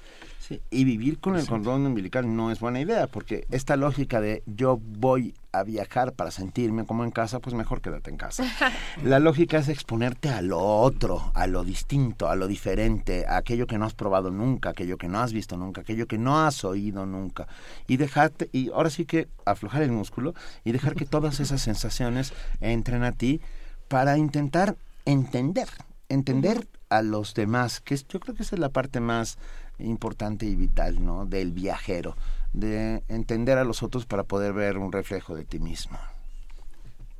[0.42, 4.42] Sí, y vivir con el cordón umbilical no es buena idea, porque esta lógica de
[4.46, 8.44] yo voy a viajar para sentirme como en casa, pues mejor quédate en casa.
[9.04, 13.68] La lógica es exponerte a lo otro, a lo distinto, a lo diferente, a aquello
[13.68, 16.64] que no has probado nunca, aquello que no has visto nunca, aquello que no has
[16.64, 17.46] oído nunca.
[17.86, 22.32] Y dejarte, y ahora sí que aflojar el músculo y dejar que todas esas sensaciones
[22.60, 23.40] entren a ti
[23.86, 25.68] para intentar entender,
[26.08, 29.38] entender a los demás, que yo creo que esa es la parte más
[29.84, 31.26] importante y vital, ¿no?
[31.26, 32.16] Del viajero,
[32.52, 35.98] de entender a los otros para poder ver un reflejo de ti mismo.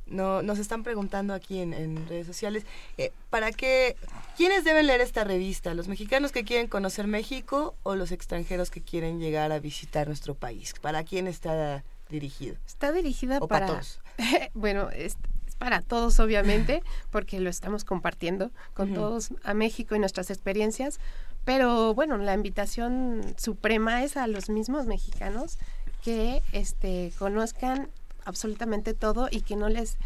[0.05, 2.65] No, nos están preguntando aquí en, redes sociales,
[2.97, 3.95] eh, ¿para qué,
[4.37, 5.73] quiénes deben leer esta revista?
[5.73, 10.35] ¿Los mexicanos que quieren conocer México o los extranjeros que quieren llegar a visitar nuestro
[10.35, 10.75] país?
[10.81, 12.57] ¿Para quién está dirigido?
[12.67, 14.01] Está dirigida para, todos.
[14.53, 15.15] bueno, es,
[15.57, 20.99] para todos, obviamente, porque lo estamos compartiendo con todos a México y nuestras experiencias.
[21.45, 25.57] Pero bueno, la invitación suprema es a los mismos mexicanos
[26.03, 27.89] que este, conozcan
[28.25, 29.97] absolutamente todo y que no les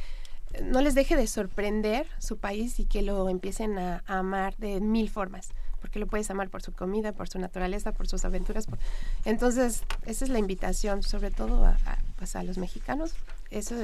[0.63, 5.09] no les deje de sorprender su país y que lo empiecen a, amar de mil
[5.09, 5.49] formas
[5.81, 8.65] porque lo puedes amar por su comida, por su naturaleza, por sus aventuras.
[9.25, 13.13] Entonces, esa es la invitación, sobre todo a, a, pues, a los mexicanos.
[13.51, 13.75] Eso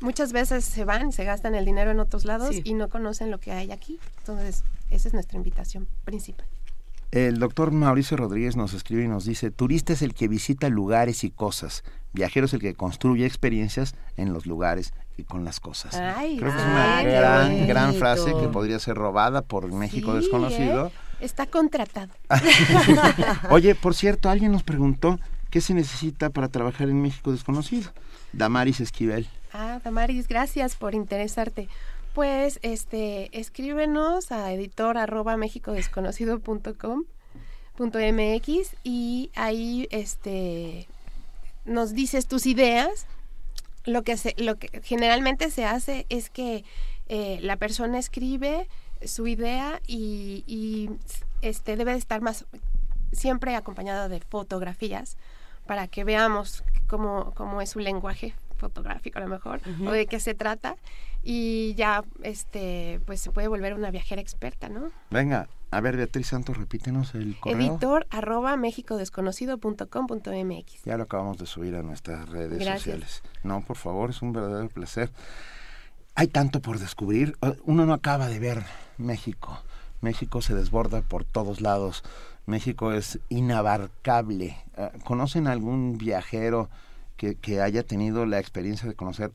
[0.00, 3.38] muchas veces se van, se gastan el dinero en otros lados y no conocen lo
[3.38, 3.98] que hay aquí.
[4.18, 6.46] Entonces, esa es nuestra invitación principal.
[7.12, 11.24] El doctor Mauricio Rodríguez nos escribe y nos dice, turista es el que visita lugares
[11.24, 11.82] y cosas,
[12.12, 15.96] viajero es el que construye experiencias en los lugares y con las cosas.
[15.96, 20.18] Ay, Creo que es una gran, gran frase que podría ser robada por México Sí,
[20.18, 20.86] desconocido.
[20.86, 20.92] ¿eh?
[21.20, 22.12] Está contratado.
[23.50, 25.18] Oye, por cierto, alguien nos preguntó
[25.50, 27.90] qué se necesita para trabajar en México desconocido.
[28.32, 29.28] Damaris Esquivel.
[29.52, 31.68] Ah, Damaris, gracias por interesarte.
[32.14, 35.36] Pues, este, escríbenos a editor arroba
[37.76, 40.88] punto mx y ahí, este,
[41.64, 43.06] nos dices tus ideas.
[43.84, 46.64] Lo que se, lo que generalmente se hace es que
[47.08, 48.68] eh, la persona escribe
[49.04, 50.90] su idea y,
[51.42, 52.44] este debe de estar más
[53.12, 55.16] siempre acompañada de fotografías
[55.66, 60.20] para que veamos cómo, cómo es su lenguaje fotográfico a lo mejor o de qué
[60.20, 60.76] se trata
[61.22, 64.90] y ya este pues se puede volver una viajera experta, ¿no?
[65.10, 67.60] Venga, a ver, Beatriz Santos, repítenos el correo.
[67.60, 70.82] Editor arroba mexicodesconocido.com.mx.
[70.84, 72.82] Ya lo acabamos de subir a nuestras redes Gracias.
[72.82, 73.22] sociales.
[73.42, 75.12] No, por favor, es un verdadero placer.
[76.16, 77.36] Hay tanto por descubrir.
[77.64, 78.64] Uno no acaba de ver
[78.98, 79.62] México.
[80.00, 82.02] México se desborda por todos lados.
[82.46, 84.56] México es inabarcable.
[84.76, 86.68] Eh, ¿Conocen algún viajero
[87.20, 89.30] que, que haya tenido la experiencia de conocer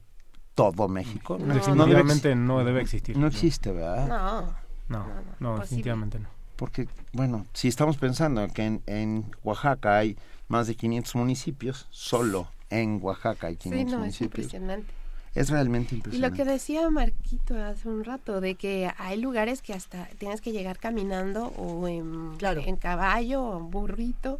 [0.56, 1.38] todo México?
[1.40, 1.54] No.
[1.54, 3.16] Definitivamente no debe existir.
[3.16, 4.08] No existe, ¿verdad?
[4.08, 4.66] No.
[4.90, 5.06] No,
[5.40, 6.28] no, definitivamente no.
[6.56, 12.48] Porque, bueno, si estamos pensando que en, en Oaxaca hay más de 500 municipios, solo
[12.72, 14.46] en Oaxaca hay 500 Sí, no, es municipios.
[14.46, 14.92] impresionante.
[15.36, 16.38] Es realmente Y lo impresionante.
[16.44, 20.80] que decía Marquito hace un rato, de que hay lugares que hasta tienes que llegar
[20.80, 24.40] caminando o en, en caballo o en burrito.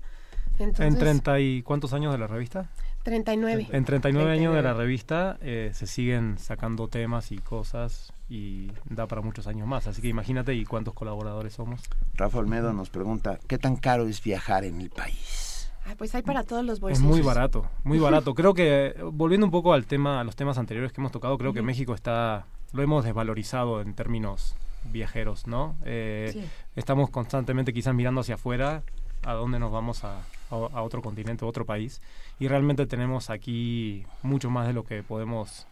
[0.57, 2.69] Entonces, ¿En 30 y cuántos años de la revista?
[3.06, 3.67] 39.
[3.72, 4.84] En 39 años de la 39.
[4.84, 9.85] revista eh, se siguen sacando temas y cosas y da para muchos años más.
[9.85, 11.82] Así que imagínate y cuántos colaboradores somos.
[12.16, 15.72] Rafa Olmedo nos pregunta, ¿qué tan caro es viajar en el país?
[15.85, 17.08] Ah, pues hay para todos los Es bolsillos.
[17.08, 18.34] muy barato, muy barato.
[18.34, 21.53] Creo que, volviendo un poco al tema, a los temas anteriores que hemos tocado, creo
[21.53, 21.67] que Ujú.
[21.67, 24.56] México está, lo hemos desvalorizado en términos
[24.92, 25.75] viajeros, ¿no?
[25.85, 26.43] Eh, Sí.
[26.75, 28.82] Estamos constantemente quizás mirando hacia afuera,
[29.25, 32.01] a dónde nos vamos a, a, a otro continente, a otro país,
[32.39, 35.67] y realmente tenemos aquí mucho más de lo que podemos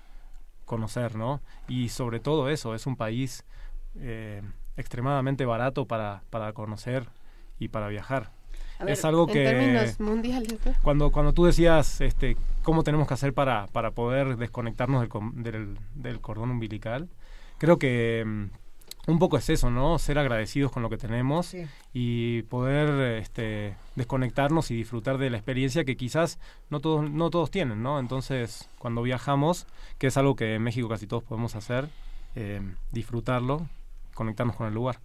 [0.65, 1.41] conocer, ¿no?
[1.67, 3.43] Y sobre todo eso, es un país
[3.99, 4.41] eh,
[4.77, 7.07] extremadamente barato para, para conocer
[7.59, 8.31] y para viajar.
[8.79, 10.73] A ver, es algo en que términos mundiales, ¿no?
[10.81, 15.77] cuando cuando tú decías este cómo tenemos que hacer para, para poder desconectarnos del, del,
[15.93, 17.07] del cordón umbilical
[17.59, 18.45] creo que mm,
[19.07, 21.65] un poco es eso no ser agradecidos con lo que tenemos Sí.
[21.93, 27.51] y poder este desconectarnos y disfrutar de la experiencia que quizás no todos no todos
[27.51, 29.67] tienen no entonces cuando viajamos
[29.97, 31.89] que es algo que en México casi todos podemos hacer
[32.35, 33.67] eh, disfrutarlo
[34.13, 34.99] conectarnos con el lugar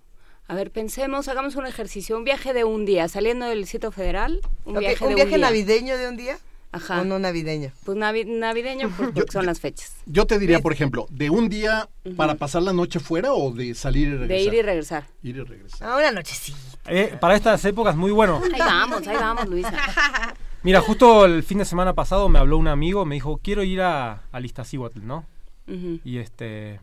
[0.47, 4.41] A ver, pensemos, hagamos un ejercicio, un viaje de un día, saliendo del sitio federal,
[4.65, 5.47] un viaje ¿Un de viaje un día.
[5.51, 6.39] navideño de un día?
[6.71, 7.01] Ajá.
[7.01, 7.73] ¿O no navideño?
[7.85, 9.95] Pues navi- navideño por- porque son las fechas.
[10.07, 13.75] Yo te diría, por ejemplo, de un día para pasar la noche fuera o de
[13.75, 14.29] salir y regresar.
[14.29, 15.05] De ir y regresar.
[15.23, 15.89] Ir y regresar.
[15.89, 16.59] Ah, una nochecita.
[16.89, 19.73] Eh, para estas épocas muy bueno Ahí vamos, ahí vamos, Luisa.
[20.63, 23.81] Mira, justo el fin de semana pasado me habló un amigo, me dijo, quiero ir
[23.81, 25.25] a, a Iztaccíhuatl, ¿no?
[25.69, 26.01] Ujú.
[26.05, 26.81] Y este,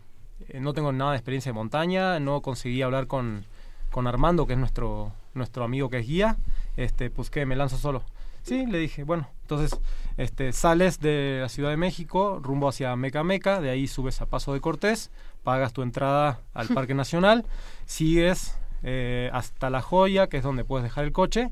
[0.48, 3.46] eh, no tengo nada de experiencia de montaña, no conseguí hablar con,
[3.92, 6.38] con Armando, que es nuestro, nuestro amigo que es guía,
[6.78, 8.04] este, pues que me lanzo solo.
[8.44, 9.80] Sí, le dije, bueno, entonces
[10.18, 14.26] este, sales de la Ciudad de México rumbo hacia Meca Meca, de ahí subes a
[14.26, 15.12] Paso de Cortés,
[15.44, 17.46] pagas tu entrada al Parque Nacional,
[17.86, 21.52] sigues eh, hasta La Joya, que es donde puedes dejar el coche,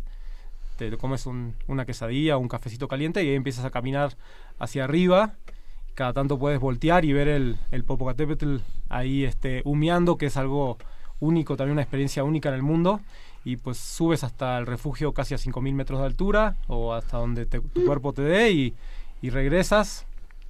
[0.77, 4.17] te comes un- una quesadilla o un cafecito caliente y ahí empiezas a caminar
[4.57, 5.33] hacia arriba.
[5.93, 8.57] Cada tanto puedes voltear y ver el, el Popocatépetl
[8.89, 10.79] ahí este, humeando, que es algo
[11.19, 13.01] único, también una experiencia única en el mundo.
[13.45, 17.45] Y pues subes hasta el refugio casi a 5.000 metros de altura o hasta donde
[17.45, 18.73] te- tu cuerpo te dé y,
[19.21, 20.05] y regresas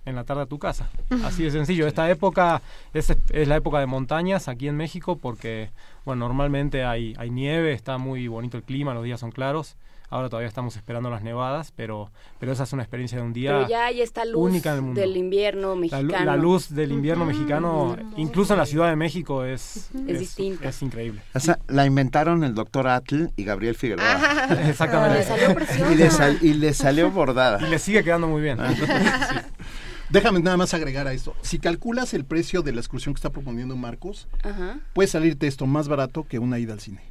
[0.05, 0.89] en la tarde a tu casa.
[1.23, 1.87] Así de sencillo.
[1.87, 2.61] Esta época
[2.93, 5.69] es, es la época de montañas aquí en México porque,
[6.05, 9.75] bueno, normalmente hay, hay nieve, está muy bonito el clima, los días son claros.
[10.13, 13.49] Ahora todavía estamos esperando las nevadas, pero, pero esa es una experiencia de un día
[13.51, 15.01] Pero ya hay esta luz única en el mundo.
[15.01, 16.23] del invierno mexicano.
[16.25, 20.69] la luz del invierno mexicano, incluso en la Ciudad de México, es, Es distinta.
[20.69, 21.21] es increíble.
[21.67, 24.05] La inventaron el doctor Atl y Gabriel Figueroa.
[24.07, 25.17] Ah, Exactamente.
[25.17, 25.91] Le salió preciosa.
[25.91, 27.65] y, le sal- y le salió bordada.
[27.65, 28.59] Y le sigue quedando muy bien.
[30.09, 31.35] Déjame nada más agregar a esto.
[31.41, 34.77] Si calculas el precio de la excursión que está proponiendo Marcos, Ajá.
[34.93, 37.01] puede salirte esto más barato que una ida al cine.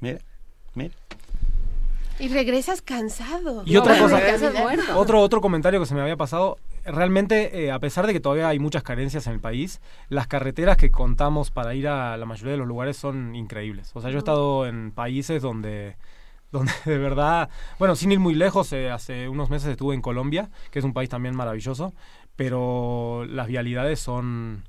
[0.00, 0.20] Mira,
[0.74, 0.94] mira.
[2.20, 3.62] Y regresas cansado.
[3.66, 4.20] Y otra cosa,
[4.96, 8.48] otro, otro comentario que se me había pasado, realmente, eh, a pesar de que todavía
[8.48, 12.52] hay muchas carencias en el país, las carreteras que contamos para ir a la mayoría
[12.52, 13.90] de los lugares son increíbles.
[13.94, 15.96] O sea, yo he estado en países donde
[16.52, 20.50] donde de verdad, bueno, sin ir muy lejos, eh, hace unos meses estuve en Colombia,
[20.72, 21.94] que es un país también maravilloso,
[22.34, 24.64] pero las vialidades son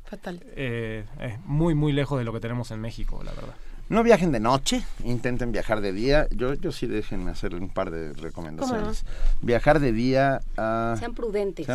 [0.56, 1.06] eh,
[1.46, 3.56] muy, muy lejos de lo que tenemos en México, la verdad.
[3.92, 6.26] No viajen de noche, intenten viajar de día.
[6.32, 9.04] Yo, yo sí déjenme hacer un par de recomendaciones.
[9.42, 10.40] Viajar de día.
[10.56, 10.96] a...
[10.98, 11.68] sean prudentes.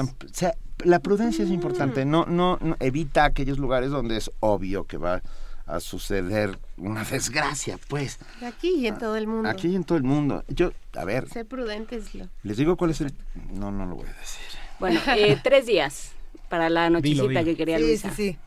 [0.79, 2.07] la prudencia es importante.
[2.07, 5.21] No, no, no, evita aquellos lugares donde es obvio que va
[5.67, 8.19] a suceder una desgracia, pues.
[8.43, 9.51] Aquí y en todo el mundo.
[9.51, 10.43] Aquí y en todo el mundo.
[10.49, 11.29] Yo, a ver.
[11.29, 12.13] Sé prudentes.
[12.43, 13.13] Les digo cuál es el.
[13.53, 14.41] No, no lo voy a decir.
[14.81, 16.13] Bueno, eh, tres días
[16.49, 18.39] para la nochecita que quería Sí, sí, sí.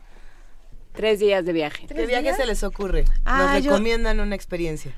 [0.92, 1.86] Tres días de viaje.
[1.86, 3.04] ¿Qué viaje se les ocurre?
[3.24, 4.92] Ah, Nos yo- recomiendan una experiencia.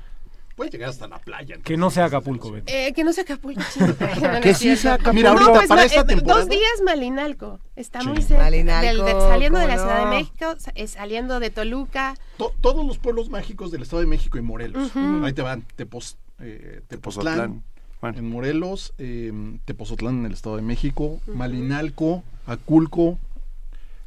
[0.55, 1.57] Puede llegar hasta la playa.
[1.63, 2.71] Que no sea Acapulco, Betty.
[2.71, 3.59] Eh, que no se Acapulco.
[3.79, 5.13] No, Que sí sea Acapulco.
[5.13, 7.59] Mira, ahorita, No, pues, para esta eh, temporada- Dos días Malinalco.
[7.75, 8.07] Está Sí.
[8.09, 8.43] muy cerca.
[8.43, 10.15] Malinalco, del- de- saliendo de la ¿cómo Ciudad de?
[10.15, 12.15] México, eh, saliendo de Toluca.
[12.37, 14.91] To- todos los pueblos mágicos del Estado de México y Morelos.
[15.23, 15.63] Ahí te van.
[15.75, 17.63] Tepos, eh, Tepoztlán, Tepozotlán.
[18.01, 18.17] Bueno.
[18.19, 19.31] en Morelos, eh,
[19.65, 23.17] Tepozotlán en el Estado de México, Malinalco, Aculco.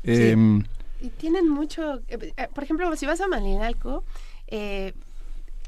[0.05, 0.62] em,
[1.00, 2.00] Y tienen mucho.
[2.08, 4.05] eh, eh, por ejemplo, si vas a Malinalco,
[4.47, 4.92] eh,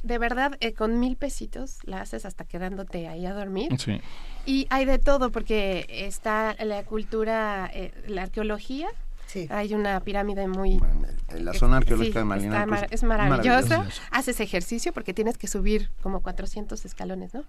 [0.02, 3.76] de verdad, eh, con mil pesitos la haces hasta quedándote ahí a dormir.
[3.78, 4.00] sí.
[4.46, 8.88] Y hay de todo, porque está la cultura, eh, la arqueología.
[9.50, 10.80] Hay una pirámide muy...
[11.28, 13.86] En la zona arqueológica Sí, de mar- es maravillosa.
[14.10, 17.44] Haces ejercicio porque tienes que subir como 400 escalones, ¿no?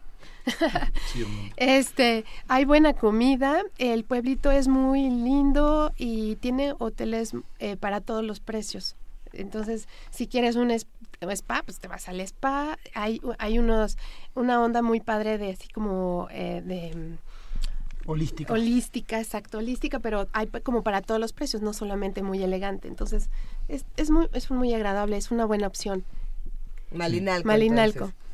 [1.14, 1.24] Sí.
[1.58, 8.24] Este, hay buena comida, el pueblito es muy lindo y tiene hoteles eh, para todos
[8.24, 8.95] los precios.
[9.33, 12.77] Entonces, si quieres un spa, pues te vas al spa.
[12.95, 13.98] Hay, hay unos,
[14.35, 17.17] una onda muy padre de así como eh, de
[18.11, 18.51] Holística.
[18.51, 22.88] holística, exacto, holística, pero hay como para todos los precios, no solamente muy elegante.
[22.88, 23.29] Entonces,
[23.67, 26.03] es, es muy, es muy agradable, es una buena opción.
[26.91, 27.47] Malinalco.
[27.47, 28.05] Malinalco.
[28.05, 28.28] entonces.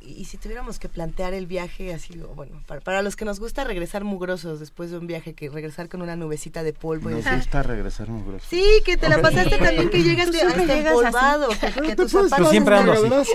[0.00, 3.64] Y si tuviéramos que plantear el viaje así, bueno, para, para los que nos gusta
[3.64, 7.10] regresar mugrosos después de un viaje, que regresar con una nubecita de polvo.
[7.10, 8.46] y Nos gusta regresar muy grueso.
[8.48, 11.66] Sí, que te la pasaste también, que llegas de- hasta llegas empolvado, así.
[11.80, 12.50] que, que tus zapatos...
[12.50, 13.32] siempre ando así.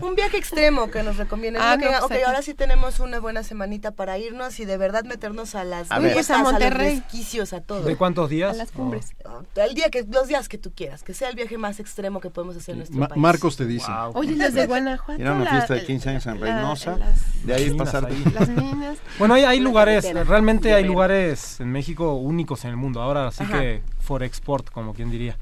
[0.00, 1.62] un viaje extremo que nos recomienden.
[1.62, 1.86] Ah, ¿no?
[1.86, 5.64] Pues ok, ahora sí tenemos una buena semanita para irnos y de verdad meternos a
[5.64, 6.12] las A ver.
[6.12, 7.00] Pues a los Monterrey.
[7.00, 7.82] resquicios, a todo.
[7.82, 8.52] ¿De cuántos días?
[8.54, 9.14] A las cumbres.
[9.54, 12.30] El día que, los días que tú quieras, que sea el viaje más extremo que
[12.30, 13.20] podemos hacer en nuestro Ma- país.
[13.20, 13.90] Marcos te dice.
[14.14, 14.66] Oye, los de
[15.06, 15.20] Guanajuato.
[15.22, 17.70] Ir a una la- fiesta de la- 15 años en la- Reynosa, las- de ahí
[17.70, 18.24] Minas pasar ahí.
[18.34, 18.98] Las minas.
[19.18, 20.24] Bueno, hay, hay lugares, carretera.
[20.24, 23.00] realmente hay lugares en México únicos en el mundo.
[23.00, 23.60] Ahora sí Ajá.
[23.60, 25.36] que for export, como quien diría.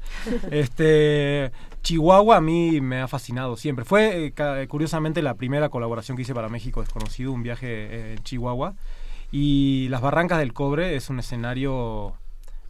[0.51, 1.51] Este
[1.83, 3.85] Chihuahua a mí me ha fascinado siempre.
[3.85, 8.23] Fue eh, curiosamente la primera colaboración que hice para México Desconocido, un viaje eh, en
[8.23, 8.73] Chihuahua.
[9.31, 12.13] Y las Barrancas del Cobre es un escenario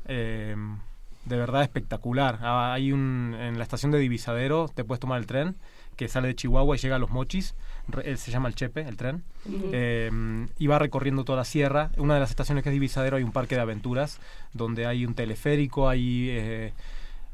[0.07, 0.55] eh,
[1.25, 2.39] de verdad espectacular.
[2.41, 5.55] Ah, hay un en la estación de Divisadero te puedes tomar el tren
[5.95, 7.55] que sale de Chihuahua y llega a Los Mochis.
[8.03, 9.23] Eh, se llama el Chepe, el tren.
[9.71, 10.09] Eh,
[10.57, 11.91] y va recorriendo toda la sierra.
[11.97, 14.19] Una de las estaciones que es Divisadero hay un parque de aventuras
[14.53, 16.73] donde hay un teleférico, hay eh,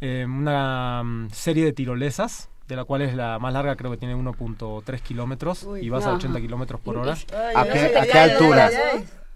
[0.01, 3.97] eh, una mm, serie de tirolesas de la cual es la más larga, creo que
[3.97, 6.17] tiene 1.3 kilómetros y vas a Ajá.
[6.17, 7.17] 80 kilómetros por hora.
[7.33, 8.69] Ay, ¿A qué, a qué altura?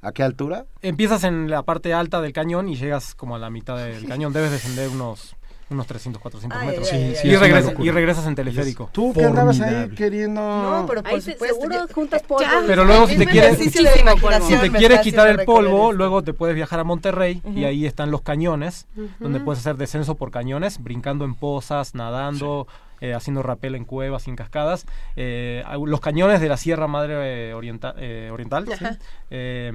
[0.01, 0.65] ¿A qué altura?
[0.81, 4.31] Empiezas en la parte alta del cañón y llegas como a la mitad del cañón.
[4.31, 5.35] Debes descender unos,
[5.69, 6.93] unos 300, 400 Ay, metros.
[6.93, 7.87] ay, ay, y, ay, regresa- ay.
[7.87, 8.89] y regresas en teleférico.
[8.91, 10.41] Tú que andabas ahí queriendo...
[10.41, 11.55] No, pero por Ahí se- supuesto.
[11.59, 12.41] seguro juntas polvo.
[12.43, 12.61] Ya.
[12.67, 15.91] Pero luego si te quieres, si te quieres quitar el polvo, esto.
[15.93, 18.87] luego te puedes viajar a Monterrey y ahí están los cañones,
[19.19, 22.67] donde puedes hacer descenso por cañones, brincando en pozas, nadando,
[23.01, 24.85] eh, haciendo rappel en cuevas y en cascadas.
[25.15, 28.85] Eh, los cañones de la Sierra Madre eh, Orienta- eh, Oriental ¿sí?
[29.31, 29.71] Eh,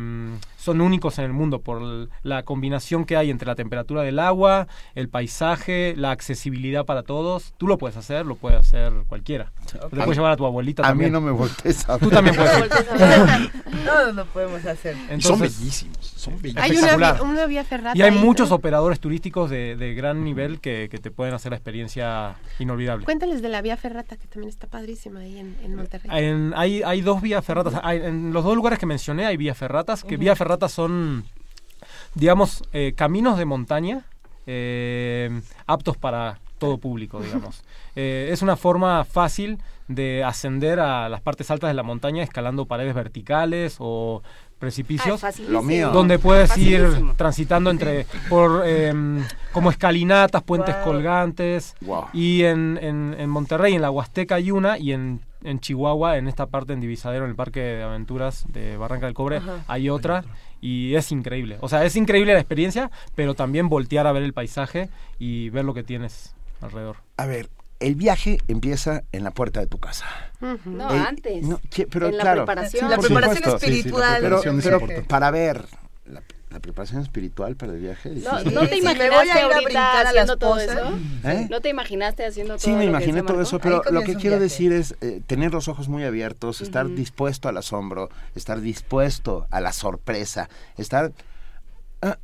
[0.57, 4.69] son únicos en el mundo por la combinación que hay entre la temperatura del agua,
[4.95, 7.55] el paisaje, la accesibilidad para todos.
[7.59, 9.53] Tú lo puedes hacer, lo puede hacer cualquiera.
[9.71, 11.13] Te puedes llevar a tu abuelita A mí también.
[11.13, 12.15] no me voltees a Tú ver.
[12.15, 12.69] también puedes.
[13.85, 14.97] Todos lo podemos hacer.
[15.17, 15.97] Y son bellísimos.
[16.01, 16.63] Son bellísimos.
[16.65, 17.15] Hay una, Espectacular.
[17.15, 17.99] vía- una vía ferrata.
[17.99, 18.57] Y hay ahí, muchos ¿no?
[18.57, 23.05] operadores turísticos de, de gran nivel que, que te pueden hacer la experiencia inolvidable.
[23.05, 26.11] Cuéntales de la vía ferrata, que también está padrísima ahí en, en Monterrey.
[26.13, 27.75] En- hay, hay dos vías ferratas.
[27.83, 31.25] Hay- en los dos lugares que mencioné hay vías ferratas, que vías ferratas son,
[32.15, 34.05] digamos, eh, caminos de montaña
[34.47, 37.63] eh, aptos para todo público, digamos.
[37.97, 42.67] Eh, es una forma fácil de ascender a las partes altas de la montaña escalando
[42.67, 44.23] paredes verticales o
[44.61, 45.21] precipicios.
[45.49, 45.91] Lo mío.
[45.91, 50.85] donde puedes ir transitando entre por em, como escalinatas, puentes Wow.
[50.85, 52.05] colgantes Wow.
[52.13, 56.29] y en, en, en Monterrey, en la Huasteca hay una y en en Chihuahua, en
[56.29, 59.65] esta parte en Divisadero, en el Parque de Aventuras de Barranca del Cobre, Ajá.
[59.69, 60.25] hay otra
[60.61, 61.57] y es increíble.
[61.61, 64.89] O sea, es increíble la experiencia, pero también voltear a ver el paisaje
[65.19, 66.97] y ver lo que tienes alrededor.
[67.17, 67.49] A ver,
[67.81, 70.05] el viaje empieza en la puerta de tu casa.
[70.67, 71.43] No, antes.
[71.47, 72.91] no, que- pero en la claro, preparación.
[72.91, 74.17] La preparación espiritual.
[74.21, 75.09] Pero, preparación es pero importante.
[75.09, 75.65] para ver
[76.05, 78.11] la, la preparación espiritual para el viaje.
[78.11, 78.55] No, difícil.
[78.55, 80.99] ¿No te imaginaste ahorita haciendo todo eso?
[81.25, 81.47] ¿Eh?
[81.49, 84.41] ¿No te imaginaste haciendo todo Sí, me imaginé todo eso, pero lo que quiero viaje.
[84.41, 89.61] decir es eh, tener los ojos muy abiertos, estar dispuesto al asombro, estar dispuesto a
[89.61, 91.13] la sorpresa, estar
[92.03, 92.19] ah,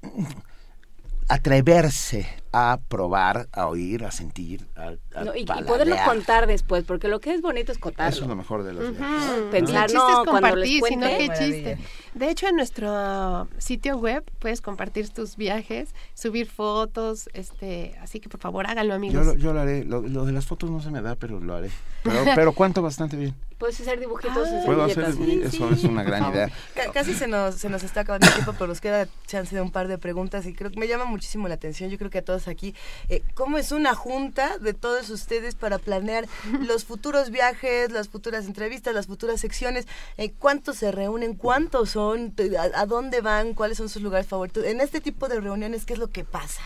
[1.28, 2.26] atreverse
[2.58, 7.06] a probar, a oír, a sentir, a, a No, y, y poderlo contar después, porque
[7.08, 8.10] lo que es bonito es contarlo.
[8.14, 9.30] Eso es lo mejor de los viajes.
[9.40, 9.50] Ujú.
[9.50, 11.18] Pensar, no, es cuando les compartir, si no, cuente.
[11.18, 11.78] qué chiste.
[12.14, 18.28] De hecho, en nuestro sitio web puedes compartir tus viajes, subir fotos, este, así que
[18.30, 19.26] por favor háganlo, Yo, amigos.
[19.26, 19.84] lo- yo lo haré.
[19.84, 21.70] Lo, lo de las fotos no se me da, pero lo haré.
[22.04, 23.34] Pero, pero cuento bastante bien.
[23.58, 25.54] Puedes hacer dibujitos en Puedo hacer, servilletas.
[25.54, 26.50] eso es una gran idea.
[26.74, 29.62] Ca- Casi se nos, se nos está acabando el tiempo, pero nos queda chance de
[29.62, 31.88] un par de preguntas y creo que me llama muchísimo la atención.
[31.88, 32.74] Yo creo que a todos aquí,
[33.08, 36.26] eh, ¿cómo es una junta de todos ustedes para planear
[36.60, 39.86] los futuros viajes, las futuras entrevistas, las futuras secciones?
[40.16, 41.34] Eh, ¿Cuántos se reúnen?
[41.34, 42.32] ¿Cuántos son?
[42.32, 43.54] Te- ¿A, a dónde van?
[43.54, 44.64] ¿Cuáles son sus lugares favoritos?
[44.64, 46.62] En este tipo de reuniones, ¿qué es lo que pasa?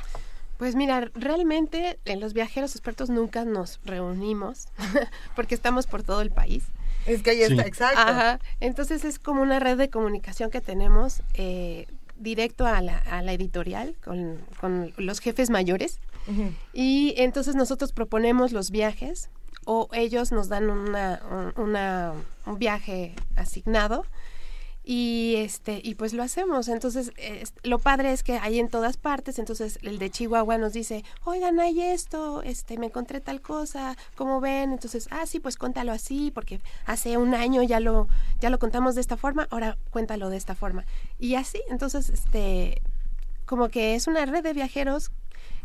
[0.58, 4.68] Pues mira, realmente en los viajeros expertos nunca nos reunimos
[5.34, 6.64] porque estamos por todo el país.
[7.06, 7.98] Es que ahí está, exacto.
[7.98, 8.40] Ajá.
[8.60, 11.86] Entonces es como una red de comunicación que tenemos eh,
[12.20, 15.98] directo a la, a la editorial con, con los jefes mayores.
[16.72, 19.30] Y entonces nosotros proponemos los viajes
[19.64, 21.20] o ellos nos dan una,
[21.56, 22.12] un- una-
[22.46, 24.04] un viaje asignado
[24.82, 26.68] y este y pues lo hacemos.
[26.68, 29.38] Entonces es- lo padre es que hay en todas partes.
[29.38, 34.40] Entonces el de Chihuahua nos dice oigan hay esto este me encontré tal cosa cómo
[34.40, 38.08] ven entonces ah sí pues cuéntalo así porque hace un año ya lo
[38.40, 40.84] ya lo contamos de esta forma ahora cuéntalo de esta forma
[41.18, 42.80] y así entonces este
[43.46, 45.10] como que es una red de viajeros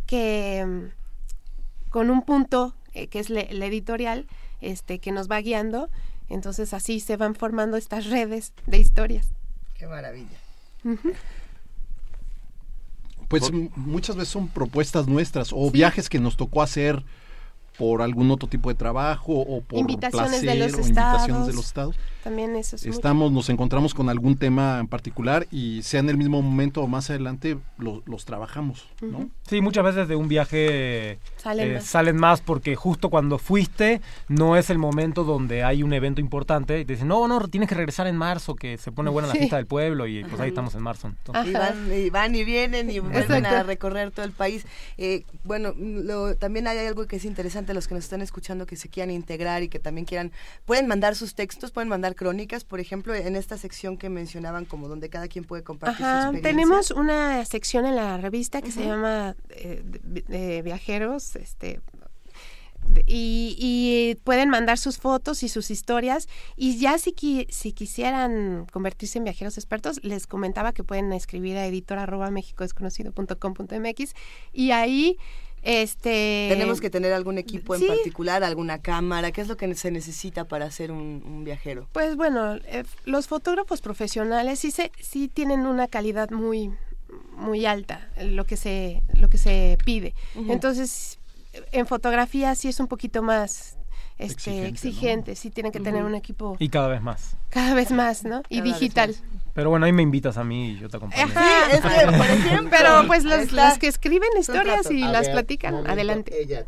[0.07, 4.27] que mm, con un punto eh, que es la editorial
[4.61, 5.89] este que nos va guiando
[6.29, 9.27] entonces así se van formando estas redes de historias
[9.77, 10.37] Qué maravilla.
[13.27, 17.03] Pues muchas veces son propuestas nuestras o viajes que nos tocó hacer
[17.77, 21.51] por algún otro tipo de trabajo o por invitaciones placer de los o invitaciones de
[21.51, 21.55] estados.
[21.55, 21.95] los estados.
[22.25, 22.97] También eso es mucho.
[22.97, 26.87] Estamos, nos encontramos con algún tema en particular y sea en el mismo momento o
[26.87, 29.29] más adelante lo- los trabajamos, ¿no?
[29.47, 31.85] Sí, muchas veces de un viaje Salen eh, más.
[31.85, 36.79] salen más porque justo cuando fuiste no es el momento donde hay un evento importante
[36.79, 39.35] y te dicen, no, no, tienes que regresar en marzo, que se pone buena la
[39.35, 41.07] fiesta del pueblo y pues ahí estamos en marzo.
[41.07, 41.47] entonces.
[41.47, 44.65] Y van, y van y vienen y vuelven a recorrer todo el país.
[44.97, 48.75] Eh, bueno, lo- también hay algo que es interesante, los que nos están escuchando que
[48.77, 50.31] se quieran integrar y que también quieran,
[50.65, 54.87] pueden mandar sus textos, pueden mandar crónicas, por ejemplo, en esta sección que mencionaban, como
[54.87, 56.49] donde cada quien puede compartir su Ajá, experiencia.
[56.51, 61.81] tenemos una sección en la revista que se llama eh, de- viajeros, este
[63.07, 68.67] y, y pueden mandar sus fotos y sus historias y ya si, qui- si quisieran
[68.71, 74.13] convertirse en viajeros expertos les comentaba que pueden escribir a editor arroba mexicodesconocido.com.mx
[74.53, 75.17] y ahí
[75.65, 77.87] este Tenemos que tener algún equipo en sí.
[77.87, 81.87] particular, alguna cámara, ¿qué es lo que se necesita para ser un, un viajero?
[81.91, 86.71] Pues bueno, eh, los fotógrafos profesionales sí se, sí tienen una calidad muy
[87.37, 90.13] muy alta, lo que se lo que se pide.
[90.47, 91.19] Entonces,
[91.71, 93.77] en fotografía sí es un poquito más
[94.17, 94.67] Exigente, este ¿no?
[94.67, 97.35] exigente, sí tienen que tener un equipo Y cada vez más.
[97.49, 98.41] cada vez más, ¿no?
[98.49, 99.15] Y Cada vez digital.
[99.55, 101.23] Pero bueno, ahí me invitas a mí y yo te acompaño.
[101.33, 101.71] Ajá.
[101.71, 103.69] es que, por ejemplo, Pero pues los, está.
[103.69, 106.41] los que escriben historias y A las ver, platican, momento, adelante.
[106.41, 106.65] Ella,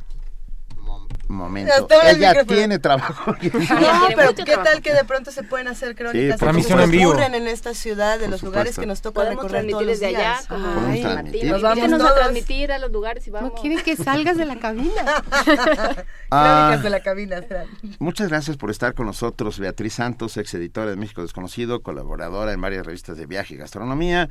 [1.28, 1.88] momento.
[2.04, 2.58] El Ella micrófono.
[2.58, 3.36] tiene trabajo.
[3.42, 4.64] No, pero ¿qué trabajo.
[4.70, 7.10] tal que de pronto se pueden hacer crónicas Sí, transmisión que en vivo.
[7.12, 10.06] ocurren en esta ciudad, de los lugares que nos toca recorrer todos transmitir los desde
[10.08, 10.48] allá, días?
[10.48, 11.46] como Podemos Ay, transmitir.
[11.52, 13.52] Nos vamos a transmitir a los lugares y vamos.
[13.54, 15.24] No quieren que salgas de la cabina.
[16.30, 17.68] Ah, Crónicas de la cabina, Fran.
[18.00, 22.60] Muchas gracias por estar con nosotros, Beatriz Santos, ex editora de México Desconocido, colaboradora en
[22.60, 24.28] varias revistas de viaje y gastronomía.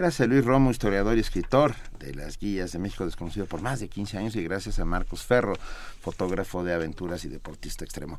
[0.00, 3.80] Gracias a Luis Romo, historiador y escritor de las guías de México Desconocido por más
[3.80, 5.52] de 15 años y gracias a Marcos Ferro,
[6.00, 8.18] fotógrafo de aventuras y deportista extremo.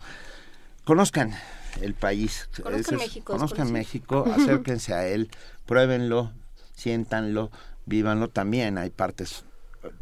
[0.84, 1.32] Conozcan
[1.82, 3.72] el país, Conozcan es- México conozcan.
[3.72, 5.32] México, acérquense a él,
[5.66, 6.32] pruébenlo,
[6.76, 7.50] siéntanlo,
[7.88, 8.30] vívanlo.
[8.30, 9.44] También hay partes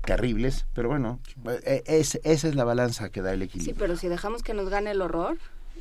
[0.03, 1.21] terribles, pero bueno,
[1.63, 3.75] eh, es, esa es la balanza que da el Sí, equilibrio.
[3.79, 5.37] pero si dejamos que nos gane el horror,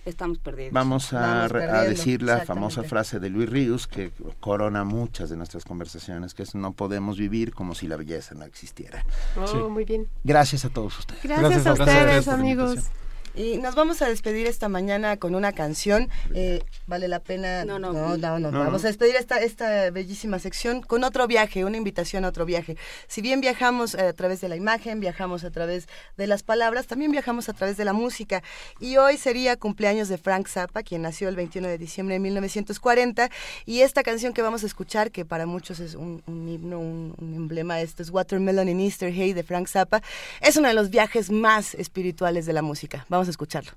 [0.08, 0.72] estamos perdidos.
[0.72, 5.36] Vamos a, Vamos a decir la famosa frase de Luis Ríos que corona muchas de
[5.36, 9.04] nuestras conversaciones, que es no podemos vivir como si la belleza no existiera.
[9.36, 10.08] Oh, muy bien.
[10.24, 11.22] Gracias a todos ustedes.
[11.22, 12.90] Gracias, Gracias a a ustedes, amigos.
[13.39, 16.08] Y nos vamos a despedir esta mañana con una canción.
[16.34, 17.65] Eh, vale la pena.
[17.65, 21.76] No, no, no, no, Vamos a despedir esta, esta bellísima sección con otro viaje, una
[21.76, 22.76] invitación a otro viaje.
[23.07, 25.86] Si bien viajamos a través de la imagen, viajamos a través
[26.17, 28.42] de las palabras, también viajamos a través de la música.
[28.81, 33.31] Y hoy sería cumpleaños de Frank Zappa, quien nació el 21 de diciembre de 1940.
[33.67, 37.81] Y esta canción que vamos a escuchar, que para muchos es un, himno, un, emblema,
[37.81, 40.02] esto es Watermelon in Easter Hay de Frank Zappa,
[40.41, 43.07] es uno de los viajes más espirituales de la música.
[43.08, 43.73] Vamos a escucharlo.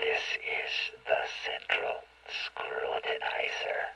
[0.00, 0.72] This is
[1.06, 3.94] the central scrutinizer.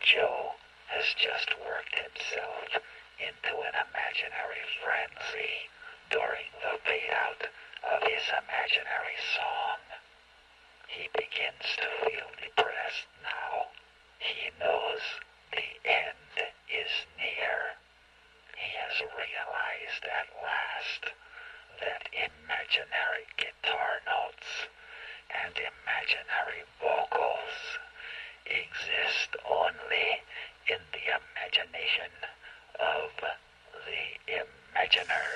[0.00, 0.56] Joe
[0.88, 2.80] has just worked himself
[3.20, 5.68] into an imaginary frenzy
[6.08, 7.44] during the fade out
[7.92, 9.80] of his imaginary song.
[10.88, 13.68] He begins to feel depressed now.
[14.18, 15.02] He knows
[15.52, 17.76] the end is near.
[18.56, 21.12] He has realized at last
[21.80, 24.66] that imaginary guitar notes
[25.30, 27.54] and imaginary vocals
[28.46, 30.22] exist only
[30.68, 32.10] in the imagination
[32.80, 33.10] of
[33.86, 35.26] the imaginer.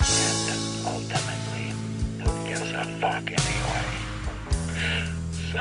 [0.00, 0.48] And
[0.86, 1.66] ultimately,
[2.22, 3.86] who gives a fuck anyway?
[5.52, 5.60] So,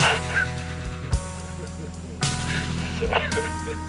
[2.99, 3.05] so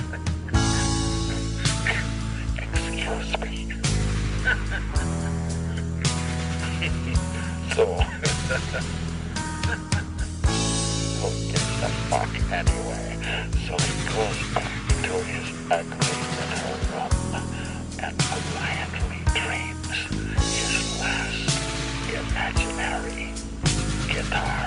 [2.59, 3.55] excuse me.
[7.79, 7.87] so.
[11.21, 13.07] Who gives a fuck anyway?
[13.67, 14.75] So he goes back
[15.07, 17.15] to his ugly little room
[18.03, 19.99] and quietly dreams
[20.59, 21.47] his last
[22.11, 23.31] imaginary
[24.09, 24.59] guitar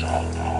[0.00, 0.57] solo.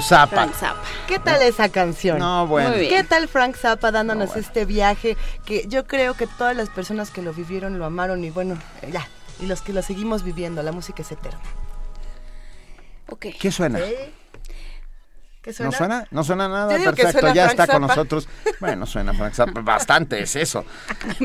[0.00, 0.48] Zappa.
[1.06, 2.18] ¿Qué tal esa canción?
[2.18, 2.72] No, bueno.
[2.72, 7.22] ¿Qué tal Frank Zappa dándonos este viaje que yo creo que todas las personas que
[7.22, 8.58] lo vivieron lo amaron y bueno,
[8.90, 9.08] ya,
[9.40, 11.40] y los que lo seguimos viviendo, la música es eterna.
[13.10, 13.32] Okay.
[13.32, 13.80] ¿Qué suena?
[15.40, 15.70] ¿Qué suena?
[15.70, 16.06] ¿No suena?
[16.10, 18.28] No suena nada, perfecto, ya está con nosotros.
[18.60, 20.64] Bueno, suena Frank Zappa, bastante es eso.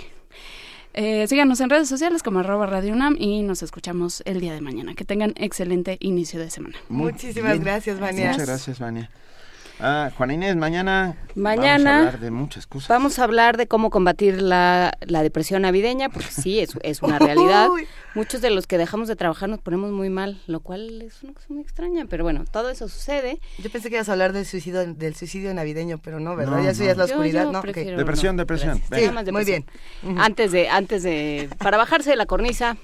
[0.92, 4.60] Eh, síganos en redes sociales como arroba Radio UNAM y nos escuchamos el día de
[4.60, 4.94] mañana.
[4.94, 6.76] Que tengan excelente inicio de semana.
[6.88, 8.32] Muchísimas gracias, Vania.
[8.32, 9.10] Muchas gracias, Vania.
[9.82, 12.88] Ah, Juana Inés, mañana, mañana vamos a hablar de muchas cosas.
[12.88, 17.18] Vamos a hablar de cómo combatir la, la depresión navideña, porque sí, es, es una
[17.18, 17.68] realidad.
[18.14, 21.32] Muchos de los que dejamos de trabajar nos ponemos muy mal, lo cual es una
[21.32, 23.40] cosa muy extraña, pero bueno, todo eso sucede.
[23.58, 26.62] Yo pensé que ibas a hablar del suicidio, del suicidio navideño, pero no, ¿verdad?
[26.62, 27.62] ya eso ya es la oscuridad, yo ¿no?
[27.62, 28.82] Depresión, no, depresión.
[29.14, 29.64] más Muy bien.
[30.18, 32.76] Antes de, antes de, para bajarse de la cornisa,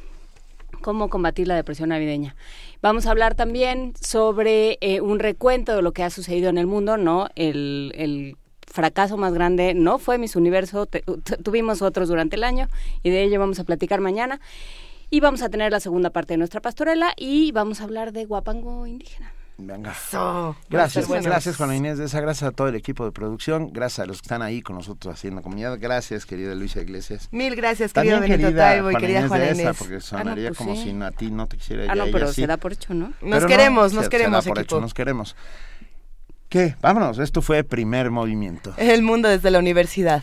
[0.80, 2.36] cómo combatir la depresión navideña.
[2.82, 6.66] Vamos a hablar también sobre eh, un recuento de lo que ha sucedido en el
[6.66, 7.28] mundo, ¿no?
[7.34, 12.44] El, el fracaso más grande no fue Miss Universo, te- tu- tuvimos otros durante el
[12.44, 12.68] año
[13.02, 14.40] y de ello vamos a platicar mañana.
[15.08, 18.24] Y vamos a tener la segunda parte de nuestra pastorela y vamos a hablar de
[18.24, 19.32] guapango indígena.
[19.58, 19.94] Venga.
[20.68, 24.06] Gracias, gracias Juana Inés de esa, gracias a todo el equipo de producción, gracias a
[24.06, 27.28] los que están ahí con nosotros haciendo comunidad, gracias querida Luisa Iglesias.
[27.32, 29.76] Mil gracias, También querido Benito querida Taibo y Juana querida Inés Juana de esa, Inés.
[29.78, 30.82] porque sonaría pues como sí.
[30.94, 32.42] si a ti no te quisiera Ah, ya no, pero sí.
[32.42, 33.06] se da por hecho, ¿no?
[33.06, 34.74] Nos Pero queremos, se- nos se queremos, da por equipo.
[34.76, 35.36] hecho, nos queremos.
[36.50, 36.76] ¿Qué?
[36.82, 38.74] Vámonos, esto fue primer movimiento.
[38.76, 40.22] El mundo desde la universidad.